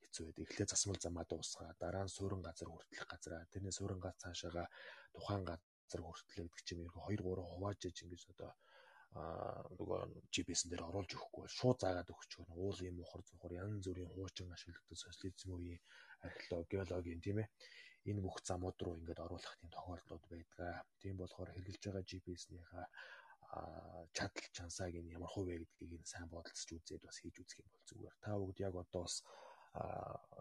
хэцүү 0.02 0.24
байдаг. 0.26 0.44
Эхлээ 0.46 0.68
засмал 0.70 1.00
замаа 1.02 1.26
дуусгаа, 1.28 1.76
дараа 1.82 2.06
нь 2.06 2.16
суурин 2.18 2.42
газар 2.46 2.70
хүртэлх 2.70 3.08
газараа, 3.12 3.50
тэрний 3.52 3.76
суурин 3.76 4.00
газ 4.02 4.16
цаашаага 4.22 4.64
тухайн 5.16 5.44
газар 5.50 6.02
хүртэл 6.04 6.48
гэдэг 6.48 6.64
чинь 6.68 6.82
нь 6.86 6.94
2 6.94 7.22
3 7.22 7.52
хуваажж 7.52 7.82
ингэж 8.04 8.24
одоо 8.34 8.52
нөгөө 9.80 10.00
GPS-н 10.34 10.70
дээр 10.70 10.84
оруулж 10.90 11.12
өгөхгүй 11.16 11.46
шууд 11.58 11.78
заагаад 11.82 12.12
өгч 12.14 12.32
гэнэ. 12.38 12.54
Уул 12.64 12.78
юм 12.90 12.98
ухар 13.04 13.22
зухар 13.26 13.54
янз 13.64 13.86
бүрийн 13.88 14.12
хуучин 14.14 14.52
ашиглагддаг 14.56 14.98
социализм 15.00 15.50
үеийн 15.56 15.82
археологи, 16.24 16.72
геологийн 16.72 17.22
тийм 17.22 17.38
ээ. 17.44 17.50
Энэ 18.10 18.24
бүх 18.24 18.40
замууд 18.46 18.80
руу 18.82 18.96
ингээд 18.98 19.20
оруулах 19.26 19.56
тийм 19.60 19.72
тохиолдлууд 19.72 20.26
байдаг. 20.32 20.86
Тийм 21.02 21.16
болохоор 21.20 21.52
хэрэгжилж 21.52 21.84
байгаа 21.84 22.10
GPS-ийнхаа 22.10 22.86
чадал 24.16 24.48
чансааг 24.56 24.96
нь 24.96 25.14
ямар 25.16 25.32
хувь 25.32 25.48
вэ 25.48 25.60
гэдгийг 25.60 26.02
нь 26.02 26.12
сайн 26.12 26.28
бодолцож 26.32 26.70
үзээд 26.72 27.04
бас 27.04 27.18
хийж 27.20 27.36
үзэх 27.44 27.60
юм 27.64 27.70
бол 27.72 27.86
зүгээр. 27.90 28.16
Та 28.24 28.30
бүгд 28.40 28.60
яг 28.68 28.76
одоо 28.76 29.04
бас 29.08 29.24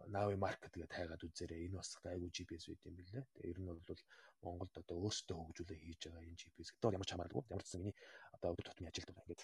Navi 0.09 0.37
Market 0.39 0.73
гэдэг 0.73 0.91
тайгаад 0.91 1.23
үзээрэй. 1.27 1.67
Энэ 1.67 1.79
бас 1.79 1.91
айгүй 2.03 2.31
GPS 2.33 2.67
байт 2.71 2.87
юм 2.89 2.97
билээ. 2.97 3.25
Тэгээ 3.35 3.51
ер 3.53 3.59
нь 3.61 3.69
бол 3.69 4.03
Монголд 4.43 4.75
одоо 4.79 4.97
өөрсдөө 5.07 5.37
хөгжүүлээ 5.37 5.79
хийж 5.83 6.01
байгаа 6.07 6.25
энэ 6.25 6.41
GPS 6.41 6.71
гэдэг 6.73 6.97
ямар 6.97 7.09
ч 7.09 7.13
хамааралгүй. 7.13 7.45
Ямар 7.51 7.63
ч 7.63 7.67
гэсэн 7.67 7.81
миний 7.83 7.97
одоо 8.33 8.49
өдөр 8.55 8.67
тутмын 8.71 8.91
ажилд 8.91 9.11
бол 9.11 9.25
ингээд 9.27 9.43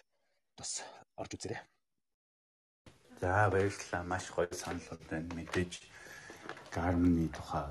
бас 0.58 0.70
орж 1.20 1.32
үзээрэй. 1.36 1.60
За 3.20 3.50
баярлалаа. 3.52 4.02
Маш 4.02 4.26
гоё 4.32 4.48
саналууд 4.50 5.02
байна. 5.10 5.28
Мэдээж 5.36 5.72
Garmin-ы 6.72 7.28
тухай 7.28 7.68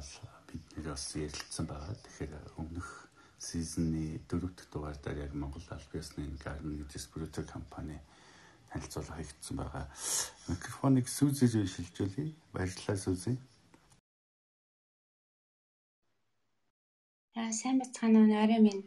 бид 0.47 0.63
нэр 0.77 0.93
бас 0.93 1.05
ярилцсан 1.17 1.65
байгаа. 1.65 1.95
Тэгэхээр 2.05 2.33
өмнөх 2.61 2.89
сизны 3.41 4.21
дөрөвт 4.29 4.69
дугаар 4.69 4.97
дээр 5.01 5.25
яг 5.25 5.33
Монгол 5.33 5.65
аль 5.73 5.89
биесны 5.91 6.29
Garmin 6.37 6.85
дистрибьютор 6.85 7.45
компани 7.49 7.97
танилцуулга 8.69 9.17
хийгдсэн 9.17 9.57
байгаа. 9.57 9.85
Микрофоныг 10.47 11.07
сүүзэж 11.09 11.53
шилжүүлье. 11.73 12.35
Баярлалаа 12.53 12.97
сүүзээ. 13.01 13.37
Аа 17.41 17.51
сайн 17.57 17.81
бацгаана 17.81 18.21
уу 18.21 18.37
орой 18.43 18.61
минь. 18.61 18.85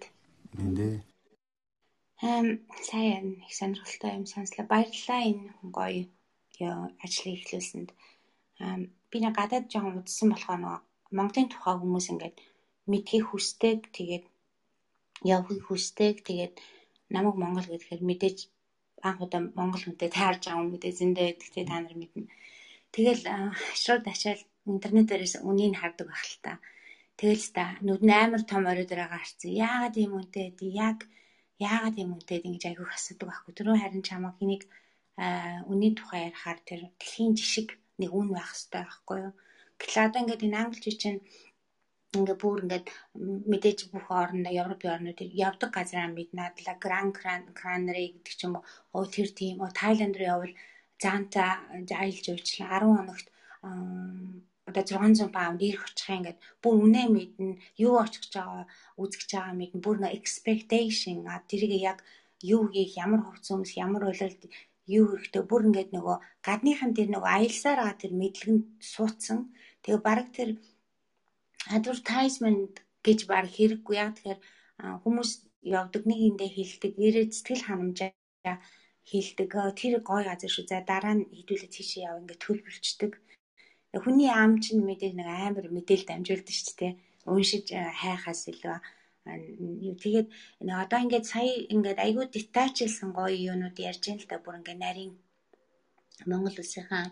Мэндэ. 0.54 1.02
Эм 2.22 2.46
сая 2.86 3.18
их 3.18 3.52
сонирхолтой 3.58 4.12
юм 4.18 4.26
сонслоо. 4.30 4.64
Баярлалаа 4.70 5.22
энэ 5.26 5.50
гоё 5.74 6.72
ажлыг 7.04 7.34
эхлүүлсэнд. 7.42 7.90
Аа 8.62 8.78
би 9.14 9.18
нэг 9.22 9.34
гадаад 9.38 9.70
жоохон 9.70 10.02
удсан 10.02 10.28
болохоор 10.34 10.60
нөгөө 10.62 10.80
Монголын 11.16 11.48
тухай 11.50 11.74
хүмүүс 11.78 12.06
ингээд 12.12 12.36
мэдхийг 12.90 13.24
хүсдэг. 13.30 13.78
Тэгээд 13.96 14.24
явахыг 15.32 15.62
хүсдэг. 15.66 16.14
Тэгээд 16.26 16.54
намайг 17.14 17.36
Монгол 17.38 17.68
гэхээр 17.70 18.02
мэдээж 18.02 18.38
анх 19.08 19.20
удаа 19.24 19.40
монгол 19.58 19.84
хүнтэй 19.84 20.10
таарж 20.16 20.42
байгаа 20.48 20.64
юм 20.64 20.72
мэдээ 20.72 20.92
зөндөө 20.98 21.26
гэдэгтэй 21.28 21.64
та 21.68 21.76
нар 21.80 21.94
мэднэ. 22.00 22.32
Тэгэл 22.94 23.22
шууд 23.84 24.04
ачаал 24.12 24.42
интернет 24.72 25.06
дээрээс 25.08 25.34
үнийг 25.48 25.76
хардаг 25.76 26.06
байх 26.08 26.24
л 26.24 26.38
та. 26.44 26.52
Тэгэл 27.20 27.46
та 27.56 27.64
нүд 27.86 28.02
амар 28.08 28.42
том 28.48 28.64
орой 28.70 28.86
дээр 28.88 29.04
гарцсан. 29.12 29.50
Яагаад 29.52 29.94
юм 30.04 30.12
үнтэй 30.18 30.56
дээ? 30.58 30.72
Яг 30.88 30.98
яагаад 31.60 31.96
юм 32.02 32.10
үнтэй 32.16 32.38
ингэж 32.48 32.62
айгүйх 32.66 32.92
асуудаг 32.96 33.28
байхгүй. 33.28 33.52
Түрүү 33.54 33.76
харин 33.78 34.02
чамаа 34.08 34.32
хэнийг 34.34 34.62
үний 35.70 35.92
тухай 35.94 36.20
ярихаар 36.32 36.58
тэр 36.64 36.80
дэлхийн 36.98 37.36
жишг 37.38 37.68
нэг 38.00 38.10
үн 38.18 38.28
байх 38.34 38.50
хэрэгтэй 38.52 38.82
байхгүй 38.84 39.18
юу? 39.26 39.32
Гэтэл 39.78 40.04
одоо 40.06 40.20
ингээд 40.22 40.46
энэ 40.46 40.60
англич 40.62 40.96
чинь 41.02 41.20
ингээ 42.18 42.38
бүр 42.42 42.58
ингээд 42.64 42.86
мэдээж 43.50 43.78
бүх 43.92 44.06
орнд 44.22 44.46
Европын 44.62 44.94
орнуудыг 44.94 45.30
явдаг 45.46 45.70
газраа 45.74 46.08
мэднэ. 46.10 46.42
Адла 46.48 46.74
Гран 46.84 47.08
Кранери 47.58 48.06
гэдэг 48.14 48.34
ч 48.38 48.40
юм 48.46 48.54
уу 48.94 49.04
тэр 49.14 49.28
тийм 49.38 49.56
Тайланд 49.80 50.16
руу 50.18 50.30
явбал 50.34 50.54
заанта 51.02 51.44
аялж 52.02 52.24
явуулчлаа 52.30 52.78
10 52.80 52.96
хоногт 52.98 53.26
одоо 54.68 54.84
600 54.84 55.28
паунд 55.36 55.60
ирэх 55.68 55.84
очих 55.88 56.10
ингээд 56.16 56.38
бүр 56.62 56.74
үнэ 56.84 57.02
мэднэ 57.16 57.58
юу 57.86 57.94
очих 58.04 58.24
байгаа 58.34 58.64
үзэж 59.02 59.30
байгаа 59.32 59.54
мэднэ 59.60 59.84
бүр 59.84 59.96
нэ 60.00 60.08
expectation 60.18 61.16
тэрийг 61.50 61.82
яг 61.92 61.98
юу 62.54 62.62
хийх 62.72 62.92
ямар 63.04 63.20
хувц 63.24 63.46
хүмүүс 63.48 63.72
ямар 63.84 64.02
үйлрэл 64.08 64.36
юу 64.86 65.16
хэрэгтэй? 65.16 65.42
Бүр 65.48 65.62
ингээд 65.68 65.90
нөгөө 65.96 66.16
гадныхан 66.46 66.92
тэр 66.96 67.08
нөгөө 67.12 67.30
аялсаар 67.38 67.78
байгаа 67.80 68.00
тэр 68.02 68.12
мэдлэгэнд 68.20 68.64
суудсан. 68.80 69.38
Тэгээ 69.82 70.00
баг 70.04 70.28
тэр 70.36 70.50
advertisement 71.76 72.74
гэж 73.06 73.18
баг 73.30 73.46
хэрэггүй. 73.48 73.96
Яг 73.96 74.12
тэгэхээр 74.16 74.40
хүмүүс 75.02 75.30
явдаг 75.64 76.02
нэг 76.04 76.20
эндээ 76.28 76.50
хилдэг 76.52 76.92
ирээд 77.06 77.32
сэтгэл 77.32 77.64
ханамжаа 77.66 78.12
хилдэг 79.08 79.50
тэр 79.80 79.94
гой 80.00 80.22
газар 80.28 80.50
шүү. 80.52 80.68
За 80.68 80.84
дараа 80.84 81.14
нь 81.16 81.28
хідүүлээ 81.32 81.70
тийшээ 81.72 82.04
яв 82.08 82.20
ингээд 82.20 82.44
төлбөрчдөг. 82.44 83.12
Хүний 84.04 84.30
ам 84.32 84.60
чинь 84.64 84.82
мэдээ 84.84 85.12
нэг 85.16 85.28
амар 85.28 85.66
мэдээлэл 85.72 86.08
дамжуулдаг 86.10 86.54
шүү 86.56 86.76
дээ. 86.80 86.92
Уншиж 87.30 87.66
хайхаас 87.72 88.42
илүү 88.52 88.76
тэгээд 89.24 90.28
одоо 90.82 90.98
ингээд 91.04 91.26
сая 91.32 91.52
ингээд 91.74 91.98
айгүй 92.06 92.26
детачлсан 92.28 93.10
гоё 93.18 93.32
юунууд 93.50 93.76
ярьж 93.90 94.04
ин 94.10 94.18
л 94.20 94.28
да. 94.28 94.36
Бүр 94.44 94.60
ингээд 94.60 94.82
нарийн 94.84 95.12
Монгол 96.30 96.56
улсынхаа 96.60 97.06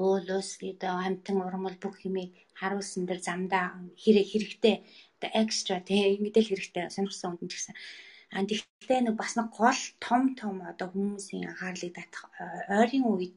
уул 0.00 0.28
ус 0.38 0.50
гэдэг 0.62 0.90
амтан 1.06 1.36
урмал 1.46 1.76
бүх 1.82 1.96
юмыг 2.08 2.30
харуулсан 2.60 3.04
дэр 3.06 3.20
замдаа 3.28 3.66
хэрэг 4.02 4.26
хэрэгтэй. 4.30 4.76
Одоо 5.16 5.30
экстра 5.42 5.76
тий 5.88 6.16
мэдээлэл 6.24 6.52
хэрэгтэй 6.52 6.84
сонирхсан 6.94 7.36
хүнд 7.36 7.50
ч 7.50 7.54
гэсэн. 7.56 7.76
А 8.32 8.44
тэгвэл 8.48 9.04
нэг 9.04 9.16
бас 9.20 9.32
нэг 9.36 9.48
гол 9.60 9.82
том 10.04 10.22
том 10.40 10.54
одоо 10.70 10.88
хүмүүсийн 10.92 11.48
анхаарлыг 11.50 11.92
татах 11.96 12.24
ойрын 12.80 13.04
үед 13.12 13.36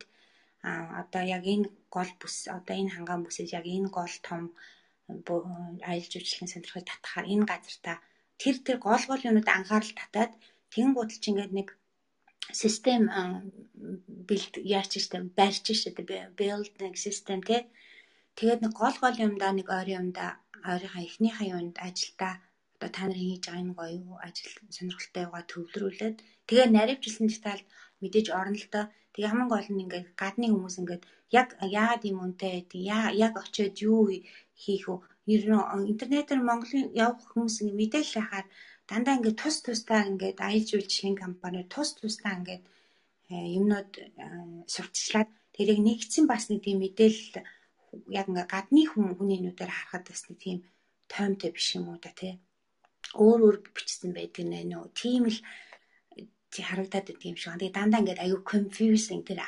а 0.69 0.71
одоо 1.01 1.23
яг 1.35 1.43
энэ 1.53 1.67
гол 1.95 2.11
бүс 2.21 2.35
одоо 2.57 2.75
энэ 2.79 2.93
хангаан 2.95 3.23
бүсээс 3.23 3.51
яг 3.59 3.65
энэ 3.75 3.89
гол 3.97 4.15
том 4.27 4.43
аялал 5.89 6.11
жуулчлалын 6.11 6.51
сонирхлыг 6.51 6.85
татахаар 6.87 7.25
энэ 7.33 7.45
газар 7.51 7.77
та 7.85 7.93
тэр 8.41 8.55
тэр 8.65 8.77
гол 8.87 9.03
гол 9.09 9.21
юмнууд 9.27 9.49
анхаарал 9.57 9.93
татаад 9.99 10.31
тэнгууд 10.73 11.09
л 11.13 11.21
чинь 11.21 11.31
ингээд 11.33 11.53
нэг 11.57 11.67
систем 12.61 13.01
бэлд 14.29 14.53
яач 14.77 14.91
штэ 15.05 15.17
барьж 15.37 15.65
штэ 15.79 15.91
build 16.39 16.73
нэг 16.83 16.95
систем 17.05 17.39
те 17.49 17.57
тэгээд 18.37 18.63
нэг 18.63 18.73
гол 18.81 18.95
гол 19.03 19.17
юмдаа 19.25 19.51
нэг 19.55 19.67
ойр 19.77 19.89
юмдаа 19.99 20.29
ойрынхаа 20.71 21.03
эхнийхээ 21.07 21.51
юунд 21.55 21.75
ажилдаа 21.87 22.33
одоо 22.75 22.89
та 22.95 23.01
нарын 23.05 23.29
хийж 23.29 23.43
байгаа 23.45 23.63
юм 23.65 23.71
гоё 23.77 23.93
юу 24.09 24.17
ажил 24.27 24.53
сонирхолтой 24.75 25.25
байгаа 25.25 25.43
төвлөрүүлээд 25.51 26.17
тэгээ 26.47 26.67
наривчлсан 26.75 27.27
деталь 27.29 27.63
мэдээж 28.01 28.27
орно 28.39 28.57
л 28.61 28.67
доо. 28.73 28.85
Тэг 29.13 29.23
хамгийн 29.27 29.51
гол 29.53 29.67
нь 29.71 29.83
ингээд 29.83 30.07
гадны 30.21 30.47
хүмүүс 30.49 30.75
ингээд 30.81 31.03
яг 31.39 31.47
яагаад 31.79 32.03
юм 32.09 32.17
үнтэй 32.25 32.55
яг 32.73 33.13
яг 33.25 33.33
очиод 33.43 33.75
юу 33.89 34.01
хийх 34.61 34.85
үү 34.91 34.99
90 35.39 35.91
интернетээр 35.91 36.41
Монголын 36.43 36.91
явх 37.05 37.21
хүмүүс 37.31 37.55
ингэ 37.61 37.79
мэдээлэл 37.79 38.15
хахаар 38.19 38.47
дандаа 38.89 39.15
ингэ 39.17 39.31
тус 39.41 39.55
тусдаа 39.65 40.01
ингэ 40.11 40.27
аялж 40.47 40.69
үйлч 40.75 40.91
шин 40.91 41.15
компани 41.23 41.63
тус 41.73 41.89
тусдаа 41.99 42.33
ингэ 42.39 42.55
э, 43.31 43.35
юмнууд 43.57 43.91
э, 43.97 44.03
сурталчлаад 44.73 45.29
тэрийг 45.55 45.79
нэгдсэн 45.87 46.25
бас 46.27 46.43
нэг 46.49 46.59
тийм 46.65 46.77
мэдээлэл 46.81 47.43
яг 48.19 48.25
ингээ 48.29 48.47
гадны 48.53 48.83
хүн 48.87 49.15
хүний 49.17 49.39
нүдээр 49.41 49.71
харахад 49.73 50.05
бас 50.09 50.21
нэг 50.27 50.37
тийм 50.43 50.57
тоймтой 51.11 51.51
биш 51.55 51.67
юм 51.75 51.85
уу 51.91 51.99
да 52.03 52.11
тий. 52.19 52.33
Өөр 53.15 53.39
өөр 53.45 53.57
бичсэн 53.75 54.11
байдаг 54.15 54.45
нэ 54.47 54.59
нөө. 54.71 54.95
Тийм 54.95 55.23
л 55.27 55.39
харагдаад 56.51 57.07
байдаг 57.07 57.27
юм 57.27 57.37
шиг. 57.39 57.55
Тэгээ 57.59 57.75
дандаа 57.75 57.99
ингээд 58.01 58.23
аюу 58.23 58.39
confusing 58.51 59.23
тэр 59.27 59.39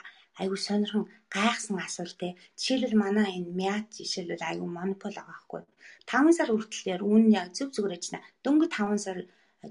аюу 0.41 0.57
сонирхон 0.57 1.05
гайхсан 1.35 1.77
асуулт 1.79 2.17
те. 2.21 2.29
Жишээлбэл 2.57 3.01
манай 3.03 3.29
энэ 3.37 3.51
мят 3.59 3.87
жишээлбэл 3.97 4.43
аюу 4.49 4.67
монопол 4.77 5.15
байгаа 5.17 5.39
хгүй. 5.41 5.61
5 6.09 6.37
сар 6.37 6.49
хүртэл 6.51 6.89
яар 6.93 7.03
үн 7.13 7.23
яг 7.41 7.47
зүг 7.57 7.69
зүгээр 7.73 7.97
ажна. 7.97 8.19
Дөнгөж 8.43 8.71
5 8.73 9.05
сар 9.05 9.17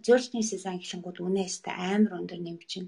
зөөлчний 0.07 0.45
сезон 0.47 0.79
эхлэнгууд 0.79 1.19
үнээстэй 1.27 1.75
амар 1.95 2.13
өндөр 2.19 2.41
нэмчин. 2.43 2.85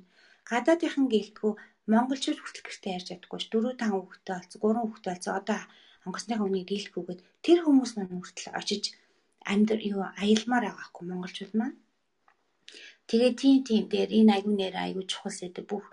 Гадаадынхан 0.49 1.07
гэлтгүү 1.13 1.53
монголчууд 1.93 2.39
хүртэл 2.41 2.67
гэртээ 2.67 2.97
ярьж 2.97 3.07
чаддаггүй 3.11 3.41
ш. 3.41 3.47
4 3.53 3.77
5 3.77 3.93
хүүхэдтэй 3.93 4.35
болц, 4.37 4.53
3 4.57 4.81
хүүхэдтэй 4.81 5.13
болц. 5.13 5.27
Одоо 5.29 5.61
онгоцныхаа 6.07 6.47
үнийг 6.49 6.67
дийлэхгүйгээд 6.69 7.21
тэр 7.45 7.59
хүмүүс 7.65 7.93
маань 7.97 8.13
хүртэл 8.13 8.57
очиж 8.61 8.85
амьд 9.53 9.71
юу 9.93 10.03
аялмаар 10.23 10.65
байгаа 10.69 10.87
хгүй 10.89 11.05
монголчууд 11.09 11.53
маань. 11.57 11.77
Тэгээ 13.09 13.33
тийм 13.41 13.57
тийм 13.69 13.85
дээр 13.93 14.11
энэ 14.19 14.33
аягүй 14.35 14.55
нэр 14.57 14.75
аягүй 14.85 15.05
чухал 15.05 15.35
сэдв 15.37 15.65
бүх 15.69 15.85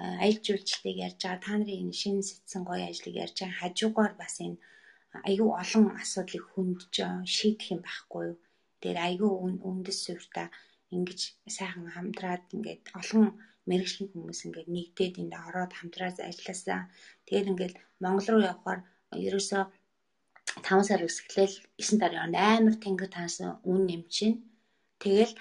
аялал 0.00 0.44
жуулчлалыг 0.46 0.96
ярьж 1.06 1.20
байгаа 1.22 1.44
та 1.44 1.52
нарын 1.58 1.80
энэ 1.84 1.98
шинэ 2.00 2.22
сэтсэн 2.28 2.62
гоё 2.68 2.84
ажлыг 2.90 3.14
ярьж 3.24 3.36
байгаа 3.40 3.60
хажуугаар 3.60 4.14
бас 4.22 4.34
энэ 4.46 4.58
аягүй 5.28 5.50
олон 5.62 5.86
асуудлыг 6.02 6.44
хүндж 6.52 6.94
шийдэх 7.36 7.68
юм 7.74 7.80
байхгүй 7.84 8.22
юу. 8.30 8.36
Тэр 8.82 8.96
аягүй 9.06 9.30
үндэс 9.68 9.98
суурьта 10.04 10.42
ингэж 10.94 11.20
сайхан 11.56 11.86
хамтраад 11.94 12.44
ингээд 12.56 12.82
олон 13.00 13.26
мэрэгжлийн 13.68 14.10
хүмүүс 14.10 14.40
ингээд 14.46 14.68
нэгдээд 14.76 15.14
энд 15.22 15.34
ороод 15.46 15.72
хамтраад 15.76 16.16
ажилласаа. 16.30 16.80
Тэгээд 17.26 17.50
ингээд 17.52 17.74
Монгол 18.02 18.28
руу 18.30 18.42
явхаар 18.52 18.80
ерөөсөө 19.26 19.62
5 20.66 20.88
сар 20.88 21.00
өсгөлөл 21.08 21.54
9 21.78 22.00
сарын 22.00 22.18
хооронд 22.18 22.38
амар 22.54 22.76
тэнгэр 22.84 23.10
таасан 23.16 23.50
үн 23.70 23.82
нэмчин. 23.90 24.32
Тэгэл 25.02 25.34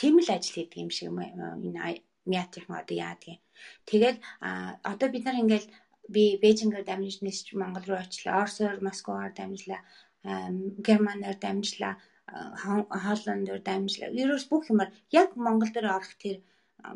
тийм 0.00 0.14
л 0.24 0.30
ажил 0.34 0.54
хийдэг 0.56 0.78
юм 0.84 0.90
шиг 0.94 1.08
энэ 1.10 2.02
мятийн 2.24 2.66
одоо 2.68 2.96
яадаг 2.96 3.28
юм. 3.34 3.40
Тэгэл 3.88 4.18
одоо 4.92 5.08
бид 5.10 5.24
нар 5.24 5.38
ингээл 5.42 5.68
би 6.14 6.24
Бээжингээр 6.42 6.86
дамжиж 6.86 7.18
нисч 7.22 7.46
Монгол 7.54 7.86
руу 7.86 7.98
очлаа. 8.02 8.42
Орсоор 8.42 8.78
Москваар 8.80 9.32
дамжлаа. 9.34 9.80
Германаар 10.86 11.36
дамжлаа. 11.40 11.94
Холландаар 13.04 13.62
дамжлаа. 13.62 14.10
Ерөөс 14.22 14.44
бүх 14.50 14.70
юмар 14.72 14.88
яг 15.10 15.28
Монгол 15.36 15.70
дээр 15.72 15.88
орох 15.96 16.14
тэр 16.22 16.36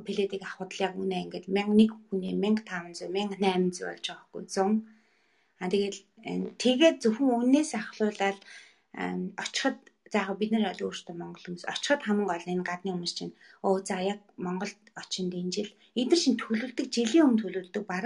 пледийг 0.06 0.42
авахд 0.42 0.72
л 0.74 0.84
яг 0.86 0.94
үнэ 0.98 1.16
ингээд 1.24 1.46
1001 1.46 2.10
хүний 2.10 2.34
1500 2.34 3.06
1800 3.06 3.86
болж 3.86 4.04
байгаа 4.06 4.26
хгүй 4.30 4.44
100 4.50 4.96
А 5.60 5.72
тэгэл 5.72 6.00
тэгээд 6.60 6.96
зөвхөн 7.02 7.32
үннээс 7.40 7.72
ахлуулаад 7.80 8.38
очиход 9.40 9.78
за 10.16 10.24
яг 10.24 10.38
бид 10.40 10.50
нар 10.52 10.64
бол 10.72 10.84
өөрсдөө 10.88 11.14
монгол 11.20 11.44
хүмүүс 11.44 11.64
очиход 11.72 12.02
хамгийн 12.04 12.30
гол 12.30 12.50
энэ 12.52 12.68
гадны 12.68 12.90
хүмүүс 12.92 13.14
чинь 13.18 13.36
өө 13.68 13.76
за 13.88 13.96
яг 14.12 14.20
Монголд 14.44 14.80
очинд 15.02 15.32
энэ 15.40 15.54
жил 15.56 15.70
эдгээр 16.00 16.22
шин 16.22 16.34
төлөвлөдөг 16.40 16.86
жилийн 16.96 17.26
өмнө 17.26 17.42
төлөвлөдөг 17.42 17.84
баг 17.92 18.04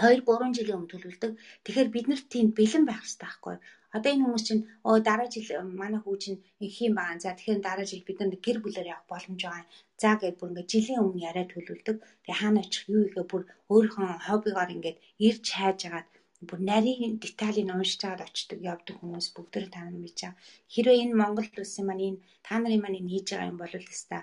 2 0.00 0.24
3 0.24 0.56
жилийн 0.56 0.78
өмнө 0.78 0.90
төлөвлөдөг. 0.92 1.32
Тэгэхээр 1.64 1.88
бид 1.94 2.06
нарт 2.08 2.26
тийм 2.32 2.46
бэлэн 2.56 2.84
байх 2.88 3.00
хэрэгтэй 3.04 3.28
байхгүй. 3.28 3.56
Одоо 3.96 4.10
энэ 4.12 4.24
хүмүүс 4.24 4.44
чинь 4.48 4.62
өө 4.88 4.96
дараа 5.08 5.28
жил 5.34 5.48
манай 5.80 6.00
хүү 6.02 6.16
чинь 6.22 6.38
их 6.66 6.76
юм 6.86 6.94
баа. 6.96 7.12
За 7.20 7.36
тэгэхээр 7.36 7.60
дараа 7.66 7.86
жил 7.90 8.02
бид 8.08 8.18
нар 8.18 8.32
гэр 8.46 8.58
бүлээр 8.64 8.92
явах 8.92 9.06
боломж 9.12 9.40
байгаа. 9.44 9.66
За 10.02 10.10
гэдээ 10.16 10.38
бүр 10.40 10.50
ингээд 10.50 10.72
жилийн 10.72 11.02
өмнө 11.04 11.24
яриа 11.28 11.46
төлөвлөдөг. 11.52 11.96
Тэгээ 12.24 12.40
хаана 12.40 12.64
очих 12.64 12.84
юу 12.94 13.02
игээ 13.04 13.26
бүр 13.28 13.42
өөрийнхөө 13.72 14.08
хоббигоор 14.26 14.70
ингээд 14.74 14.98
ирж 15.28 15.44
хайж 15.58 15.80
агаад 15.88 16.08
бүр 16.48 16.60
нарийн 16.70 17.14
деталийг 17.22 17.68
уншиж 17.70 17.98
чаад 18.02 18.20
очдог 18.26 18.58
явдаг 18.72 18.96
хүмүүс 18.98 19.28
бүгд 19.34 19.54
та 19.74 19.80
нар 19.82 19.96
мэдж 20.02 20.18
байгаа. 20.22 20.40
Хэрвээ 20.72 21.02
энэ 21.02 21.18
Монгол 21.20 21.48
улсын 21.62 21.84
маань 21.86 22.06
энэ 22.08 22.22
та 22.46 22.54
нарын 22.58 22.82
маань 22.82 22.98
энэ 23.00 23.12
хийж 23.12 23.26
байгаа 23.30 23.50
юм 23.52 23.58
бол 23.60 23.74
өста 23.80 24.16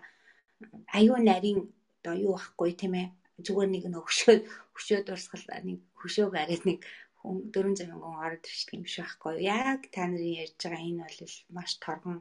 аюу 0.98 1.18
нарийн 1.30 1.60
одоо 1.98 2.16
юу 2.26 2.34
ахгүй 2.40 2.72
тийм 2.80 2.94
ээ. 3.02 3.08
Зүгээр 3.46 3.70
нэг 3.72 3.84
нөхшөө 3.94 4.36
хөшөө 4.76 5.00
дурсгал 5.08 5.46
нэг 5.68 5.80
хөшөө 6.00 6.28
гараад 6.36 6.64
нэг 6.70 6.80
400 7.24 7.88
мянган 7.90 8.16
ороод 8.24 8.44
ирчих 8.50 8.76
юм 8.78 8.86
шиг 8.91 9.04
байхгүй 9.08 9.34
яг 9.44 9.82
та 9.94 10.02
нарын 10.08 10.40
ярьж 10.44 10.60
байгаа 10.60 10.84
энэ 10.90 11.04
бол 11.04 11.36
маш 11.56 11.72
торгон 11.84 12.18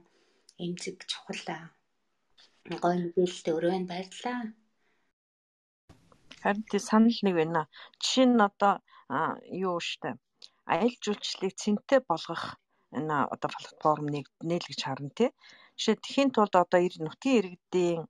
эмзэг 0.65 0.97
чухал 1.11 1.43
гоё 2.83 2.97
мэдээлэлтэй 3.03 3.55
өрөөнд 3.59 3.87
баярлалаа 3.91 4.39
харин 6.43 6.65
тий 6.71 6.81
санал 6.91 7.19
нэг 7.27 7.35
байна. 7.41 7.63
Жишээ 8.03 8.27
нь 8.31 8.45
одоо 8.49 8.75
юу 9.67 9.79
штэ 9.89 10.11
аялал 10.73 10.97
жуулчлалыг 11.05 11.55
цэнтэй 11.63 12.01
болгох 12.11 12.45
энэ 12.99 13.17
одоо 13.35 13.51
платформыг 13.57 14.27
нээлгэж 14.49 14.81
харна 14.85 15.11
тий. 15.19 15.31
Жишээ 15.77 15.97
тэхийн 16.05 16.31
тулд 16.33 16.55
одоо 16.63 16.81
нутгийн 17.07 17.39
иргэдийн 17.41 18.03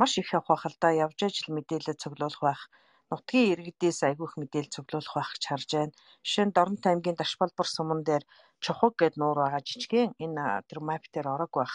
маш 0.00 0.12
их 0.18 0.30
л 0.34 0.76
да 0.82 0.88
явж 1.04 1.18
ажил 1.22 1.48
мэдээлэл 1.54 2.00
цуглуулах 2.02 2.42
байх 2.46 2.62
нутгийн 3.10 3.50
иргэдээс 3.52 4.00
айгүйх 4.08 4.34
мэдээлэл 4.38 4.74
цуглуулах 4.74 5.14
байх 5.16 5.30
гэж 5.34 5.44
харж 5.46 5.68
байна. 5.74 5.94
Жишээ 6.26 6.46
нь 6.46 6.54
Дорнот 6.56 6.84
аймгийн 6.86 7.18
Дашбалбар 7.18 7.68
суман 7.70 8.00
дээр 8.08 8.24
Чухаг 8.64 8.94
гэд 8.98 9.14
нуур 9.20 9.38
байгаа 9.40 9.62
жижигхэн 9.68 10.10
энэ 10.24 10.44
тэр 10.68 10.80
мап 10.88 11.04
дээр 11.14 11.26
орог 11.34 11.52
байх. 11.58 11.74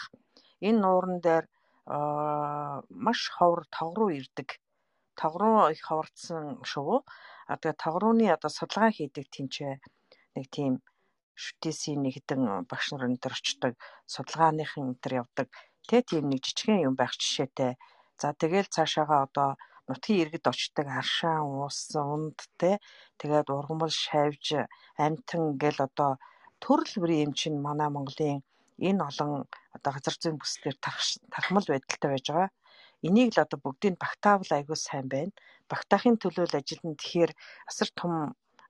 Энэ 0.66 0.80
нууран 0.84 1.16
дээр 1.26 1.44
маш 3.04 3.20
ховор 3.36 3.62
тогруу 3.76 4.10
ирдэг. 4.18 4.48
Тогруу 5.20 5.72
их 5.74 5.80
ховордсон 5.88 6.44
шувуу 6.70 7.00
Тэгээ 7.48 7.74
тогрууны 7.84 8.26
одоо 8.36 8.50
судалгаа 8.50 8.90
хийдэг 8.94 9.26
тэнцээ 9.34 9.72
нэг 10.34 10.46
тийм 10.56 10.72
шүтээсийн 11.42 12.00
нэг 12.02 12.14
хэдэн 12.16 12.42
багш 12.70 12.86
нар 12.90 13.06
энэ 13.06 13.22
төр 13.22 13.34
очдог 13.38 13.74
судалгааныхан 14.14 14.84
энэ 14.90 15.00
төр 15.02 15.12
явдаг 15.22 15.48
тэ 15.88 16.02
тийм 16.08 16.24
нэг 16.28 16.40
жижигхэн 16.44 16.84
юм 16.88 16.94
байх 16.98 17.12
жишээтэй. 17.20 17.72
За 18.20 18.26
тэгэл 18.40 18.72
цаашаага 18.74 19.16
одоо 19.26 19.48
нутгийн 19.88 20.20
иргэд 20.22 20.46
очдог 20.52 20.86
аршаан 21.00 21.44
уус 21.46 21.78
унд 22.12 22.38
тэ 22.60 22.70
тэгээд 23.20 23.48
ургамал 23.56 23.94
шавж 24.04 24.46
амтан 25.04 25.42
гэл 25.62 25.78
одоо 25.86 26.10
төрөл 26.62 26.94
бүрийн 27.00 27.24
юм 27.26 27.32
чинь 27.38 27.64
манай 27.66 27.88
Монголын 27.92 28.38
энэ 28.88 29.04
олон 29.08 29.30
одоо 29.76 29.90
газар 29.94 30.16
зүйн 30.20 30.36
бүслэр 30.40 30.76
тархмал 31.34 31.66
байдалтай 31.68 32.10
байж 32.10 32.26
байгаа. 32.28 32.50
Энийг 33.06 33.30
л 33.32 33.42
одоо 33.44 33.58
бүгдийг 33.62 33.94
багтаавал 34.02 34.52
айгүй 34.56 34.78
сайн 34.80 35.06
байна. 35.14 35.32
Багтаахын 35.70 36.16
төлөө 36.22 36.46
л 36.48 36.58
ажилтна 36.60 36.94
тэгэхээр 36.94 37.32
асар 37.70 37.88
том 37.98 38.12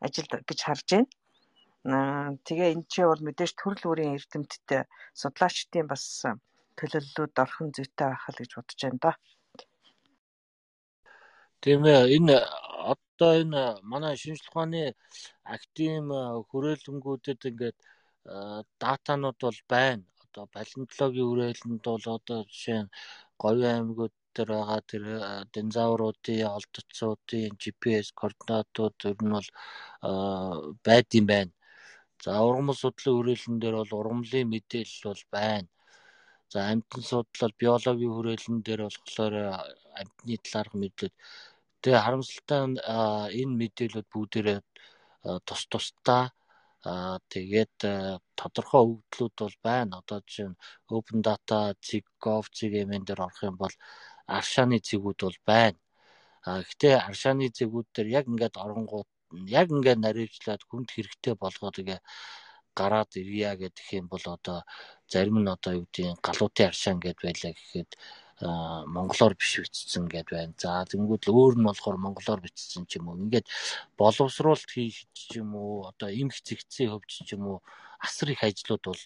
ажил 0.00 0.28
гэж 0.48 0.58
харж 0.64 0.88
байна. 0.92 2.34
Тэгээ 2.46 2.72
энэ 2.74 2.88
ч 2.92 2.94
бол 3.06 3.22
мэдээж 3.26 3.52
төрөл 3.54 3.84
бүрийн 3.86 4.16
эрдэмтдтэй 4.18 4.82
судлаачдын 5.20 5.86
бас 5.86 6.04
төлөвлөлүүд 6.78 7.34
орхон 7.44 7.68
зүйтэй 7.76 8.08
байх 8.10 8.24
л 8.32 8.40
гэж 8.40 8.50
бодож 8.56 8.80
байна 8.82 9.00
да. 9.04 9.12
Тийм 11.62 11.80
ээ 11.86 12.02
энэ 12.16 12.36
одоо 12.92 13.32
энэ 13.42 13.62
манай 13.90 14.14
шинжлэх 14.18 14.50
ухааны 14.50 14.82
актив 15.56 16.04
хүрээлэнгүүдэд 16.50 17.40
ингээд 17.50 17.78
датанууд 18.82 19.38
бол 19.46 19.60
байна. 19.74 20.04
Одоо 20.24 20.44
палеонтологийн 20.54 21.28
хүрээлэнд 21.28 21.82
бол 21.86 22.06
одоо 22.18 22.38
жишээ 22.50 22.80
нь 22.82 22.92
говийн 23.40 23.74
аймагуд 23.76 24.14
дээр 24.36 24.50
байгаа 24.54 24.80
тэр 24.90 25.04
динозавруудын 25.54 26.50
олдцоодын 26.56 27.56
GPS 27.62 28.08
координатууд 28.20 28.96
ер 29.10 29.18
нь 29.24 29.34
бол 29.36 29.48
байд 30.86 31.08
юм 31.18 31.26
байна. 31.32 31.52
За 32.24 32.30
ургамал 32.48 32.78
судлалын 32.82 33.16
хүрээлэн 33.16 33.56
дээр 33.62 33.76
бол 33.80 33.92
ургамлын 34.00 34.50
мэдээлэл 34.52 35.08
бол 35.10 35.24
байна. 35.36 35.68
За 36.52 36.58
амьтан 36.72 37.02
судлал 37.10 37.54
биологийн 37.62 38.14
хүрээлэн 38.14 38.58
дээр 38.66 38.80
болохоор 38.86 39.34
амьтны 40.00 40.36
талаарх 40.44 40.74
мэдлэл 40.82 41.16
тэгээ 41.82 42.04
харамсалтай 42.04 42.62
нь 42.68 42.76
энэ 43.40 43.58
мэдээлэлүүд 43.60 44.08
бүгдээрээ 44.12 44.60
тус 45.46 45.62
тусдаа 45.72 46.24
Аа 46.90 47.18
тэгээд 47.34 47.76
тодорхой 48.38 48.82
өгөгдлүүд 48.86 49.34
бол 49.42 49.56
байна. 49.68 49.98
Одоо 50.00 50.18
жишээ 50.22 50.48
нь 50.50 50.60
Open 50.96 51.18
Data, 51.26 51.58
Zig.gov, 51.86 52.44
Zig.mn 52.56 53.02
дээр 53.06 53.20
орох 53.26 53.40
юм 53.50 53.56
бол 53.62 53.74
аршааны 54.26 54.78
зэгүүд 54.88 55.18
бол 55.22 55.38
байна. 55.46 55.78
А 56.46 56.62
гэхдээ 56.62 56.94
аршааны 57.08 57.46
зэгүүд 57.58 57.86
дээр 57.94 58.08
яг 58.18 58.24
ингээд 58.32 58.56
оронгууд 58.64 59.08
яг 59.60 59.68
ингээд 59.74 60.00
наривчлаад 60.02 60.62
хүнд 60.66 60.88
хэрэгтэй 60.92 61.34
болгоод 61.38 61.76
ингээ 61.82 62.00
гараад 62.78 63.10
ирья 63.16 63.56
гэдэг 63.56 63.86
юм 63.98 64.06
бол 64.12 64.24
одоо 64.36 64.58
зарим 65.12 65.38
нь 65.42 65.48
одоо 65.56 65.72
юу 65.78 65.84
гэдгийг 65.86 66.20
галуутын 66.26 66.68
аршаан 66.70 66.98
гэдээ 67.00 67.26
байлаа 67.26 67.52
гэхэд 67.56 67.90
монголоор 68.96 69.34
биш 69.34 69.52
бичсэн 69.64 70.04
гэд 70.12 70.28
байна. 70.28 70.52
За 70.60 70.84
тэнгууд 70.84 71.24
л 71.24 71.32
өөр 71.32 71.54
нь 71.56 71.64
болохоор 71.64 71.96
монголоор 71.96 72.40
бичсэн 72.44 72.84
ч 72.84 73.00
юм 73.00 73.08
уу. 73.08 73.16
Ингээд 73.16 73.48
боловсруулалт 73.96 74.68
хийх 74.68 75.08
ч 75.16 75.40
юм 75.40 75.56
уу, 75.56 75.88
одоо 75.88 76.12
эмх 76.12 76.36
зэгцээ 76.44 76.92
хөвч 76.92 77.24
ч 77.24 77.32
юм 77.32 77.48
уу, 77.48 77.58
асар 77.96 78.28
их 78.36 78.44
ажлууд 78.44 78.84
бол 78.84 79.02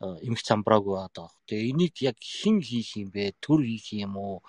эмх 0.00 0.40
замбраагүй 0.40 0.96
байгаа. 0.96 1.28
Тэгээ 1.44 1.70
энийг 1.70 1.94
яг 2.00 2.16
хэн 2.16 2.64
хийх 2.64 2.96
юм 2.96 3.12
бэ? 3.12 3.36
Төр 3.44 3.60
хийх 3.68 3.92
юм 3.92 4.16
уу? 4.16 4.40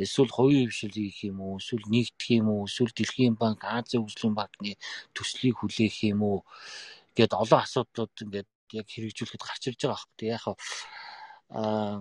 Эсвэл 0.00 0.32
хувийн 0.32 0.72
хвшил 0.72 0.96
хийх 0.96 1.28
юм 1.28 1.44
уу? 1.44 1.60
Эсвэл 1.60 1.84
нэгдэх 1.92 2.28
юм 2.40 2.48
уу? 2.48 2.64
Эсвэл 2.64 2.96
Дэлхийн 2.96 3.36
банк, 3.36 3.60
Азийн 3.68 4.08
хөгжлийн 4.08 4.32
банкны 4.32 4.80
төслийг 5.12 5.60
хүлээх 5.60 5.96
юм 6.08 6.20
уу? 6.24 6.38
Гэт 7.12 7.36
олон 7.36 7.60
асуудлууд 7.60 8.16
ингээд 8.16 8.48
яг 8.72 8.86
хэрэгжүүлэхэд 8.88 9.44
гарч 9.44 9.62
ирж 9.68 9.80
байгаа 9.84 10.00
хэрэг. 10.00 10.32
Яг 10.32 10.44
аа 11.52 12.00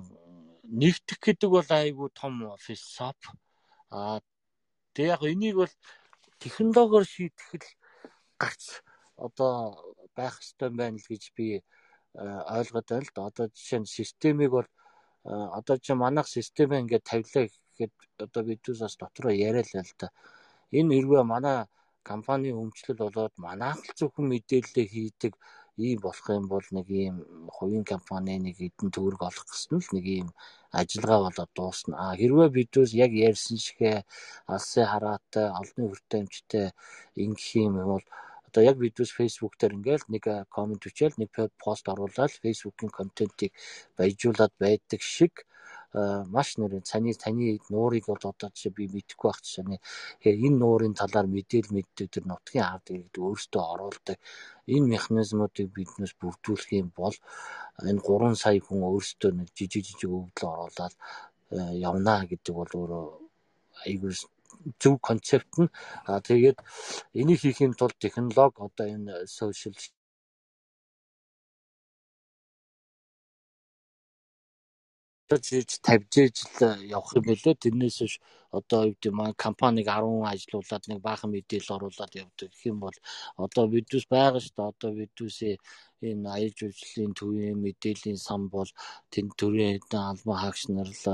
нэгдэх 0.63 1.19
гэдэг 1.19 1.49
бол 1.51 1.69
айгүй 1.69 2.09
том 2.15 2.55
философи. 2.55 3.35
Аа 3.91 4.23
тэг 4.95 5.05
яг 5.11 5.21
энийг 5.27 5.59
бол 5.59 5.73
технологиор 6.39 7.03
шийтгэл 7.03 7.67
гарч 8.39 8.79
одоо 9.19 9.75
байх 10.15 10.39
ёстой 10.39 10.69
байна 10.71 10.97
л 10.97 11.09
гэж 11.11 11.23
би 11.35 11.61
ойлгоод 12.15 12.87
байна 12.89 13.05
л 13.05 13.11
да. 13.15 13.21
Одоо 13.29 13.45
жишээ 13.57 13.79
нь 13.81 13.93
системийг 13.97 14.51
бол 14.57 14.67
одоо 15.23 15.75
чи 15.83 15.93
манайх 15.93 16.27
системээ 16.27 16.81
ингээд 16.83 17.09
тавилаа 17.09 17.43
гэхэд 17.47 17.93
одоо 18.25 18.41
бидээс 18.49 18.79
бас 18.85 18.95
дотроо 19.01 19.33
яриа 19.49 19.63
л 19.63 19.73
л 19.87 19.93
да. 20.01 20.07
Энэ 20.77 20.93
хэрвээ 20.95 21.23
манай 21.33 21.57
компани 22.03 22.49
өмчлөл 22.61 22.99
болоод 23.03 23.33
манайх 23.37 23.79
л 23.87 23.97
зөвхөн 23.97 24.27
мэдээлэл 24.29 24.91
хийдэг 24.93 25.33
ийм 25.77 25.99
болох 26.05 26.27
юм 26.29 26.45
бол 26.53 26.67
нэг 26.77 26.87
ийм 26.89 27.15
хувийн 27.55 27.85
компани 27.91 28.37
нэг 28.37 28.57
эдэн 28.67 28.89
төгрөг 28.93 29.21
олох 29.29 29.45
гэсэн 29.49 29.81
л 29.81 29.89
нэг 29.95 30.05
ийм 30.17 30.27
ажиллагаа 30.79 31.25
болоод 31.25 31.51
дуусна. 31.57 31.95
А 31.97 32.05
хэрвээ 32.19 32.49
бидээс 32.57 32.91
яг 33.05 33.11
ярьсан 33.29 33.57
шигэ 33.65 34.05
алсын 34.53 34.85
хараатай, 34.91 35.45
олонний 35.59 35.89
хүртээмжтэй 35.89 36.67
ингэх 37.23 37.49
юм 37.65 37.73
бол 37.91 38.05
одоо 38.53 38.63
яг 38.69 38.77
бидээс 38.77 39.11
Facebook 39.17 39.57
дээр 39.57 39.73
ингээл 39.77 40.05
нэг 40.13 40.23
комент 40.53 40.85
бичээл 40.85 41.17
нэг 41.17 41.31
пост 41.57 41.89
оруулаад 41.89 42.29
фейсбુકийн 42.43 42.93
контентийг 42.93 43.51
баяжуулаад 43.97 44.53
байдаг 44.61 45.01
шиг 45.01 45.33
маш 46.35 46.57
нэр 46.57 46.81
цаны 46.89 47.13
таны 47.13 47.57
нуурыг 47.73 48.05
бол 48.09 48.21
одоо 48.21 48.49
жишээ 48.53 48.77
би 48.77 48.85
мэдэхгүй 48.93 49.29
байх 49.29 49.41
жишээ 49.41 49.65
энэ 50.45 50.57
нуурын 50.61 50.93
талаар 50.93 51.27
мэдээл 51.29 51.73
мэддэг 51.73 52.07
тэр 52.13 52.25
нутгийн 52.29 52.65
ард 52.65 52.85
иргэд 52.93 53.17
өөрсдөө 53.17 53.63
оруулдаг. 53.73 54.17
Энэ 54.75 54.91
механизмуудыг 54.93 55.67
биднээс 55.73 56.13
бүрдүүлэх 56.21 56.69
юм 56.81 56.89
бол 56.97 57.15
энэ 57.89 58.01
3 58.05 58.41
сая 58.41 58.57
хүн 58.61 58.81
өөрсдөө 58.89 59.31
нэг 59.37 59.49
жижиг 59.57 59.85
жижиг 59.85 60.09
өвдөл 60.17 60.49
оруулаад 60.53 60.93
явна 61.89 62.25
гэдэг 62.25 62.53
бол 62.57 62.71
өөрөө 62.73 63.05
айгүй 63.85 64.13
зөв 64.81 64.99
концепт 65.01 65.53
нь. 65.61 65.73
Тэгээд 66.27 66.57
энийг 67.19 67.39
хийхин 67.41 67.73
тулд 67.79 67.97
технологи 67.99 68.59
одоо 68.67 68.87
энэ 68.95 69.13
сошиал 75.33 75.61
хийж 75.61 75.71
тавьж 75.81 76.13
ижил 76.17 76.77
явах 76.85 77.13
юм 77.17 77.25
бэлээ. 77.25 77.55
Тэрнээс 77.63 77.97
биш 78.03 78.15
одоо 78.51 78.81
юу 78.85 78.93
гэдэг 78.93 79.13
маань 79.17 79.33
компаниг 79.33 79.87
10 79.89 80.29
ажилуулад 80.29 80.83
нэг 80.87 80.99
баахан 81.01 81.31
мэдээлэл 81.33 81.75
оруулаад 81.75 82.13
явдаг 82.21 82.49
гэх 82.53 82.65
юм 82.69 82.77
бол 82.85 82.97
одоо 83.37 83.65
бидүүс 83.73 84.05
байгаа 84.13 84.41
шүү 84.41 84.53
дээ. 84.53 84.71
Одоо 84.73 84.91
бидүүсээ 84.99 85.53
энэ 86.09 86.29
аяж 86.37 86.57
үйлчлэлийн 86.61 87.13
төвийн 87.17 87.57
мэдээллийн 87.65 88.19
сан 88.21 88.41
бол 88.53 88.69
тэн 89.09 89.27
төрийн 89.39 89.81
албан 89.89 90.37
хаагч 90.37 90.61
нар 90.69 90.89
л 90.91 91.07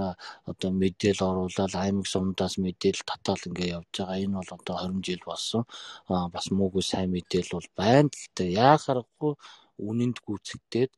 одоо 0.51 0.69
мэдээлэл 0.81 1.29
оруулаад 1.31 1.73
аймаг 1.79 2.07
сумдаас 2.09 2.55
мэдээлэл 2.59 3.07
татаал 3.07 3.47
ингээ 3.47 3.73
явж 3.77 3.91
байгаа. 3.95 4.19
Энэ 4.23 4.35
бол 4.39 4.51
одоо 4.57 4.75
20 4.83 5.05
жил 5.07 5.23
болсон. 5.31 5.63
бас 6.07 6.45
муугүй 6.51 6.83
сайн 6.83 7.09
мэдээлэл 7.15 7.55
бол 7.55 7.69
байна 7.79 8.09
л 8.11 8.27
дээ. 8.35 8.49
Яа 8.51 8.75
харахгүй 8.83 9.33
үнэнд 9.79 10.17
гүйцэгдээд 10.27 10.91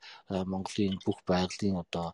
Монголын 0.52 0.98
бүх 1.06 1.19
байгалийн 1.30 1.77
одоо 1.84 2.07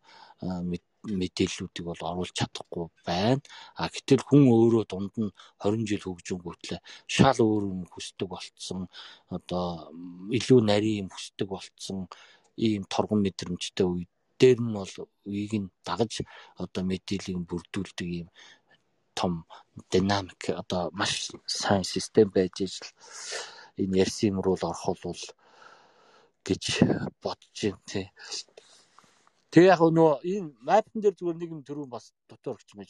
мэдээллүүдийг 1.06 1.86
бол 1.88 2.02
оруулж 2.10 2.34
чадахгүй 2.34 2.86
байна. 3.06 3.42
А 3.78 3.88
гэтэл 3.94 4.24
хүн 4.26 4.44
өөрөө 4.50 4.84
дунд 4.90 5.14
нь 5.22 5.32
20 5.62 5.86
жил 5.90 6.04
хөгжингүүтлээ 6.06 6.80
шал 7.14 7.40
өөр 7.44 7.64
юм 7.72 7.82
хүсдэг 7.92 8.28
болцсон 8.28 8.90
одоо 9.38 9.94
илүү 10.38 10.60
нарийн 10.66 11.00
юм 11.06 11.10
хүсдэг 11.14 11.48
болцсон 11.48 12.00
ийм 12.58 12.84
торгон 12.90 13.22
мэдрэмжтэй 13.24 13.88
үед 13.88 14.12
дээр 14.40 14.60
нь 14.62 14.74
бол 14.78 14.94
үеийг 15.30 15.54
нь 15.62 15.74
дагаж 15.88 16.14
одоо 16.64 16.84
мэдээллийг 16.86 17.46
бүрдүүлдэг 17.50 18.10
ийм 18.20 18.30
том 19.18 19.34
динамик 19.92 20.42
одоо 20.62 20.90
маш 21.00 21.14
сайн 21.46 21.84
систем 21.84 22.30
байж 22.36 22.56
ижил 22.66 22.90
энэ 23.82 23.98
ярьсан 24.04 24.30
юм 24.30 24.38
руу 24.46 24.58
орох 24.62 24.98
бол 25.06 25.24
гэж 26.48 26.64
бодож 27.22 27.58
байна 27.62 27.82
тий. 27.90 28.06
Тэгээ 29.58 29.74
яг 29.74 29.82
нөгөө 29.82 30.22
энэ 30.22 30.50
мапн 30.70 31.02
дээр 31.02 31.16
зүгээр 31.18 31.38
нэг 31.42 31.50
юм 31.50 31.62
төрөө 31.66 31.88
бас 31.90 32.14
дотор 32.30 32.62
өгч 32.62 32.78
мэж. 32.78 32.90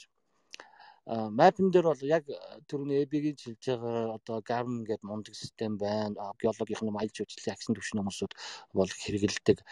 А 1.07 1.31
мапн 1.31 1.71
дээр 1.71 1.87
бол 1.87 2.03
яг 2.03 2.27
төрний 2.67 3.07
эбигийн 3.07 3.39
чилж 3.39 3.63
байгаа 3.71 4.19
одоо 4.19 4.43
гавн 4.43 4.83
гэдэг 4.83 5.07
мундаг 5.07 5.35
систем 5.39 5.79
байна. 5.79 6.35
Геологийн 6.35 6.91
маялж 6.91 7.23
үйлчлэх 7.23 7.55
аксын 7.55 7.71
төвшин 7.71 8.03
хүмүүсүүд 8.03 8.33
бол 8.75 8.91
хэрэгэлдэг 8.91 9.63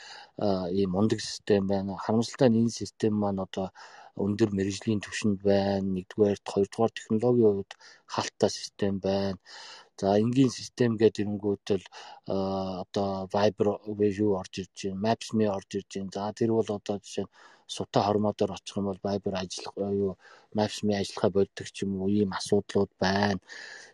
ийм 0.71 0.95
мундаг 0.95 1.19
систем 1.19 1.67
байна. 1.67 1.99
Харамсалтай 1.99 2.47
нь 2.47 2.63
энэ 2.63 2.71
систем 2.79 3.19
маань 3.19 3.43
одоо 3.43 3.75
өндөр 4.15 4.55
мэрэгжлийн 4.55 5.03
түвшинд 5.03 5.43
байна. 5.43 5.83
Нэгдүгээр, 5.83 6.39
хоёрдугаар 6.47 6.91
технологийн 6.95 7.51
хувьд 7.59 7.71
халттай 8.07 8.49
систем 8.55 9.03
байна. 9.03 9.35
За 9.99 10.19
энгийн 10.19 10.51
систем 10.51 10.91
гэдэг 10.99 11.23
ирэнгүүтэл 11.23 11.83
одоо 12.27 13.09
Viber 13.33 13.67
юу 14.23 14.31
орж 14.41 14.53
ирж 14.61 14.75
байна, 14.91 15.03
Maps.me 15.05 15.45
орж 15.47 15.69
ирж 15.79 15.91
байна. 15.95 16.11
За 16.15 16.33
тэр 16.35 16.51
бол 16.51 16.69
одоо 16.77 16.97
жишээ 16.99 17.25
нь 17.25 17.33
сутаа 17.67 18.03
хормоодоор 18.05 18.51
очих 18.55 18.75
юм 18.77 18.85
бол 18.91 18.99
Viber 19.05 19.33
ажиллах 19.39 19.75
юу 19.77 20.17
Maps.me 20.57 20.93
ажиллахаа 20.99 21.31
болдог 21.37 21.67
ч 21.71 21.77
юм 21.83 21.91
уу 22.01 22.09
ийм 22.11 22.35
асуудлууд 22.35 22.91
байна. 22.99 23.39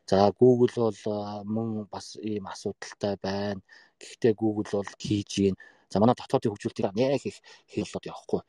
За 0.10 0.18
Google 0.40 0.74
бол 0.76 1.00
мөн 1.46 1.70
бас 1.94 2.18
ийм 2.18 2.50
асуудалтай 2.50 3.16
байна. 3.22 3.62
Гэхдээ 4.02 4.34
Google 4.34 4.70
бол 4.74 4.90
хийж 4.98 5.30
гин. 5.38 5.56
За 5.92 6.00
манай 6.00 6.16
дотоодын 6.18 6.52
хөгжүүлэлтийг 6.52 6.98
нэх 6.98 7.26
их 7.30 7.38
хэлээд 7.70 8.10
явахгүй. 8.10 8.42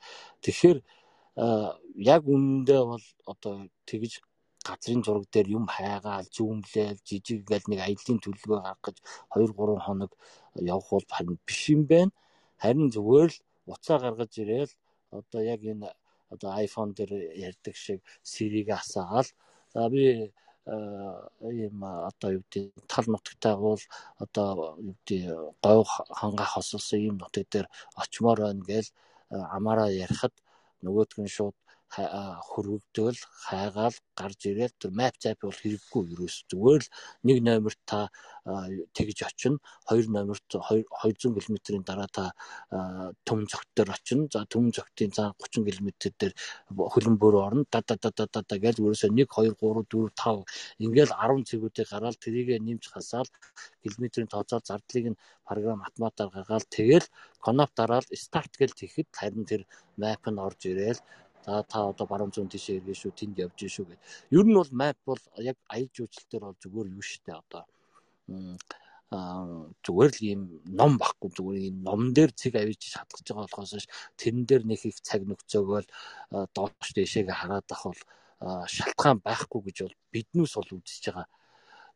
Тэгэхээр 0.43 0.79
яг 2.13 2.23
үнэндээ 2.33 2.83
бол 2.91 3.05
одоо 3.33 3.55
тэгж 3.89 4.25
газрын 4.69 5.03
зураг 5.05 5.27
дээр 5.33 5.49
юм 5.59 5.67
хайгаал 5.67 6.27
зүүмлээл 6.37 7.01
жижиг 7.09 7.41
гэл 7.51 7.67
нэг 7.69 7.81
аялын 7.87 8.19
төлөвлөгөө 8.23 8.61
гаргах 8.63 8.85
гэж 8.87 8.97
2 9.35 9.51
3 9.59 9.87
хоног 9.87 10.13
явах 10.75 10.89
бол 10.95 11.07
харин 11.17 11.39
биш 11.47 11.63
юм 11.75 11.83
байна. 11.93 12.13
Харин 12.63 12.89
зүгээр 12.95 13.31
л 13.33 13.39
уцаа 13.73 13.99
гаргаж 14.05 14.33
ирээл 14.43 14.73
одоо 15.19 15.41
яг 15.55 15.61
энэ 15.73 15.89
одоо 16.33 16.51
iPhone 16.67 16.93
дээр 16.97 17.13
ярьдаг 17.49 17.75
шиг 17.77 18.01
Siri-г 18.31 18.69
асаагаал 18.73 19.29
за 19.75 19.89
би 19.93 20.33
ийм 20.67 21.77
одоо 21.83 22.31
юу 22.39 22.43
гэдэг 22.47 22.65
тал 22.87 23.07
нутагтай 23.09 23.57
бол 23.57 23.83
одоо 24.25 24.79
юу 24.79 24.95
гэдэг 25.05 25.23
говь 25.65 25.91
хангаа 26.19 26.49
хосолсон 26.55 27.01
ийм 27.01 27.17
нутаг 27.19 27.47
дээр 27.51 27.67
очимоор 28.03 28.39
байна 28.47 28.65
гээл 28.71 28.91
амаараа 29.57 29.91
ярихад 30.05 30.35
нөгөөдг 30.85 31.19
нь 31.23 31.35
шууд 31.37 31.57
хөрвөгдөөл 31.93 33.19
хайгаал 33.45 33.97
гарч 34.17 34.41
ирээд 34.49 34.75
тэр 34.81 34.93
map 34.97 35.17
zap 35.21 35.39
бол 35.45 35.53
хэрэггүй 35.53 36.03
ерөөс 36.13 36.37
зүгээр 36.49 36.83
л 36.83 36.93
нэг 37.29 37.39
номерт 37.45 37.81
та 37.85 38.09
тэгж 38.97 39.19
очино 39.29 39.61
хоёр 39.89 40.07
номерт 40.09 40.49
200 40.49 41.37
км-ийн 41.37 41.85
дараа 41.85 42.09
та 42.09 42.25
төм 43.29 43.45
зогт 43.45 43.69
дээр 43.77 43.93
очино 43.93 44.27
за 44.33 44.45
төм 44.49 44.73
зогтын 44.73 45.13
цаа 45.13 45.37
30 45.37 45.69
км 45.69 45.89
дээр 46.19 46.33
хөлбөмбөр 46.73 47.35
орно. 47.47 47.65
Да 47.71 47.81
да 47.87 47.97
да 48.01 48.11
да 48.17 48.41
да 48.41 48.57
гэж 48.57 48.81
ерөөсөө 48.81 49.13
1 49.13 49.29
2 49.29 49.55
3 49.61 49.85
4 49.93 50.11
5 50.17 50.45
ингээл 50.81 51.13
10 51.13 51.49
цэгүүдийг 51.49 51.89
гараад 51.93 52.17
тэрийг 52.19 52.49
нэмж 52.67 52.89
хасаал 52.89 53.29
километрийн 53.85 54.33
тооцоо 54.33 54.61
зардлыг 54.65 55.07
нь 55.13 55.21
програм 55.47 55.83
автоматар 55.87 56.29
гаргаад 56.33 56.67
тэгэл 56.71 57.07
коноп 57.45 57.71
дараал 57.77 58.07
старт 58.25 58.53
гэж 58.61 58.71
тэгэхэд 58.81 59.09
харин 59.13 59.45
тэр 59.45 59.63
map 60.01 60.23
нь 60.31 60.43
орж 60.47 60.61
ирээл 60.71 61.01
За 61.45 61.63
та 61.67 61.79
одоо 61.91 62.07
баруун 62.07 62.31
зүүн 62.31 62.53
тийшээ 62.53 62.79
иргэн 62.79 62.99
шүү 62.99 63.13
тэнд 63.19 63.37
явж 63.43 63.59
шүү 63.67 63.87
гэд. 63.91 64.01
Ер 64.31 64.47
нь 64.47 64.55
бол 64.55 64.71
map 64.71 64.99
бол 65.05 65.23
яг 65.43 65.59
аял 65.67 65.91
жуулчлалтээр 65.91 66.43
бол 66.47 66.63
зүгээр 66.63 66.89
юу 66.95 67.03
штэ 67.03 67.35
одоо 67.35 67.65
зүгээр 69.13 70.13
л 70.17 70.21
ийм 70.25 70.43
ном 70.73 70.97
баггүй 70.97 71.31
зүгээр 71.37 71.63
ийм 71.69 71.77
ном 71.85 72.01
дээр 72.17 72.33
цэг 72.33 72.57
авиж 72.57 72.81
шатгаж 72.95 73.27
байгаа 73.29 73.45
болохоос 73.45 73.87
тэрэн 74.17 74.45
дээр 74.49 74.65
нэг 74.65 74.81
их 74.89 74.99
цаг 75.05 75.21
нөхцөөгөөл 75.29 75.89
доош 76.57 76.89
дэшегээ 76.97 77.37
хараад 77.37 77.69
ах 77.69 77.85
бол 77.85 78.03
шалтгаан 78.75 79.19
байхгүй 79.21 79.61
гэж 79.69 79.77
бол 79.85 79.97
биднээс 80.15 80.55
бол 80.57 80.71
үзэж 80.81 81.05
байгаа. 81.13 81.29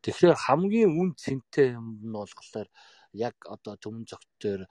Тэгэхээр 0.05 0.37
хамгийн 0.45 0.91
үн 0.93 1.11
цэнтэй 1.17 1.79
юм 1.79 2.05
нь 2.05 2.13
болохоор 2.13 2.69
яг 3.13 3.35
одоо 3.49 3.77
төмөн 3.77 4.05
дээр 4.41 4.67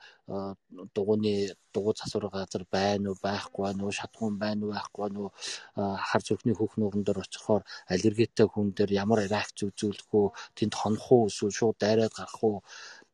дугууны 0.96 1.56
дугуй 1.74 1.94
засвар 1.98 2.30
газар 2.30 2.64
байна 2.72 3.10
уу 3.12 3.18
байхгүй 3.22 3.64
байна 3.66 3.84
уу 3.86 3.92
шатгуун 3.92 4.38
байна 4.40 4.66
уу 4.66 4.74
байхгүй 4.74 5.02
байна 5.04 5.20
уу 5.20 5.32
хар 5.76 6.22
зүрхний 6.28 6.56
хөх 6.56 6.78
нууран 6.78 7.04
дээр 7.04 7.24
очихоор 7.24 7.64
аллергитэй 7.94 8.48
хүн 8.48 8.74
дээр 8.78 8.92
ямар 9.04 9.20
реакц 9.26 9.58
үзүүлэх 9.64 10.10
үү 10.20 10.28
тэнд 10.58 10.74
хонох 10.76 11.08
уу 11.12 11.28
эсвэл 11.30 11.58
шууд 11.60 11.78
дайраад 11.80 12.14
гарах 12.16 12.44
уу. 12.44 12.64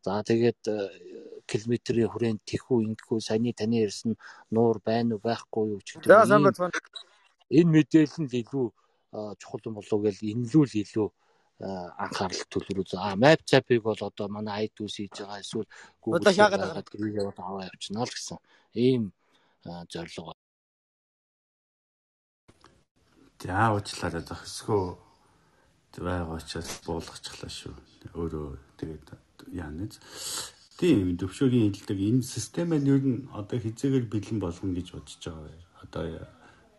За 0.02 0.24
тэгээд 0.26 0.62
километрийн 1.46 2.10
хүрээнд 2.10 2.42
тэхүү 2.50 2.78
ингэхүү 2.88 3.20
саяны 3.22 3.54
таны 3.54 3.86
ярьсан 3.86 4.18
нуур 4.50 4.82
байна 4.84 5.16
уу 5.16 5.22
байхгүй 5.22 5.64
юу 5.74 5.82
гэдэг 5.82 6.10
энэ 7.52 7.72
мэдээлэл 7.76 8.22
нь 8.24 8.32
илүү 8.42 8.68
чухал 9.42 9.66
юм 9.68 9.76
болов 9.78 9.94
уу 9.94 10.06
гэж 10.08 10.18
энэлүүл 10.24 10.74
илүү 10.84 11.08
анхаарал 11.62 12.44
төвлөрөө. 12.50 12.98
А 12.98 13.16
map 13.16 13.46
zap-ыг 13.46 13.84
бол 13.86 14.02
одоо 14.02 14.28
манай 14.28 14.66
iTunes 14.66 14.98
хийж 14.98 15.22
байгаа 15.22 15.42
эсвэл 15.42 15.70
Google 16.02 16.34
хийгээд 16.34 16.90
тэрийг 16.90 17.16
яваад 17.22 17.40
аваа 17.40 17.70
явчихна 17.70 18.06
л 18.06 18.10
гэсэн 18.10 18.38
ийм 18.74 19.14
зорилго. 19.64 20.34
За 23.42 23.74
уучлаарай 23.74 24.24
зохисгоо 24.26 24.98
байгаа 25.98 26.38
учраас 26.38 26.82
буулгачихлаа 26.86 27.52
шүү. 27.52 27.76
Өөрөө 28.18 28.58
тэгээд 28.80 29.08
яаныз. 29.54 30.02
Тийм 30.82 31.18
төвшөөгийн 31.18 31.74
хэлдэг 31.74 32.00
энэ 32.00 32.26
системээ 32.26 32.80
нь 32.82 32.90
ер 32.90 33.02
нь 33.06 33.20
одоо 33.38 33.58
хизээгээр 33.62 34.06
бэлэн 34.10 34.40
болгоно 34.42 34.74
гэж 34.74 34.88
бодож 34.98 35.18
байгаа 35.22 35.46
бай. 35.46 35.60
Одоо 35.84 36.04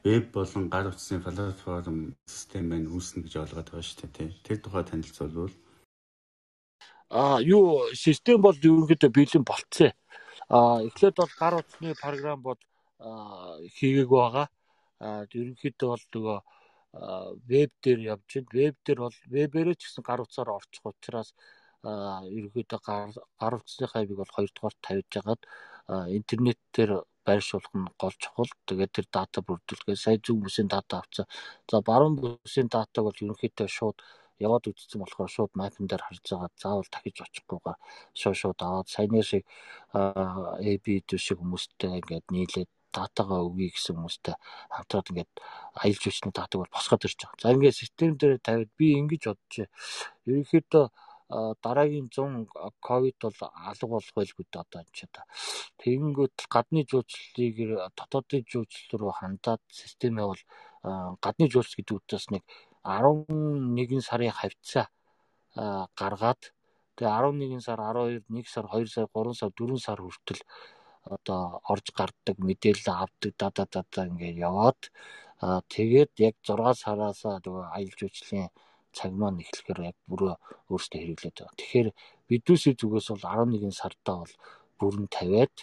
веб 0.05 0.33
болон 0.35 0.69
гар 0.69 0.87
утасны 0.91 1.21
платформ 1.23 2.17
систем 2.27 2.69
маань 2.69 2.91
үүснэ 2.91 3.23
гэж 3.23 3.35
ойлгоод 3.43 3.69
байгаа 3.71 3.87
шүү 3.87 4.11
дээ. 4.11 4.31
Тэр 4.43 4.59
тухай 4.59 4.85
танилцуулбал 4.85 5.55
Аа 7.13 7.41
юу 7.45 7.93
систем 7.93 8.41
бол 8.41 8.57
ерөнхийдөө 8.57 9.11
бэлэн 9.13 9.45
болцсон. 9.45 9.93
Аа 10.49 10.81
эхлээд 10.89 11.17
бол 11.21 11.33
гар 11.41 11.55
утасны 11.61 11.93
програм 12.03 12.41
бол 12.41 12.61
хийгээг 13.77 14.09
байгаа. 14.09 14.47
Аа 14.99 15.29
ерөнхийдөө 15.29 15.89
бол 15.93 16.05
нөгөө 16.15 16.39
веб 17.53 17.71
дээр 17.85 18.01
явж 18.17 18.29
байна. 18.33 18.49
Веб 18.57 18.77
дээр 18.81 18.99
бол 19.05 19.17
вебээрээ 19.29 19.77
ч 19.77 19.83
гэсэн 19.85 20.03
гар 20.09 20.25
утсаар 20.25 20.57
орчих 20.57 20.85
учраас 20.89 21.37
ерөнхийдөө 21.85 22.81
гар 22.81 23.55
утасны 23.61 23.87
хайвыг 23.93 24.17
бол 24.17 24.33
хоёрдугаар 24.33 24.77
тавьж 24.81 25.13
хагаад 25.13 25.43
интернет 26.17 26.61
дээр 26.73 27.05
байршуулах 27.27 27.75
нь 27.75 27.89
гол 28.01 28.15
чухал. 28.23 28.51
Тэгээд 28.67 28.93
тэр 28.97 29.07
дата 29.17 29.39
бүрдүүлгээ 29.47 29.97
сая 30.05 30.19
зөв 30.25 30.37
бүсийн 30.43 30.69
дата 30.69 30.95
авцаа. 31.01 31.27
За 31.71 31.81
баруун 31.89 32.15
бүсийн 32.21 32.69
датаг 32.69 33.03
бол 33.05 33.23
ерөнхийдөө 33.23 33.69
шууд 33.69 33.99
яваад 34.43 34.69
үзсэн 34.71 34.99
болохоор 35.01 35.31
шууд 35.31 35.53
мапн 35.55 35.87
дээр 35.87 36.03
харж 36.05 36.25
байгаа. 36.27 36.51
Заавал 36.63 36.89
дахиж 36.91 37.17
очихгүйгээр 37.23 37.79
шууд 38.21 38.37
шууд 38.43 38.59
аваад 38.67 38.89
саяны 38.95 39.23
шиг 39.23 39.45
AB 39.95 40.87
шиг 41.27 41.39
хүмүүстэй 41.39 41.91
ингээд 42.03 42.27
нийлээд 42.35 42.71
датагаа 42.93 43.41
өгье 43.49 43.73
гэсэн 43.73 43.97
хүмүүстэй 43.97 44.37
хамтраад 44.75 45.11
ингээд 45.11 45.33
аялал 45.81 46.03
жуулчны 46.03 46.31
датаг 46.37 46.59
бол 46.61 46.75
босгоод 46.77 47.07
ирж 47.07 47.19
байгаа. 47.25 47.41
За 47.43 47.55
ингээд 47.57 47.81
систем 47.81 48.11
дээр 48.21 48.37
тавиад 48.47 48.71
би 48.77 48.87
ингэж 49.01 49.23
бодож 49.31 49.55
ерөнхийдөө 50.29 50.85
дараагийн 51.65 52.09
100 52.13 52.49
ковид 52.81 53.17
бол 53.23 53.39
алга 53.69 53.87
болох 53.87 54.13
байлгүй 54.17 54.45
одоо 54.53 54.81
энэ 54.83 54.93
ч 54.93 55.09
одоо. 55.09 55.25
Тэгэнгүүт 55.81 56.37
гадны 56.55 56.83
жуулчлалыг 56.91 57.57
дотоодын 57.97 58.45
жуулчлал 58.51 59.01
руу 59.01 59.13
хандаад 59.17 59.63
системээ 59.69 60.27
бол 60.29 60.43
гадны 61.25 61.47
жуулч 61.53 61.73
гэдэг 61.77 61.97
үгээс 61.97 62.27
нэг 62.35 62.43
11 62.85 64.03
сарын 64.03 64.35
хавцаа 64.35 64.87
гаргаад 66.01 66.43
тэгээ 66.97 67.13
11 67.13 67.61
сар 67.67 67.79
12 67.81 68.27
1 68.29 68.47
сар 68.55 68.67
2 68.67 68.87
сар 68.95 69.07
3 69.15 69.35
сар 69.41 69.51
4 69.55 69.79
сар 69.79 69.99
хүртэл 70.03 70.43
одоо 71.15 71.61
орж 71.73 71.87
гарддаг 71.99 72.37
мэдээлэл 72.39 72.91
авдаг 73.05 73.33
дада 73.39 73.65
дада 73.71 74.01
ингээд 74.11 74.37
яваад 74.49 74.81
тэгээд 75.75 76.13
яг 76.29 76.35
6 76.43 76.83
сараас 76.85 77.21
нөгөө 77.25 77.65
аялал 77.77 77.99
жуулчлалын 77.99 78.51
цаг 78.97 79.13
маань 79.17 79.43
эхлэхээр 79.43 79.81
яг 79.91 79.97
бүрөө 80.11 80.35
өөртөө 80.73 81.01
хэрэглээд 81.01 81.37
байгаа. 81.37 81.59
Тэгэхээр 81.59 81.89
бидүүсийн 82.29 82.77
зүгээс 82.79 83.09
бол 83.13 83.25
11 83.25 83.73
сартаа 83.73 84.17
бол 84.23 84.35
бүрэн 84.79 85.07
тавиад 85.09 85.57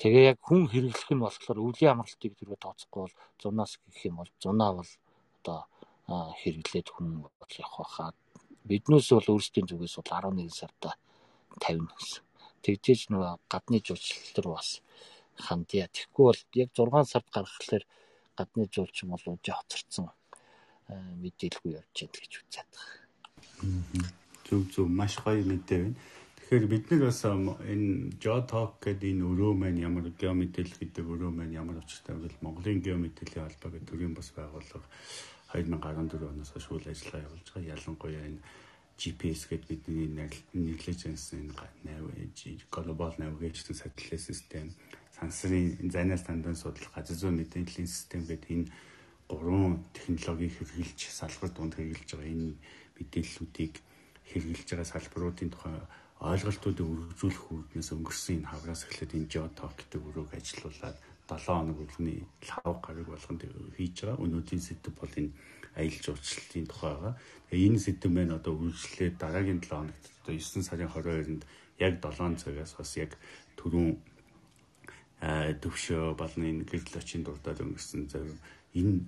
тэгээ 0.00 0.24
яг 0.32 0.38
хүн 0.42 0.68
хэрэглэх 0.72 1.10
нь 1.12 1.24
болохоор 1.24 1.58
өвлийн 1.64 1.92
амралтыг 1.94 2.32
түрүү 2.36 2.58
тооцохгүй 2.60 3.00
бол 3.04 3.16
зунаас 3.40 3.72
гэх 3.80 4.00
юм 4.08 4.16
бол 4.20 4.30
зунаа 4.42 4.70
бол 4.78 4.90
одоо 5.40 5.60
хэрэглээд 6.40 6.88
хүн 6.90 7.08
бол 7.24 7.54
явах 7.60 7.78
байхаа. 7.80 8.10
Биднээс 8.68 9.08
бол 9.12 9.32
өөрсдийн 9.36 9.68
зүгээс 9.68 9.94
бол 10.00 10.10
11 10.12 10.48
сартаа 10.52 10.94
тавина 11.60 11.92
гэсэн. 11.96 12.24
Тэгжээж 12.64 13.00
нөгөө 13.12 13.32
гадны 13.52 13.78
жуулчлал 13.84 14.40
руу 14.44 14.54
бас 14.56 14.80
хандъя. 15.36 15.88
Тэгэхгүй 15.92 16.24
бол 16.24 16.42
яг 16.56 16.70
6 16.72 17.12
сард 17.12 17.28
гаргахлаар 17.28 17.84
гадны 18.36 18.64
жуулчин 18.72 19.08
бол 19.12 19.24
үжи 19.28 19.52
хоцорсон 19.52 20.10
мэдээлгүй 20.92 21.72
явж 21.80 21.96
байна 21.96 22.18
гэж 22.20 22.32
үзээд 22.40 22.70
байгаа. 22.74 24.10
Зөв 24.44 24.60
зөв 24.72 24.86
маш 24.88 25.16
гоё 25.24 25.42
мэдээ 25.44 25.80
байна. 25.82 25.96
Тэгэхээр 26.36 26.66
бид 26.68 26.84
нар 26.90 27.02
бас 27.08 27.20
энэ 27.24 27.88
Jotalk 28.20 28.72
гэдэг 28.84 29.10
энэ 29.16 29.24
өрөө 29.24 29.52
маань 29.56 29.80
ямар 29.80 30.06
геомэдээл 30.12 30.74
гэдэг 30.76 31.04
өрөө 31.08 31.30
маань 31.32 31.56
ямар 31.56 31.80
учиртай 31.80 32.16
вэ? 32.20 32.36
Монголын 32.44 32.84
геомэдээлийн 32.84 33.48
холбоо 33.48 33.70
гэдэг 33.72 33.88
төрийн 33.88 34.14
бас 34.14 34.28
байгууллага 34.36 34.84
2014 35.56 36.20
оноос 36.20 36.50
хойш 36.52 36.66
үйл 36.68 36.92
ажиллагаа 36.92 37.24
явуулж 37.24 37.48
байгаа. 37.48 37.72
Ялангуяа 37.72 38.24
энэ 38.28 38.44
GPS 39.00 39.40
гэдэг 39.48 39.80
бидний 39.88 40.06
intelligence 40.52 41.32
энэ 41.32 42.60
global 42.70 43.12
navigation 43.18 43.72
satellite 43.74 44.20
system 44.20 44.68
сансрын 45.16 45.90
занаас 45.90 46.22
тандан 46.26 46.56
судлах 46.56 46.92
газар 46.94 47.16
зүйн 47.16 47.38
мэдээллийн 47.38 47.88
систем 47.88 48.22
гэдэг 48.26 48.50
энэ 48.50 48.68
гурван 49.28 49.84
технологиг 49.96 50.52
хэрэгжилж 50.58 51.00
салбар 51.08 51.50
донд 51.50 51.74
хэрэгжилж 51.74 52.10
байгаа 52.12 52.32
энэ 52.34 52.54
мэдээллүүдийг 52.98 53.74
хэрэгжилж 54.30 54.68
байгаа 54.70 54.88
салбаруудын 54.92 55.50
тухай 55.52 55.76
ойлголтуудыг 56.24 56.86
өргөжүүлэх 56.86 57.44
үүднээс 57.52 57.90
өнгөрсөн 57.92 58.34
энэ 58.38 58.50
хавраас 58.52 58.82
эхлээд 58.86 59.16
энэ 59.16 59.30
geotalk 59.32 59.74
гэдэг 59.76 60.00
өрөөг 60.08 60.30
ажилуулад 60.38 60.96
7 61.28 61.40
хоног 61.48 61.78
үлгний 61.80 62.20
лав 62.48 62.76
гараг 62.84 63.06
болгонд 63.08 63.42
хийж 63.76 63.96
байгаа. 64.04 64.22
Өнөөдрийн 64.24 64.62
сэдв 64.64 64.92
бол 64.92 65.14
энэ 65.16 65.32
аялал 65.76 66.04
жуулчлалын 66.04 66.68
тухай 66.68 66.92
байгаа. 66.94 67.14
Тэгээ 67.48 67.68
энэ 67.68 67.84
сэдв 67.84 68.08
маань 68.12 68.36
одоо 68.38 68.52
үргэлжлээд 68.60 69.14
дараагийн 69.18 69.60
7 69.60 69.72
хоногт 69.72 70.04
одоо 70.20 70.34
9 70.36 70.68
сарын 70.68 70.92
22-нд 70.92 71.42
яг 71.80 71.94
7 72.00 72.36
цагаас 72.40 72.72
бас 72.78 72.90
яг 73.00 73.12
түрүүн 73.56 73.90
төвшөө 75.64 76.14
болны 76.20 76.44
энэ 76.52 76.68
гэрэл 76.68 77.00
очин 77.00 77.24
дурдаад 77.24 77.64
өнгөрсөн 77.64 78.02
зөв 78.12 78.28
энэ 78.74 79.06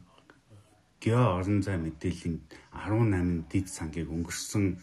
гео 1.03 1.39
орон 1.39 1.61
зай 1.67 1.77
мэдээллийн 1.79 2.37
18 2.73 3.51
дид 3.51 3.67
сангийг 3.69 4.09
өнгөрсөн 4.11 4.79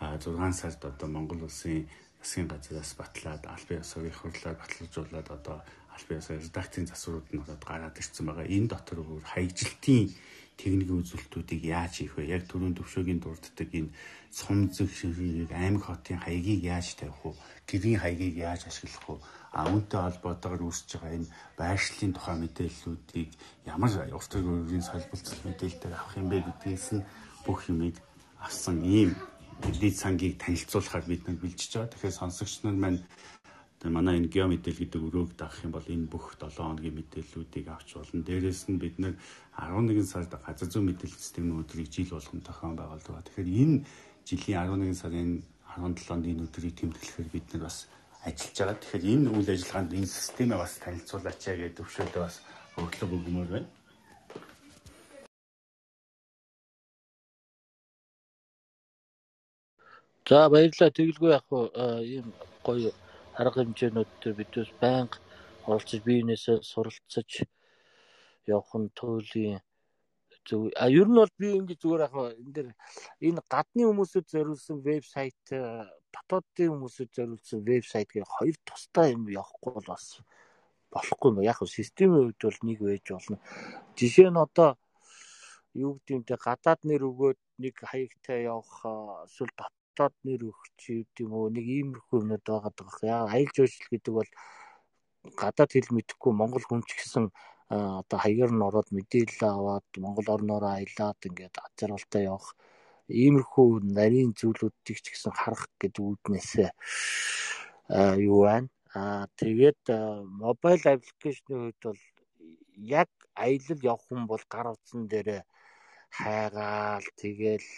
6 0.00 0.52
сард 0.60 0.80
одоо 0.90 1.08
Монгол 1.08 1.42
улсын 1.48 1.86
засгийн 2.20 2.48
газраас 2.48 2.92
батлаад 2.98 3.42
албан 3.46 3.80
ёсыг 3.82 4.14
хурлаар 4.16 4.56
баталгаажуулаад 4.58 5.28
одоо 5.38 5.56
албан 5.94 6.18
ёсын 6.20 6.42
редакцийн 6.42 6.86
засварууд 6.86 7.28
нь 7.32 7.42
ороод 7.42 7.62
гараад 7.70 7.96
ирсэн 7.98 8.26
байгаа. 8.26 8.46
Энэ 8.56 8.70
дотор 8.72 8.98
бүр 9.02 9.22
хаягжилтын 9.22 10.10
техникийн 10.58 11.00
үзүүлэлтүүдийг 11.02 11.62
яаж 11.70 11.92
хийх 12.02 12.14
вэ? 12.18 12.34
Яг 12.36 12.42
төрийн 12.50 12.74
төвшөөгийн 12.74 13.22
дурддаг 13.22 13.70
энэ 13.78 13.94
цум 14.34 14.70
зэг 14.74 15.50
аймаг 15.54 15.82
хотын 15.86 16.18
хаягийг 16.18 16.62
яаж 16.66 16.98
тавих 16.98 17.22
вэ? 17.22 17.38
Гэрийн 17.70 17.98
хаягийг 18.02 18.36
яаж 18.42 18.66
ашиглах 18.66 19.06
вэ? 19.06 19.16
А 19.56 19.64
үүнтэй 19.68 20.00
холбоотойгоор 20.00 20.62
үүсэж 20.68 20.88
байгаа 21.00 21.16
энэ 21.16 21.32
байршлын 21.56 22.12
тухай 22.12 22.36
мэдээллүүдийг 22.36 23.30
ямар 23.64 23.90
урт 24.12 24.30
төрийн 24.32 24.84
солилцол 24.84 25.40
мэдээлэлтэй 25.48 25.92
авах 25.92 26.16
юм 26.20 26.28
бэ 26.28 26.44
гэдгээс 26.44 26.86
нь 26.96 27.06
бүх 27.46 27.60
юмыг 27.72 27.96
авсан 28.44 28.84
ийм 28.84 29.16
эдийн 29.64 29.94
сангийг 29.94 30.38
танилцуулахаар 30.38 31.04
бид 31.08 31.26
нар 31.26 31.36
бэлжиж 31.40 31.72
байгаа. 31.74 31.90
Тэгэхээр 31.90 32.18
сонсогч 32.20 32.54
нар 32.62 32.76
маань 32.78 33.00
манай 33.82 34.18
энэ 34.18 34.30
гео 34.30 34.46
мэдээлэл 34.50 34.82
гэдэг 34.86 35.02
өрөөг 35.02 35.32
даах 35.34 35.58
юм 35.64 35.72
бол 35.74 35.86
энэ 35.86 36.10
бүх 36.10 36.34
7 36.38 36.54
хоногийн 36.54 36.98
мэдээллүүдийг 36.98 37.66
авч 37.70 37.88
болно. 37.98 38.22
Дээрээс 38.22 38.62
нь 38.70 38.78
бид 38.78 38.96
нэр 38.98 39.14
11 39.54 40.06
сард 40.06 40.30
газар 40.34 40.68
зүйн 40.70 40.86
мэдээлэл 40.90 41.18
системийн 41.18 41.62
өдрийг 41.62 41.90
жил 41.90 42.10
болгон 42.10 42.42
тохион 42.42 42.74
байгуулдаг. 42.78 43.26
Тэгэхээр 43.26 43.50
энэ 43.62 43.76
жилийн 44.26 44.58
11 44.66 44.94
сарын 44.94 45.30
17-нд 45.78 46.24
энэ 46.26 46.44
өдрийг 46.46 46.74
тэмдэглэхээр 46.78 47.28
бид 47.30 47.46
нар 47.54 47.62
бас 47.66 47.86
ажиллаж 48.28 48.56
байгаа. 48.58 48.78
Тэгэхээр 48.80 49.04
энэ 49.12 49.28
үйл 49.36 49.48
ажиллагаанд 49.54 49.96
энэ 49.98 50.14
системээ 50.16 50.58
бас 50.60 50.72
танилцуулаач 50.84 51.42
гэдэг 51.48 51.76
төвшөлдөө 51.76 52.22
бас 52.24 52.36
өглөө 52.78 53.08
өгмөр 53.16 53.48
байна. 53.54 53.68
За 60.28 60.48
баярлалаа. 60.52 60.92
Тэгэлгүй 60.92 61.30
яг 61.32 61.46
ийм 62.04 62.26
гоё 62.66 62.92
арга 63.40 63.64
хэмжээнүүд 63.64 64.10
дээр 64.20 64.36
бидээс 64.38 64.70
байнга 64.82 65.16
оролцож 65.64 66.00
биенээсээ 66.04 66.58
суралцаж 66.70 67.30
явах 68.44 68.72
нь 68.76 68.92
туйлын 68.98 69.60
зөв. 70.48 70.68
А 70.76 70.88
ер 70.88 71.08
нь 71.08 71.16
бол 71.20 71.32
би 71.40 71.48
ингэ 71.56 71.80
зүгээр 71.80 72.04
яг 72.06 72.14
энэ 72.40 72.52
дэр 72.56 72.68
энэ 73.28 73.40
гадны 73.52 73.82
хүмүүсэд 73.88 74.26
зориулсан 74.32 74.76
вебсайт 74.84 75.44
дотоодын 76.26 76.70
хүмүүсэд 76.72 77.10
зориулсан 77.16 77.60
вебсайт 77.68 78.08
гэх 78.10 78.26
хоёр 78.26 78.56
тустай 78.66 79.14
юм 79.14 79.24
явахгүй 79.28 79.72
бол 79.74 79.88
бас 79.94 80.04
болохгүй 80.92 81.28
юм. 81.30 81.38
Яг 81.46 81.58
системийн 81.62 82.32
хувьд 82.32 82.42
бол 82.42 82.58
нэг 82.68 82.78
байж 82.82 83.06
болно. 83.10 83.38
Жишээ 83.96 84.30
нь 84.30 84.42
одоо 84.46 84.70
юу 85.74 85.92
гэдэг 85.96 86.14
юм 86.16 86.24
те 86.24 86.36
гадаад 86.36 86.80
нэр 86.88 87.02
өгөөд 87.10 87.40
нэг 87.62 87.74
хаягтай 87.90 88.38
явах 88.52 88.74
эсвэл 89.28 89.54
дотоод 89.58 90.14
нэр 90.26 90.40
өгч 90.50 90.80
юм 91.22 91.32
уу 91.36 91.48
нэг 91.52 91.66
иймэрхүү 91.66 92.18
юмнууд 92.20 92.44
байгаа 92.46 92.72
даа. 92.74 92.90
Яг 93.02 93.22
аялал 93.34 93.54
жуулчлал 93.56 93.92
гэдэг 93.92 94.14
бол 94.18 94.30
гадаад 95.42 95.70
хэл 95.72 95.94
мэдэхгүй 95.96 96.32
монгол 96.32 96.64
хүн 96.66 96.82
ч 96.88 96.90
гэсэн 96.98 97.24
одоо 97.68 98.18
хаягаар 98.24 98.52
нь 98.54 98.64
ороод 98.68 98.88
мэдээлэл 98.96 99.44
аваад 99.44 99.86
монгол 100.00 100.28
орноороо 100.36 100.72
аялаад 100.80 101.20
ингээд 101.28 101.54
ачаалалтай 101.66 102.22
явах 102.30 102.56
иймэрхүү 103.08 103.68
нарийн 103.98 104.32
зүйлүүдийг 104.38 104.98
ч 105.00 105.06
гэсэн 105.12 105.32
харах 105.32 105.68
гэдэг 105.80 106.02
үүднээсээ 106.04 106.70
юу 108.28 108.44
байна. 108.44 108.68
Аа 108.94 109.24
тэгээд 109.40 109.82
мобайл 110.40 110.84
аппликейшны 110.84 111.54
хувьд 111.56 111.82
бол 111.84 112.02
яг 112.76 113.10
аялал 113.34 113.80
явах 113.92 114.04
хүн 114.08 114.22
бол 114.30 114.44
гар 114.48 114.66
утсан 114.72 115.08
дээрээ 115.08 115.42
хайгаал 116.10 117.06
тэгэл 117.20 117.68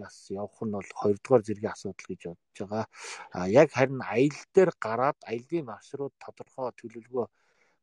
бас 0.00 0.16
явах 0.30 0.60
нь 0.64 0.74
бол 0.76 0.90
хоёрдугаар 1.00 1.42
зэргийн 1.44 1.72
асуудал 1.72 2.08
гэж 2.08 2.22
бодож 2.28 2.56
байгаа. 2.60 2.86
А 3.32 3.48
яг 3.48 3.68
харин 3.72 4.00
аялал 4.04 4.46
дээр 4.54 4.70
гараад 4.84 5.18
аялын 5.30 5.70
маршрут 5.72 6.12
тодорхой 6.20 6.70
төлөвлөгөө 6.78 7.26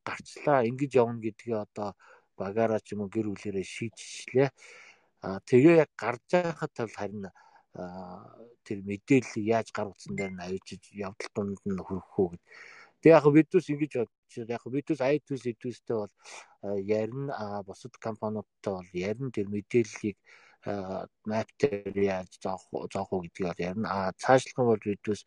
гарчлаа 0.07 0.59
ингэж 0.69 0.91
явна 1.01 1.19
гэдгээ 1.25 1.57
одоо 1.65 1.89
багаараа 2.39 2.79
ч 2.85 2.93
юм 2.93 3.01
уу 3.03 3.13
гэр 3.13 3.27
бүлэрээ 3.29 3.65
шийдчихлээ. 3.65 4.49
А 5.21 5.39
тэгээ 5.49 5.75
яг 5.83 5.91
гарч 5.99 6.23
байхад 6.31 6.71
бол 6.77 6.95
харин 6.95 7.25
тэр 8.65 8.79
мэдээлэл 8.89 9.51
яаж 9.55 9.67
гар 9.75 9.91
утсан 9.91 10.15
дээр 10.15 10.31
нь 10.33 10.43
авчиж 10.43 10.83
явдал 10.95 11.31
дунд 11.35 11.61
нь 11.67 11.83
хүрэх 11.85 12.19
үү 12.19 12.29
гэд. 12.31 12.43
Тэг 13.01 13.11
яг 13.15 13.25
бидус 13.31 13.65
ингэж 13.71 13.93
бодож 13.99 14.33
яг 14.55 14.63
бидус 14.75 14.99
iTunes 14.99 15.43
идэвстэй 15.43 15.97
бол 15.99 16.13
ярина 16.99 17.63
бусад 17.67 17.93
компаниудтай 17.99 18.73
бол 18.73 18.89
ярина 18.93 19.31
тэр 19.31 19.47
мэдээллийг 19.53 20.17
дээр 21.59 21.97
яаж 22.15 22.31
зоох 22.43 22.63
зоох 22.91 23.09
уу 23.13 23.23
гэдгийг 23.23 23.59
ярина. 23.59 23.87
А 23.91 24.13
цаашлах 24.17 24.67
бол 24.67 24.81
бидус 24.83 25.23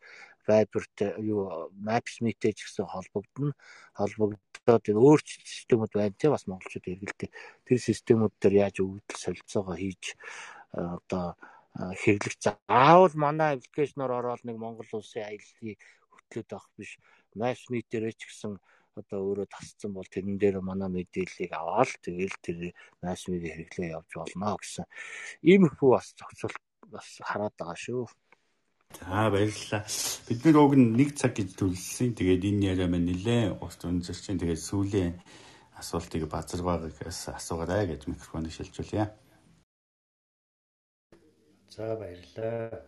Viber-т 0.47 1.15
юу 1.23 1.71
Maps-тэй 1.79 2.53
ч 2.53 2.67
гэсэн 2.67 2.87
холбогдно. 2.89 3.55
Холбогдоод 3.95 4.85
өөр 4.91 5.19
системүүд 5.23 5.91
байна 5.95 6.15
те 6.19 6.27
бас 6.29 6.47
монголчууд 6.47 6.83
хэрэгэлдэг. 6.83 7.29
Тэр 7.63 7.79
системүүд 7.79 8.33
дээр 8.39 8.55
яаж 8.67 8.75
өгөгдөл 8.83 9.23
солилцоогоо 9.23 9.77
хийж 9.79 10.19
одоо 10.75 11.39
хэрэглэх 11.73 12.37
заавал 12.37 13.15
манай 13.15 13.57
аппликейшноор 13.57 14.11
ороод 14.19 14.43
нэг 14.45 14.57
Монгол 14.59 14.89
улсын 14.93 15.25
аяллыг 15.25 15.79
хөтлөд 16.11 16.49
авах 16.53 16.69
биш. 16.77 16.99
Maps-ний 17.33 17.81
дээрээ 17.87 18.13
ч 18.13 18.29
гэсэн 18.29 18.59
одоо 18.93 19.19
өөрөө 19.25 19.47
тасцсан 19.49 19.91
бол 19.93 20.05
тэрэн 20.05 20.37
дээр 20.37 20.61
манай 20.61 20.89
мэдээллийг 20.93 21.51
аваад 21.53 21.91
тэгэл 22.05 22.37
тэр 22.45 22.57
Maps-ийг 23.01 23.41
хэрэглээ 23.41 23.95
явж 23.97 24.11
болно 24.13 24.53
гэсэн. 24.61 24.85
Иймэрхүү 25.41 25.89
бас 25.89 26.13
зохицуулт 26.13 26.61
бас 26.93 27.07
хараад 27.25 27.55
байгаа 27.57 27.77
шүү. 27.77 28.05
За 28.91 29.29
баярлалаа. 29.29 29.83
Бид 30.27 30.39
нэг 30.45 30.55
уг 30.55 30.73
нэг 30.75 31.09
цаг 31.19 31.35
гэж 31.37 31.49
төлсөн. 31.59 32.15
Тэгээд 32.17 32.47
энэ 32.49 32.65
яриа 32.71 32.87
маань 32.87 33.09
нилээ 33.09 33.59
урт 33.63 33.81
өнзөр 33.83 34.17
чинь 34.17 34.39
тэгээд 34.39 34.61
сүүлийн 34.63 35.13
асуултыг 35.79 36.23
базаргаагаас 36.29 37.19
асуугаарай 37.35 37.89
гэж 37.91 38.07
микрофоныг 38.07 38.53
шилжүүлье. 38.53 39.05
За 41.75 41.95
баярлалаа. 41.97 42.85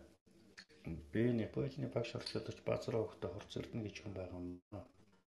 Би 1.12 1.22
Непалны 1.34 1.88
багш 1.90 2.14
орчуулж 2.14 2.58
базаргаагтай 2.62 3.30
хорцолдно 3.30 3.82
гэж 3.82 3.96
хүн 4.00 4.14
байгаа 4.14 4.38
юм. 4.38 4.60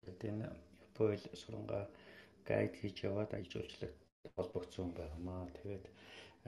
Тэгээд 0.02 0.22
энэ 0.30 0.48
Непал 0.80 1.14
суранга 1.38 1.86
гайд 2.44 2.74
хийж 2.74 3.06
яваад 3.08 3.30
аялал 3.32 3.52
жуулчлалт 3.52 3.98
холбогдсон 4.36 4.90
байгаа 4.98 5.20
маа. 5.22 5.46
Тэгээд 5.62 5.84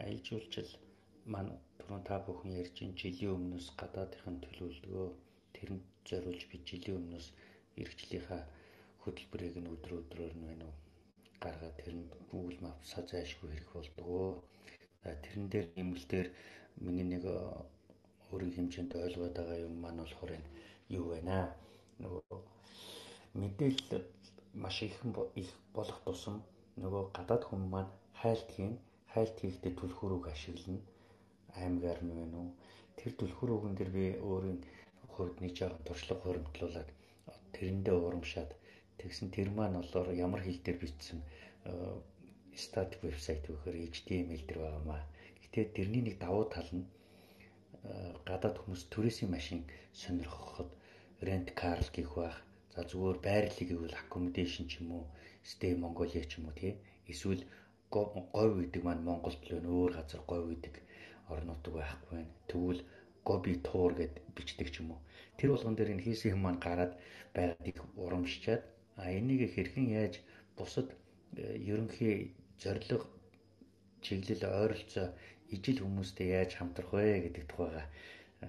аялал 0.02 0.26
жуулчлал 0.26 0.70
маань 1.32 1.53
түрүүн 1.78 2.03
та 2.09 2.16
бүхэн 2.27 2.53
ярьж 2.62 2.77
ин 2.86 2.93
жилийн 3.01 3.35
өмнөөс 3.36 3.66
гадаадынхын 3.81 4.36
төлөвлөгөө 4.44 5.09
тэрэнд 5.57 5.85
зориулж 6.09 6.43
би 6.51 6.57
жилийн 6.69 6.98
өмнөөс 7.01 7.27
эрхчлийнхаа 7.82 8.43
хөтөлбөрийг 9.03 9.57
нь 9.61 9.73
өдрө 9.74 9.94
өдрөөр 10.03 10.35
нь 10.36 10.47
байна 10.48 10.65
уу? 10.70 10.77
Гаргаад 11.43 11.77
тэрэнд 11.81 12.11
Google 12.31 12.59
Maps-а 12.65 13.01
зайшгүй 13.11 13.48
хэрэг 13.51 13.70
болдгоо. 13.74 14.28
За 15.03 15.11
тэрэн 15.24 15.47
дээр 15.53 15.66
нэмэлтээр 15.77 16.28
миний 16.85 17.07
нэг 17.12 17.24
өөрийн 18.31 18.55
хэмжээнд 18.55 18.93
ойлгоод 19.07 19.35
байгаа 19.36 19.59
юм 19.66 19.74
маань 19.82 20.03
болохоор 20.03 20.32
юу 20.98 21.05
байна? 21.15 21.39
Нөгөө 22.03 22.39
мэдээлэл 23.40 24.07
маш 24.62 24.77
их 24.86 24.94
их 25.43 25.51
болох 25.77 25.98
тусам 26.07 26.36
нөгөө 26.82 27.05
гадаад 27.16 27.43
хүмүүс 27.47 27.70
маань 27.74 27.90
хайлт 28.20 28.48
хийн 28.55 28.74
хайлт 29.12 29.36
хийхдээ 29.40 29.73
түлхүүрийг 29.78 30.27
ашиглана 30.35 30.81
аймгаар 31.62 32.01
нь 32.05 32.16
байна 32.20 32.37
уу. 32.43 32.51
Тэр 32.99 33.12
түлхүүрүүгэн 33.19 33.74
дээр 33.77 33.91
би 33.99 34.05
өөрийн 34.28 34.61
хувьд 35.12 35.37
нэг 35.41 35.53
жоохон 35.59 35.85
туршлага 35.89 36.23
хуримтлуулад 36.24 36.89
тэрэндээ 37.55 37.97
урамшаад 38.07 38.51
тэгсэн 39.01 39.28
тэр 39.37 39.49
маань 39.57 39.78
болоор 39.81 40.09
ямар 40.27 40.41
хэл 40.45 40.61
дээр 40.65 40.78
бичсэн 40.83 41.20
статик 42.65 43.01
вебсайт 43.05 43.45
вөхөр 43.49 43.77
HTML 43.93 44.43
дээр 44.45 44.61
байгаамаа. 44.65 45.03
Гэтэ 45.43 45.61
тэрний 45.77 46.03
нэг 46.05 46.16
давуу 46.24 46.45
тал 46.55 46.69
нь 46.77 46.85
гадаад 48.28 48.57
хүмүүс 48.61 48.83
түрээсийн 48.93 49.31
машин 49.33 49.61
сонирхоход 50.01 50.70
rent 51.27 51.49
car 51.61 51.81
гэх 51.97 52.12
байх. 52.16 52.37
За 52.74 52.81
зүгээр 52.91 53.19
байрлал 53.27 53.69
гэвэл 53.69 54.01
accommodation 54.01 54.65
ч 54.69 54.81
юм 54.81 54.89
уу, 54.97 55.05
stay 55.51 55.73
Mongolia 55.83 56.24
ч 56.28 56.37
юм 56.37 56.49
уу 56.49 56.57
тий. 56.61 56.73
Эсвэл 57.09 57.43
говь 57.93 58.12
үйдэг 58.37 58.83
маань 58.85 59.07
Монголд 59.09 59.41
л 59.49 59.65
өөр 59.65 59.93
газар 59.97 60.20
говь 60.28 60.45
үйдэг 60.51 60.74
орнууд 61.32 61.65
байхгүй 61.77 62.12
байна. 62.19 62.32
Тэгвэл 62.51 62.81
гоби 63.28 63.53
туур 63.66 63.93
гэд 64.01 64.15
бичдэг 64.36 64.69
ч 64.70 64.81
юм 64.81 64.94
уу. 64.94 65.01
Тэр 65.39 65.51
болгон 65.53 65.74
дээр 65.77 65.93
энэ 65.94 66.05
хийсэн 66.07 66.32
юм 66.35 66.40
маань 66.44 66.62
гараад 66.66 66.93
байгаадыг 67.35 67.77
урамшичаад 68.05 68.62
а 69.03 69.11
энийг 69.19 69.43
хэрхэн 69.55 69.86
яаж 70.03 70.15
бусад 70.57 70.89
э, 71.36 71.59
ерөнхий 71.73 72.35
зориг 72.62 73.03
чиглэл 74.05 74.44
ойролцоо 74.62 75.09
ижил 75.55 75.78
хүмүүстэй 75.82 76.28
яаж 76.39 76.51
хамтрах 76.57 76.90
вэ 76.94 77.27
гэдэг 77.27 77.44
тухайга 77.51 77.85
э, 78.40 78.48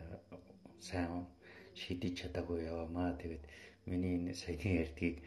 сайн 0.87 1.25
шийдэж 1.81 2.13
чадаагүй 2.21 2.59
яваамаа. 2.71 3.17
Тэгээд 3.21 3.43
миний 3.89 4.13
энэ 4.17 4.33
саяхан 4.41 4.73
ярьдгийг 4.83 5.15
э, 5.19 5.23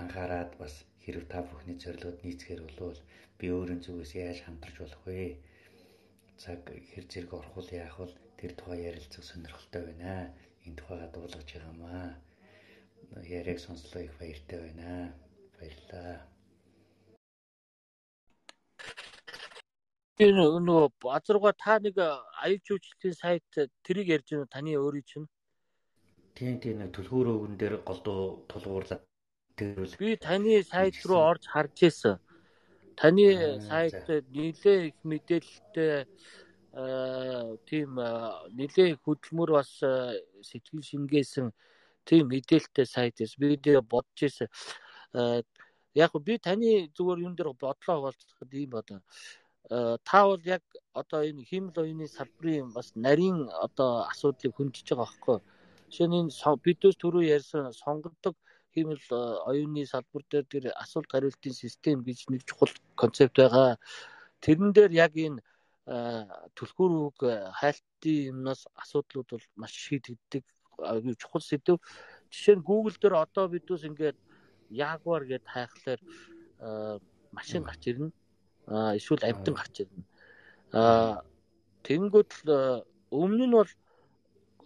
анхаарад 0.00 0.50
бас 0.60 0.74
хэрэг 1.04 1.24
та 1.32 1.38
бүхний 1.44 1.76
зорилгод 1.82 2.18
нийцгээр 2.24 2.60
болвол 2.66 3.00
би 3.38 3.46
өөрийн 3.56 3.80
зүгээс 3.84 4.12
яаж 4.26 4.38
хамтарч 4.42 4.76
болох 4.80 5.02
вэ? 5.06 5.38
Цаг 6.38 6.62
хэр 6.70 7.04
зэрэг 7.10 7.32
орох 7.34 7.54
уу 7.58 7.66
яах 7.74 7.98
вэ 7.98 8.06
тэр 8.38 8.52
тухай 8.54 8.86
ярилцах 8.90 9.24
сонирхолтой 9.26 9.82
байна. 9.90 10.30
Энэ 10.64 10.78
тухайга 10.78 11.08
дуулгаж 11.10 11.48
байгаамаа. 11.50 12.14
Яриаг 13.26 13.58
сонслоо 13.58 14.02
их 14.02 14.14
баяртай 14.18 14.58
байна. 14.62 15.14
Баярлалаа. 15.58 16.22
Тэр 20.18 20.34
нөгөө 20.34 20.86
базарга 21.02 21.50
та 21.58 21.78
нэг 21.82 21.98
аюул 21.98 22.62
жуулчлалын 22.66 23.18
сайт 23.18 23.46
тэрийг 23.86 24.08
ярьж 24.16 24.34
байна 24.34 24.46
таны 24.54 24.78
өөрийн 24.78 25.06
чинь. 25.10 25.26
Тийм 26.38 26.58
тийм 26.62 26.82
нэг 26.82 26.90
түлхүүр 26.94 27.34
өвгөн 27.34 27.54
дээр 27.58 27.74
голдуу 27.82 28.46
тулгуурлаад 28.50 29.02
тэрүүл. 29.58 29.94
Би 29.98 30.14
таны 30.18 30.62
сайт 30.62 30.98
руу 31.06 31.22
орж 31.22 31.46
харж 31.50 31.86
ирсэн. 31.86 32.18
Таны 32.98 33.60
сайт 33.62 34.06
нэлээ 34.34 34.90
их 34.90 34.98
мэдээлэлтэй 35.06 36.06
тийм 37.70 37.90
нэлээ 38.58 38.98
хөдөлмөр 39.06 39.50
бас 39.58 39.70
сэтгэл 40.48 40.82
шингээсэн 40.90 41.46
тийм 42.08 42.24
мэдээлэлтэй 42.32 42.86
сайт 42.86 43.20
эс 43.22 43.38
би 43.38 43.56
дэ 43.56 43.80
бодож 43.86 44.18
ирсэн. 44.26 44.48
Яг 45.94 46.12
би 46.26 46.34
таны 46.38 46.90
зүгээр 46.96 47.24
юм 47.26 47.34
дээр 47.38 47.54
бодлоо 47.54 47.96
хуваалцахад 47.98 48.52
ийм 48.52 48.70
бодоо. 48.74 49.00
Та 50.08 50.18
бол 50.26 50.42
яг 50.44 50.64
одоо 50.92 51.22
энэ 51.22 51.46
хиймэл 51.48 51.78
оюуны 51.82 52.06
салбарын 52.08 52.72
бас 52.74 52.92
нарийн 52.96 53.46
одоо 53.66 54.08
асуудлыг 54.10 54.54
хөндөж 54.56 54.86
байгаа 54.90 55.06
байхгүй. 55.06 55.38
Жишээ 55.92 56.08
нь 56.08 56.32
бидээс 56.64 56.96
түрүү 56.98 57.24
ярьсан 57.36 57.72
сонгодог 57.72 58.34
хиймэл 58.74 59.04
оюуны 59.48 59.86
салбар 59.86 60.22
дээр 60.30 60.46
тэр 60.52 60.64
асуулт 60.76 61.10
хариултын 61.10 61.54
систем 61.54 62.04
гэж 62.04 62.28
нэг 62.28 62.44
чухал 62.44 62.72
концепт 62.96 63.36
байгаа. 63.36 63.78
Тэрэн 64.40 64.72
дээр 64.72 64.92
яг 64.92 65.12
энэ 65.16 65.42
түлхүүр 66.56 66.92
үг 67.08 67.18
хайлтын 67.60 68.28
юмнаас 68.32 68.68
асуудлууд 68.76 69.28
бол 69.32 69.46
маш 69.56 69.72
шийдэгддэг 69.72 70.44
чухал 71.16 71.42
сэдв. 71.42 71.80
Жишээ 72.30 72.56
нь 72.60 72.66
Google 72.66 72.96
дээр 73.00 73.14
одоо 73.24 73.48
бидүүс 73.48 73.88
ингээд 73.88 74.18
Jaguar 74.70 75.24
гэд 75.24 75.44
хайхлаар 75.48 76.00
машин 77.32 77.62
гарч 77.64 77.82
ирнэ. 77.88 78.12
Эсвэл 78.68 79.24
амтан 79.24 79.54
гарч 79.56 79.74
ирнэ. 79.82 80.04
Аа 80.76 81.24
тэнгууд 81.88 82.30
л 82.44 82.84
өмнө 83.08 83.46
нь 83.48 83.56
бол 83.56 83.72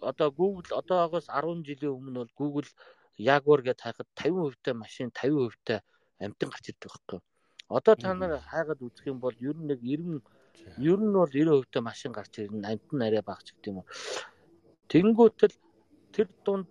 одоо 0.03 0.29
Google 0.31 0.69
одоогоос 0.75 1.27
10 1.31 1.63
жилийн 1.63 1.95
өмнө 1.95 2.19
бол 2.27 2.33
Google 2.35 2.69
Jaguar 3.17 3.61
гэд 3.61 3.81
хайхад 3.81 4.07
50% 4.15 4.55
та 4.63 4.73
машин 4.73 5.11
50% 5.11 5.57
та 5.63 5.81
амтан 6.19 6.49
гарч 6.49 6.69
ирдэг 6.69 6.89
байхгүй. 6.89 7.19
Одоо 7.69 7.95
та 7.95 8.13
нар 8.13 8.41
хайгаад 8.41 8.81
үзэх 8.81 9.07
юм 9.07 9.19
бол 9.19 9.35
ер 9.39 9.55
нь 9.55 9.67
нэг 9.67 9.79
90 9.81 10.21
ер 10.77 10.99
нь 10.99 11.13
бол 11.13 11.29
90% 11.29 11.71
та 11.71 11.81
машин 11.81 12.11
гарч 12.11 12.39
ирнэ. 12.39 12.67
Амтан 12.77 13.01
арай 13.01 13.21
багч 13.21 13.53
гэдэг 13.53 13.69
юм 13.71 13.77
уу. 13.81 13.87
Тэнгүүтэл 14.89 15.55
тэр 16.13 16.27
дунд 16.45 16.67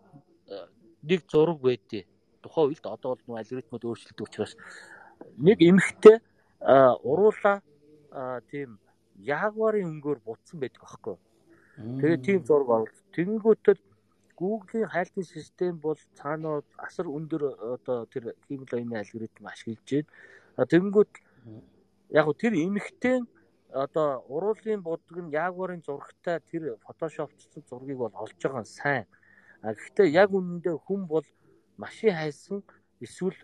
нэг 1.02 1.20
зураг 1.30 1.58
байдیں۔ 1.60 2.06
тухайн 2.42 2.74
үед 2.74 2.84
одоо 2.86 3.14
бол 3.14 3.38
алгоритмууд 3.38 3.84
өөрчлөлт 3.86 4.20
учраас 4.20 4.54
нэг 5.38 5.62
эмхтэй 5.62 6.18
уруулаа 7.06 7.62
тийм 8.50 8.78
ягварын 9.16 9.88
өнгөөр 9.90 10.18
бутсан 10.26 10.58
байдаг 10.60 10.82
аахгүй. 10.82 11.16
Тэгээ 11.78 12.18
тийм 12.26 12.38
зураг 12.44 12.68
оруулж. 12.74 12.96
Тэнгүүтэл 13.14 13.80
Google-ийн 14.42 14.90
хайлтын 14.90 15.26
систем 15.34 15.78
бол 15.78 15.98
цаанаа 16.18 16.62
асар 16.86 17.06
өндөр 17.06 17.42
одоо 17.74 17.98
тэр 18.12 18.34
хиймэл 18.46 18.76
оюуны 18.76 18.96
алгоритм 18.98 19.46
ашиглаж 19.46 19.88
байна. 20.58 20.66
Тэнгүүт 20.72 21.12
яг 22.18 22.26
нь 22.26 22.40
тэр 22.42 22.54
эмхтэй 22.66 23.16
одоо 23.72 24.08
уруулын 24.34 24.82
бодог 24.82 25.16
нь 25.22 25.32
ягварын 25.32 25.82
зурагтай 25.86 26.40
тэр 26.50 26.76
фотошопчсон 26.84 27.62
зургийг 27.70 27.98
бол 28.02 28.14
олж 28.14 28.36
байгаа 28.42 28.62
нь 28.66 28.74
сайн. 28.78 29.06
А 29.62 29.72
гэхдээ 29.72 30.08
яг 30.10 30.30
үнэндээ 30.34 30.76
хүн 30.86 31.06
бол 31.06 31.26
машин 31.78 32.12
хайсан 32.12 32.58
эсвэл 33.00 33.38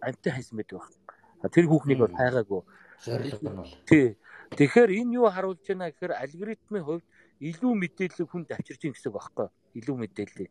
амтан 0.00 0.32
хайсан 0.34 0.56
байдаг 0.56 0.80
байна. 0.80 1.54
Тэр 1.54 1.66
хүүхнийг 1.68 1.98
бол 2.00 2.16
хайгаагүй. 2.16 2.62
Зорилго 3.04 3.48
нь 3.50 3.58
бол. 3.60 3.74
Тий. 3.86 4.16
Тэгэхээр 4.58 4.90
энэ 4.90 5.14
юу 5.20 5.30
харуулж 5.30 5.62
байна 5.68 5.90
гэхээр 5.94 6.12
алгоритмын 6.18 6.84
хувьд 6.84 7.06
илүү 7.40 7.72
мэдээллийг 7.72 8.28
хүнд 8.28 8.52
авчирч 8.52 8.84
ийн 8.84 8.94
гэсэн 8.94 9.10
үг 9.10 9.16
байхгүй 9.16 9.48
илүү 9.80 9.96
мэдээллийг. 9.96 10.50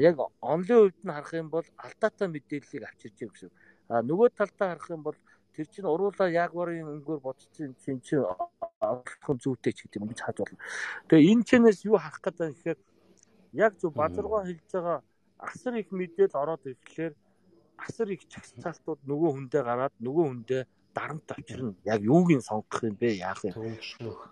Яг 0.00 0.16
онлын 0.40 0.78
хувьд 0.88 1.00
нь 1.04 1.12
харах 1.12 1.32
юм 1.36 1.48
бол 1.52 1.68
алдаатай 1.76 2.28
мэдээллийг 2.32 2.84
авчирч 2.88 3.16
ийн 3.20 3.30
гэсэн. 3.32 3.50
А 3.92 4.00
нөгөө 4.00 4.32
талдаа 4.32 4.72
харах 4.72 4.88
юм 4.90 5.02
бол 5.04 5.18
тэр 5.52 5.66
чинь 5.68 5.88
уруулаа 5.88 6.28
ягварын 6.32 6.88
өнгөөр 7.00 7.20
бодсон 7.20 7.76
чинь 7.80 8.00
чинь 8.00 8.24
олох 8.80 9.36
зүйтэй 9.40 9.72
ч 9.76 9.84
гэдэг 9.84 10.00
юм 10.00 10.12
хааж 10.16 10.36
болно. 10.40 10.60
Тэгээ 11.08 11.30
энэ 11.32 11.44
чэнэс 11.48 11.84
юу 11.84 12.00
харах 12.00 12.20
гэдэг 12.24 12.44
юм 12.48 12.54
гэхээр 12.56 12.78
яг 13.56 13.72
зөв 13.80 13.92
базаргоо 13.92 14.44
хэлж 14.44 14.68
байгаа 14.72 15.00
асар 15.40 15.74
их 15.80 15.92
мэдээлэл 15.92 16.40
ороод 16.40 16.64
ирэхлээр 16.64 17.14
асар 17.76 18.08
их 18.12 18.24
чагсаалтууд 18.28 19.00
нөгөө 19.04 19.30
хүндээ 19.32 19.62
гараад 19.64 19.94
нөгөө 20.00 20.24
хүндээ 20.28 20.62
дарамт 20.96 21.28
авчирна. 21.32 21.74
Яг 21.84 22.00
юуг 22.00 22.32
нь 22.32 22.40
сонгох 22.40 22.84
юм 22.84 22.96
бэ? 22.96 23.20
Яах 23.20 23.44
юм? 23.44 23.76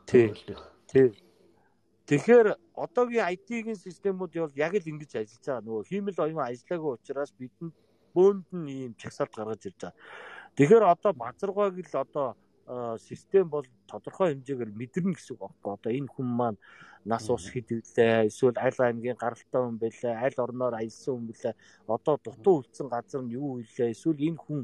Тий. 0.09 0.32
Тий. 0.89 1.12
Тэгэхээр 2.05 2.49
одоогийн 2.77 3.25
IT-ийн 3.33 3.81
системүүд 3.81 4.33
бол 4.37 4.61
яг 4.61 4.77
л 4.77 4.91
ингэж 4.93 5.25
ажиллаж 5.25 5.45
байгаа. 5.49 5.65
Нөгөө 5.65 5.85
хиймэл 5.89 6.21
оюун 6.21 6.45
ажиллаагүй 6.45 6.93
учраас 7.01 7.33
бидэнд 7.33 7.73
бөөнд 8.13 8.49
нь 8.53 8.69
ийм 8.69 8.93
чагсаалт 9.01 9.33
гаргаж 9.33 9.63
ирж 9.65 9.81
байгаа. 9.81 9.97
Тэгэхээр 10.57 10.85
одоо 10.85 11.13
базаргааг 11.17 11.75
л 11.81 11.97
одоо 12.05 12.29
систем 13.01 13.49
бол 13.49 13.65
тодорхой 13.89 14.37
хэмжээгээр 14.37 14.73
мэдэрнэ 14.73 15.17
гэсэн 15.17 15.33
үг 15.37 15.41
байхгүй. 15.49 15.73
Одоо 15.73 15.93
энэ 15.97 16.13
хүн 16.13 16.29
маань 16.29 16.59
нас 17.09 17.25
ус 17.33 17.49
хэдвлээ 17.49 18.29
эсвэл 18.29 18.57
аль 18.57 18.81
аймгийн 18.85 19.17
гаралтай 19.17 19.61
хүн 19.65 19.81
байлаа 19.81 20.15
аль 20.25 20.39
орноор 20.45 20.75
аялсан 20.77 21.13
хүн 21.17 21.29
байлаа 21.29 21.55
одоо 21.89 22.15
дутуу 22.25 22.55
үлдсэн 22.65 22.89
газар 22.89 23.21
нь 23.25 23.33
юу 23.37 23.61
илээ 23.61 23.93
эсвэл 23.97 24.21
энэ 24.29 24.41
хүн 24.41 24.61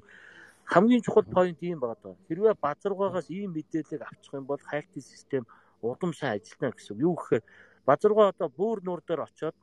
хамгийн 0.65 1.05
чухал 1.05 1.29
point 1.29 1.61
юм 1.61 1.81
байна. 1.81 2.17
Хэрвээ 2.29 2.55
базаргаагаас 2.61 3.29
ийм 3.29 3.53
мэдээллийг 3.53 4.03
авчих 4.05 4.33
юм 4.33 4.47
бол 4.49 4.61
хайлтын 4.61 5.05
систем 5.05 5.45
удам 5.83 6.13
сайн 6.15 6.41
ажиллана 6.41 6.77
гэсэн. 6.77 7.01
Юу 7.01 7.15
гэхээр 7.17 7.45
базаргаа 7.87 8.29
одоо 8.33 8.49
бүр 8.49 8.81
нуур 8.85 9.03
дээр 9.07 9.25
очиод 9.25 9.57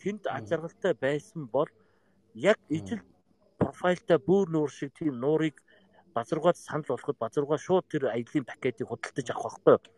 тэнд 0.00 0.26
ажиргалтай 0.28 0.94
байсан 0.94 1.46
бол 1.48 1.70
яг 2.34 2.58
ижил 2.68 3.00
профайлтай 3.58 4.18
бүр 4.18 4.50
нуур 4.50 4.70
шиг 4.70 4.92
тийм 4.94 5.20
нуурыг 5.20 5.56
базаргаад 6.14 6.56
санал 6.56 6.84
болоход 6.88 7.18
базаргаа 7.18 7.58
шууд 7.58 7.84
тэр 7.88 8.12
аялын 8.12 8.44
пакетыг 8.44 8.88
худалдаж 8.88 9.28
авах 9.30 9.58
байхгүй. 9.64 9.92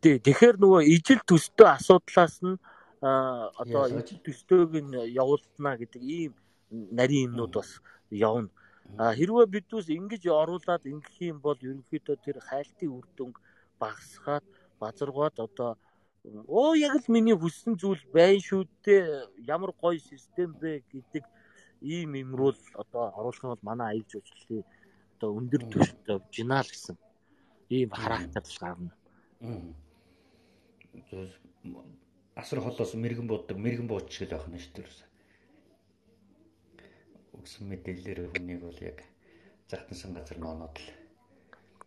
Тий. 0.00 0.18
Тэгэхээр 0.20 0.56
нөгөө 0.60 0.82
ижил 0.94 1.20
төстэй 1.26 1.68
асуудлаас 1.74 2.40
нь 2.44 2.56
одоо 3.00 3.84
ижил 3.88 4.20
төстөөг 4.24 4.72
нь 4.84 4.92
явуулна 5.12 5.76
гэдэг 5.80 6.02
ийм 6.02 6.32
нарийн 6.70 7.32
юмнууд 7.32 7.52
бас 7.56 7.80
явна. 8.10 8.48
А 9.00 9.12
хэрвээ 9.16 9.46
бидүүс 9.54 9.88
ингэж 9.90 10.28
оруулаад 10.28 10.84
ингэх 10.86 11.16
юм 11.24 11.38
бол 11.40 11.56
ерөнхийдөө 11.56 12.16
тэр 12.20 12.36
хайлтын 12.40 12.90
үр 12.92 13.06
дүнг 13.16 13.36
багасгаад 13.82 14.44
базаргаад 14.80 15.36
одоо 15.46 15.70
оо 16.48 16.74
яг 16.74 16.94
л 17.00 17.12
миний 17.12 17.36
хүссэн 17.36 17.76
зүйл 17.76 18.00
байна 18.16 18.40
шүү 18.40 18.64
дээ. 18.84 19.06
Ямар 19.54 19.72
гоё 19.76 19.98
систем 20.00 20.56
бэ 20.60 20.82
гэдэг 20.92 21.24
ийм 21.84 22.14
юмруул 22.16 22.56
одоо 22.82 23.12
оруулах 23.18 23.44
нь 23.44 23.52
бол 23.52 23.68
манай 23.68 23.88
аяг 23.92 24.06
жуулчлалын 24.08 24.64
одоо 25.14 25.30
өндөр 25.38 25.62
түвшинтэй 25.70 26.18
жинал 26.34 26.68
гэсэн 26.68 26.96
ийм 27.68 27.90
характер 27.92 28.44
гарна 28.60 28.92
асар 32.34 32.58
холоос 32.60 32.94
мэрэгэн 32.94 33.28
бууддаг 33.28 33.56
мэрэгэн 33.60 33.88
буучгал 33.88 34.32
байх 34.32 34.46
нь 34.48 34.58
шүү 34.58 34.74
дээ. 34.74 34.88
Өгсөн 37.36 37.64
мэдээлэлээр 37.68 38.30
хүнийг 38.32 38.60
бол 38.64 38.80
яг 38.80 38.98
загтансан 39.68 40.14
газар 40.16 40.38
нь 40.38 40.48
оноод 40.48 40.76
л. 40.78 41.03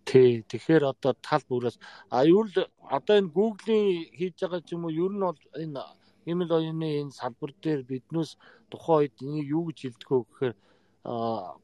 Тий, 0.08 0.40
тэгэхээр 0.48 0.84
одоо 0.94 1.14
тал 1.20 1.44
бүрээс 1.52 1.78
а 2.16 2.24
юу 2.24 2.48
л 2.48 2.56
одоо 2.98 3.16
энэ 3.20 3.34
Google-ийн 3.36 4.08
хийж 4.18 4.36
байгаа 4.40 4.62
ч 4.64 4.72
юм 4.76 4.88
уу 4.88 4.96
ер 4.96 5.12
нь 5.12 5.20
бол 5.20 5.42
энэ 5.64 5.84
Эмэл 6.32 6.52
оюуны 6.58 6.88
энэ 7.04 7.18
салбар 7.20 7.52
дээр 7.64 7.82
биднээс 7.88 8.32
тухайн 8.72 9.00
үед 9.04 9.16
энийг 9.24 9.48
юу 9.56 9.64
гэж 9.68 9.78
хэлдэг 9.84 10.10
вэ 10.12 10.24
гэхээр 10.24 10.56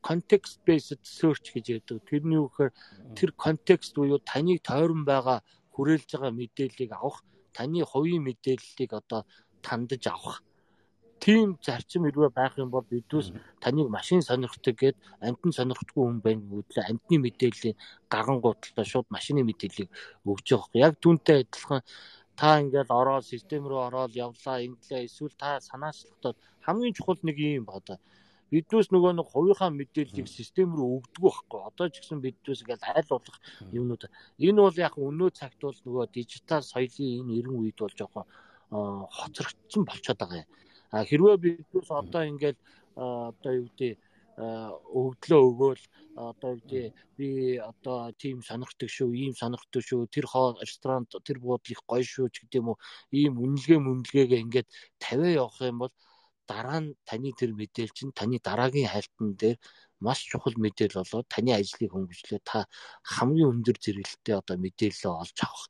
context 0.08 0.56
based 0.68 1.04
search 1.04 1.52
гэж 1.56 1.66
яддаг. 1.76 2.00
Тэрний 2.08 2.40
юу 2.40 2.48
гэхээр 2.48 2.72
тэр 3.18 3.32
контекст 3.36 3.92
буюу 3.96 4.20
таныг 4.24 4.60
тойрон 4.64 5.04
байгаа 5.04 5.40
хүрээлж 5.76 6.10
байгаа 6.16 6.32
мэдээллийг 6.32 6.92
авах, 6.96 7.24
таны 7.52 7.84
хувийн 7.84 8.24
мэдээллийг 8.24 8.92
одоо 8.92 9.28
тандаж 9.66 10.04
авах. 10.08 10.44
Тийм 11.24 11.56
зарчим 11.66 12.04
хэрвээ 12.04 12.32
байх 12.36 12.54
юм 12.60 12.70
бол 12.76 12.84
бидүүс 12.84 13.32
таныг 13.64 13.88
машин 13.98 14.20
сонирхдаг 14.28 14.76
гэд 14.76 14.98
амтан 15.28 15.52
сонирхдаггүй 15.56 16.04
хүн 16.04 16.20
байна 16.20 16.44
гэвэл 16.52 16.90
амтны 16.92 17.16
мэдээллийн 17.24 17.80
гарган 18.12 18.40
гуталтаа 18.44 18.84
шууд 18.92 19.08
машины 19.16 19.42
мэдээллийг 19.48 19.90
өгч 20.28 20.48
байгаа. 20.52 20.84
Яг 20.86 20.94
түүнтэй 21.00 21.38
адилхан 21.48 21.82
та 22.36 22.60
ингээл 22.60 22.92
ороод 23.00 23.24
систем 23.24 23.64
рүү 23.72 23.80
ороод 23.88 24.12
явлаа 24.26 24.58
инглээ 24.68 25.08
эсвэл 25.08 25.36
та 25.40 25.64
санаачлахад 25.70 26.36
хамгийн 26.66 26.96
чухал 26.98 27.20
нэг 27.24 27.38
юм 27.40 27.66
байна 27.72 28.04
биднээс 28.54 28.92
нөгөө 28.94 29.12
нэг 29.18 29.28
хувийнхаа 29.34 29.72
мэдээллийг 29.74 30.28
систем 30.30 30.78
рүү 30.78 31.02
өгдөг 31.02 31.22
байхгүй. 31.26 31.60
Одоо 31.70 31.88
ч 31.90 32.06
гэсэн 32.06 32.22
биднээс 32.22 32.62
ингээл 32.62 32.86
айл 32.86 33.10
болох 33.10 33.38
юмнууд. 33.74 34.04
Энэ 34.38 34.62
бол 34.62 34.78
яг 34.78 34.94
өнөө 34.94 35.30
цагт 35.34 35.58
бол 35.58 35.74
нөгөө 35.74 36.06
дижитал 36.14 36.62
соёлын 36.62 37.26
энэ 37.26 37.34
эрен 37.40 37.56
үед 37.58 37.78
бол 37.82 37.96
жоохон 37.98 38.26
хоцрогдсон 39.18 39.84
болчиход 39.90 40.22
байгаа 40.22 40.46
юм. 40.46 40.50
Хэрвээ 40.94 41.38
биднээс 41.42 41.90
одоо 41.90 42.24
ингээл 42.30 42.60
одоо 42.94 43.52
юу 43.58 43.68
гэдэг 43.74 43.98
өгдлөө 44.38 45.42
өгөөл 45.50 45.84
одоо 46.18 46.50
үгдээ 46.58 46.88
би 47.18 47.58
одоо 47.58 48.14
тийм 48.18 48.42
сонирхдаг 48.42 48.90
шүү, 48.90 49.10
ийм 49.14 49.34
сонирхдаг 49.38 49.82
шүү, 49.82 50.10
тэр 50.10 50.26
хоо 50.26 50.58
ресторан 50.62 51.06
тэр 51.10 51.38
буудал 51.42 51.74
их 51.74 51.82
гоё 51.86 52.06
шүү 52.06 52.30
ч 52.34 52.46
гэдэм 52.46 52.66
үү. 52.70 52.78
Ийм 53.14 53.34
үнэлгээ 53.38 53.80
мүнэлгээгээ 53.82 54.44
ингээд 54.46 54.68
тавиа 54.98 55.38
явах 55.42 55.62
юм 55.62 55.78
бол 55.86 55.94
дараа 56.50 56.80
нь 56.82 56.98
таны 57.06 57.30
тэр 57.38 57.52
мэдээлэл 57.54 57.98
чинь 57.98 58.14
таны 58.14 58.38
дараагийн 58.42 58.90
хайлтан 58.90 59.38
дээр 59.38 59.58
маш 60.02 60.20
чухал 60.30 60.58
мэдээлэл 60.58 61.02
болоод 61.02 61.28
таны 61.30 61.52
ажлыг 61.54 61.94
хөнгөлөлөө 61.94 62.42
та 62.42 62.66
хамгийн 63.06 63.50
өндөр 63.54 63.78
зэрэглэлтэй 63.82 64.36
одоо 64.42 64.58
мэдээлэл 64.58 65.22
олж 65.24 65.38
авах 65.46 65.66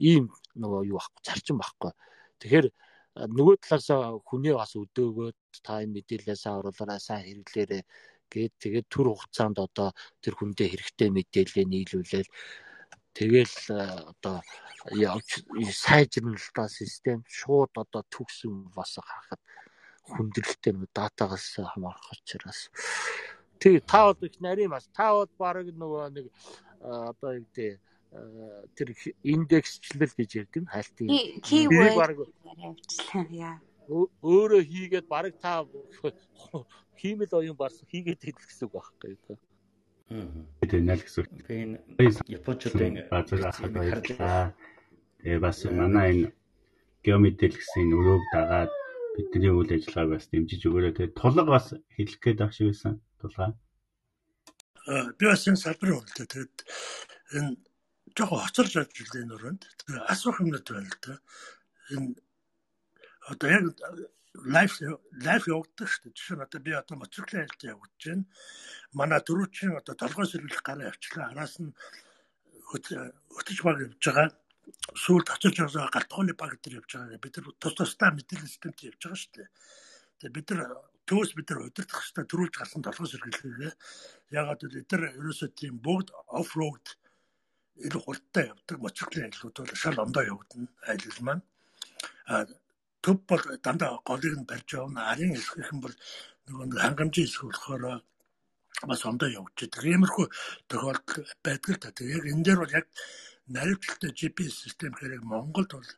ийм 0.00 0.24
нөгөө 0.56 0.80
юу 0.90 0.98
байхгүй 0.98 1.22
зарчим 1.28 1.56
байхгүй. 1.60 1.92
Тэгэхээр 2.40 2.66
нөгөө 3.26 3.56
талаас 3.58 3.88
хүнээ 4.28 4.54
бас 4.54 4.72
өдөөгөөд 4.78 5.38
та 5.66 5.82
энэ 5.82 5.94
мэдээлэлээ 5.98 6.38
сайн 6.38 6.58
оруулаарай, 6.62 7.00
сайн 7.02 7.24
хэрэглээрэй 7.26 7.82
гээд 8.30 8.52
тэгээд 8.62 8.86
төр 8.92 9.06
хугацаанд 9.10 9.58
одоо 9.58 9.90
тэр 10.22 10.34
хүндээ 10.38 10.68
хэрэгтэй 10.70 11.08
мэдээлэлээ 11.10 11.66
нийлүүлээл 11.66 12.30
тэгэл 13.16 13.56
одоо 14.12 14.36
явж 14.94 15.42
сайжирна 15.72 16.38
л 16.38 16.50
та 16.54 16.68
систем 16.68 17.24
шууд 17.26 17.72
одоо 17.74 18.02
төгсөн 18.12 18.70
бас 18.76 19.00
харахад 19.00 19.42
хүндрэлтэй 20.06 20.72
нэг 20.76 20.92
датагаас 20.94 21.58
хамаарах 21.58 22.12
учраас 22.14 22.70
тий 23.58 23.80
та 23.80 24.12
бол 24.12 24.26
их 24.26 24.40
нарийн 24.40 24.70
бас. 24.70 24.88
Та 24.94 25.12
бол 25.12 25.30
баг 25.38 25.66
нөгөө 25.66 26.10
нэг 26.14 26.26
одоо 26.80 27.30
юу 27.34 27.44
гэдэг 27.52 27.80
тэр 28.76 28.88
индексчлэл 29.22 30.14
гэж 30.16 30.30
ярьдаг 30.40 30.62
нь 30.62 30.72
хайлтын 30.72 31.08
keyword 31.44 31.96
авчлаа 31.98 33.24
яа 33.30 33.56
өөрөө 33.88 34.62
хийгээд 34.72 35.06
баг 35.08 35.32
та 35.40 35.64
хиймэл 37.00 37.38
оюун 37.40 37.58
бас 37.58 37.74
хийгээд 37.90 38.24
идэх 38.28 38.46
гэсэн 38.48 38.66
үг 38.68 38.74
байхгүй 38.76 39.16
юу 39.16 39.38
Тэгээ 40.08 40.82
нэл 40.88 41.04
гэсэн. 41.04 41.24
Би 41.44 41.54
энэ 41.68 41.76
японочдын 42.32 43.12
базар 43.12 43.44
ахад 43.44 43.72
баярлаа. 43.76 44.56
Тэгээ 45.20 45.40
бас 45.44 45.58
манай 45.68 46.08
энэ 46.16 46.32
геомэдэл 47.04 47.60
гэсэн 47.60 47.92
өрөөг 47.92 48.24
дагаад 48.32 48.72
бидний 49.20 49.52
үйл 49.52 49.68
ажиллагааг 49.68 50.16
бас 50.16 50.24
дэмжиж 50.32 50.64
өгөөрэй. 50.64 50.96
Тэгээ 50.96 51.12
тулга 51.12 51.44
бас 51.44 51.76
хэлэх 51.92 52.20
гээд 52.24 52.40
байх 52.40 52.52
шиг 52.56 52.72
байсан. 52.72 52.94
Тулга. 53.20 53.52
Би 55.20 55.24
бас 55.28 55.44
энэ 55.44 55.60
салбарын 55.60 56.00
үнэлтэй. 56.00 56.24
Тэгээд 56.24 56.56
энэ 57.36 57.52
жоохон 58.18 58.42
хоцорж 58.42 58.72
ажиллаж 58.82 59.14
энэ 59.14 59.34
өрөөнд. 59.38 59.62
Тэгээ 59.62 60.10
асуух 60.10 60.42
юмнууд 60.42 60.66
байна 60.66 60.90
л 60.90 60.98
да. 61.06 61.14
Энэ 61.94 62.10
одоо 63.30 63.48
яг 63.48 63.64
лайф 64.34 64.72
лайф 65.22 65.44
явагддаг 65.46 65.86
шүү 65.86 66.02
дээ. 66.10 66.16
Жишээ 66.18 66.36
нь 66.38 66.44
одоо 66.46 66.60
би 66.60 66.72
одоо 66.74 66.96
моцорклын 66.98 67.46
айлт 67.46 67.62
явагдаж 67.62 68.02
байна. 68.10 68.24
Манай 68.98 69.20
дөрөвчин 69.22 69.78
одоо 69.78 69.94
толгой 69.94 70.26
сэргийлэх 70.26 70.62
гараа 70.66 70.90
авчлаа. 70.90 71.30
Араас 71.30 71.54
нь 71.62 71.70
хөтөж 72.70 73.58
баг 73.62 73.78
явж 73.86 74.02
байгаа. 74.02 74.28
Сүүлд 74.98 75.28
очиж 75.32 75.54
байгаа 75.62 75.88
галтгооны 75.94 76.34
баг 76.34 76.58
дээр 76.58 76.82
явж 76.82 76.90
байгаа. 76.90 77.22
Бид 77.22 77.34
нар 77.38 77.54
тус 77.62 77.74
тусдаа 77.78 78.10
мэдээлэл 78.12 78.50
системт 78.50 78.82
явж 78.82 79.00
байгаа 79.00 79.20
шүү 79.22 79.32
дээ. 79.38 79.48
Тэгээ 80.18 80.36
бид 80.36 80.48
нар 80.52 80.60
төөс 81.08 81.30
бид 81.38 81.48
нар 81.48 81.64
удирдах 81.64 81.98
хэрэгтэй 82.02 82.26
төрүүлж 82.28 82.54
гарсан 82.58 82.82
толгой 82.84 83.08
сэргийлэхээ. 83.08 83.74
Ягаад 84.34 84.60
гэвэл 84.60 84.90
нар 84.92 85.02
ерөөсөө 85.16 85.48
тийм 85.56 85.80
бүгд 85.80 86.12
оф 86.28 86.50
роуд 86.52 86.86
илүү 87.86 88.02
хурдтай 88.04 88.44
явдаг 88.52 88.78
моцорклын 88.82 89.28
айлууд 89.28 89.56
бол 89.58 89.80
шал 89.82 89.98
ондоо 90.04 90.22
явагдана 90.22 90.68
айлал 90.90 91.20
маань. 91.26 91.42
А 92.26 92.46
төв 93.02 93.16
бол 93.30 93.44
дандаа 93.62 94.00
голыг 94.04 94.34
нь 94.38 94.48
барьж 94.50 94.68
явна. 94.74 95.10
Арын 95.10 95.34
хэсгийнхэн 95.34 95.80
бол 95.80 95.94
нөгөө 96.46 96.82
хангамжийн 96.84 97.26
хэсэг 97.26 97.44
болохоор 97.46 98.02
бас 98.90 99.02
ондоо 99.06 99.28
явж 99.28 99.54
байгаа. 99.58 99.90
Иймэрхүү 99.94 100.26
тохиолдол 100.68 101.26
байдаг 101.44 101.70
л 101.74 101.82
та. 101.82 102.04
Яг 102.04 102.24
энэ 102.26 102.44
дээр 102.44 102.58
бол 102.62 102.76
яг 102.80 102.86
наривчлалтай 103.48 104.12
GPS 104.12 104.54
систем 104.64 104.92
хэрэг 104.94 105.22
Монголд 105.22 105.72
бол 105.72 105.90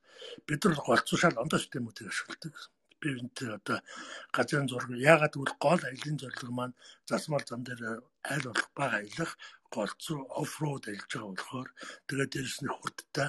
бид 0.47 0.65
нар 0.65 0.75
голцуушаал 0.77 1.43
ондоо 1.43 1.59
системүүдийг 1.59 2.09
ашигладаг. 2.09 2.55
Би 3.01 3.09
энэ 3.17 3.57
одоо 3.59 3.79
газрын 4.33 4.69
зураг 4.69 4.91
яагаад 4.93 5.35
гэвэл 5.35 5.57
гол 5.65 5.81
аялын 5.85 6.19
зорилго 6.21 6.53
маань 6.53 6.79
засмал 7.09 7.45
зам 7.49 7.65
дээр 7.65 8.05
айл 8.23 8.45
болох 8.49 8.69
бага 8.77 8.97
аялах 9.01 9.33
голцоо 9.75 10.19
оффроуд 10.43 10.85
ажиллаж 10.89 11.11
байгаа 11.15 11.31
болохоор 11.31 11.69
тэгээд 12.09 12.33
дээрэс 12.33 12.59
нь 12.63 12.75
хурдтай 12.75 13.29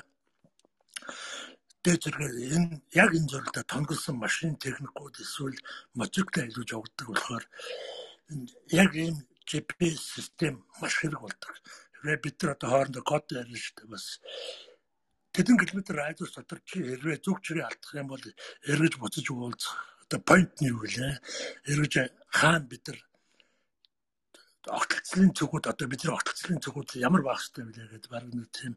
дээд 1.84 2.01
зэрэг 2.03 2.34
энэ 2.55 2.69
яг 3.03 3.09
энэ 3.18 3.31
зорилготой 3.31 3.65
тонголсон 3.73 4.15
машин 4.22 4.53
техникүүд 4.65 5.15
эсвэл 5.26 5.57
мотоциклээ 5.97 6.45
илүүж 6.49 6.69
явагддаг 6.77 7.07
болохоор 7.09 7.45
яг 8.84 8.91
ийм 8.93 9.18
GPS 9.49 10.01
систем 10.15 10.55
маш 10.80 10.93
хэрэг 11.01 11.19
болдог. 11.22 11.53
Хэрвээ 11.97 12.18
бид 12.23 12.38
нар 12.39 12.53
одоо 12.53 12.69
хоорондоо 12.69 13.03
код 13.03 13.26
шүү 13.34 13.73
дээ 13.77 13.89
бас 13.89 14.05
тэдэн 15.34 15.57
километр 15.57 15.95
радиус 15.97 16.31
дотор 16.38 16.59
чи 16.69 16.77
хэрвээ 16.85 17.18
зүг 17.26 17.41
чирээ 17.41 17.65
алдах 17.65 17.93
юм 17.97 18.07
бол 18.13 18.26
эргэж 18.72 18.93
буцаж 19.01 19.26
уулзах 19.34 19.76
одоо 20.05 20.19
point 20.22 20.53
нь 20.61 20.69
юу 20.69 20.85
вэ? 20.85 21.18
Эргэж 21.72 21.93
хаана 22.30 22.69
бид 22.69 22.84
нар 22.88 22.99
огтлцлын 24.69 25.33
цогууд 25.33 25.65
одоо 25.71 25.88
бидний 25.88 26.13
огтлцлын 26.13 26.61
цогууд 26.61 26.89
ямар 27.01 27.21
байх 27.25 27.41
хэрэгтэй 27.41 27.65
вэ 27.65 27.91
гэдэг 27.97 28.11
баг 28.11 28.25
нэг 28.29 28.49
тийм 28.53 28.73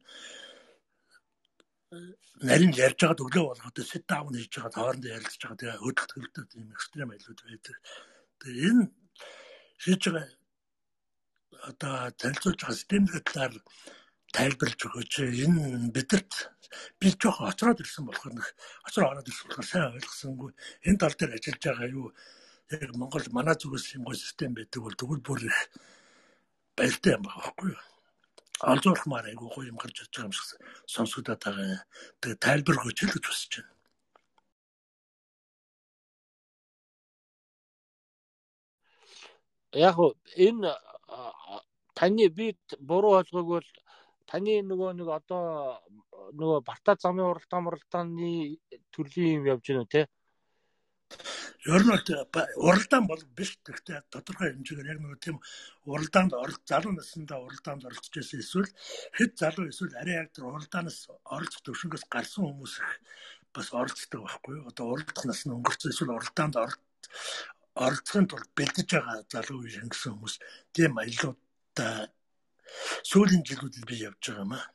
нарийн 2.43 2.73
ярьж 2.75 2.99
байгаад 3.01 3.25
өглөө 3.25 3.45
болгоод 3.49 3.79
sit 3.85 4.05
down 4.09 4.33
хийж 4.35 4.55
байгаад 4.57 4.77
хоорондоо 4.79 5.11
ярилцж 5.15 5.41
байгаа 5.43 5.61
тэгээ 5.61 5.83
хөдөлт 5.85 6.13
хөлтөд 6.15 6.51
ийм 6.59 6.69
экстрем 6.75 7.11
айлууд 7.13 7.41
байдаг. 7.45 7.77
Тэгээ 8.41 8.69
энэ 8.71 8.85
хийж 9.85 10.03
байгаа 10.09 10.27
одоо 11.71 11.95
танилцуулж 12.21 12.61
байгаа 12.61 12.79
системийн 12.81 13.23
талаар 13.29 13.55
тайлбарлаж 14.35 14.81
өгөөч. 14.87 15.15
Энэ 15.45 15.93
бидэрт 15.95 16.33
би 16.99 17.09
жоохон 17.15 17.51
оцроод 17.51 17.83
ирсэн 17.85 18.05
болохоор 18.07 18.35
нэг 18.35 18.47
оцроо 18.89 19.07
ороод 19.13 19.31
ирсэн 19.31 19.47
болохоор 19.47 19.69
сайн 19.71 19.95
ойлгосонгүй. 19.95 20.51
Энэ 20.89 21.01
тал 21.01 21.15
дээр 21.15 21.37
ажиллаж 21.39 21.63
байгаа 21.63 21.89
юу 21.95 22.09
яг 22.71 22.97
Монгол 22.97 23.27
манай 23.33 23.57
зүгээс 23.59 23.95
юм 23.97 24.05
гоо 24.05 24.15
систем 24.15 24.55
байдаг 24.55 24.81
бол 24.83 24.97
тэгвэл 24.97 25.27
бүр 25.27 25.41
их 25.51 25.59
баяртай 26.77 27.13
юм 27.17 27.23
байхгүй 27.29 27.71
юу? 27.75 27.83
олзуулмаар 28.63 29.27
айгуу 29.29 29.51
гоё 29.55 29.69
юм 29.69 29.79
гарч 29.83 29.97
ирж 30.01 30.13
байгаа 30.15 30.29
юм 30.29 30.33
шиг 30.33 30.49
сонсогдоод 30.95 31.43
байгаа. 31.45 31.85
Тэгээ 32.21 32.43
тайлбар 32.45 32.77
өгч 32.87 32.99
л 33.05 33.13
гэж 33.15 33.25
хүсэж 33.27 33.53
байна. 33.59 33.73
Яг 39.75 39.97
энэ 40.47 40.71
таны 41.99 42.29
би 42.31 42.47
буруу 42.79 43.19
ойлгоог 43.21 43.47
бол 43.55 43.69
таны 44.31 44.63
нөгөө 44.63 44.91
нэг 44.99 45.09
одоо 45.19 45.83
нөгөө 46.39 46.59
барта 46.69 46.97
замын 47.03 47.27
уралдаан 47.31 47.67
уралдааны 47.69 48.59
төрлийн 48.95 49.43
юм 49.43 49.45
явж 49.53 49.65
байна 49.67 49.83
үү 49.83 49.93
те? 49.93 50.03
Ер 51.65 51.83
нь 51.85 51.93
уралдаан 52.67 53.07
бол 53.09 53.23
биш 53.37 53.57
гэхдээ 53.65 54.11
тодорхой 54.13 54.53
хэмжээгээр 54.53 54.93
яг 54.93 55.01
нэг 55.01 55.21
тийм 55.21 55.37
уралдаанд 55.89 56.33
оролцох 56.37 56.69
залуу 56.69 56.93
насндаа 56.93 57.39
уралдаанд 57.41 57.87
оролцож 57.89 58.15
байсан 58.15 58.41
эсвэл 58.45 58.71
хэд 59.17 59.33
залуу 59.41 59.67
эсвэл 59.73 59.97
арай 59.97 60.17
яг 60.23 60.29
тэр 60.33 60.45
уралдаанаас 60.51 60.99
оролцох 61.25 61.63
төвшнгөөс 61.65 62.05
гарсан 62.13 62.43
хүмүүс 62.45 62.75
их 62.85 62.93
бас 63.55 63.69
оролцдог 63.73 64.21
байхгүй 64.23 64.53
юу? 64.59 64.69
Одоо 64.69 64.85
уралдах 64.93 65.25
нас 65.25 65.41
нь 65.47 65.55
өнгөрсөн 65.57 65.93
эсвэл 65.95 66.17
уралдаанд 66.19 66.55
оролцохын 67.75 68.27
тулд 68.29 68.51
бэлдэж 68.59 68.89
байгаа 68.93 69.19
залуу 69.33 69.65
үе 69.65 69.81
гэсэн 69.89 70.13
хүмүүс 70.15 70.35
тийм 70.75 70.93
аялуудаа 70.99 72.13
сүүлийн 73.09 73.43
жилүүдэд 73.49 73.85
би 73.89 73.97
явж 74.09 74.21
байгаа 74.21 74.45
юм 74.45 74.55
аа. 74.59 74.67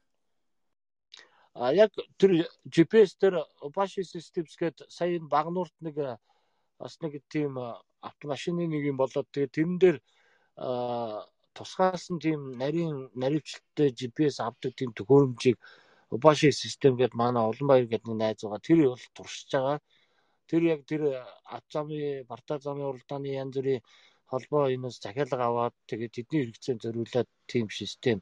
А 1.60 1.74
яг 1.74 1.92
тэр 2.20 2.48
GPS 2.74 3.20
дээр 3.20 3.44
Apache 3.66 4.04
Systems 4.08 4.56
гээд 4.56 4.88
сая 4.88 5.18
энэ 5.20 5.28
багнуурт 5.28 5.76
нэг 5.84 5.96
бас 6.80 6.94
нэг 7.02 7.14
тийм 7.34 7.60
автомашины 8.10 8.64
нэг 8.68 8.84
юм 8.92 8.98
болоод 8.98 9.28
тэгээ 9.34 9.56
тэрэн 9.56 9.78
дээр 9.84 9.98
тусгаас 11.58 12.06
нь 12.14 12.24
тийм 12.26 12.42
нарийн 12.62 12.96
наривчлалтай 13.22 13.90
GPS 14.00 14.36
авдаг 14.48 14.72
тийм 14.76 14.92
төхөөрөмжийг 14.98 15.58
Apache 16.16 16.50
System 16.52 16.94
гээд 16.98 17.14
манай 17.22 17.44
Улаанбаяр 17.46 17.86
гээд 17.90 18.04
нэг 18.08 18.18
найз 18.18 18.42
байгаа. 18.42 18.66
Тэр 18.68 18.80
бол 18.90 19.06
туршиж 19.18 19.50
байгаа. 19.54 19.78
Тэр 20.50 20.62
яг 20.74 20.82
тэр 20.90 21.02
ат 21.56 21.66
замын, 21.74 22.26
барта 22.30 22.58
замын 22.58 22.90
уралдааны 22.90 23.30
янз 23.44 23.56
бүрийн 23.58 23.86
холбоо 24.32 24.64
энэс 24.76 24.98
захиалга 25.06 25.46
аваад 25.46 25.76
тэгээд 25.90 26.16
тэдний 26.16 26.42
хэрэгцээнд 26.42 26.84
зориулаад 26.86 27.30
тийм 27.52 27.66
систем 27.80 28.20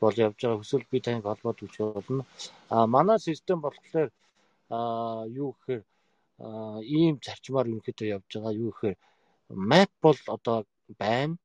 бол 0.00 0.16
явж 0.26 0.38
байгаа. 0.40 0.60
Хүсвэл 0.60 0.86
би 0.92 0.98
таныг 1.04 1.24
холбоод 1.28 1.58
өгч 1.64 1.76
болно. 1.80 2.24
А 2.72 2.86
манай 2.94 3.18
систем 3.18 3.58
болохоор 3.60 4.08
а 4.72 4.78
юу 5.28 5.52
гэхээр 5.52 5.82
ийм 6.40 7.14
зарчмаар 7.24 7.68
ерөнхийдөө 7.70 8.08
явж 8.16 8.30
байгаа. 8.34 8.52
Юу 8.62 8.70
гэхээр 8.72 8.96
map 9.70 9.90
бол 10.04 10.20
одоо 10.36 10.58
байна. 11.02 11.36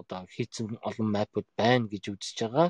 Одоо 0.00 0.20
хийцэн 0.34 0.66
олон 0.88 1.08
map-ууд 1.14 1.48
байна 1.60 1.86
гэж 1.92 2.04
үзэж 2.12 2.38
байгаа. 2.42 2.68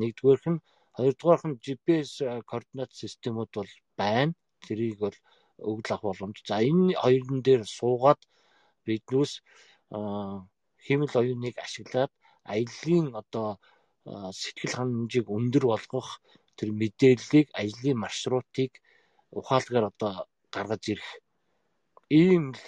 Нэгдүгээрх 0.00 0.46
нь 0.52 0.64
хоёрдугаарх 0.96 1.44
нь 1.48 1.60
GPS 1.64 2.10
координат 2.50 2.90
системүүд 3.02 3.50
бол 3.58 3.72
байна. 4.00 4.32
Тэрийг 4.64 4.96
бол 5.04 5.16
өгөл 5.70 5.92
авах 5.92 6.04
боломж. 6.08 6.36
За 6.48 6.56
энэ 6.64 6.96
хоёрын 7.02 7.40
дээр 7.46 7.62
суугаад 7.78 8.20
биднээс 8.86 9.32
хэмэл 10.86 11.14
оюуныг 11.20 11.56
ашиглаад 11.66 12.12
аяллаа 12.52 13.20
одоо 13.22 13.48
сэтгэл 14.40 14.74
ханамжийг 14.76 15.26
өндөр 15.36 15.64
болгох 15.70 16.08
тэр 16.58 16.68
мэдээллийг 16.80 17.48
ажлын 17.60 17.98
маршрутыг 18.02 18.72
ухаалгаар 19.38 19.86
одоо 19.92 20.12
гаргаж 20.54 20.82
ирэх 20.92 21.10
ийм 22.12 22.44
л 22.52 22.62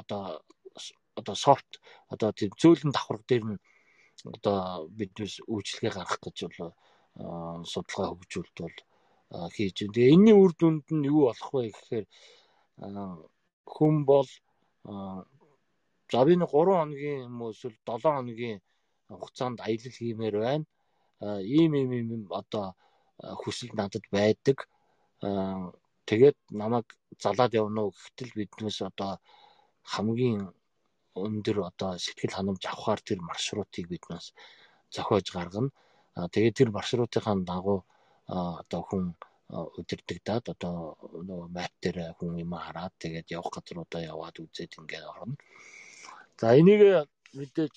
одоо 0.00 0.42
одоо 1.18 1.34
софт 1.34 1.70
одоо 2.12 2.30
тийм 2.32 2.50
зөөлөн 2.60 2.92
давхарга 2.92 3.26
дээр 3.28 3.44
нь 3.50 3.58
одоо 4.36 4.88
биднээс 4.98 5.34
үйлчлэгээ 5.52 5.92
гаргах 5.96 6.20
гэж 6.24 6.38
бол 6.44 6.72
судалгаа 7.72 8.08
хөгжүүлэлт 8.12 8.58
бол 8.60 8.76
хийж 9.54 9.76
байна. 9.80 9.94
Тэгээ 9.94 10.14
энэний 10.14 10.36
үр 10.36 10.52
дүнд 10.58 10.86
нь 10.92 11.08
юу 11.10 11.22
болох 11.28 11.50
вэ 11.52 11.72
гэхээр 11.72 12.06
хүн 13.74 13.96
бол 14.10 14.28
за 16.12 16.20
би 16.26 16.34
нэг 16.36 16.50
3 16.50 16.78
хоногийн 16.80 17.24
юм 17.26 17.42
уу 17.42 17.50
эсвэл 17.54 17.76
7 17.86 18.02
хоногийн 18.02 18.58
хугацаанд 19.08 19.58
аялал 19.60 19.96
хиймээр 19.98 20.36
байна. 20.46 20.66
Ийм 21.42 21.72
ийм 21.74 21.90
ийм 21.92 22.22
одоо 22.30 22.76
хүсэл 23.42 23.72
надад 23.74 24.04
байдаг. 24.12 24.58
Тэгээд 26.08 26.38
намайг 26.50 26.86
залаад 27.18 27.52
явна 27.54 27.80
уу 27.86 27.92
гэхтэл 27.94 28.32
биднээс 28.38 28.78
одоо 28.90 29.18
хамгийн 29.82 30.40
өндөр 31.14 31.56
одоо 31.70 31.90
сэтгэл 31.98 32.36
ханамж 32.36 32.62
авахар 32.66 33.00
тэр 33.02 33.20
маршрутыг 33.20 33.86
биднээс 33.90 34.26
зохиож 34.94 35.26
гаргана. 35.32 35.70
Тэгээд 36.34 36.58
тэр 36.58 36.70
маршрутынхаа 36.70 37.36
дагуу 37.42 37.80
одоо 38.26 38.82
хүн 38.88 39.04
удирдагдаад 39.80 40.44
одоо 40.54 40.74
нөгөө 41.28 41.48
мап 41.56 41.74
дээр 41.82 41.98
хүн 42.18 42.38
юм 42.44 42.52
хараад 42.58 42.94
тэгээд 43.02 43.30
явах 43.36 43.52
газруудаа 43.54 44.02
яваад 44.02 44.36
үзээд 44.42 44.78
ингээд 44.78 45.06
орно. 45.06 45.36
За 46.40 46.54
энийг 46.58 46.82
мэдээж 47.38 47.74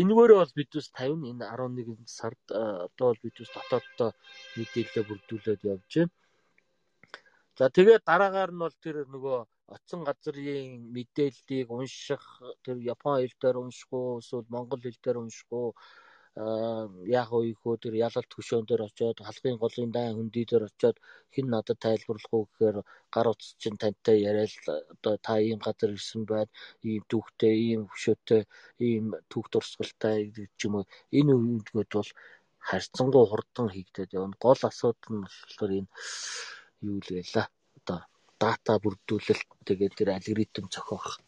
энэгээрээ 0.00 0.38
бол 0.40 0.58
бидээс 0.58 0.88
50 0.92 1.30
энэ 1.32 1.44
11 1.48 2.04
сард 2.18 2.42
одоо 2.52 3.06
бол 3.10 3.24
бидээс 3.24 3.50
дотооддоо 3.56 4.10
мэдээлэл 4.58 5.08
бүрдүүлээд 5.08 5.62
явж 5.72 5.92
байна. 5.96 6.12
За 7.58 7.66
тэгээд 7.76 8.02
дараагаар 8.06 8.50
нь 8.54 8.62
бол 8.62 8.76
тэр 8.84 8.96
нөгөө 9.14 9.38
оцсон 9.74 10.00
газрын 10.08 10.94
мэдээллийг 10.94 11.68
унших 11.76 12.24
тэр 12.64 12.76
Япон 12.94 13.14
хэл 13.18 13.36
дээр 13.42 13.56
унших 13.62 13.90
уу 13.98 14.20
эсвэл 14.22 14.52
монгол 14.54 14.82
хэл 14.84 15.00
дээр 15.02 15.18
унших 15.22 15.48
уу 15.50 15.68
яг 17.18 17.28
үеийнхөө 17.34 17.74
тэр 17.82 17.94
ялалт 18.06 18.30
хөшөөн 18.34 18.64
дээр 18.66 18.82
очиод 18.86 19.18
халахын 19.26 19.58
голын 19.62 19.90
дай 19.96 20.06
хөндөй 20.14 20.44
дээр 20.46 20.64
очиод 20.70 20.96
хин 21.34 21.46
надад 21.50 21.78
тайлбарлах 21.82 22.32
уу 22.34 22.44
гэхээр 22.46 22.76
гар 23.14 23.26
утас 23.32 23.50
чинь 23.60 23.80
тантай 23.82 24.16
яриад 24.30 24.54
одоо 24.94 25.14
та 25.26 25.34
ийм 25.42 25.58
газар 25.66 25.90
ирсэн 25.98 26.22
байд 26.30 26.50
ийм 26.90 27.02
түүхтэй 27.10 27.54
ийм 27.70 27.82
хөшөөтэй 27.90 28.42
ийм 28.88 29.04
түүх 29.30 29.46
дурсгалтай 29.52 30.18
гэж 30.36 30.54
юм 30.66 30.74
уу. 30.78 30.86
Энэ 31.18 31.32
үеингүүд 31.34 31.90
бол 31.98 32.10
харьцангуй 32.68 33.24
хурдан 33.26 33.66
хийгдээд 33.74 34.14
явна. 34.18 34.38
Гол 34.44 34.60
асуудал 34.68 35.10
нь 35.10 35.26
болохоор 35.26 35.72
энэ 35.78 35.90
юу 36.86 36.98
л 37.02 37.10
байла 37.16 37.42
одоо 37.78 37.98
дата 38.42 38.72
бүрдүүлэлт 38.82 39.48
тэгээд 39.68 39.94
тэр 39.98 40.08
алгоритм 40.14 40.66
зохиох 40.70 41.18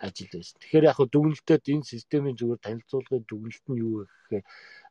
ажил 0.00 0.30
байсан. 0.32 0.56
Тэгэхээр 0.60 0.88
яг 0.90 0.98
дүгнэлтэд 1.12 1.64
энэ 1.72 1.90
системийн 1.92 2.36
зүгээр 2.40 2.64
танилцуулгын 2.64 3.24
дүгнэлт 3.28 3.64
нь 3.68 3.80
юу 3.84 3.92
вэ 4.00 4.04
гэхээр 4.08 4.44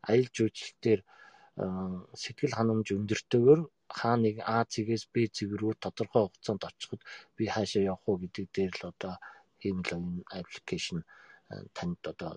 аялал 0.09 0.31
жуулчлалтээр 0.37 1.01
сэтгэл 2.21 2.55
ханамж 2.55 2.87
өндөртөөр 2.95 3.59
хаа 3.89 4.15
нэг 4.21 4.35
А 4.45 4.63
цэгээс 4.71 5.09
Б 5.11 5.15
цэг 5.35 5.49
рүү 5.59 5.73
тодорхой 5.81 6.29
хугацаанд 6.29 6.63
очиход 6.69 7.01
би 7.35 7.43
хаашаа 7.49 7.83
явах 7.91 8.05
уу 8.05 8.21
гэдэг 8.21 8.45
дээр 8.53 8.73
л 8.79 8.93
одоо 8.93 9.13
хиймэл 9.61 9.97
энэ 9.97 10.23
аппликейшн 10.39 11.01
танд 11.73 11.99
одоо 12.05 12.31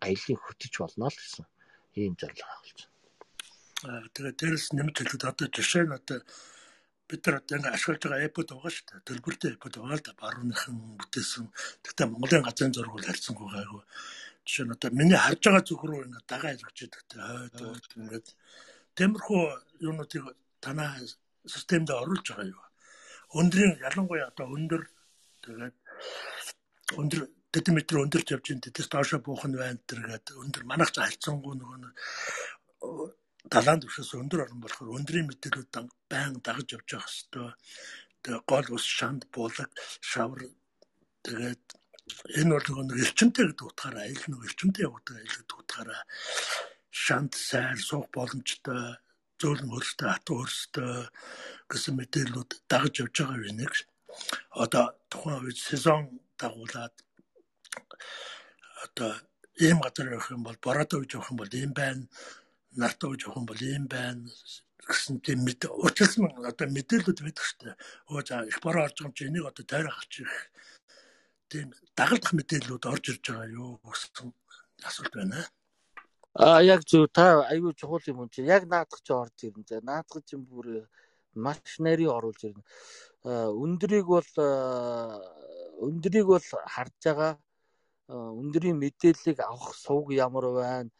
аяллаа 0.00 0.38
хөтөж 0.40 0.72
болно 0.80 1.06
л 1.12 1.18
гэсэн 1.20 1.44
ийм 2.00 2.14
зорилго 2.16 2.48
авалж 2.50 2.78
байна. 2.80 2.96
Аа 3.88 4.08
тэгээ 4.14 4.34
дээрэс 4.40 4.66
нэмж 4.74 4.94
хэлэхэд 4.96 5.24
одоо 5.30 5.46
жишээ 5.54 5.84
нь 5.86 5.96
одоо 5.98 6.18
бид 7.08 7.26
нар 7.26 7.36
одоо 7.40 7.56
ингээ 7.58 7.74
ашиглаж 7.74 8.02
байгаа 8.04 8.28
эпод 8.28 8.48
байгаа 8.52 8.72
шүү 8.72 8.86
дээ. 8.88 9.06
Төлбөртэй 9.08 9.50
эпод 9.56 9.74
байгаа 9.80 9.96
л 9.96 10.04
да. 10.04 10.12
Барууныхан 10.20 10.76
бүтээсэн. 11.00 11.44
Тэгтээ 11.82 12.06
Монголын 12.12 12.44
газрын 12.44 12.74
зураг 12.76 12.92
бол 12.92 13.08
харьцангуй 13.08 13.48
гайгүй. 13.48 13.82
Жишээ 14.44 14.64
нь 14.68 14.74
одоо 14.76 14.90
миний 14.92 15.16
харж 15.16 15.40
байгаа 15.44 15.64
зүг 15.64 15.82
рүү 15.88 16.04
ингээ 16.04 16.24
дагаа 16.28 16.52
илгэж 16.52 16.78
идэг 16.84 17.02
те. 17.08 17.16
Хойд 17.16 17.92
ингээд 17.96 18.28
темирхүү 18.96 19.42
юунуудыг 19.88 20.24
танаа 20.60 20.92
системд 21.48 21.88
оруулж 21.90 22.26
байгаа 22.28 22.52
юу. 22.52 22.64
Өндрийн 23.40 23.80
ялангуяа 23.80 24.28
одоо 24.28 24.46
өндөр 24.52 24.82
тэгээд 25.44 25.76
өндөр 27.00 27.20
тэдэн 27.52 27.74
метр 27.76 28.04
өндөрч 28.04 28.28
явж 28.36 28.46
ин 28.52 28.60
тэдэс 28.60 28.88
доошо 28.92 29.20
буух 29.24 29.44
нь 29.48 29.56
байна 29.56 29.80
тэргээд 29.88 30.36
өндөр 30.36 30.64
манайх 30.68 30.92
ч 30.92 31.00
харьцангуй 31.00 31.56
нөгөө 31.56 31.78
далайн 33.52 33.80
түвшээс 33.80 34.12
өндөр 34.20 34.44
орон 34.44 34.60
болохоор 34.62 34.96
өндрийн 34.98 35.28
мэдээлүүд 35.28 35.72
байнга 36.12 36.40
дагаж 36.44 36.68
явж 36.76 36.88
явах 36.92 37.08
хэвээр 37.08 37.54
тэгээ 38.22 38.42
гол 38.50 38.68
ус 38.76 38.84
шанд 38.84 39.22
буулаг 39.32 39.70
шавар 40.04 40.40
тэгээд 41.24 41.64
энэ 42.40 42.52
бол 42.52 42.84
нэг 42.88 42.98
эрчимтэй 43.04 43.44
гэдэг 43.48 43.66
утгаараа 43.68 44.04
айл 44.04 44.24
нэг 44.28 44.40
эрчимтэй 44.48 44.84
явагддаг 44.84 45.16
айл 45.16 45.36
гэдэг 45.38 45.56
утгаараа 45.60 46.02
шанд 46.90 47.32
сайр 47.48 47.78
суух 47.88 48.06
боломжтой 48.12 48.82
зөөлөн 49.40 49.70
хөрстэй 49.72 50.08
хатуу 50.10 50.36
хөрстэй 50.42 50.92
гэсэн 51.70 51.94
мэдээлүүд 51.96 52.50
дагаж 52.70 52.94
явж 53.02 53.14
байгаа 53.22 53.48
юм 53.48 53.56
нэг. 53.62 53.72
Одоо 54.62 54.84
тухайн 55.10 55.44
үед 55.46 55.58
сезон 55.62 56.02
дагуулад 56.40 56.94
одоо 58.84 59.12
ийм 59.62 59.78
газар 59.84 60.10
явах 60.10 60.30
юм 60.34 60.42
бол 60.42 60.58
бороод 60.58 60.90
үж 60.94 61.14
явах 61.14 61.30
юм 61.30 61.38
бол 61.38 61.54
ийм 61.54 61.72
байна 61.76 62.02
явах 62.76 63.36
юм 63.36 63.46
бол 63.46 63.62
ийм 63.62 63.84
байна 63.88 64.28
гэсэн 64.88 65.20
тийм 65.20 65.44
мэд 65.44 65.68
учирсан 65.68 66.32
одоо 66.48 66.66
мэдээлэлүүд 66.68 67.20
байдаг 67.20 67.44
шүү 67.44 67.60
дээ. 67.60 67.76
Өө 68.08 68.20
за 68.24 68.34
их 68.48 68.58
бороо 68.64 68.88
орж 68.88 68.96
байгаа 68.96 69.08
юм 69.08 69.16
чи 69.16 69.24
энийг 69.28 69.44
одоо 69.44 69.64
тойрох 69.68 70.00
авчих 70.00 70.32
тийм 71.52 71.68
дагалдах 71.96 72.32
мэдээлэлүүд 72.32 72.84
орж 72.88 73.04
ирж 73.12 73.24
байгаа 73.28 73.48
юу 73.52 73.70
гэсэн 73.84 74.32
асуулт 74.88 75.14
байна. 75.14 75.44
А 76.34 76.62
яг 76.62 76.88
зөв 76.88 77.08
та 77.12 77.44
аюу 77.52 77.72
чухал 77.76 78.04
юм 78.08 78.28
чи 78.32 78.40
яг 78.42 78.64
наадах 78.64 79.00
чи 79.04 79.12
орж 79.12 79.36
ирнэ. 79.44 79.64
За 79.68 79.80
наадах 79.84 80.24
чинь 80.24 80.44
бүр 80.48 80.88
маш 81.34 81.60
нарийн 81.78 82.14
оруулж 82.16 82.40
ирнэ. 82.48 82.64
Өндрийг 83.24 84.06
бол 84.08 84.30
өндрийг 85.84 86.26
бол 86.32 86.46
харж 86.74 86.96
байгаа 87.04 87.32
өндрийн 88.08 88.80
мэдээллийг 88.80 89.38
авах 89.44 89.76
сувг 89.76 90.16
ямар 90.16 90.46
байна 90.56 90.90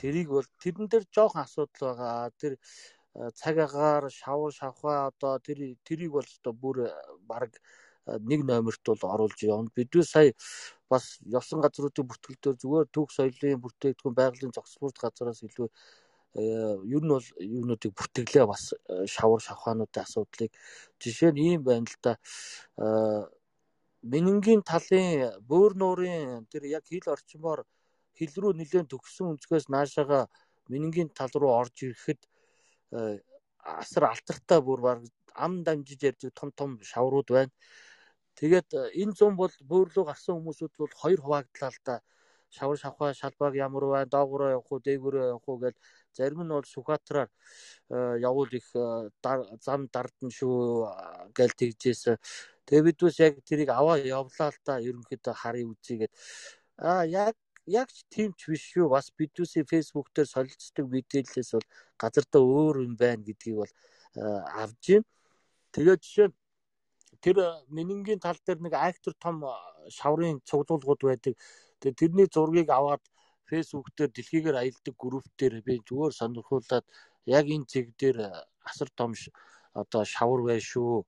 тэрийг 0.00 0.28
бол 0.36 0.48
тэрэн 0.62 0.86
дээр 0.88 1.04
жоохон 1.14 1.42
асуудал 1.44 1.94
байгаа. 1.94 2.30
Тэр 2.40 2.52
цаг 3.38 3.56
агаар 3.66 4.10
шавар 4.10 4.52
шавхаа 4.52 4.98
одоо 5.10 5.38
тэр 5.46 5.58
тэрийг 5.86 6.12
бол 6.12 6.28
одоо 6.38 6.52
бүр 6.52 6.76
баг 7.30 7.50
нэг 8.06 8.40
номерт 8.44 8.84
бол 8.84 9.02
оруулж 9.14 9.40
явна. 9.42 9.70
Бидээ 9.76 10.04
сая 10.04 10.32
бас 10.90 11.18
явсан 11.24 11.60
газруудын 11.64 12.08
бүртгэлдээр 12.08 12.56
зүгээр 12.62 12.86
түүх 12.94 13.10
соёлын 13.16 13.62
бүтээгдэхүүн 13.64 14.18
байгалийн 14.18 14.52
зохицуулалт 14.54 14.98
газраас 15.00 15.40
илүү 15.46 15.68
ер 16.34 17.02
нь 17.02 17.12
бол 17.14 17.28
юунуудыг 17.38 17.92
бүртгэлээ 17.94 18.46
бас 18.50 18.74
шавар 19.14 19.40
шавхаануудын 19.46 20.02
асуудлыг 20.02 20.50
жишээ 20.98 21.30
нь 21.32 21.42
ийм 21.46 21.62
байна 21.62 21.86
л 21.86 21.98
да 22.02 22.12
менингийн 24.02 24.62
талын 24.66 25.30
бөөр 25.48 25.72
нуурын 25.78 26.44
тэр 26.50 26.66
яг 26.76 26.84
хил 26.90 27.06
орчмоор 27.14 27.62
хил 28.18 28.34
рүү 28.42 28.52
нэлээд 28.58 28.90
төгссөн 28.92 29.34
өнцгөөс 29.34 29.66
наашаага 29.74 30.26
менингийн 30.70 31.10
тал 31.18 31.32
руу 31.34 31.52
орж 31.60 31.82
ирэхэд 31.82 32.20
э, 32.92 33.18
асар 33.64 34.04
алдартай 34.12 34.60
бүр 34.62 34.80
баг 34.86 35.00
ам 35.34 35.62
дамжиж 35.66 36.00
ярьдаг 36.10 36.32
том 36.34 36.50
том 36.52 36.70
шаврууд 36.82 37.28
байна. 37.28 37.52
Тэгээд 38.38 38.68
э, 38.74 38.82
энэ 39.02 39.14
зам 39.18 39.36
бол 39.36 39.52
бөөрлөө 39.70 40.04
гарсан 40.06 40.38
хүмүүсүүд 40.38 40.74
бол 40.78 40.92
хоёр 41.02 41.20
хуваагдлаа 41.22 41.70
л 41.70 41.80
да. 41.84 42.00
Шавар 42.54 42.78
шавхаа 42.78 43.14
шалбааг 43.14 43.54
ямар 43.58 43.84
байна, 43.90 44.12
доогоороо 44.14 44.50
явах 44.56 44.70
уу, 44.72 44.84
дээгүүрөө 44.86 45.24
явах 45.34 45.48
уу 45.48 45.58
гэж 45.58 45.74
зарим 46.14 46.42
нь 46.46 46.54
бол 46.54 46.62
Сүхбаатараар 46.62 47.30
э, 47.90 48.18
явуул 48.22 48.50
их 48.54 48.66
зам 49.66 49.88
дардна 49.90 50.30
шүү 50.30 50.86
гэж 51.34 51.50
тэгжээс. 51.58 52.02
Тэгээ 52.66 52.84
бид 52.86 52.98
бас 53.02 53.18
яг 53.18 53.34
тэрийг 53.44 53.70
аваа 53.74 53.98
явлаа 53.98 54.50
л 54.54 54.58
да. 54.64 54.78
Ерөнхийдөө 54.78 55.34
харъя 55.34 55.66
үзье 55.66 55.96
гэд. 56.06 56.12
А 56.78 57.04
яг 57.04 57.34
яг 57.66 57.88
ч 57.92 58.04
тийм 58.10 58.32
ч 58.36 58.52
биш 58.52 58.62
шүү. 58.72 58.88
Бас 58.92 59.10
бидүүсийн 59.18 59.66
Facebook 59.68 60.08
дээр 60.14 60.28
солилцдог 60.28 60.86
мэдээллээс 60.90 61.50
бол 61.56 61.68
газардаа 61.98 62.42
өөр 62.42 62.76
юм 62.84 62.94
байна 62.96 63.24
гэдгийг 63.24 63.56
бол 63.56 63.72
авж 64.62 64.84
байна. 64.88 65.08
Тэгээд 65.72 66.00
жишээ 66.04 66.28
нь 66.28 66.36
тэр 67.24 67.36
менингийн 67.72 68.20
тал 68.20 68.38
дээр 68.44 68.60
нэг 68.60 68.74
актер 68.76 69.14
том 69.16 69.44
шаврын 69.88 70.44
цуглуулгууд 70.44 71.02
байдаг. 71.08 71.34
Тэгээд 71.80 72.00
тэрний 72.00 72.28
зургийг 72.28 72.68
аваад 72.70 73.02
Facebook 73.48 73.88
дээр 73.96 74.10
дэлхийгээр 74.12 74.60
аялдаг 74.60 74.94
групп 74.98 75.26
дээр 75.38 75.64
би 75.64 75.80
зүгээр 75.88 76.12
сонирхуулаад 76.20 76.84
яг 77.26 77.44
энэ 77.48 77.68
зэг 77.68 77.86
дээр 77.96 78.18
асар 78.64 78.88
том 78.92 79.12
одоо 79.74 80.02
шавар 80.06 80.40
бай 80.46 80.60
шүү 80.62 81.04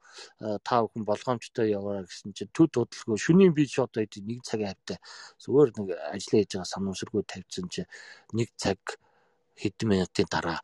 та 0.67 0.83
бүхэн 0.83 1.07
болгоомжтой 1.07 1.71
яваарай 1.71 2.05
гэсэн 2.05 2.35
чинь 2.35 2.51
төд 2.51 2.75
удалгүй. 2.83 3.17
Шөнийн 3.17 3.55
би 3.55 3.67
ч 3.71 3.79
одоо 3.79 4.03
нэг 4.03 4.43
цагийн 4.43 4.75
хавтай 4.75 4.99
зүгээр 5.39 5.71
нэг 5.79 5.89
ажиллаа 6.15 6.41
хийж 6.43 6.53
байгаа 6.53 6.73
санамсаргүй 6.75 7.23
тавьсан 7.23 7.67
чинь 7.71 7.91
нэг 8.35 8.51
цаг 8.59 8.81
хэдэн 9.57 9.89
минутын 9.89 10.29
дараа 10.29 10.61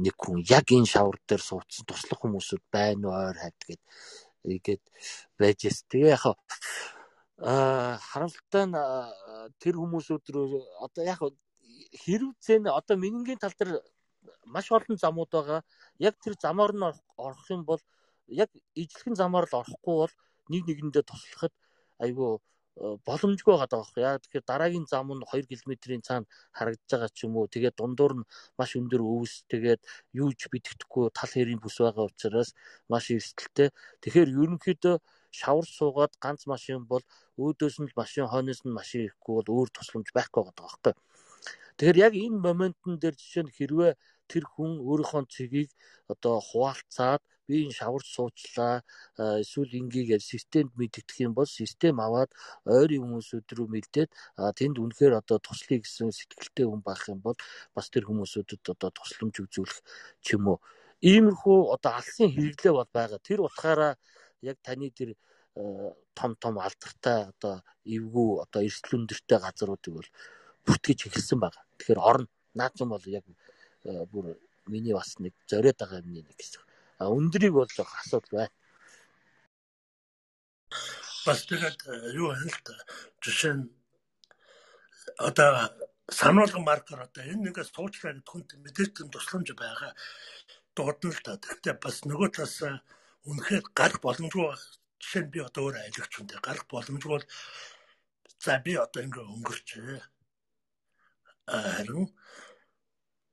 нэг 0.00 0.16
хүн 0.18 0.42
яг 0.48 0.66
энэ 0.72 0.88
шавар 0.88 1.20
дээр 1.28 1.42
суудсан 1.44 1.84
туслах 1.86 2.20
хүмүүсүүд 2.24 2.64
байна 2.72 3.06
ойр 3.12 3.36
хавд 3.38 3.60
гэд 3.68 3.82
игээд 4.56 4.82
байж 5.38 5.58
эс. 5.68 5.84
Тэгээ 5.86 6.16
яг 6.16 6.24
аа 7.38 8.00
харамсалтай 8.10 8.64
нь 8.66 8.76
тэр 9.62 9.74
хүмүүсүүд 9.78 10.24
рүү 10.34 10.62
одоо 10.82 11.02
яг 11.04 11.20
хэрв 12.02 12.34
зэн 12.42 12.66
одоо 12.66 12.96
минингийн 12.98 13.38
тал 13.38 13.54
дээр 13.54 13.78
маш 14.54 14.66
олон 14.72 14.96
замууд 14.98 15.30
байгаа. 15.32 15.60
Яг 15.98 16.14
тэр 16.22 16.34
замаар 16.44 16.72
нь 16.74 16.84
орох 17.26 17.46
юм 17.50 17.62
бол 17.70 17.82
яг 18.28 18.50
ижлэхэн 18.74 19.14
замаар 19.16 19.46
л 19.48 19.58
орохгүй 19.60 19.94
бол 20.02 20.14
нэг 20.52 20.62
нэгэндээ 20.68 21.04
туслахад 21.06 21.54
айгүй 22.04 22.38
боломжгүй 22.78 23.54
байгаа 23.54 23.70
даа. 23.70 23.84
Яа 23.96 24.22
тэгэхээр 24.22 24.46
дараагийн 24.46 24.86
зам 24.86 25.10
нь 25.10 25.26
2 25.26 25.50
км-ийн 25.50 26.02
цаана 26.06 26.30
харагдаж 26.54 26.90
байгаа 26.90 27.10
ч 27.10 27.26
юм 27.26 27.34
уу. 27.36 27.50
Тэгээд 27.50 27.78
дундуур 27.78 28.12
нь 28.22 28.28
маш 28.58 28.70
өндөр 28.78 29.02
өвс 29.02 29.34
тэгээд 29.50 29.80
юу 30.14 30.30
ч 30.38 30.46
битгэхгүй 30.52 31.10
тал 31.10 31.32
хэрийн 31.32 31.58
бүс 31.58 31.76
байгаа 31.82 32.06
учраас 32.06 32.54
маш 32.86 33.10
эрсдэлтэй. 33.10 33.68
Тэгэхээр 34.02 34.30
ерөнхийдөө 34.42 34.96
шавар 35.34 35.66
суугаад 35.66 36.12
ганц 36.22 36.46
машин 36.46 36.86
бол 36.86 37.02
өөдөөс 37.42 37.76
нь 37.82 37.90
машин 37.98 38.30
хойноос 38.30 38.62
нь 38.62 38.76
машин 38.78 39.00
ирэхгүй 39.06 39.34
бол 39.38 39.48
өөр 39.56 39.68
тусламж 39.74 40.08
байхгүй 40.14 40.42
байгаа 40.46 40.62
байхгүй. 40.62 40.94
Тэгэхээр 41.76 41.98
яг 42.06 42.14
энэ 42.14 42.38
моментн 42.46 42.94
дээр 43.02 43.14
жишээ 43.18 43.44
нь 43.46 43.54
хэрвээ 43.54 43.92
тэр 44.32 44.44
хүн 44.52 44.72
өөрийнхөө 44.88 45.24
цэгийг 45.34 45.70
одоо 46.12 46.34
хуваалцаад 46.48 47.22
би 47.48 47.64
энэ 47.64 47.76
шаварч 47.78 48.06
суучлаа 48.12 48.74
эсвэл 49.42 49.72
ингийг 49.80 50.20
системд 50.20 50.70
мэддэх 50.78 51.16
юм 51.26 51.32
бол 51.38 51.48
систем 51.48 51.96
аваад 52.06 52.30
ойрын 52.68 53.04
хүмүүсүүд 53.04 53.48
рүү 53.56 53.68
мэдээд 53.72 54.10
тэнд 54.58 54.76
үнэхээр 54.84 55.14
одоо 55.20 55.38
туслахыг 55.40 55.82
гэсэн 55.88 56.12
сэтгэлтэй 56.12 56.66
хүн 56.68 56.82
байх 56.84 57.02
юм 57.08 57.20
бол 57.26 57.38
бас 57.74 57.86
тэр 57.88 58.04
хүмүүсүүдэд 58.08 58.62
одоо 58.74 58.90
тусламж 58.92 59.34
үзүүлэх 59.44 59.80
ч 60.24 60.26
юм 60.36 60.44
уу 60.52 60.58
иймэрхүү 61.00 61.58
одоо 61.74 61.92
алсын 61.98 62.28
хэрэглээ 62.34 62.74
бол 62.76 62.90
байгаа 62.92 63.20
тэр 63.28 63.40
утгаараа 63.46 63.92
яг 64.42 64.56
таны 64.66 64.90
тэр 64.90 65.16
том 66.14 66.32
том 66.42 66.54
алдартай 66.58 67.30
одоо 67.32 67.62
эвгүй 67.84 68.30
одоо 68.44 68.60
эрсдэл 68.66 68.98
өндөртэй 68.98 69.38
газруудыг 69.38 69.94
бол 69.94 70.08
бүртгэж 70.66 70.98
эхэлсэн 71.06 71.38
байгаа. 71.40 71.64
Тэгэхээр 71.78 72.00
орно. 72.10 72.28
Наад 72.54 72.74
зам 72.78 72.88
бол 72.90 73.04
яг 73.06 73.24
бүр 73.84 74.36
миний 74.66 74.94
бас 74.94 75.18
нэг 75.18 75.34
зориод 75.46 75.78
байгаа 75.78 76.00
юм 76.02 76.12
нэг 76.12 76.26
гэсэн. 76.34 76.62
А 76.98 77.10
өндрийг 77.10 77.52
бол 77.52 77.68
асуудал 77.68 78.32
байна. 78.32 78.54
Бас 81.26 81.44
тэгээд 81.46 81.78
юу 82.16 82.32
вэ 82.32 82.48
л 82.48 82.60
да. 82.64 82.74
Жишээ 83.20 83.54
нь 83.54 83.70
одоо 85.18 85.70
сануулган 86.08 86.64
маркер 86.64 87.00
одоо 87.04 87.24
энэ 87.24 87.52
нэгээс 87.52 87.72
суучлаа 87.72 88.12
гэдэг 88.12 88.28
хүнд 88.28 88.48
мэдээж 88.64 88.90
тийм 88.96 89.08
тусламж 89.12 89.52
байгаа 89.56 89.92
дуудана 90.76 91.12
л 91.14 91.22
да. 91.24 91.36
Гэхдээ 91.36 91.74
бас 91.80 91.96
нөгөө 92.04 92.28
талаас 92.32 92.56
үнэхээр 93.28 93.64
гарах 93.76 94.00
боломжгүй 94.00 94.46
жишээ 95.00 95.22
нь 95.24 95.32
би 95.32 95.38
одоо 95.44 95.62
өөр 95.68 95.76
айлгч 95.84 96.12
үнтэй 96.18 96.40
гарах 96.40 96.66
боломжгүй 96.70 97.10
бол 97.12 97.26
за 98.40 98.58
би 98.64 98.72
одоо 98.76 99.00
ингээ 99.04 99.26
өнгөрчээ. 99.34 100.00
Харин 101.48 102.06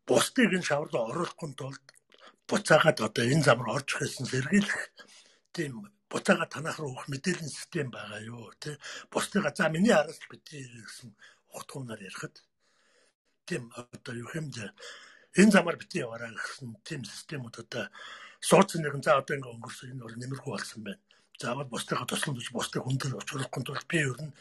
бусдыг 0.07 0.49
энэ 0.55 0.67
шавар 0.69 0.89
руу 0.91 1.05
оруулахгүй 1.09 1.49
тулд 1.59 1.85
буцаагаад 2.49 2.97
одоо 3.07 3.25
энэ 3.33 3.45
зам 3.47 3.59
руу 3.61 3.75
орж 3.77 3.89
ихэсэн 3.93 4.25
сэргийлэх 4.29 4.81
тийм 5.55 5.71
буцаагаад 6.11 6.51
танах 6.53 6.77
руу 6.79 6.91
өгөх 6.93 7.07
мэдээллийн 7.09 7.51
систем 7.57 7.87
байгаа 7.91 8.21
юу 8.21 8.53
тий 8.61 8.75
бусдыгаа 9.11 9.53
за 9.57 9.69
миний 9.73 9.95
араас 9.97 10.19
битгий 10.29 10.63
гэсэн 10.85 11.09
утгуунаар 11.57 12.01
ярихад 12.09 12.35
тийм 13.47 13.63
одоо 13.75 14.13
юу 14.13 14.29
хэмжэ 14.29 14.65
энэ 15.41 15.53
замаар 15.55 15.77
битгий 15.81 16.05
яваарай 16.05 16.31
гэсэн 16.37 16.69
тийм 16.87 17.01
системүүд 17.03 17.55
одоо 17.63 17.85
суудсан 18.39 18.81
нэгэн 18.81 19.03
за 19.03 19.17
одоо 19.17 19.35
ингээ 19.35 19.53
өнгөрсөн 19.57 19.91
энэ 19.91 20.03
бол 20.05 20.15
нэмэрхүү 20.21 20.51
болсон 20.53 20.81
байна. 20.85 21.01
Заавал 21.41 21.67
бусдыгаа 21.73 22.07
тусламж 22.07 22.47
бусдыг 22.53 22.83
хүндэл 22.85 23.19
очруулахгүй 23.19 23.63
тулд 23.65 23.85
би 23.89 23.97
ер 24.05 24.19
нь 24.21 24.33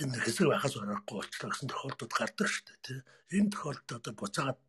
энэ 0.00 0.18
хэсэг 0.24 0.46
байхаас 0.50 0.74
орохгүй 0.76 1.14
болчихлоо 1.18 1.50
гэсэн 1.50 1.70
тохиолдод 1.70 2.12
гардаг 2.14 2.48
шүү 2.50 2.64
дээ 2.66 2.78
тий. 2.82 2.98
Энэ 3.38 3.52
тохиолдолд 3.54 3.90
одоо 3.98 4.12
буцаагаад 4.18 4.60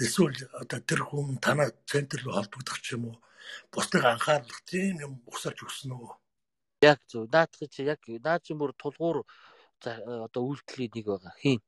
эсвэл 0.00 0.38
одоо 0.62 0.80
тэр 0.80 1.00
хүн 1.04 1.36
танаа 1.44 1.68
центр 1.90 2.18
руу 2.24 2.34
холбогдох 2.36 2.78
ч 2.80 2.96
юм 2.96 3.12
уу 3.12 3.16
бусдыг 3.72 4.02
анхаарлах 4.04 4.60
тийм 4.64 5.00
юм 5.06 5.12
ухсарч 5.28 5.58
өгсөн 5.62 5.92
үү? 5.92 6.10
Яг 6.82 6.98
зөв. 7.10 7.28
Наадах 7.32 7.70
чи 7.70 7.82
яг 7.84 8.00
наад 8.06 8.42
чи 8.44 8.52
бүр 8.54 8.72
тулгуур 8.76 9.18
одоо 10.26 10.42
үйлдэлийн 10.48 10.92
нэг 10.94 11.06
байгаа. 11.06 11.34
Хийн. 11.40 11.60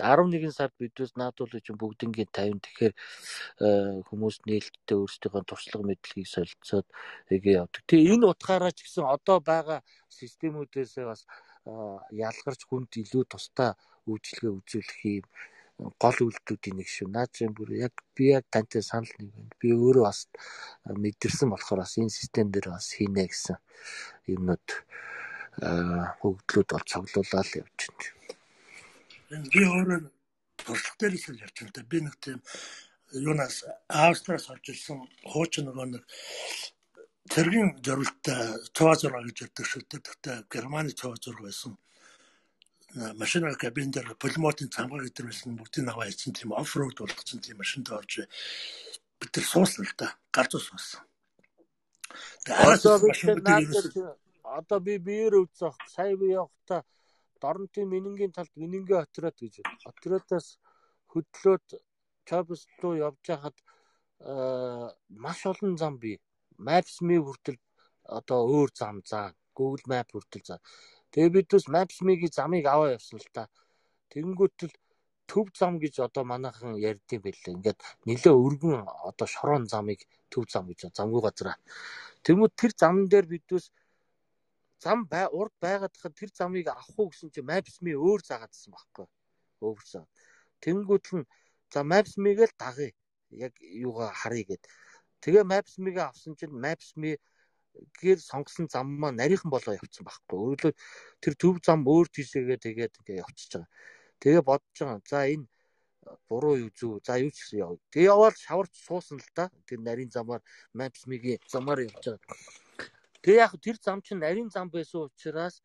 11 0.00 0.52
сард 0.56 0.74
бидээс 0.80 1.12
наадуул 1.20 1.52
гэж 1.52 1.74
бүгднгийн 1.76 2.30
50 2.30 2.64
тэгэхээр 2.64 2.94
хүмүүс 4.08 4.36
нээлттэй 4.48 4.96
өөрсдийнхөө 4.96 5.42
туршлага 5.44 5.88
мэдлэгийг 5.88 6.28
солилцоод 6.28 6.86
эгээ 7.34 7.60
явдаг. 7.60 7.82
Тэгээ 7.88 8.12
энэ 8.16 8.30
утгаараа 8.32 8.72
ч 8.72 8.86
гэсэн 8.88 9.04
одоо 9.04 9.38
байгаа 9.44 9.80
системүүдээс 10.08 10.92
бас 11.04 11.28
ялгарч 12.10 12.60
хүнд 12.66 12.90
илүү 13.02 13.24
тустай 13.28 13.76
үйлчлэгээ 14.08 14.56
үзүүлэх 14.58 15.00
юм 15.20 15.26
гол 16.02 16.18
үйлдэлүүдийн 16.26 16.76
нэг 16.78 16.88
шүү. 16.90 17.08
Наад 17.10 17.30
чинь 17.34 17.54
бүр 17.56 17.74
яг 17.74 17.94
би 18.14 18.30
яг 18.36 18.44
тантай 18.50 18.82
санал 18.82 19.10
нэг 19.18 19.30
байна. 19.34 19.58
Би 19.60 19.68
өөрөө 19.74 20.04
бас 20.06 20.28
мэдэрсэн 20.86 21.48
болохоор 21.50 21.82
бас 21.82 21.98
энэ 21.98 22.12
систем 22.12 22.50
дээр 22.50 22.70
бас 22.74 22.86
хийнэ 22.94 23.26
гэсэн 23.26 23.58
юмнууд 24.34 24.66
хөгдлүүд 26.20 26.68
бол 26.70 26.86
цоглуулаад 26.90 27.48
явж 27.60 27.78
байна. 27.88 28.41
Би 29.32 29.64
өөрөө 29.64 30.00
туршлага 30.60 30.96
дээрээс 31.00 31.26
л 31.32 31.40
ярьж 31.40 31.56
байна. 31.64 31.88
Би 31.88 31.98
нэг 32.04 32.16
тийм 32.20 32.38
юунаас 33.16 33.64
Австриас 33.88 34.50
орж 34.52 34.68
ирсэн 34.72 35.00
хуучин 35.24 35.72
нөгөө 35.72 35.86
нэг 35.88 36.04
цэргийн 37.32 37.80
зорилттой 37.80 38.60
цаа 38.76 38.94
зураг 39.00 39.24
гэж 39.32 39.38
яддаг 39.48 39.66
шүү 39.66 39.82
дээ. 39.88 40.04
Тэгтээ 40.04 40.36
Германы 40.52 40.92
цаа 40.92 41.16
зураг 41.16 41.48
байсан. 41.48 41.80
Машина 43.16 43.56
кабин 43.56 43.88
дээр 43.88 44.20
полимотын 44.20 44.68
цамгаа 44.68 45.00
гэдэг 45.00 45.24
байсан 45.24 45.56
бүгдийг 45.56 45.88
аваа 45.88 46.12
хийсэн 46.12 46.36
тийм 46.36 46.52
оффроуд 46.52 47.00
болгосон 47.00 47.40
тийм 47.40 47.56
машинд 47.56 47.88
орж 47.88 48.28
бид 49.16 49.32
нар 49.32 49.46
суусан 49.48 49.88
л 49.88 49.94
да. 49.96 50.12
Гар 50.28 50.48
зус 50.52 50.68
суусан. 50.68 51.00
Одоо 52.52 53.00
одоо 54.44 54.80
би 54.80 54.98
биеэр 54.98 55.40
үзэх 55.40 55.72
сая 55.88 56.12
би 56.20 56.36
явахдаа 56.36 56.84
Доронтын 57.42 57.88
Менингийн 57.94 58.32
талд 58.36 58.52
Менингийн 58.56 59.02
отряд 59.02 59.36
гэж 59.42 59.54
отрядаас 59.90 60.46
хөдлөөд 61.12 61.66
Чабс 62.28 62.62
руу 62.80 62.94
явж 63.08 63.24
хахад 63.26 63.56
маш 65.24 65.40
олон 65.46 65.74
зам 65.76 65.98
бий. 65.98 66.16
Maps.me 66.66 67.16
хүртэл 67.18 67.58
одоо 68.18 68.40
өөр 68.54 68.70
зам 68.80 69.02
заа. 69.10 69.34
Google 69.56 69.84
Map 69.90 70.08
хүртэл 70.12 70.44
заа. 70.46 70.60
Тэгээ 71.10 71.34
бид 71.34 71.48
бас 71.52 71.66
Maps.me-гийн 71.74 72.32
замыг 72.32 72.64
аваа 72.66 72.94
явсан 72.96 73.18
л 73.18 73.30
та. 73.34 73.50
Тэнгүүтэл 74.14 74.72
төв 75.26 75.46
зам 75.58 75.80
гэж 75.82 75.94
одоо 76.06 76.24
манайхан 76.24 76.76
ярьдсан 76.76 77.20
байлээ. 77.24 77.54
Ингээд 77.56 77.78
нэлээ 78.06 78.34
өргөн 78.44 78.86
одоо 79.10 79.26
шорон 79.26 79.64
замыг 79.66 80.00
төв 80.32 80.44
зам 80.52 80.68
гэж 80.70 80.92
замгүй 80.94 81.20
газараа. 81.24 81.56
Тэнгүүд 82.24 82.52
тэр 82.60 82.72
зам 82.76 83.08
дээр 83.12 83.26
бидээс 83.32 83.66
зам 84.82 85.06
урд 85.38 85.54
байгаад 85.62 85.94
хахад 85.94 86.14
тэр 86.18 86.30
замыг 86.34 86.66
авах 86.68 86.98
уу 86.98 87.08
гэсэн 87.10 87.30
чинь 87.30 87.46
Maps.me 87.50 87.92
өөр 87.94 88.20
заагаадсан 88.26 88.70
байхгүй. 88.74 89.06
Өөрсөн. 89.62 90.04
Тэнгүүтэл 90.62 91.22
нь 91.22 91.26
за 91.72 91.80
Maps.me-г 91.86 92.38
л 92.50 92.54
дагъя. 92.58 92.90
Яг 93.30 93.54
юугаа 93.62 94.10
харъя 94.10 94.44
гэд. 94.50 94.62
Тэгээ 95.22 95.44
Maps.me-г 95.52 95.96
авсан 96.02 96.34
чинь 96.34 96.58
Maps.me 96.64 97.12
гэр 98.00 98.18
сонгосон 98.18 98.66
зам 98.74 98.86
маань 99.00 99.18
нарийнхан 99.22 99.50
болоо 99.54 99.78
явцсан 99.78 100.04
байхгүй. 100.04 100.36
Өөрөлд 100.44 100.76
тэр 101.22 101.34
төв 101.38 101.54
зам 101.66 101.86
өөр 101.86 102.06
тийшээгээ 102.10 102.58
тэгээд 102.66 102.98
ингээ 103.00 103.22
явчихж 103.24 103.52
байгаа. 103.54 103.70
Тэгээ 104.20 104.42
бодож 104.42 104.78
байгаа. 104.82 105.00
За 105.08 105.18
энэ 105.32 105.46
буруу 106.28 106.56
юу 106.64 106.70
зүв. 106.74 107.00
За 107.06 107.16
юу 107.22 107.30
ч 107.30 107.38
гэсэн 107.38 107.58
яв. 107.64 107.78
Тэгээ 107.94 108.12
яваад 108.14 108.36
шаварч 108.36 108.72
суусан 108.86 109.18
л 109.22 109.30
да. 109.38 109.46
Тэр 109.66 109.80
нарийн 109.86 110.10
замаар 110.10 110.42
Maps.me-гийн 110.74 111.40
замаар 111.48 111.86
явж 111.86 112.02
байгаа. 112.02 112.20
Тэгээ 113.22 113.38
яг 113.38 113.54
тэр 113.62 113.76
зам 113.78 114.02
чинь 114.02 114.18
нарийн 114.18 114.50
зам 114.50 114.66
байсан 114.70 115.06
учраас 115.06 115.62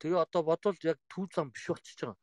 тэгээ 0.00 0.24
одоо 0.24 0.42
бодвол 0.42 0.76
яг 0.88 0.98
төв 1.12 1.28
зам 1.36 1.52
биш 1.52 1.68
болчихж 1.68 2.00
байгаа. 2.00 2.18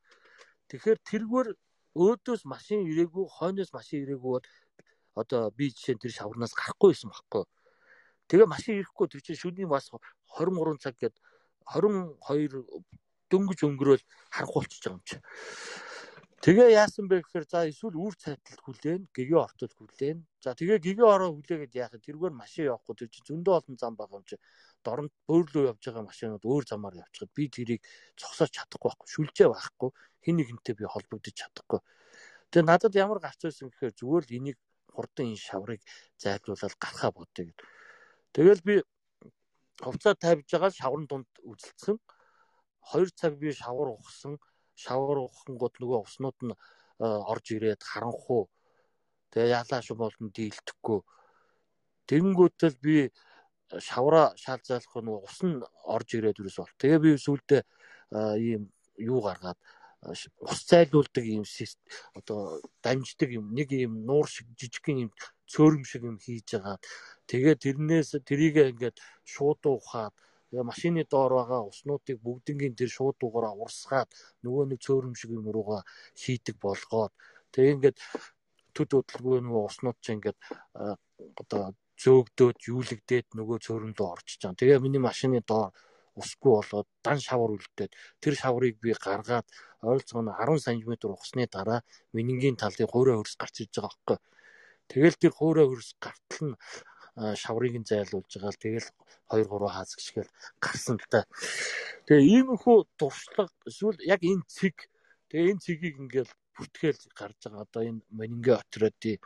Тэгэхээр 0.73 0.99
тэргээр 1.05 1.47
өөдөөс 1.93 2.41
машин 2.49 2.87
ирээгүй, 2.89 3.25
хойноос 3.29 3.71
машин 3.77 4.01
ирээгүй 4.01 4.31
бол 4.41 4.47
одоо 5.13 5.51
би 5.51 5.69
жишээ 5.69 5.95
нь 5.95 6.01
тэр 6.01 6.13
шаварнаас 6.17 6.57
гарахгүй 6.57 6.95
байсан 6.97 7.13
байхгүй. 7.13 7.43
Тэгээ 8.31 8.47
машин 8.47 8.79
ирэхгүй 8.79 9.07
тэр 9.11 9.21
чинь 9.21 9.41
шөнийн 9.43 9.69
бас 9.69 9.91
23 9.91 10.81
цаг 10.81 10.95
гээд 10.97 11.15
22 11.67 12.65
дөнгөж 13.29 13.59
өнгөрөөл 13.67 14.03
харахгүй 14.33 14.59
болчихж 14.63 14.83
байгаа 14.87 14.97
юм 14.97 15.03
чи. 15.05 15.17
Тэгээ 16.41 16.73
яасан 16.73 17.05
бэ 17.05 17.21
гэхээр 17.21 17.45
за 17.45 17.69
эсвэл 17.69 18.01
үр 18.01 18.17
цайталд 18.17 18.61
хүлээн, 18.65 19.13
гэгээ 19.13 19.39
ортод 19.45 19.77
хүлээн. 19.77 20.25
За 20.41 20.57
тэгээ 20.57 20.81
гэгээ 20.81 21.05
ороо 21.05 21.37
хүлээгээд 21.37 21.77
яахад 21.77 22.01
тэргээр 22.01 22.33
машин 22.33 22.65
явахгүй 22.73 22.95
тэр 22.97 23.09
чинь 23.13 23.27
зөндөө 23.29 23.53
олон 23.61 23.75
зам 23.77 23.93
байгаа 23.93 24.17
юм 24.17 24.25
чи 24.25 24.41
дорнд 24.85 25.13
бөөрлөө 25.27 25.63
явж 25.71 25.81
байгаа 25.85 26.05
машинууд 26.09 26.43
өөр 26.45 26.63
замаар 26.67 26.95
явчихад 27.03 27.31
би 27.37 27.43
тэрийг 27.55 27.81
зогсоож 28.19 28.51
чадахгүй 28.51 28.89
байхгүй 28.89 29.09
шүлжээ 29.13 29.47
байхгүй 29.51 29.89
хин 30.25 30.35
нэгнтэй 30.37 30.75
би 30.77 30.85
холбогдож 30.85 31.33
чадахгүй. 31.33 31.79
Тэгээ 32.51 32.67
надад 32.67 32.93
ямар 32.95 33.19
гарч 33.23 33.39
байсан 33.41 33.69
гэхээр 33.69 33.93
зүгээр 33.97 34.23
л 34.27 34.35
энийг 34.37 34.57
хурдан 34.93 35.33
энэ 35.33 35.45
шаврыг 35.47 35.81
зайлуулаад 36.21 36.75
гарахаа 36.77 37.11
бодъё 37.15 37.43
гэд. 37.47 37.59
Тэгэл 38.35 38.61
би 38.67 38.75
хувцас 39.81 40.15
тавьж 40.19 40.47
байгаа 40.51 40.71
шаврын 40.71 41.07
дунд 41.07 41.29
үзэлцсэн. 41.41 41.97
2 42.93 43.09
цаг 43.15 43.33
би 43.41 43.49
шавар 43.55 43.95
ухсан. 43.95 44.37
Шавар 44.75 45.17
ухангууд 45.25 45.75
нөгөө 45.79 45.99
уснууд 46.05 46.37
нь 46.43 46.53
э, 46.53 47.05
орж 47.31 47.45
ирээд 47.55 47.81
харанхуу. 47.81 48.49
Тэгээ 49.31 49.53
яалаа 49.57 49.81
шум 49.81 49.97
болон 50.03 50.27
дийлдэхгүй. 50.35 50.99
Тэнгүүтэл 52.09 52.75
би 52.83 52.95
шавра 53.79 54.33
шаал 54.35 54.61
зайлах 54.63 54.95
нөгөө 54.95 55.23
ус 55.23 55.37
нь 55.47 55.61
орж 55.95 56.09
ирээд 56.17 56.41
юус 56.43 56.57
бол. 56.59 56.73
Тэгээ 56.81 56.99
би 56.99 57.11
сүулдэ 57.15 57.57
ийм 58.41 58.67
юу 58.97 59.21
гаргаад 59.23 59.59
ус 60.51 60.59
зайлуулдаг 60.69 61.25
юм 61.25 61.45
одоо 62.19 62.59
дамждаг 62.83 63.29
юм 63.29 63.53
нэг 63.53 63.69
юм 63.71 63.93
нуур 64.05 64.27
шиг 64.27 64.47
жижигхэн 64.59 64.97
юм 65.05 65.11
цөөрөм 65.51 65.83
шиг 65.85 66.03
юм 66.03 66.17
хийж 66.17 66.57
байгаа. 66.57 66.77
Тэгээ 67.29 67.55
тэрнээс 67.63 68.09
тэрийг 68.27 68.55
ингээд 68.71 68.97
шууд 69.23 69.61
ухаад 69.69 70.13
машины 70.51 71.05
доор 71.07 71.31
байгаа 71.39 71.61
уснуудыг 71.71 72.17
бүгднгийн 72.25 72.75
тэр 72.75 72.89
шууд 72.91 73.15
дугаараа 73.19 73.55
урсгаад 73.63 74.09
нөгөө 74.43 74.63
нэг 74.71 74.79
цөөрөм 74.85 75.15
шиг 75.15 75.31
юм 75.37 75.47
руугаа 75.47 75.81
хийдэг 76.21 76.55
болгоод 76.59 77.13
тэгээ 77.53 77.75
ингээд 77.75 77.97
төд 78.75 78.89
хөдөлгөө 78.91 79.39
нөгөө 79.47 79.63
уснууд 79.69 79.97
чинь 80.03 80.19
ингээд 80.19 80.39
одоо 81.41 81.63
зөөгдөөд 82.01 82.57
юулэгдээд 82.73 83.27
нөгөө 83.37 83.57
цөөрөм 83.65 83.93
рүү 83.97 84.07
орчиж 84.13 84.39
байгаа. 84.41 84.59
Тэгээ 84.59 84.83
миний 84.83 85.01
машины 85.01 85.39
доор 85.45 85.69
усгүй 86.17 86.51
болоод 86.57 86.87
дан 87.05 87.19
шавар 87.27 87.55
үлдээд 87.55 87.91
тэр 88.21 88.33
шаврыг 88.41 88.75
би 88.83 88.91
гаргаад 89.05 89.47
ойролцоогоо 89.85 90.33
10 90.35 90.59
см 90.65 90.91
ухсны 91.07 91.47
дараа 91.47 91.81
минингийн 92.15 92.59
талын 92.59 92.91
хуурай 92.91 93.15
хөрс 93.17 93.35
гарч 93.39 93.55
ирж 93.63 93.73
байгаа 93.75 93.91
байхгүй. 93.91 94.17
Тэгэл 94.91 95.21
тэр 95.21 95.33
хуурай 95.37 95.65
хөрс 95.67 95.91
гартал 96.03 96.43
нь 96.51 96.55
шаврыг 97.41 97.75
нь 97.79 97.87
зайлуулж 97.89 98.31
байгаа 98.33 98.51
л 98.51 98.63
тэгэл 98.65 98.87
2 99.31 99.45
3 99.47 99.75
хаас 99.75 99.91
гიშгэл 99.95 100.31
гарсан 100.63 100.97
л 100.99 101.07
та. 101.11 101.19
Тэгээ 102.05 102.27
иймэрхүү 102.35 102.77
туршлага 102.99 103.53
эсвэл 103.69 103.99
яг 104.03 104.21
энэ 104.23 104.43
цэг 104.47 104.75
тэгээ 105.29 105.49
энэ 105.51 105.63
цэгийг 105.63 105.95
ингээл 106.03 106.31
бүртгээл 106.55 107.01
гарч 107.15 107.39
байгаа 107.47 107.63
одоо 107.63 107.81
энэ 107.87 108.01
Манингэ 108.11 108.53
отродын 108.59 109.19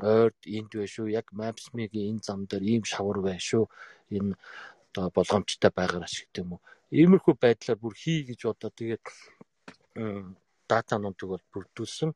ойрд 0.00 0.40
энд 0.46 0.70
байх 0.74 0.90
шүү. 0.90 1.06
Яг 1.14 1.30
Maps.me-гийн 1.32 2.18
энэ 2.18 2.24
зам 2.26 2.46
дээр 2.50 2.62
ийм 2.62 2.82
шавар 2.84 3.20
байх 3.22 3.40
шүү. 3.40 3.70
Энэ 4.10 4.34
одоо 4.90 5.10
болгоомжтой 5.14 5.70
байгаар 5.74 6.06
ашиг 6.06 6.30
гэдэм 6.30 6.54
үү. 6.54 6.60
Иймэрхүү 6.94 7.34
байдлаар 7.38 7.78
бүр 7.78 7.94
хий 7.94 8.22
гэж 8.26 8.40
одоо 8.50 8.70
тэгээд 8.70 9.06
датануудыг 10.66 11.28
бол 11.28 11.44
бүрдүүлсэн. 11.52 12.10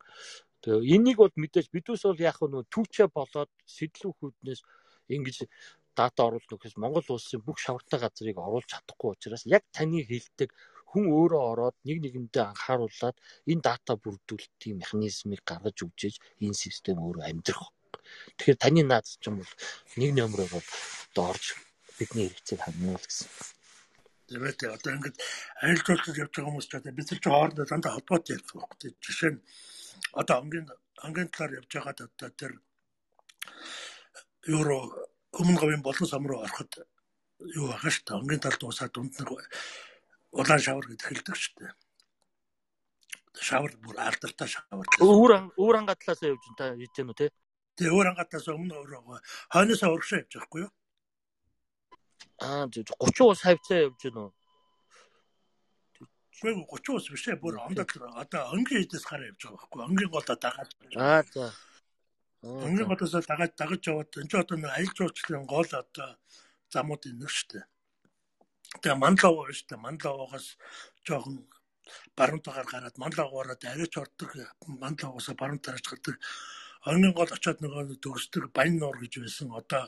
Тэгээ 0.63 0.95
энийг 0.95 1.19
бол 1.23 1.35
мэдээж 1.35 1.71
бидүүс 1.71 2.03
бол 2.07 2.19
яг 2.19 2.39
нөө 2.43 2.67
түүчээ 2.67 3.09
болоод 3.15 3.51
сэтлүүхүүднээс 3.67 4.61
ингэж 5.15 5.47
дата 5.99 6.21
оруулах 6.27 6.51
нөхөс 6.51 6.75
Монгол 6.79 7.07
улсын 7.15 7.43
бүх 7.43 7.59
шавартай 7.59 7.99
газрыг 8.03 8.39
оруулж 8.39 8.71
чадахгүй 8.71 9.15
учраас 9.15 9.47
яг 9.47 9.63
таны 9.75 10.03
хэлдэг 10.07 10.51
хүн 10.91 11.05
өөрөө 11.13 11.43
ороод 11.53 11.77
нэг 11.85 11.99
нэгэндээ 12.05 12.45
анхааруулад 12.49 13.17
энэ 13.51 13.65
дата 13.65 13.93
бүрдүүлэлтийн 14.03 14.81
механизмыг 14.81 15.41
гаргаж 15.45 15.77
өгчээж 15.85 16.17
энэ 16.45 16.57
систем 16.57 16.97
өөрөө 17.05 17.25
амьдрах. 17.29 17.71
Тэгэхээр 18.37 18.63
таны 18.63 18.83
наад 18.85 19.07
ч 19.07 19.25
юм 19.29 19.41
бол 19.41 19.53
нэг 20.01 20.11
номероо 20.17 20.49
бол 20.49 20.69
одоо 21.13 21.25
орж 21.33 21.45
бидний 21.99 22.27
хэрэгцээг 22.29 22.61
хангана 22.65 22.97
л 22.97 23.05
гэсэн. 23.05 23.29
Тэгээ 24.29 24.77
одоо 24.77 24.93
ингээд 24.93 25.17
жуулчлал 25.85 26.21
явж 26.25 26.33
байгаа 26.37 26.49
хүмүүс 26.53 26.69
ч 26.69 26.73
одоо 26.77 26.93
бид 26.93 27.09
нар 27.09 27.21
ч 27.21 27.25
хоорондоо 27.29 27.67
дандаа 27.69 27.93
холбоотой 27.97 28.37
ярьдаг 28.37 28.57
байхгүй. 28.57 28.91
Жишээ 29.05 29.33
нь 29.33 29.41
одоо 30.21 30.37
ангийн 30.41 30.67
ангийн 31.05 31.29
талаар 31.33 31.59
явж 31.61 31.71
байгаад 31.73 32.01
одоо 32.07 32.31
тэр 32.37 32.53
евро 34.49 34.77
өмнө 35.33 35.61
говийн 35.61 35.83
болон 35.85 36.09
сам 36.09 36.29
руу 36.29 36.45
ороход 36.45 36.73
юу 37.41 37.67
байгаа 37.73 37.93
шүү 37.93 38.05
дээ. 38.05 38.21
Ангийн 38.21 38.43
талд 38.45 38.63
уусаад 38.63 38.93
дунд 38.93 39.13
нэг 39.17 39.31
улаан 40.33 40.61
шавар 40.61 40.87
гэдэг 40.89 41.07
хэлдэг 41.09 41.37
шүү 41.37 41.55
дээ. 41.59 41.73
Шавар 43.39 43.73
бүр 43.81 43.97
алдартай 44.03 44.49
шавар. 44.49 44.87
Өөр 45.01 45.33
өөр 45.57 45.75
ангаа 45.79 45.97
талаасаа 45.97 46.33
явж 46.35 46.45
та 46.59 46.75
хийж 46.75 46.93
гэнэ 46.97 47.11
үү 47.13 47.19
те? 47.19 47.27
Тэгээ 47.79 47.95
өөр 47.95 48.09
ангаатаас 48.13 48.47
өмнө 48.51 48.75
өөрөө 48.75 49.01
хойноосоо 49.55 49.95
урагшаа 49.95 50.21
явж 50.23 50.33
байхгүй 50.35 50.61
юу? 50.67 50.73
Аа 52.43 52.67
30 52.67 52.93
ус 53.31 53.41
хавцаа 53.47 53.79
явж 53.87 54.01
гэнэ 54.03 54.21
үү? 54.21 54.31
Үгүй 56.39 56.79
30 56.83 56.99
ус 56.99 57.07
биш 57.15 57.25
ээ 57.31 57.39
бүр 57.39 57.63
ондод 57.63 57.91
одоо 58.19 58.43
өнгийн 58.55 58.83
хэдээс 58.83 59.07
гараа 59.07 59.31
явж 59.31 59.41
байгаа 59.47 59.59
байхгүй 59.63 59.81
өнгийн 59.87 60.11
голоо 60.11 60.37
дагаад. 60.39 60.71
Аа 60.99 61.23
за. 61.31 61.55
Өнгийн 62.43 62.87
голоос 62.91 63.27
дагаад 63.27 63.55
дагаж 63.59 63.83
яваад 63.91 64.11
энэ 64.19 64.31
ч 64.31 64.35
одоо 64.39 64.57
нэг 64.59 64.71
аялал 64.71 64.95
жуулчлалын 64.99 65.47
гол 65.47 65.71
одоо 65.83 66.09
замуудын 66.71 67.19
нэг 67.19 67.31
шүү 67.31 67.47
дээ. 67.51 67.65
Тэгээ 68.69 69.01
манлав 69.01 69.35
шүү 69.49 69.67
дээ. 69.69 69.85
Манлавгаас 69.87 70.47
жоохон 71.07 71.49
баруун 72.17 72.43
тагаар 72.45 72.69
гараад 72.69 72.97
манлавгаараа 73.01 73.57
арайч 73.57 73.95
ордог 73.97 74.31
манлавгаас 74.67 75.29
баруун 75.41 75.61
тараач 75.65 75.87
гардаг 75.89 76.17
онгийн 76.85 77.15
гол 77.17 77.31
очиод 77.33 77.59
нөгөө 77.61 77.97
төгсдөг 78.05 78.53
баян 78.53 78.77
нуур 78.79 78.97
гэж 79.01 79.15
байсан. 79.25 79.49
Одоо 79.57 79.85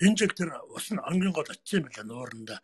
энэ 0.00 0.16
жил 0.18 0.32
тэр 0.38 0.50
ус 0.76 0.86
нь 0.94 1.02
онгийн 1.10 1.34
гол 1.34 1.50
очиж 1.50 1.82
юм 1.82 1.84
байна 1.90 2.06
нууранда. 2.06 2.56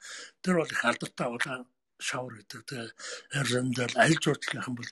Тэр 0.43 0.55
бол 0.63 0.71
их 0.71 0.85
алдартай 0.85 1.29
улаан 1.29 1.63
шавар 1.99 2.35
гэдэг. 2.39 2.63
Тэгээ 2.67 2.89
ярсандал 3.37 3.95
аль 4.01 4.17
юм 4.17 4.75
бол 4.79 4.91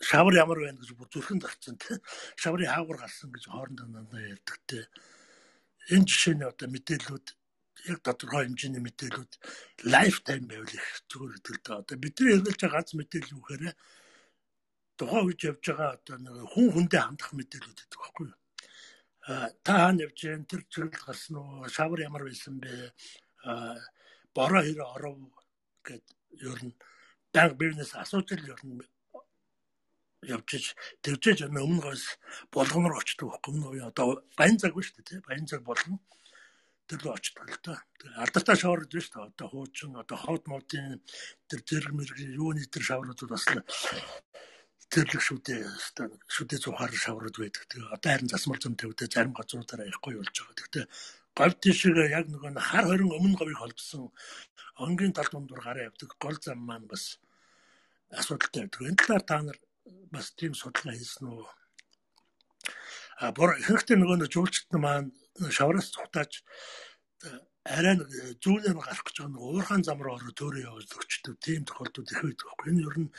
шавар 0.00 0.34
ямар 0.34 0.58
байна 0.64 0.80
гэж 0.80 0.90
бүр 0.96 1.08
зүрхэн 1.12 1.40
зарцсан 1.40 1.76
тий. 1.76 1.96
Шаврын 2.40 2.72
хаагур 2.72 2.98
гарсан 2.98 3.30
гэж 3.32 3.44
хоорондоо 3.46 3.86
дандаа 3.86 4.20
ярьдаг 4.20 4.58
тий. 4.66 4.84
Энэ 5.94 6.08
жишээний 6.10 6.48
одоо 6.50 6.68
мэдээллүүд 6.68 7.26
яг 7.92 8.00
тодорхой 8.02 8.44
хэмжээний 8.46 8.82
мэдээллүүд 8.82 9.32
лайфтайм 9.92 10.44
байвал 10.50 10.74
их 10.74 10.88
зүгээр 11.10 11.32
гэдэг 11.34 11.54
л 11.54 11.62
да. 11.64 11.72
Одоо 11.82 11.96
бидний 11.98 12.28
хэрэглэж 12.32 12.58
байгаа 12.60 12.76
ганц 12.76 12.90
мэдээлэл 12.96 13.34
юу 13.36 13.42
гэхээр 13.44 13.74
тухайн 14.96 15.26
үед 15.28 15.40
явж 15.44 15.62
байгаа 15.68 15.90
одоо 15.96 16.16
нэг 16.18 16.34
хүн 16.52 16.68
хүндээ 16.72 17.02
хандах 17.04 17.30
мэдээлүүд 17.36 17.78
гэдэг 17.80 18.00
байхгүй 18.00 18.26
юу. 18.30 18.38
А 19.26 19.50
та 19.66 19.72
хаана 19.76 20.04
явж 20.06 20.18
гэн 20.22 20.44
тэр 20.48 20.62
чиглэл 20.70 21.04
гарсан 21.04 21.34
уу? 21.36 21.68
Шавар 21.68 22.00
ямар 22.06 22.22
байсан 22.24 22.56
бэ? 22.62 22.72
А 23.44 23.76
бороо 24.34 24.62
хэрэг 24.62 24.86
оров 24.94 25.16
гэд 25.86 26.04
ер 26.40 26.60
нь 26.64 26.74
банк 27.34 27.52
бизнес 27.60 27.92
асууж 27.94 28.28
л 28.32 28.50
ер 28.52 28.60
нь 28.64 28.80
явж 30.24 30.74
тэгжээж 31.04 31.46
өмнө 31.46 31.82
гойс 31.84 32.16
болгоноор 32.54 32.98
очдог 32.98 33.36
байхгүй 33.36 33.52
юу? 33.76 33.90
Одоо 33.90 34.24
баян 34.38 34.56
цаг 34.58 34.72
биш 34.74 34.94
үү 34.96 35.04
те? 35.04 35.20
Баян 35.26 35.46
цаг 35.46 35.62
болгон 35.62 36.00
рүү 36.94 37.12
очдог 37.18 37.50
л 37.50 37.58
да. 37.66 37.74
Алдартай 38.22 38.56
шаврууд 38.56 38.92
биш 38.94 39.10
үү? 39.10 39.26
Одоо 39.34 39.46
хуучин 39.50 39.98
одоо 39.98 40.16
ховд 40.16 40.46
модын 40.46 41.02
тэр 41.50 41.60
зэрэг 41.66 41.92
мэрэг 41.92 42.18
юуны 42.38 42.62
тэр 42.70 42.84
шаврууд 42.86 43.26
бас 43.26 43.44
тэрлэг 44.86 45.22
шүдээ 45.22 45.66
шүдээ 46.30 46.58
зухаар 46.62 46.94
шаврууд 46.94 47.34
байдаг. 47.34 47.66
Тэгээ 47.66 47.90
одоо 47.90 48.10
харин 48.14 48.30
засмал 48.30 48.62
зам 48.62 48.78
тавьдаа 48.78 49.08
зарим 49.10 49.34
газруудаараа 49.34 49.90
гоё 49.98 50.22
болж 50.22 50.36
байгаа. 50.38 50.54
Гэхдээ 50.54 50.86
говь 51.34 51.56
тийшээ 51.58 52.14
яг 52.14 52.26
нөгөө 52.30 52.54
хар 52.54 52.86
хорин 52.86 53.10
өмнө 53.10 53.34
говийг 53.34 53.58
холбосон 53.58 54.14
онгийн 54.78 55.12
тал 55.12 55.26
дундуур 55.26 55.60
гараа 55.60 55.90
явдаг 55.90 56.14
гол 56.22 56.38
зам 56.38 56.62
маань 56.62 56.86
бас 56.86 57.18
асуудалтай 58.14 58.70
байдаг. 58.70 58.80
Энэ 58.86 59.00
талаар 59.02 59.24
та 59.26 59.42
нар 59.42 59.58
бас 60.14 60.30
тийм 60.38 60.54
судалгаа 60.54 60.94
хийсэн 60.94 61.26
үү? 61.34 61.44
А 63.20 63.32
бор 63.32 63.58
хэрэгтэй 63.58 63.96
нөгөө 63.98 64.16
нэг 64.22 64.30
жуулчт 64.30 64.70
маань 64.78 65.10
шавраас 65.56 65.92
цухтааж 65.94 66.42
арай 67.66 67.98
нэг 67.98 68.08
зүүнээр 68.42 68.78
гарах 68.78 69.02
гэж 69.02 69.16
байгаа 69.18 69.32
нэг 69.34 69.42
уурхаан 69.42 69.82
зам 69.82 69.98
руу 70.02 70.14
ороо 70.16 70.32
төөрөө 70.38 70.66
яваад 70.70 70.94
өгчдөг 70.96 71.34
тийм 71.42 71.62
тохиолдод 71.66 72.12
их 72.12 72.22
байдаг 72.22 72.46
байхгүй. 72.46 72.68
Энэ 72.70 72.84
ер 72.86 72.96
нь 73.02 73.14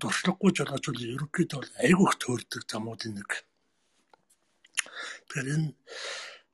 дуршлаггүй 0.00 0.50
жолооч 0.52 0.84
бол 0.84 1.06
ерөнхийдөө 1.16 1.58
бол 1.60 1.72
айгүйх 1.80 2.14
төөрдөг 2.20 2.62
замуудын 2.68 3.14
нэг. 3.16 3.30
Тэгэхээр 5.26 5.48
энэ 5.56 5.68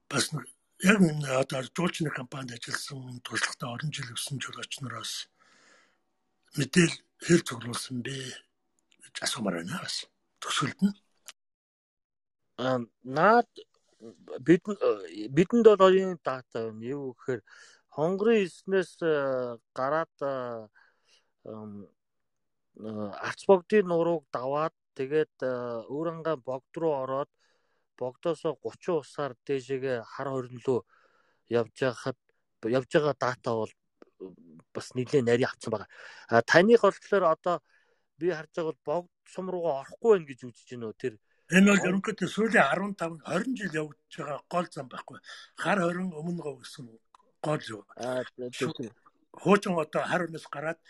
бас 0.06 0.24
нэг 0.30 0.44
яг 0.86 0.98
энэ 1.02 1.26
одоо 1.43 1.60
жуулчны 1.66 2.10
компанид 2.14 2.55
ажилласан 2.62 3.18
туршлагатай 3.26 3.68
орон 3.74 3.90
жил 3.90 4.14
өссөн 4.14 4.39
жолооч 4.39 4.72
нараас 4.78 5.26
мэдээл 6.55 6.94
хэр 7.26 7.40
цуглуулсан 7.43 8.06
бэ 8.06 8.14
гэж 9.02 9.14
асуумаар 9.26 9.62
байна 9.62 9.82
бас. 9.82 10.06
Төсөлд 10.39 10.78
нь. 10.78 10.94
Аа 12.62 12.78
наад 13.02 13.51
бид 14.47 14.65
бидэнд 15.37 15.66
бол 15.66 15.87
оюун 15.89 16.19
дата 16.24 16.70
байна. 16.70 16.85
Юу 16.85 17.15
гэхээр 17.15 17.41
хонгорын 17.95 18.45
эснээс 18.47 18.97
э, 19.03 19.59
гараад 19.74 20.15
э, 20.23 20.66
арц 23.29 23.41
богдын 23.47 23.87
нурууг 23.87 24.24
даваад 24.33 24.74
тэгээд 24.99 25.37
өөрөнгө 25.93 26.35
богд 26.49 26.73
руу 26.81 26.95
ороод 27.05 27.31
богдоосоо 27.99 28.57
30 28.62 29.03
усаар 29.03 29.33
дээшээгээ 29.47 29.99
хар 30.12 30.29
хорнолоо 30.33 30.81
явж 31.49 31.77
байхад 31.81 32.19
явж 32.79 32.91
байгаа 32.95 33.16
дата 33.19 33.51
бол 33.61 33.73
бас 34.74 34.87
нэлээд 34.97 35.27
нарийн 35.27 35.51
авсан 35.51 35.70
байгаа. 35.73 35.91
А 36.29 36.43
таных 36.43 36.83
болохоор 36.83 37.24
одоо 37.35 37.57
би 38.19 38.31
харж 38.31 38.51
байгаа 38.55 38.73
бол 38.73 38.83
богд 38.91 39.11
сум 39.35 39.47
руугаа 39.51 39.83
орохгүй 39.83 40.19
байх 40.19 40.29
гэж 40.29 40.41
үзэж 40.49 40.69
байна 40.73 40.87
уу 40.89 41.01
тэр 41.03 41.15
Энэ 41.53 41.69
бол 41.69 41.87
ерөнхийдөө 41.89 42.29
сүүлийн 42.33 42.65
15 42.97 43.20
20 43.29 43.57
жил 43.61 43.79
явагдаж 43.81 44.12
байгаа 44.16 44.41
гол 44.49 44.66
зам 44.73 44.89
байхгүй. 44.89 45.19
Хар 45.61 45.79
20 45.85 46.16
өмнө 46.16 46.41
гоо 46.41 46.57
гэсэн 46.65 46.87
гол 47.45 47.62
юу. 47.69 47.83
Хуучин 49.33 49.77
одоо 49.77 50.03
хар 50.09 50.24
өнөөс 50.29 50.47
гараад 50.49 50.81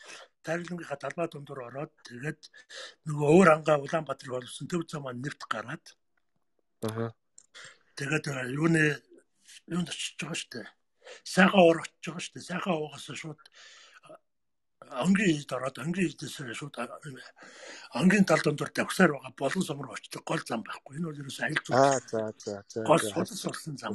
тарилангийнхаа 0.46 0.98
талбай 1.02 1.26
дундуур 1.30 1.66
ороод 1.66 1.92
тэгээд 2.06 2.40
нөгөө 3.06 3.28
өөр 3.34 3.48
ангаа 3.54 3.82
Улаанбаатар 3.82 4.30
болсон 4.30 4.66
төв 4.70 4.86
зам 4.86 5.02
маань 5.06 5.22
нэвт 5.22 5.42
гараад 5.50 5.84
аа 6.86 7.10
тэгээд 7.98 8.26
юуны 8.54 9.02
юунд 9.66 9.88
очиж 9.90 10.18
байгаа 10.18 10.38
штэ. 10.38 10.62
Сайхан 11.22 11.60
уур 11.62 11.78
очиж 11.82 12.02
байгаа 12.06 12.22
штэ. 12.26 12.38
Сайхан 12.40 12.74
уугаас 12.74 13.06
шууд 13.06 13.40
ангийн 14.90 15.36
хилд 15.36 15.52
ороод 15.52 15.78
ангийн 15.78 16.08
хилдээс 16.08 16.34
шууд 16.58 16.76
ангийн 17.98 18.24
тал 18.24 18.42
дондор 18.44 18.70
давхсаар 18.74 19.12
байгаа 19.12 19.34
болон 19.38 19.62
сум 19.62 19.82
руу 19.82 19.94
очдог 19.94 20.22
гол 20.24 20.42
зам 20.46 20.62
байхгүй. 20.62 20.96
Энэ 20.96 21.06
бол 21.06 21.20
ерөөсөө 21.22 21.44
аялал 21.44 21.64
жуулч. 21.66 21.78
аа 21.78 21.98
за 22.10 22.20
за 22.44 22.54
за 22.68 22.84
Гол 22.84 22.98
судас 22.98 23.42
болсон 23.46 23.76
зам. 23.76 23.92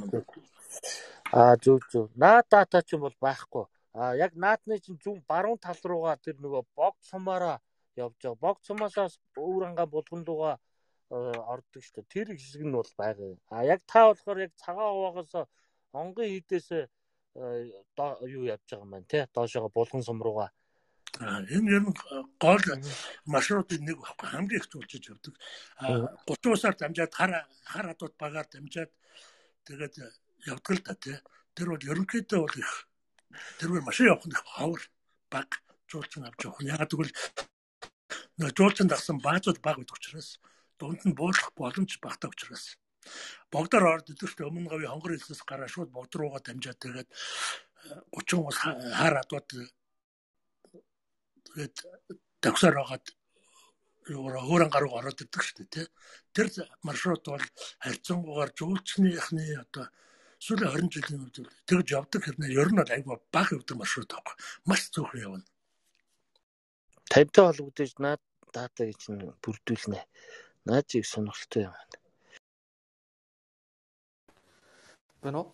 аа 1.32 1.54
зүг 1.64 1.82
зүг. 1.92 2.06
Наад 2.16 2.46
дата 2.50 2.82
ч 2.82 2.94
юм 2.96 3.02
бол 3.06 3.16
байхгүй. 3.20 3.64
А 3.94 4.14
яг 4.14 4.32
наадны 4.34 4.78
чинь 4.78 5.00
зүүн 5.02 5.24
баруун 5.28 5.58
тал 5.58 5.80
руугаа 5.84 6.16
тэр 6.16 6.36
нөгөө 6.38 6.62
богд 6.76 7.00
сумаараа 7.10 7.58
явж 7.96 8.16
байгаа. 8.22 8.42
Богд 8.44 8.62
сумаасаас 8.64 9.18
өөр 9.36 9.62
ангаа 9.68 9.86
булган 9.86 10.22
руугаа 10.28 10.56
ордог 11.10 11.82
шүү 11.82 11.94
дээ. 11.96 12.12
Тэр 12.12 12.26
хэсэг 12.36 12.62
нь 12.62 12.76
бол 12.76 12.92
байгаа 12.96 13.36
а 13.48 13.64
яг 13.64 13.80
та 13.86 14.12
болохоор 14.12 14.38
яг 14.44 14.52
цагаан 14.60 14.92
хуваагаас 14.92 15.48
онгын 15.92 16.28
хідээс 16.28 16.68
юу 17.34 18.44
явж 18.44 18.64
байгаа 18.68 18.84
юм 18.84 18.90
байна 18.92 19.06
те 19.08 19.26
доошоо 19.32 19.68
булган 19.72 20.02
сум 20.02 20.22
руугаа 20.22 20.50
Энэ 21.18 21.70
ер 21.74 21.82
нь 21.82 21.94
гол 22.38 22.62
маршрутын 23.26 23.82
нэг 23.82 23.98
багхгүй 23.98 24.28
хамгийн 24.30 24.60
их 24.62 24.70
зулжиж 24.70 25.10
явдаг. 25.10 25.34
30 25.82 26.54
усаар 26.54 26.76
дамжаад 26.78 27.12
хар 27.14 27.32
хар 27.66 27.86
хадууд 27.90 28.14
багаар 28.18 28.46
дамжаад 28.46 28.90
тэгээд 29.66 29.94
явдаг 30.46 30.72
л 30.78 30.86
та 30.86 30.94
тий. 30.94 31.18
Тэр 31.58 31.74
бол 31.74 31.88
ерөнхийдөө 31.90 32.38
бол 32.38 32.56
их 32.62 32.70
тэрвэр 33.58 33.82
машин 33.82 34.14
явах 34.14 34.26
нь 34.30 34.38
ховор 34.38 34.82
баг 35.26 35.48
жуулчин 35.90 36.22
авч 36.22 36.46
явах. 36.46 36.62
Яг 36.62 36.86
тэгвэл 36.86 37.10
нөө 38.38 38.50
жуулчин 38.54 38.86
дагсан 38.86 39.18
баазууд 39.18 39.58
баг 39.58 39.82
гэдэг 39.82 39.98
учраас 39.98 40.38
дунд 40.78 41.02
нь 41.02 41.18
буурлах 41.18 41.50
боломж 41.58 41.98
багтаа 41.98 42.30
учраас 42.30 42.78
богдоор 43.50 43.84
орд 43.98 44.06
идэвхтэй 44.14 44.46
өмнө 44.46 44.70
говийн 44.70 44.92
хонгор 44.92 45.12
хэлсээс 45.18 45.42
гараа 45.42 45.66
шууд 45.66 45.90
богд 45.90 46.14
руугаа 46.14 46.42
дамжаад 46.44 46.78
тэгээд 46.78 47.08
30 48.14 48.48
ус 48.48 48.58
хар 48.62 49.14
хадууд 49.18 49.48
тэгээд 51.48 51.76
тавсаар 52.44 52.76
байгаад 52.78 53.06
өөрөн 54.08 54.70
гаруй 54.72 54.92
ороод 54.92 55.20
ирдэг 55.20 55.42
шүү 55.42 55.56
дээ 55.58 55.68
тий. 55.72 55.86
Тэр 56.32 56.46
маршрут 56.82 57.24
бол 57.28 57.44
харьцангуйгаар 57.84 58.50
жуулчныхны 58.56 59.44
одоо 59.60 59.88
сүүлийн 60.40 60.88
20 60.88 60.94
жилийн 60.94 61.22
үед 61.26 61.36
тэгж 61.68 61.88
явдаг 61.92 62.22
хэрнээ 62.24 62.56
ер 62.56 62.68
нь 62.72 62.80
бол 62.80 62.94
айгүй 62.94 63.16
бага 63.32 63.56
явдаг 63.58 63.76
маршрут 63.76 64.08
байхгүй. 64.08 64.36
Маш 64.64 64.80
цөөхөн 64.94 65.24
явна. 65.26 65.46
Тантай 67.10 67.44
холбогдож 67.44 67.92
наад 67.98 68.22
датаг 68.54 68.96
чинь 68.96 69.34
бүрдүүлнэ. 69.42 70.00
Наад 70.64 70.84
чиг 70.88 71.04
сонирхолтой 71.04 71.68
юм 71.68 71.74
байна. 71.74 71.96
Бэнэ 75.20 75.38
үү? 75.42 75.46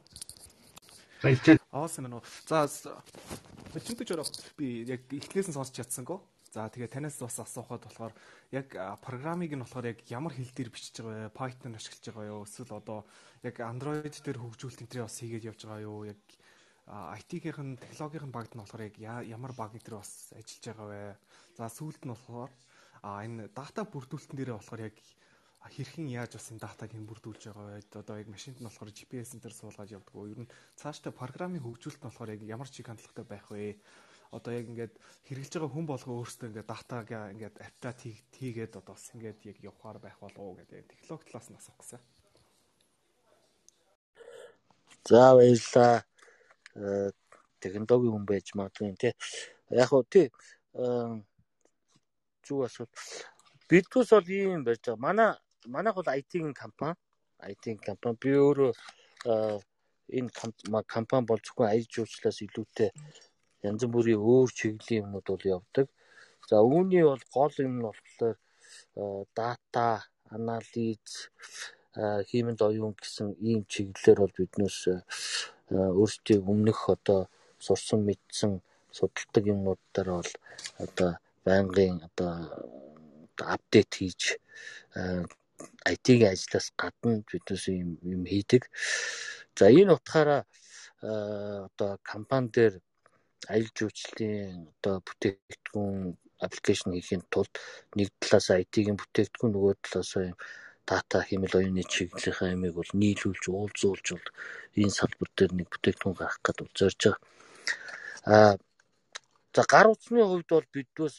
Аасан 1.72 2.12
үү. 2.12 2.22
За 2.46 2.68
Чинтэж 3.74 4.08
орох 4.14 4.30
би 4.54 4.86
яг 4.86 5.02
эхлээс 5.10 5.50
нь 5.50 5.56
сонсч 5.56 5.74
чадсангүй. 5.74 6.22
За 6.54 6.70
тэгээ 6.70 6.86
танаас 6.86 7.18
бас 7.18 7.42
асуухад 7.42 7.82
болохоор 7.82 8.14
яг 8.54 8.70
программыг 9.02 9.50
нь 9.50 9.58
болохоор 9.58 9.90
яг 9.90 9.98
ямар 10.06 10.30
хэл 10.30 10.54
дээр 10.54 10.70
бичиж 10.70 11.02
байгаа 11.02 11.26
вэ? 11.26 11.34
Python 11.34 11.74
ашиглаж 11.74 12.04
байгаа 12.06 12.30
юу? 12.30 12.46
Эсвэл 12.46 12.78
одоо 12.78 13.02
яг 13.42 13.58
Android 13.58 14.14
дээр 14.14 14.38
хөгжүүлэлт 14.38 14.86
энэ 14.86 15.02
бас 15.02 15.18
хийгээд 15.18 15.48
явж 15.50 15.60
байгаа 15.66 15.82
юу? 15.82 16.06
Яг 16.06 16.22
IT-ийн 16.86 17.74
технологийн 17.82 18.30
багт 18.30 18.54
нь 18.54 18.62
болохоор 18.62 18.86
яг 18.86 18.94
ямар 19.26 19.50
баг 19.58 19.74
дээр 19.74 19.98
бас 19.98 20.30
ажиллаж 20.38 20.62
байгаа 20.70 20.86
вэ? 20.86 21.02
За 21.58 21.66
сүүлд 21.66 22.06
нь 22.06 22.14
болохоор 22.14 22.52
энэ 23.02 23.50
дата 23.50 23.82
бүрдүүлэлтэн 23.82 24.38
дээр 24.38 24.54
болохоор 24.54 24.86
яг 24.86 24.96
хэрхэн 25.70 26.08
яаж 26.12 26.36
бас 26.36 26.52
энэ 26.52 26.60
датаг 26.60 26.92
хэн 26.92 27.08
бүрдүүлж 27.08 27.48
байгаа 27.48 27.80
вэ? 27.80 27.88
Одоо 27.96 28.16
яг 28.20 28.28
машинд 28.28 28.60
нь 28.60 28.66
болохоор 28.68 28.92
GPS 28.92 29.36
энэ 29.36 29.48
суулгаж 29.48 29.90
явдаг? 29.96 30.14
Ер 30.28 30.40
нь 30.44 30.52
цаашдаа 30.76 31.12
программын 31.12 31.64
хөгжүүлэлт 31.64 32.04
нь 32.04 32.08
болохоор 32.08 32.34
яг 32.36 32.42
ямар 32.44 32.68
чиг 32.68 32.86
хандлагатай 32.90 33.24
байх 33.24 33.46
вэ? 33.48 33.80
Одоо 34.34 34.52
яг 34.52 34.66
ингээд 34.68 34.94
хэрэгжилж 35.24 35.54
байгаа 35.56 35.72
хүн 35.72 35.86
болгоо 35.88 36.14
өөрсдөө 36.20 36.48
ингээд 36.52 36.68
датаг 36.68 37.08
ингээд 37.08 37.56
апдейт 37.64 38.32
хийгээд 38.36 38.76
одоо 38.76 38.92
бас 38.92 39.08
ингээд 39.14 39.40
яг 39.48 39.56
явахаар 39.62 39.98
байх 40.02 40.16
болов 40.20 40.42
уу 40.42 40.58
гэдэг 40.60 40.84
технологи 40.90 41.28
талаас 41.32 41.48
нь 41.48 41.58
асуух 41.60 41.78
гэсэн. 41.80 42.00
За 45.08 45.32
баярлаа. 45.38 46.04
Технологийн 47.62 48.12
хүн 48.12 48.26
байж 48.28 48.46
магадгүй 48.52 48.96
тий. 49.00 49.14
Яг 49.70 49.90
уу 49.92 50.04
тий 50.04 50.28
зүг 52.44 52.66
асуулт. 52.68 52.92
Бидгээс 53.68 54.10
бол 54.12 54.28
ийм 54.28 54.64
байж 54.64 54.80
байгаа. 54.84 55.00
Манай 55.00 55.30
манайх 55.66 55.94
бол 55.96 56.08
IT-ийн 56.18 56.54
компани. 56.54 56.96
IT-ийн 57.40 57.78
компани. 57.78 58.16
Би 58.20 58.30
өөрөө 58.36 58.72
энэ 60.18 60.30
компани 60.94 61.26
бол 61.26 61.40
зөвхөн 61.44 61.72
аяж 61.72 61.88
жуулчлаас 61.88 62.38
илүүтэй 62.44 62.90
янз 63.64 63.82
бүрийн 63.88 64.20
өөр 64.20 64.50
чиглэлийн 64.58 65.04
юмнууд 65.04 65.26
бол 65.28 65.44
явдаг. 65.56 65.86
За 66.48 66.60
үүний 66.60 67.04
бол 67.04 67.24
гол 67.32 67.54
юм 67.64 67.74
нь 67.80 67.86
болохоор 67.86 68.36
дата, 69.36 70.04
анализ, 70.28 71.30
хиймэл 72.28 72.60
оюун 72.68 72.94
гэсэн 73.00 73.28
ийм 73.48 73.64
чиглэлээр 73.72 74.18
бол 74.20 74.34
биднээс 74.38 74.78
өөрсдийн 75.70 76.42
өмнөх 76.52 76.80
одоо 76.94 77.20
сурсан 77.66 78.00
мэдсэн 78.04 78.52
судалдаг 78.96 79.44
юмнуудаар 79.54 80.08
бол 80.18 80.32
одоо 80.84 81.10
байнгын 81.46 82.04
одоо 82.08 82.32
апдейт 83.54 83.90
хийж 83.98 84.22
IT-ийн 85.94 86.32
ажлаас 86.32 86.66
гадна 86.80 87.22
биднээс 87.30 87.64
юм 87.68 87.90
юм 88.14 88.22
хийдэг. 88.32 88.62
За 89.58 89.70
энэ 89.70 89.94
утгаараа 89.96 90.42
одоо 91.68 91.90
компани 92.10 92.48
дээр 92.54 92.74
аялал 93.52 93.72
жуулчлалын 93.76 94.72
одоо 94.72 94.94
бүтээгдэхүүн 95.06 96.16
аппликейшн 96.46 96.90
хийхин 96.94 97.22
тулд 97.32 97.52
нэг 97.98 98.08
талаас 98.20 98.48
IT-ийн 98.62 98.98
бүтээгдэхүүн 98.98 99.52
нөгөө 99.54 99.74
талаас 99.84 100.12
дата 100.88 101.18
хэмэл 101.28 101.58
оюуны 101.60 101.84
чиглэлийнхаа 101.92 102.52
ямиг 102.56 102.74
бол 102.76 102.92
нийлүүлж 103.00 103.44
уулзуулж 103.48 104.06
бол 104.16 104.28
энэ 104.80 104.96
салбар 104.98 105.30
дээр 105.36 105.52
нэг 105.56 105.68
бүтээгдэхүүн 105.70 106.16
гаргах 106.18 106.40
гэдэг 106.44 106.68
зорж 106.78 107.00
байгаа. 107.04 107.20
Аа 108.32 108.54
За 109.54 109.62
гар 109.70 109.86
утасны 109.86 110.18
хувьд 110.26 110.50
бол 110.50 110.66
биднээс 110.74 111.16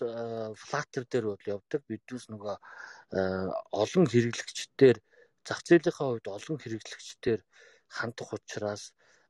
Flutter 0.59 1.03
дээр 1.07 1.25
бол 1.31 1.45
явдаг. 1.47 1.81
Биднээс 1.87 2.27
нөгөө 2.27 2.55
олон 3.11 4.05
хэрэглэгчдээр 4.09 4.97
зах 5.47 5.59
зээлийнхаа 5.67 6.07
хувьд 6.09 6.27
олон 6.37 6.57
хэрэглэгчдээр 6.59 7.41
хандах 7.97 8.29
учраас 8.37 8.83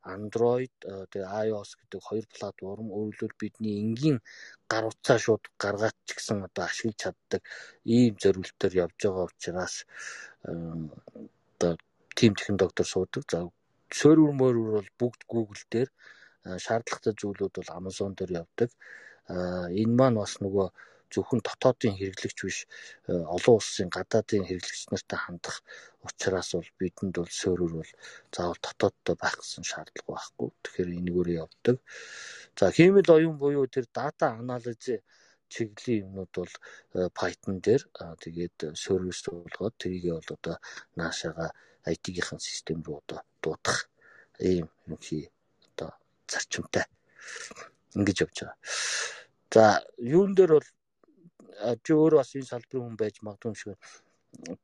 Android 0.05 0.73
тэгээ 1.11 1.49
iOS 1.49 1.71
гэдэг 1.81 2.01
хоёр 2.07 2.25
платформ 2.29 2.87
өөрөлдвөл 2.93 3.41
бидний 3.41 3.75
энгийн 3.83 4.17
гар 4.71 4.85
утсаа 4.85 5.17
шууд 5.17 5.43
гаргаад 5.63 5.97
ч 6.05 6.09
гэсэн 6.13 6.45
одоо 6.47 6.63
ашиглаж 6.69 6.97
чаддаг 7.01 7.41
ийм 7.95 8.13
зорилтоор 8.21 8.73
явж 8.85 8.97
байгаа 9.01 9.25
учраас 9.29 9.75
одоо 10.45 11.73
тим 12.17 12.31
технологиор 12.37 12.87
суудаг. 12.87 13.23
За 13.31 13.39
сервер 13.89 14.31
мөрөр 14.39 14.69
бол 14.77 14.89
бүгд 14.99 15.21
Google 15.33 15.63
дээр 15.73 15.89
шаардлагатай 16.65 17.13
зүйлүүд 17.17 17.53
бол 17.57 17.75
Amazon 17.79 18.11
дээр 18.13 18.31
явдаг. 18.45 18.69
Энэ 19.81 19.93
маань 19.99 20.21
бас 20.21 20.37
нөгөө 20.37 20.67
зөвхөн 21.13 21.41
дотоодын 21.45 21.97
хэрэглэгч 21.99 22.37
биш 22.45 22.59
олон 23.35 23.55
улсын 23.59 23.89
гадаадын 23.89 24.47
хэрэглэгч 24.47 24.83
нартай 24.91 25.19
хандах 25.21 25.57
учраас 26.07 26.49
бол 26.55 26.69
бидэнд 26.79 27.15
бол 27.17 27.33
сервер 27.41 27.71
бол 27.79 27.91
заавал 28.33 28.59
дотооддоо 28.65 29.15
байх 29.19 29.35
гэсэн 29.39 29.63
шаардлага 29.71 30.11
байхгүй. 30.11 30.49
Тэгэхээр 30.63 30.89
энэгээр 30.99 31.29
явдаг. 31.43 31.77
За 32.59 32.71
хиймэл 32.75 33.15
оюун 33.17 33.37
буюу 33.41 33.67
тэр 33.67 33.85
дата 33.97 34.25
анализ 34.33 34.83
чиглэлийн 35.53 36.05
юмнууд 36.05 36.33
бол 36.35 36.53
Python 37.17 37.55
дээр 37.65 37.83
тэгээд 38.23 38.57
сервис 38.83 39.21
суулгаад 39.23 39.75
тэрийг 39.77 40.05
бол 40.17 40.29
одоо 40.37 40.55
наашаага 40.99 41.53
IT-ийн 41.85 42.39
систем 42.41 42.81
рүү 42.81 42.97
одоо 43.01 43.19
дуудах 43.41 43.89
ийм 44.39 44.67
юм 44.89 44.97
хий 45.05 45.29
одоо 45.69 45.91
зарчимтай 46.27 46.85
ингэж 47.95 48.17
явж 48.25 48.37
байгаа. 48.41 48.57
За 49.53 49.63
юун 49.97 50.33
дээр 50.35 50.51
бол 50.57 50.67
чи 51.83 51.91
өөрөө 51.93 52.19
бас 52.21 52.31
энэ 52.35 52.51
салбарын 52.51 52.85
хүн 52.85 52.97
байж 53.01 53.15
магадгүй 53.21 53.49
юм 53.51 53.57
шиг. 53.59 53.77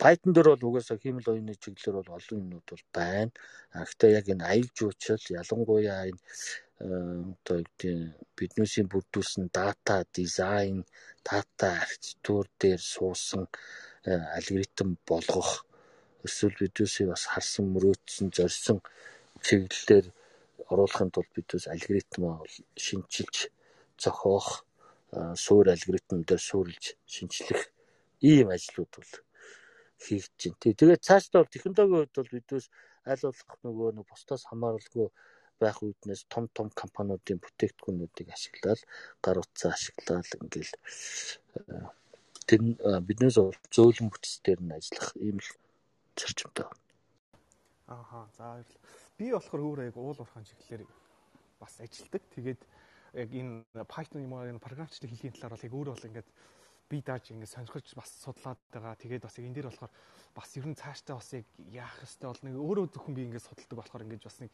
Python 0.01 0.31
дээр 0.33 0.49
бол 0.51 0.67
угаасаа 0.67 0.97
хиймэл 0.99 1.31
оюуны 1.31 1.55
чиглэлээр 1.55 1.97
бол 1.97 2.15
олон 2.17 2.39
юмнууд 2.43 2.67
бол 2.71 2.85
байна. 2.97 3.31
Гэхдээ 3.71 4.11
яг 4.19 4.25
энэ 4.33 4.47
аялал 4.51 4.75
жуулчлал 4.77 5.25
ялангуяа 5.41 6.03
энэ 6.11 6.21
одоо 6.81 7.57
биднээсийн 8.37 8.87
бүрдүүлсэн 8.91 9.45
дата 9.57 9.95
дизайн, 10.15 10.83
дата 11.23 11.67
архитектур 11.83 12.45
дээр 12.61 12.81
суусан 12.93 13.43
алгоритм 14.37 14.89
болгох 15.09 15.51
эсвэл 16.25 16.57
биднээсээ 16.61 17.07
бас 17.13 17.23
харсан 17.31 17.65
мөрөөдсөн 17.73 18.27
зорьсон 18.37 18.79
чиглэлээр 19.45 20.07
оруулахын 20.71 21.09
тулд 21.13 21.31
биднээс 21.35 21.65
алгоритмаа 21.73 22.35
шинчилж 22.85 23.37
зохиох 24.01 24.47
суур 25.35 25.67
алгоритм 25.69 26.23
дээр 26.23 26.41
суурилж 26.41 26.95
шинчлэх 27.05 27.61
ийм 28.21 28.47
ажлууд 28.55 28.91
бол 28.95 29.13
хийгдэж 30.05 30.41
байна. 30.55 30.77
Тэгээд 30.79 31.07
цаашдаа 31.07 31.43
бол 31.43 31.53
технологийн 31.53 31.99
хувьд 31.99 32.15
бол 32.17 32.35
биднээс 32.35 32.67
аль 33.05 33.25
болох 33.27 33.59
нөгөө 33.65 33.89
нэг 33.97 34.05
бусдаас 34.07 34.43
хамааралгүй 34.47 35.07
байх 35.61 35.77
үеднээс 35.83 36.25
том 36.33 36.49
том 36.57 36.67
компаниудын 36.73 37.37
бүтээгдэхүүнүүдийг 37.41 38.29
ашиглаад 38.33 38.81
гар 39.21 39.37
утсаа 39.41 39.71
ашиглаад 39.77 40.25
ингээл 40.41 40.73
тэр 42.49 42.61
биднээс 43.05 43.37
зөөлөн 43.69 44.09
бүтц 44.09 44.41
дээр 44.41 44.61
нь 44.65 44.73
ажиллах 44.73 45.13
ийм 45.21 45.37
л 45.37 45.49
зарчимтай 46.17 46.65
байна. 46.65 46.81
Ааха 47.93 48.19
за 48.37 48.43
баярлалаа. 48.57 48.81
Би 49.17 49.25
болохоор 49.31 49.61
өөр 49.61 49.79
яг 49.85 49.97
уул 49.97 50.17
уурхайн 50.17 50.45
чиглэлээр 50.49 50.83
бас 51.61 51.73
ажилдаг. 51.77 52.23
Тэгээд 52.33 52.61
яг 53.13 53.29
энэ 53.31 53.65
Python 53.87 54.23
юм 54.23 54.33
аа 54.33 54.47
энэ 54.47 54.63
програмчлалын 54.63 55.11
хэлхийн 55.11 55.35
талаар 55.35 55.55
бол 55.55 55.67
яг 55.67 55.73
өөр 55.75 55.89
бол 55.91 56.07
ингээд 56.07 56.29
би 56.91 56.97
дааж 56.99 57.31
ингэ 57.31 57.47
сонирхож 57.47 57.87
бас 57.95 58.09
судлаад 58.23 58.59
байгаа. 58.71 58.95
Тэгээд 58.99 59.23
бас 59.23 59.35
энэ 59.39 59.55
дээр 59.55 59.67
болохоор 59.71 59.91
бас 60.35 60.49
ер 60.55 60.65
нь 60.67 60.75
цаашдаа 60.75 61.15
бас 61.19 61.29
яг 61.33 61.45
яах 61.71 61.95
ёстой 62.03 62.27
бол 62.31 62.43
нэг 62.43 62.55
өөрөө 62.55 62.85
зөвхөн 62.91 63.15
би 63.15 63.23
ингэ 63.27 63.39
судалдаг 63.39 63.77
болохоор 63.79 64.05
ингэж 64.07 64.23
бас 64.23 64.37
нэг 64.43 64.51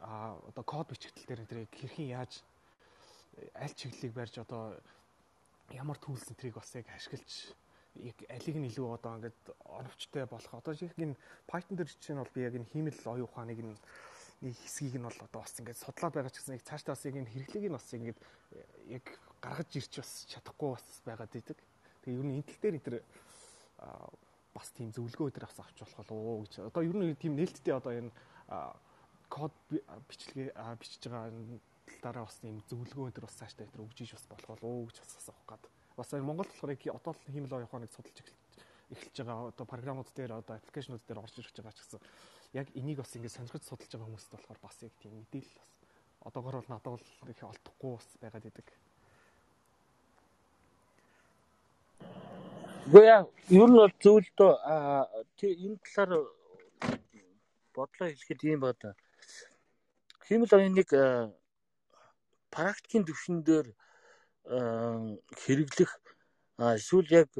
а 0.00 0.36
одоо 0.48 0.64
код 0.64 0.88
бичигдэл 0.88 1.28
дээр 1.28 1.44
энэ 1.44 1.68
хэрхэн 1.68 2.08
яаж 2.12 2.32
аль 3.56 3.76
чиглэлийг 3.76 4.12
барьж 4.16 4.34
одоо 4.40 4.76
ямар 5.72 5.96
түүлс 6.00 6.32
энтрийг 6.32 6.56
бас 6.56 6.72
яг 6.72 6.88
ашиглаж 6.92 7.52
яг 8.00 8.16
алиг 8.28 8.56
нь 8.56 8.68
илүү 8.70 8.86
одоо 8.96 9.16
ингээд 9.18 9.40
оновчтой 9.64 10.24
болох 10.24 10.52
одоо 10.54 10.74
шиг 10.74 10.96
энэ 10.96 11.16
Python 11.50 11.76
дээр 11.76 11.88
жишээ 11.88 12.14
нь 12.16 12.22
бол 12.22 12.34
би 12.36 12.40
яг 12.48 12.54
энэ 12.56 12.70
хиймэл 12.72 13.00
оюун 13.12 13.28
ухааныг 13.28 13.58
нэг 14.42 14.54
хэсгийг 14.54 14.96
нь 14.98 15.06
бол 15.06 15.18
одоо 15.18 15.40
бас 15.42 15.54
ингээд 15.58 15.82
судлаад 15.82 16.14
байгаа 16.14 16.32
ч 16.32 16.38
гэсэн 16.38 16.56
яг 16.56 16.64
цаашдаа 16.66 16.94
бас 16.94 17.04
яг 17.06 17.16
энэ 17.18 17.32
хэрэглээг 17.32 17.66
нь 17.68 17.76
бас 17.76 17.88
ингээд 17.90 18.18
яг 18.94 19.04
гаргаж 19.42 19.70
ирч 19.74 19.94
бас 19.98 20.12
чадахгүй 20.30 20.70
бас 20.74 20.86
байгаад 21.06 21.34
идэг. 21.34 21.58
Тэгээ 22.02 22.18
ер 22.18 22.26
нь 22.26 22.34
энэ 22.38 22.46
тал 22.46 22.60
дээр 22.62 22.76
энэ 22.78 23.02
бас 24.54 24.68
тийм 24.74 24.90
зөвлөгөө 24.94 25.30
өдр 25.30 25.46
авч 25.46 25.58
авч 25.58 25.78
болох 25.82 25.98
болов 26.02 26.18
уу 26.18 26.42
гэж. 26.46 26.52
Одоо 26.70 26.82
ер 26.82 26.96
нь 26.96 27.18
тийм 27.18 27.34
нээлттэй 27.34 27.74
одоо 27.74 27.92
энэ 27.94 28.10
код 29.28 29.54
бичлэгээ 30.08 30.54
бичиж 30.78 31.02
байгаа 31.06 31.30
талаараа 32.02 32.26
бас 32.26 32.38
тийм 32.42 32.62
зөвлөгөө 32.70 33.10
өдр 33.10 33.26
бас 33.26 33.38
цаашдаа 33.38 33.66
өдр 33.66 33.84
өгж 33.86 33.98
иж 34.02 34.12
бас 34.14 34.26
болох 34.30 34.48
болов 34.48 34.64
уу 34.64 34.86
гэж 34.88 34.96
бас 35.02 35.18
асуух 35.18 35.42
гад. 35.46 35.62
Бас 35.96 36.10
Монгол 36.14 36.46
болохоор 36.46 36.74
яг 36.74 36.82
одоо 36.94 37.12
л 37.12 37.32
хиймэл 37.32 37.58
оюуханыг 37.58 37.92
судалж 37.92 38.18
эхэлж 38.90 39.16
байгаа 39.20 39.52
одоо 39.52 39.66
програмууд 39.66 40.08
дээр 40.14 40.32
одоо 40.40 40.56
аппликейшнууд 40.56 41.04
дээр 41.06 41.22
орж 41.22 41.34
ирж 41.38 41.54
байгаа 41.54 41.74
ч 41.76 41.80
гэсэн 41.84 42.00
яг 42.52 42.68
энийг 42.74 42.98
бас 42.98 43.14
ингээд 43.16 43.36
сонирхож 43.36 43.62
судалж 43.62 43.92
байгаа 43.92 44.08
хүмүүст 44.08 44.30
болохоор 44.32 44.58
бас 44.62 44.76
яг 44.82 44.92
тийм 45.00 45.12
мэдээлэл 45.20 45.58
бас 45.58 45.78
одоогор 46.20 46.54
бол 46.56 46.68
надад 46.68 46.92
бол 46.92 47.30
их 47.30 47.42
олдохгүй 47.42 47.92
бас 47.94 48.08
байгаад 48.20 48.48
идэг. 48.48 48.68
Гэхдээ 52.88 53.20
ер 53.60 53.68
нь 53.68 53.78
бол 53.80 53.92
зөвлөдөө 54.00 54.52
энэ 55.44 55.76
талаар 55.84 56.24
бодлоо 57.74 58.08
хэлэхэд 58.08 58.40
ийм 58.44 58.60
байна. 58.60 58.96
Химэл 60.26 60.56
оюуныг 60.56 60.90
практикийн 62.50 63.04
төвшин 63.04 63.44
дээр 63.44 63.68
хэрэглэх 64.48 65.92
эсвэл 66.58 67.08
яг 67.12 67.30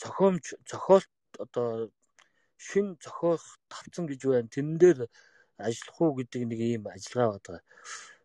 зохиомж 0.00 0.44
зохиолт 0.64 1.12
одоо 1.38 1.90
шин 2.56 2.96
зохиох 3.02 3.44
тавцсан 3.68 4.06
гэж 4.06 4.20
байна. 4.26 4.48
Тэрэн 4.48 4.78
дээр 4.78 4.98
ажиллах 5.58 5.98
уу 6.00 6.12
гэдэг 6.18 6.42
нэг 6.48 6.60
ийм 6.60 6.84
ажиллагаа 6.88 7.40
байна. 7.46 7.62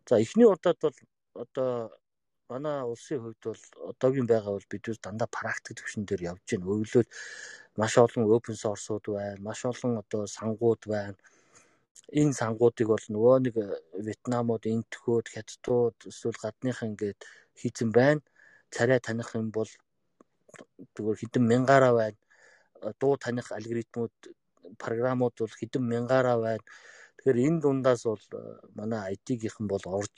За 0.08 0.20
эхний 0.20 0.46
удаад 0.46 0.78
бол 0.80 0.96
одоо 1.34 1.70
манай 2.50 2.82
улсын 2.82 3.20
хувьд 3.22 3.42
бол 3.44 3.62
одоогийн 3.90 4.26
байгаа 4.26 4.52
бол 4.56 4.70
бид 4.70 4.84
дандаа 5.02 5.28
практик 5.30 5.78
төвшин 5.78 6.04
дээр 6.06 6.22
явж 6.30 6.42
байна. 6.50 6.66
Өөрөлдөө 6.70 7.04
маш 7.80 7.92
олон 8.04 8.24
open 8.36 8.56
source-ууд 8.62 9.06
байна. 9.14 9.38
Маш 9.46 9.60
олон 9.70 9.92
одоо 10.02 10.26
сангууд 10.26 10.82
байна. 10.86 11.16
Энэ 12.20 12.34
сангуудыг 12.40 12.86
бол 12.90 13.06
нөгөө 13.14 13.36
нэг 13.44 13.54
Вьетнамууд, 14.06 14.64
Энтхүүд, 14.66 15.26
Хятадууд 15.30 15.96
эсвэл 16.10 16.42
гадныхан 16.42 16.90
ингээд 16.90 17.20
хийцэн 17.60 17.90
байна. 17.94 18.22
Царай 18.74 18.98
таних 18.98 19.30
юм 19.38 19.50
бол 19.54 19.70
зүгээр 20.94 21.18
хэдэн 21.20 21.44
мянгаараа 21.46 21.94
байна. 22.00 22.18
Дуу 23.00 23.14
таних 23.16 23.52
алгоритмууд, 23.52 24.14
програмууд 24.78 25.34
бол 25.38 25.54
хэдэн 25.60 25.84
мянгаараа 25.84 26.38
байна. 26.40 26.64
Тэгэхээр 27.20 27.44
энэ 27.46 27.60
дундаас 27.60 28.02
бол 28.08 28.24
э, 28.32 28.40
манай 28.78 29.14
IT-гийнхэн 29.14 29.66
бол 29.68 29.84
орж 29.84 30.16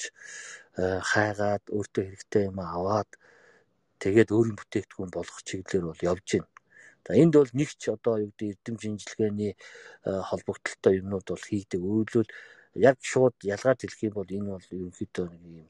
э, 0.78 1.00
хайгаад 1.02 1.65
өөртөө 1.74 2.02
хэрэгтэй 2.07 2.44
юм 2.50 2.58
аваад 2.62 3.10
тэгээд 4.02 4.31
өөрийн 4.31 4.58
бүтээгдэхүүн 4.58 5.10
болгох 5.10 5.41
чиглэлээр 5.42 5.86
бол 5.91 6.07
явж 6.12 6.26
байна. 6.39 6.50
За 7.02 7.12
энд 7.18 7.34
бол 7.34 7.50
нэг 7.58 7.70
ч 7.74 7.91
одоо 7.91 8.15
юу 8.23 8.31
гэдэг 8.31 8.49
эрдэм 8.55 8.76
шинжилгээний 8.78 9.52
э, 9.55 9.58
холбогдлолтой 10.31 10.94
юмнууд 11.02 11.26
бол 11.26 11.44
хийгдэг. 11.50 11.81
Өөрөлдвөл 11.82 12.31
яг 12.78 12.97
шууд 13.02 13.34
ялгаад 13.42 13.82
хэлэх 13.82 14.00
юм 14.07 14.15
бол 14.15 14.31
энэ 14.31 14.49
бол 14.55 14.66
ерөнхийдөө 14.70 15.26
нэг 15.26 15.42
юм 15.66 15.68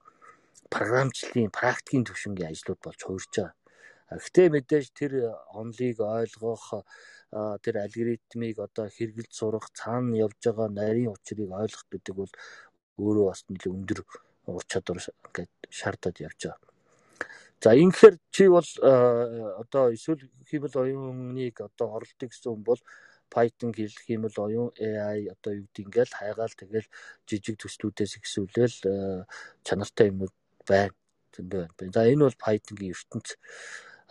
програмчлалын 0.69 1.51
практикийн 1.59 2.05
төвшингийн 2.05 2.53
ажлууд 2.53 2.81
болж 2.85 3.01
хуурж 3.05 3.33
байгаа. 3.33 3.62
Гэхдээ 4.19 4.49
мэдээж 4.53 4.87
тэр 4.93 5.13
онлыг 5.53 6.01
ойлгох 6.01 6.85
тэр 7.65 7.75
алгоритмыг 7.85 8.57
одоо 8.61 8.87
хэрэгэлж 8.93 9.33
сурах 9.33 9.67
цаана 9.73 10.17
явж 10.21 10.37
байгаа 10.45 10.69
нарийн 10.69 11.15
учрыг 11.15 11.49
ойлгох 11.49 11.87
гэдэг 11.89 12.15
бол 12.17 12.33
өөрөө 13.01 13.25
бас 13.31 13.41
нэлээд 13.49 13.77
өндөр 13.77 14.01
ур 14.53 14.65
чадвар 14.69 15.01
ингээд 15.01 15.53
шаардаад 15.71 16.17
явж 16.21 16.41
байгаа. 16.45 16.73
За 17.63 17.71
ингэхээр 17.79 18.17
чи 18.35 18.45
бол 18.51 18.69
одоо 19.63 19.85
эсвэл 19.95 20.27
хиймэл 20.51 20.75
оюуныг 20.83 21.57
одоо 21.63 21.89
оролдог 21.97 22.29
гэсэн 22.29 22.51
хүн 22.53 22.65
бол 22.67 22.81
Python 23.33 23.71
хэл 23.73 23.97
хиймэл 24.05 24.37
оюун 24.37 24.71
AI 24.77 25.31
одоо 25.33 25.53
юу 25.57 25.65
гэдэг 25.71 25.85
ингээл 25.87 26.19
хайгаал 26.19 26.55
тэгэл 26.59 26.89
жижиг 27.25 27.57
төслүүдээс 27.63 28.13
ихсүүлэл 28.19 28.77
чанартай 29.65 30.11
юмнууд 30.11 30.35
байна. 30.69 30.93
Зөндөө 31.33 31.63
байна. 31.79 31.93
За 31.97 32.03
энэ 32.13 32.25
бол 32.27 32.43
Python-гийн 32.45 32.93
ертөнц. 32.93 33.29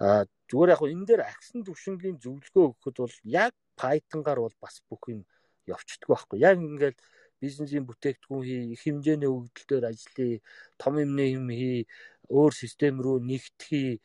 А 0.01 0.25
зүгээр 0.49 0.73
яг 0.73 0.81
энэ 0.81 1.05
дээр 1.05 1.21
агсан 1.21 1.61
төвшингийн 1.61 2.17
зөвлөгөө 2.23 2.63
өгөхөд 2.73 2.97
бол 3.05 3.17
яг 3.30 3.53
Python-гаар 3.77 4.39
бол 4.41 4.57
бас 4.57 4.81
бүх 4.89 5.03
юм 5.13 5.21
явцдаггүй 5.69 6.09
байхгүй. 6.09 6.38
Яг 6.41 6.57
ингээд 6.57 6.97
бизнесийн 7.41 7.85
бүтээгдэхүүн 7.85 8.43
хий, 8.45 8.61
их 8.73 8.81
хэмжээний 8.81 9.30
өгөгдөл 9.30 9.69
дээр 9.69 9.85
ажиллая, 9.93 10.41
том 10.81 10.93
юмны 10.97 11.25
юм 11.38 11.47
хий, 11.53 11.85
өөр 12.33 12.53
систем 12.53 12.97
рүү 12.97 13.17
нэгтгэхий, 13.30 14.01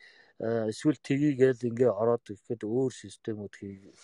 эсвэл 0.69 1.01
тгийгээл 1.01 1.67
ингээ 1.69 1.89
ороод 1.89 2.29
ирэхэд 2.29 2.61
өөр 2.61 2.93
системүүд 2.93 3.53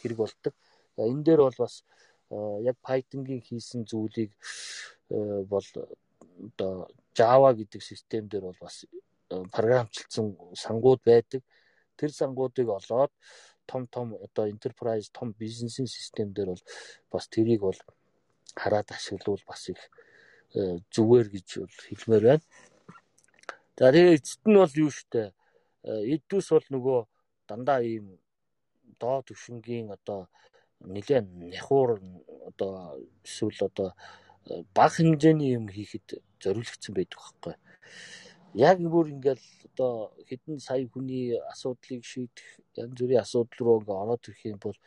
хэрэг 0.02 0.18
болдог. 0.18 0.54
Энэ 0.98 1.26
дээр 1.26 1.42
бол 1.46 1.58
бас 1.62 1.86
яг 2.66 2.78
Python-гийн 2.82 3.42
хийсэн 3.46 3.86
зүйлийг 3.86 4.34
бол 5.46 5.68
одоо 5.78 6.90
Java 7.14 7.54
гэдэг 7.54 7.82
систем 7.86 8.26
дээр 8.26 8.50
бол 8.50 8.62
бас 8.66 8.86
програмчлсан 9.30 10.34
сангууд 10.58 11.02
байдаг 11.06 11.42
тэр 11.98 12.12
сангуудыг 12.12 12.68
олоод 12.70 13.12
том 13.66 13.88
том 13.88 14.16
одоо 14.16 14.46
enterprise 14.48 15.10
том 15.12 15.34
бизнесийн 15.34 15.88
систем 15.88 16.34
дээр 16.34 16.50
бол 16.54 16.64
бас 17.12 17.28
тэрийг 17.28 17.62
бол 17.62 17.80
хараад 18.56 18.92
ашиглавал 18.92 19.44
бас 19.48 19.70
их 19.70 19.82
э, 20.56 20.78
зүгээр 20.92 21.28
гэж 21.30 21.48
бол 21.64 21.78
хэлмээр 21.88 22.24
байна. 22.24 22.46
За 23.78 23.92
тэгээ 23.92 24.16
эцэст 24.18 24.44
нь 24.46 24.60
бол 24.60 24.74
юу 24.84 24.92
штэ 24.92 25.34
эддүүс 25.84 26.48
бол 26.56 26.68
нөгөө 26.76 27.00
дандаа 27.48 27.80
ийм 27.84 28.20
доо 29.00 29.24
төвшингийн 29.28 29.92
одоо 29.92 30.30
нэлээд 30.80 31.28
няхуур 31.52 32.00
одоо 32.50 33.00
эсвэл 33.24 33.60
одоо 33.70 33.90
э, 34.48 34.64
бага 34.76 34.96
хэмжээний 34.96 35.56
юм 35.60 35.68
хийхэд 35.68 36.08
зориулагдсан 36.44 36.94
байдаг 36.96 37.20
байхгүй 37.20 37.56
яг 38.54 38.78
бүр 38.80 39.10
ингээл 39.10 39.46
одоо 39.74 40.14
хэдэн 40.30 40.60
сая 40.62 40.86
хүний 40.94 41.34
асуудлыг 41.52 42.06
шийдэх 42.06 42.46
янз 42.78 42.94
бүрийн 43.00 43.26
асуудал 43.26 43.60
руу 43.66 43.80
ингээ 43.82 44.02
ороод 44.04 44.24
ирэх 44.30 44.46
юм 44.46 44.60
бол 44.62 44.78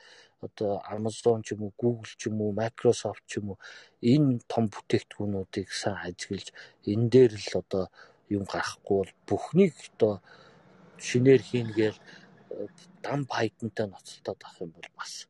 одоо 0.41 0.83
Amazon 0.87 1.43
ч 1.43 1.55
юм 1.55 1.67
уу, 1.67 1.73
Google 1.75 2.15
ч 2.19 2.31
юм 2.31 2.39
уу, 2.41 2.55
Microsoft 2.55 3.27
ч 3.27 3.43
юм 3.43 3.47
уу 3.51 3.59
энэ 4.03 4.47
том 4.47 4.71
бүтээгдэхүүнүүдийг 4.71 5.69
сайн 5.75 5.99
ажиглаж 6.07 6.49
энэ 6.87 7.11
дээр 7.11 7.33
л 7.35 7.53
одоо 7.63 7.85
юм 8.31 8.45
гарахгүй 8.47 8.97
бол 9.03 9.13
бүхнийг 9.27 9.75
одоо 9.99 10.15
шинээр 11.03 11.43
хийн 11.43 11.69
гээл 11.75 11.99
дам 13.03 13.27
пайдантай 13.27 13.87
ноцтолтоод 13.91 14.41
авах 14.47 14.63
юм 14.63 14.73
бол 14.77 14.91
бас 14.99 15.27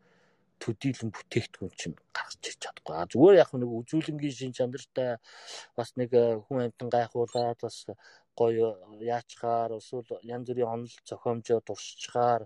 төдийлөн 0.60 1.10
бүтээгдэхүүн 1.14 1.72
чинь 1.78 1.96
гарч 2.16 2.40
ирж 2.48 2.60
чадахгүй. 2.64 2.94
А 2.96 3.08
зүгээр 3.10 3.40
яг 3.44 3.50
нэг 3.54 3.70
үзүүлэнгийн 3.70 4.34
шин 4.34 4.52
чанартай 4.56 5.20
бас 5.76 5.88
нэг 6.00 6.10
хүн 6.46 6.66
амьтан 6.66 6.88
гайхуулаад 6.90 7.60
бас 7.60 7.86
гоё 8.38 8.68
яачгаар 9.16 9.70
эсвэл 9.78 10.10
янз 10.34 10.46
бүрийн 10.48 10.72
онол 10.74 10.94
зохиомжоо 11.08 11.60
туршичгаар 11.68 12.42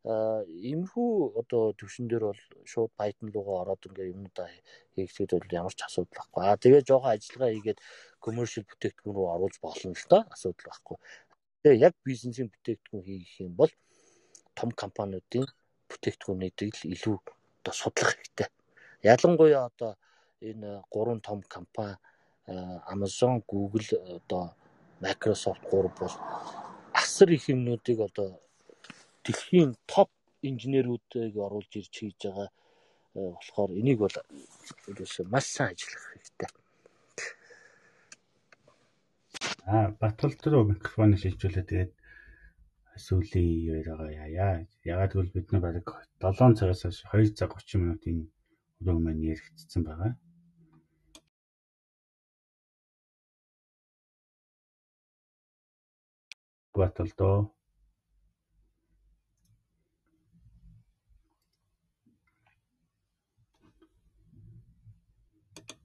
Иймэрхүү 0.00 1.12
одоо 1.40 1.64
төвшин 1.76 2.08
дээр 2.08 2.24
бол 2.32 2.42
шууд 2.72 2.90
Python 2.96 3.28
руугаа 3.34 3.56
ороод 3.62 3.84
ингээ 3.84 4.12
юмудаа 4.14 4.48
хийхэд 4.96 5.30
бол 5.36 5.56
ямар 5.60 5.74
ч 5.76 5.84
асуудал 5.84 6.16
байхгүй. 6.16 6.40
Аа 6.40 6.56
тэгээ 6.56 6.86
жоохон 6.88 7.12
ажиллагаа 7.12 7.52
хийгээд 7.52 7.80
commercial 8.24 8.64
бүтээгдэхүүн 8.64 9.16
рүү 9.16 9.26
оруулж 9.34 9.56
болно 9.60 9.92
л 9.92 10.06
доо 10.12 10.22
асуудал 10.34 10.66
байхгүй. 10.72 10.96
Тэгээ 11.60 11.82
яг 11.84 11.94
бизнесийн 12.08 12.48
бүтээгдэхүүн 12.48 13.04
хийх 13.04 13.32
юм 13.44 13.52
бол 13.60 13.72
том 14.56 14.70
компаниудын 14.82 15.46
бүтээгдэхүүнийг 15.90 16.56
л 16.80 16.88
илүү 16.96 17.16
одоо 17.60 17.74
судлах 17.76 18.16
хэрэгтэй. 18.16 18.48
Ялангуяа 19.04 19.68
одоо 19.68 19.92
энэ 20.40 20.80
гурван 20.88 21.20
том 21.20 21.44
компани 21.44 22.00
Amazon, 22.88 23.44
Google 23.46 23.84
одоо 24.16 24.56
Microsoft 25.00 25.62
гурав 25.70 25.94
бол 26.00 26.14
асар 27.02 27.28
их 27.36 27.48
юмнуудыг 27.48 27.98
одоо 28.08 28.28
дэлхийн 29.24 29.76
топ 29.86 30.10
инженерүүдийг 30.42 31.36
оруулж 31.36 31.72
ирж 31.80 31.92
хийж 31.98 32.16
байгаа 32.24 32.48
э, 32.48 33.20
болохоор 33.34 33.70
энийг 33.80 33.98
бол 34.00 34.16
маш 35.32 35.46
сайн 35.54 35.72
ажиллах 35.72 36.04
хэрэгтэй. 36.10 36.50
Аа 39.74 39.86
Батбол 40.00 40.34
руу 40.52 40.64
микрофон 40.72 41.16
шилжүүлээ 41.22 41.64
тэгээд 41.68 41.92
сүүлийн 43.04 43.48
яриагаа 43.76 44.10
яа. 44.12 44.66
Ягаад 44.84 45.12
гэвэл 45.12 45.34
бид 45.36 45.46
нар 45.52 45.62
бараг 45.64 45.86
7 46.20 46.58
цагаас 46.58 46.82
хойш 47.10 47.28
2 47.32 47.38
цаг 47.38 47.50
30 47.56 47.80
минутын 47.82 48.16
өрөө 48.80 48.98
маань 49.00 49.24
яригдсан 49.32 49.82
байгаа. 49.88 50.12
Батбол 56.74 57.12
доо 57.18 57.38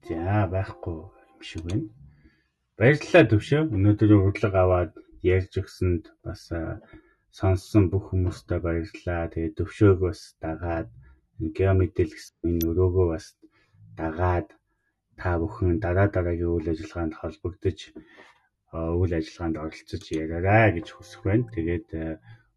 За 0.06 0.46
байхгүй 0.52 0.98
юм 1.02 1.40
шиг 1.48 1.62
байна. 1.66 1.88
Баярлалаа 2.78 3.24
төвшөө. 3.30 3.62
Өнөөдөр 3.74 4.10
урлаг 4.14 4.54
аваад 4.62 4.92
ярьж 5.34 5.52
өгсөнд 5.62 6.04
бас 6.22 6.42
сонссон 7.38 7.90
бүх 7.90 8.04
хүмүүстээ 8.14 8.60
баярлалаа. 8.66 9.30
Тэгээ 9.32 9.56
төвшөөг 9.58 9.98
бас 10.06 10.20
дагаад 10.44 10.88
геомедэл 11.58 12.12
гэсэн 12.14 12.38
энэ 12.50 12.66
өрөөгөө 12.70 13.06
бас 13.12 13.26
дагаад 13.98 14.48
та 15.18 15.30
бүхэн 15.40 15.82
дараа 15.84 16.08
дараагийн 16.14 16.54
үйл 16.54 16.70
ажиллагаанд 16.70 17.14
холбогдож 17.18 17.78
үйл 19.00 19.12
ажиллагаанд 19.18 19.56
оролцож 19.64 20.04
яриараа 20.22 20.66
гэж 20.76 20.86
хүсэх 20.92 21.20
байна. 21.26 21.50
Тэгээд 21.56 21.88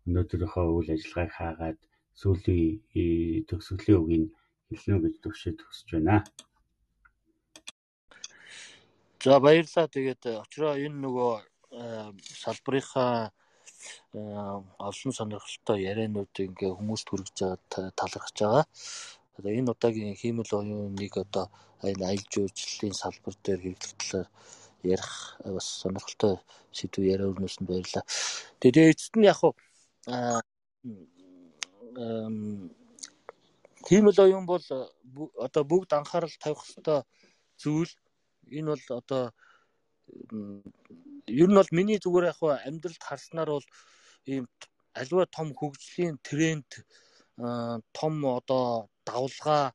өнөөдрийнхөө 0.08 0.66
үйл 0.78 0.90
ажиллагааг 0.96 1.32
хаагаад 1.38 1.80
сүүлийн 2.20 3.46
төгсгөлийн 3.50 4.00
үгийг 4.02 4.26
хэлнэ 4.70 4.98
гэж 5.04 5.16
төвшөөд 5.24 5.60
хүсэж 5.64 5.88
байна. 5.96 6.18
За 9.24 9.40
баярлалаа. 9.40 9.88
Тэгээд 9.88 10.24
э, 10.32 10.40
очроо 10.40 10.80
энэ 10.80 11.00
нөгөө 11.04 11.34
э, 11.76 12.12
салбарынхаа 12.44 13.32
э, 14.16 14.20
олон 14.80 15.12
сонирхолтой 15.12 15.84
ярианууд 15.92 16.32
ингээ 16.32 16.72
хүмүүст 16.72 17.08
хүргэж 17.12 17.38
байгаа 17.44 17.92
талархаж 18.00 18.38
байгаа. 18.40 18.66
Одоо 19.36 19.52
энэ 19.52 19.72
удаагийн 19.76 20.16
хиймэл 20.16 20.52
оюуныг 20.56 21.14
одоо 21.20 21.52
энэ 21.84 22.04
аялал 22.08 22.32
жуулчлалын 22.32 22.96
салбар 22.96 23.36
дээр 23.44 23.60
хэрэглэх 23.60 23.94
талаар 24.00 24.28
ярих 24.84 25.38
бас 25.44 25.68
сонирхолтой 25.82 26.40
сэдв 26.72 27.04
яриа 27.04 27.32
өрнөсөнд 27.32 27.68
баярлалаа. 27.70 28.06
Тэгээд 28.60 28.92
эцэст 28.96 29.16
нь 29.18 29.28
яг 29.28 29.38
хуу 29.40 29.54
хиймэл 33.88 34.20
оюун 34.26 34.46
бол 34.46 34.66
одоо 35.46 35.64
бүгд 35.64 35.92
анхаарал 35.94 36.36
тавих 36.40 36.62
ёстой 36.64 37.04
зүйл 37.62 37.92
энэ 38.58 38.72
бол 38.72 38.86
одоо 39.00 39.24
ер 41.28 41.50
нь 41.50 41.58
бол 41.60 41.72
миний 41.78 42.00
зүгээр 42.00 42.32
яг 42.32 42.40
амьдралд 42.68 43.04
харснаар 43.04 43.50
бол 43.56 43.68
ийм 44.26 44.46
аливаа 44.94 45.28
том 45.38 45.48
хөгжлийн 45.60 46.16
тренд 46.28 46.70
том 47.98 48.14
одоо 48.26 48.90
давлгаа 49.06 49.74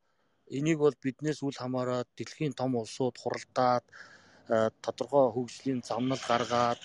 энийг 0.58 0.78
бол 0.78 0.96
биднээс 1.04 1.40
үл 1.42 1.56
хамааран 1.56 2.04
дэлхийн 2.16 2.52
том 2.60 2.76
улсууд 2.76 3.16
хуралдаад 3.18 3.84
тодорхой 4.84 5.26
хөгжлийн 5.32 5.80
замнал 5.88 6.22
гаргаад 6.28 6.80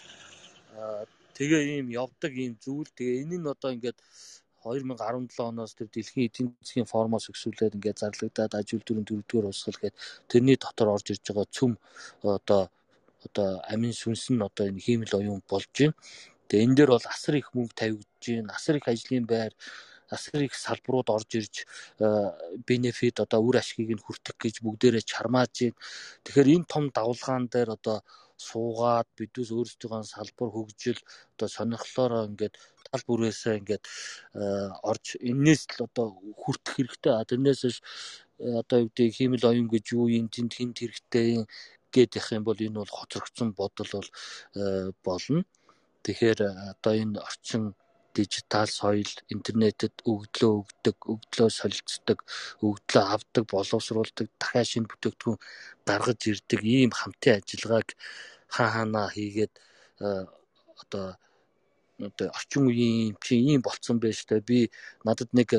тэгээ 1.37 1.63
ийм 1.75 1.87
явдаг 2.03 2.33
ийм 2.43 2.53
зүйл 2.63 2.89
тэгээ 2.97 3.21
энэ 3.23 3.37
нь 3.39 3.51
одоо 3.53 3.71
ингээд 3.75 3.99
2017 4.63 5.39
оноос 5.39 5.73
тэр 5.75 5.87
дэлхийн 5.87 6.27
эдийн 6.27 6.47
засгийн 6.59 6.91
формоос 6.93 7.31
өксүүлээд 7.31 7.75
ингээд 7.77 8.01
зарлагдаад 8.03 8.53
ажил 8.59 8.83
дөрөв 8.83 9.05
дөрөвдүгээр 9.07 9.51
усгал 9.51 9.79
гээд 9.79 9.95
тэрний 10.31 10.57
дотор 10.59 10.87
орж 10.95 11.07
ирж 11.11 11.23
байгаа 11.27 11.47
цөм 11.55 11.71
одоо 12.23 12.61
одоо 13.25 13.49
амин 13.73 13.93
сүнс 14.01 14.23
нь 14.31 14.43
одоо 14.47 14.65
энэ 14.67 14.83
хиймэл 14.85 15.17
оюун 15.19 15.41
болж 15.51 15.71
байна. 15.79 15.95
Тэгээ 16.47 16.65
энэ 16.65 16.75
дээр 16.77 16.91
бол 16.95 17.07
асар 17.13 17.35
их 17.39 17.47
мөнгө 17.55 17.75
тавигдж 17.79 18.23
байна. 18.27 18.55
Асар 18.57 18.75
их 18.79 18.87
ажлын 18.91 19.25
байр 19.31 19.51
асар 20.15 20.41
их 20.47 20.53
салбарууд 20.55 21.09
орж 21.15 21.29
ирж 21.39 21.55
бенефит 22.67 23.19
одоо 23.25 23.39
үр 23.47 23.57
ашгийг 23.61 23.91
нь 23.95 24.03
хүртэх 24.03 24.35
гэж 24.39 24.55
бүгдээрээ 24.65 25.03
чармааж 25.11 25.53
байна. 25.59 25.77
Тэгэхээр 26.23 26.53
энэ 26.55 26.69
том 26.71 26.83
давлгаан 26.95 27.45
дээр 27.53 27.69
одоо 27.77 27.97
суугаад 28.39 29.07
бидүүс 29.19 29.51
өөрсдийнхөө 29.51 30.03
салбар 30.07 30.49
хөгжил 30.55 30.99
одоо 31.35 31.47
сонирхлоор 31.51 32.13
ингээд 32.31 32.55
тал 32.87 33.03
бүрээсээ 33.07 33.59
ингээд 33.59 33.83
орж 34.89 35.05
энээс 35.31 35.61
л 35.75 35.85
одоо 35.87 36.07
хүртэх 36.41 36.73
хэрэгтэй. 36.79 37.13
Тэрнээс 37.29 37.61
одоо 38.61 38.77
юу 38.83 38.89
гэдэг 38.95 39.15
хиймэл 39.17 39.49
оюун 39.51 39.67
гэж 39.67 39.85
юу 39.91 40.07
юм 40.07 40.31
тэнд 40.31 40.55
хинт 40.55 40.79
хэрэгтэй 40.79 41.43
явах 41.91 42.31
юм 42.31 42.43
бол 42.43 42.59
энэ 42.59 42.79
бол 42.79 42.95
хоцрогдсон 42.97 43.49
бодол 43.53 43.89
бол 43.91 44.09
болно. 45.03 45.43
Тэгэхээр 46.03 46.39
одоо 46.79 46.93
энэ 46.95 47.19
орчин 47.19 47.75
дижитал 48.19 48.67
соёл 48.67 49.11
интернетэд 49.33 49.95
өгдлөө 50.11 50.53
өгдөг, 50.61 50.97
өгдлөө 51.13 51.49
солилцдог, 51.59 52.19
өгдлөө 52.67 53.03
авдаг, 53.15 53.43
боловсруулдаг, 53.53 54.27
дахиад 54.41 54.67
шинэ 54.71 54.89
бүтээгдэхүүн 54.91 55.39
гаргаж 55.87 56.19
ирдэг 56.31 56.61
ийм 56.63 56.91
хамтын 56.99 57.39
ажиллагааг 57.39 57.89
хаа 58.55 58.69
хаанаа 58.75 59.07
хийгээд 59.15 59.53
одоо 60.81 61.07
одоо 62.07 62.27
орчин 62.37 62.63
үеийн 62.67 63.15
чи 63.23 63.35
ийм 63.51 63.61
болцсон 63.61 63.97
байж 64.03 64.23
та 64.27 64.39
би 64.49 64.71
надад 65.07 65.29
нэг 65.39 65.49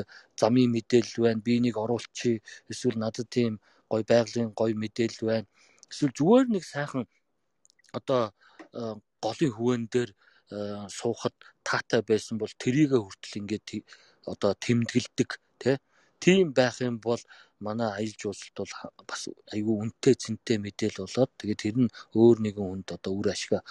замын 0.41 0.69
мэдээлэл 0.75 1.23
байна. 1.25 1.45
Би 1.47 1.53
нэг 1.65 1.75
оруулчих 1.83 2.41
эсвэл 2.71 2.97
надад 2.97 3.27
тийм 3.29 3.61
гой 3.91 4.03
байгалийн 4.11 4.49
гой 4.59 4.73
мэдээлэл 4.73 5.27
байна. 5.29 5.47
Эсвэл 5.91 6.17
зүгээр 6.17 6.47
нэг 6.49 6.63
сайхан 6.65 7.05
одоо 7.93 8.33
голын 9.21 9.51
хөвөн 9.53 9.83
дээр 9.93 10.11
суухад 10.99 11.35
таатай 11.67 12.01
байсан 12.11 12.35
бол 12.37 12.53
тэрийгэ 12.63 12.97
хүртэл 12.99 13.39
ингээд 13.41 13.67
одоо 14.31 14.51
тэмдэглэдэг 14.65 15.29
тийм 16.21 16.53
байх 16.53 16.77
юм 16.81 16.99
бол 16.99 17.21
манай 17.65 17.89
аялал 17.97 18.19
жуулчлалт 18.21 18.57
бол 18.61 18.73
бас 19.09 19.21
айгүй 19.53 19.75
үнэтэй 19.81 20.15
цэнтэй 20.23 20.57
мэдээлэл 20.61 21.05
болоод 21.05 21.31
тэгээд 21.39 21.61
тэр 21.65 21.77
нь 21.81 21.93
өөр 22.17 22.37
нэгэн 22.45 22.67
хүнд 22.67 22.87
одоо 22.97 23.11
үр 23.17 23.27
ашиг 23.33 23.61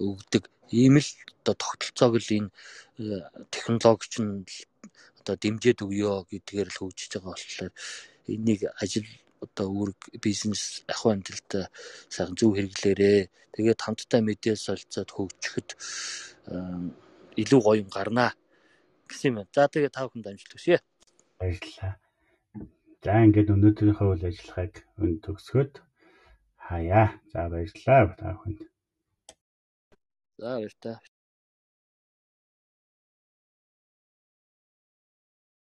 өгдөг. 0.00 0.44
Ийм 0.72 0.96
л 1.00 1.10
одоо 1.44 1.54
тогтолцоог 1.56 2.14
л 2.20 2.30
энэ 2.36 2.50
э, 3.00 3.20
технологич 3.52 4.14
нь 4.20 4.44
одоо 5.20 5.36
дэмжиж 5.40 5.78
өгөө 5.84 6.28
гэдгээр 6.28 6.68
л 6.72 6.78
хөгжиж 6.80 7.10
байгаа 7.16 7.32
болохоор 7.36 7.72
энийг 8.32 8.60
ажил 8.82 9.08
одоо 9.44 9.68
үүрэг 9.70 10.00
бизнес 10.24 10.82
ахуй 10.88 11.12
амжилт 11.14 11.50
сайхан 12.10 12.36
зөв 12.38 12.56
хэрэглээрээ 12.56 13.18
тэгээд 13.54 13.80
хамтдаа 13.84 14.20
мэдээ 14.24 14.56
солилцоод 14.56 15.10
хөгжихэд 15.12 15.68
илүү 17.42 17.60
гоё 17.62 17.80
юм 17.82 17.90
гарнаа 17.92 18.32
гэсэн 19.08 19.30
юм. 19.30 19.46
За 19.54 19.68
тэгээд 19.68 19.94
та 19.94 20.06
бүхэнд 20.06 20.28
амжилт 20.28 20.52
хүсье. 20.54 20.78
Баярлалаа. 21.38 21.94
За 23.04 23.14
ингээд 23.20 23.52
өнөөдрийнхөө 23.54 24.08
үйл 24.10 24.28
ажиллагааг 24.28 24.74
өн 25.02 25.12
төгсгöd 25.24 25.72
хаяа. 26.66 27.06
За 27.32 27.40
баярлалаа 27.52 28.16
та 28.16 28.32
бүхэнд. 28.34 28.60
За 30.40 30.48
баярлалаа. 30.56 30.96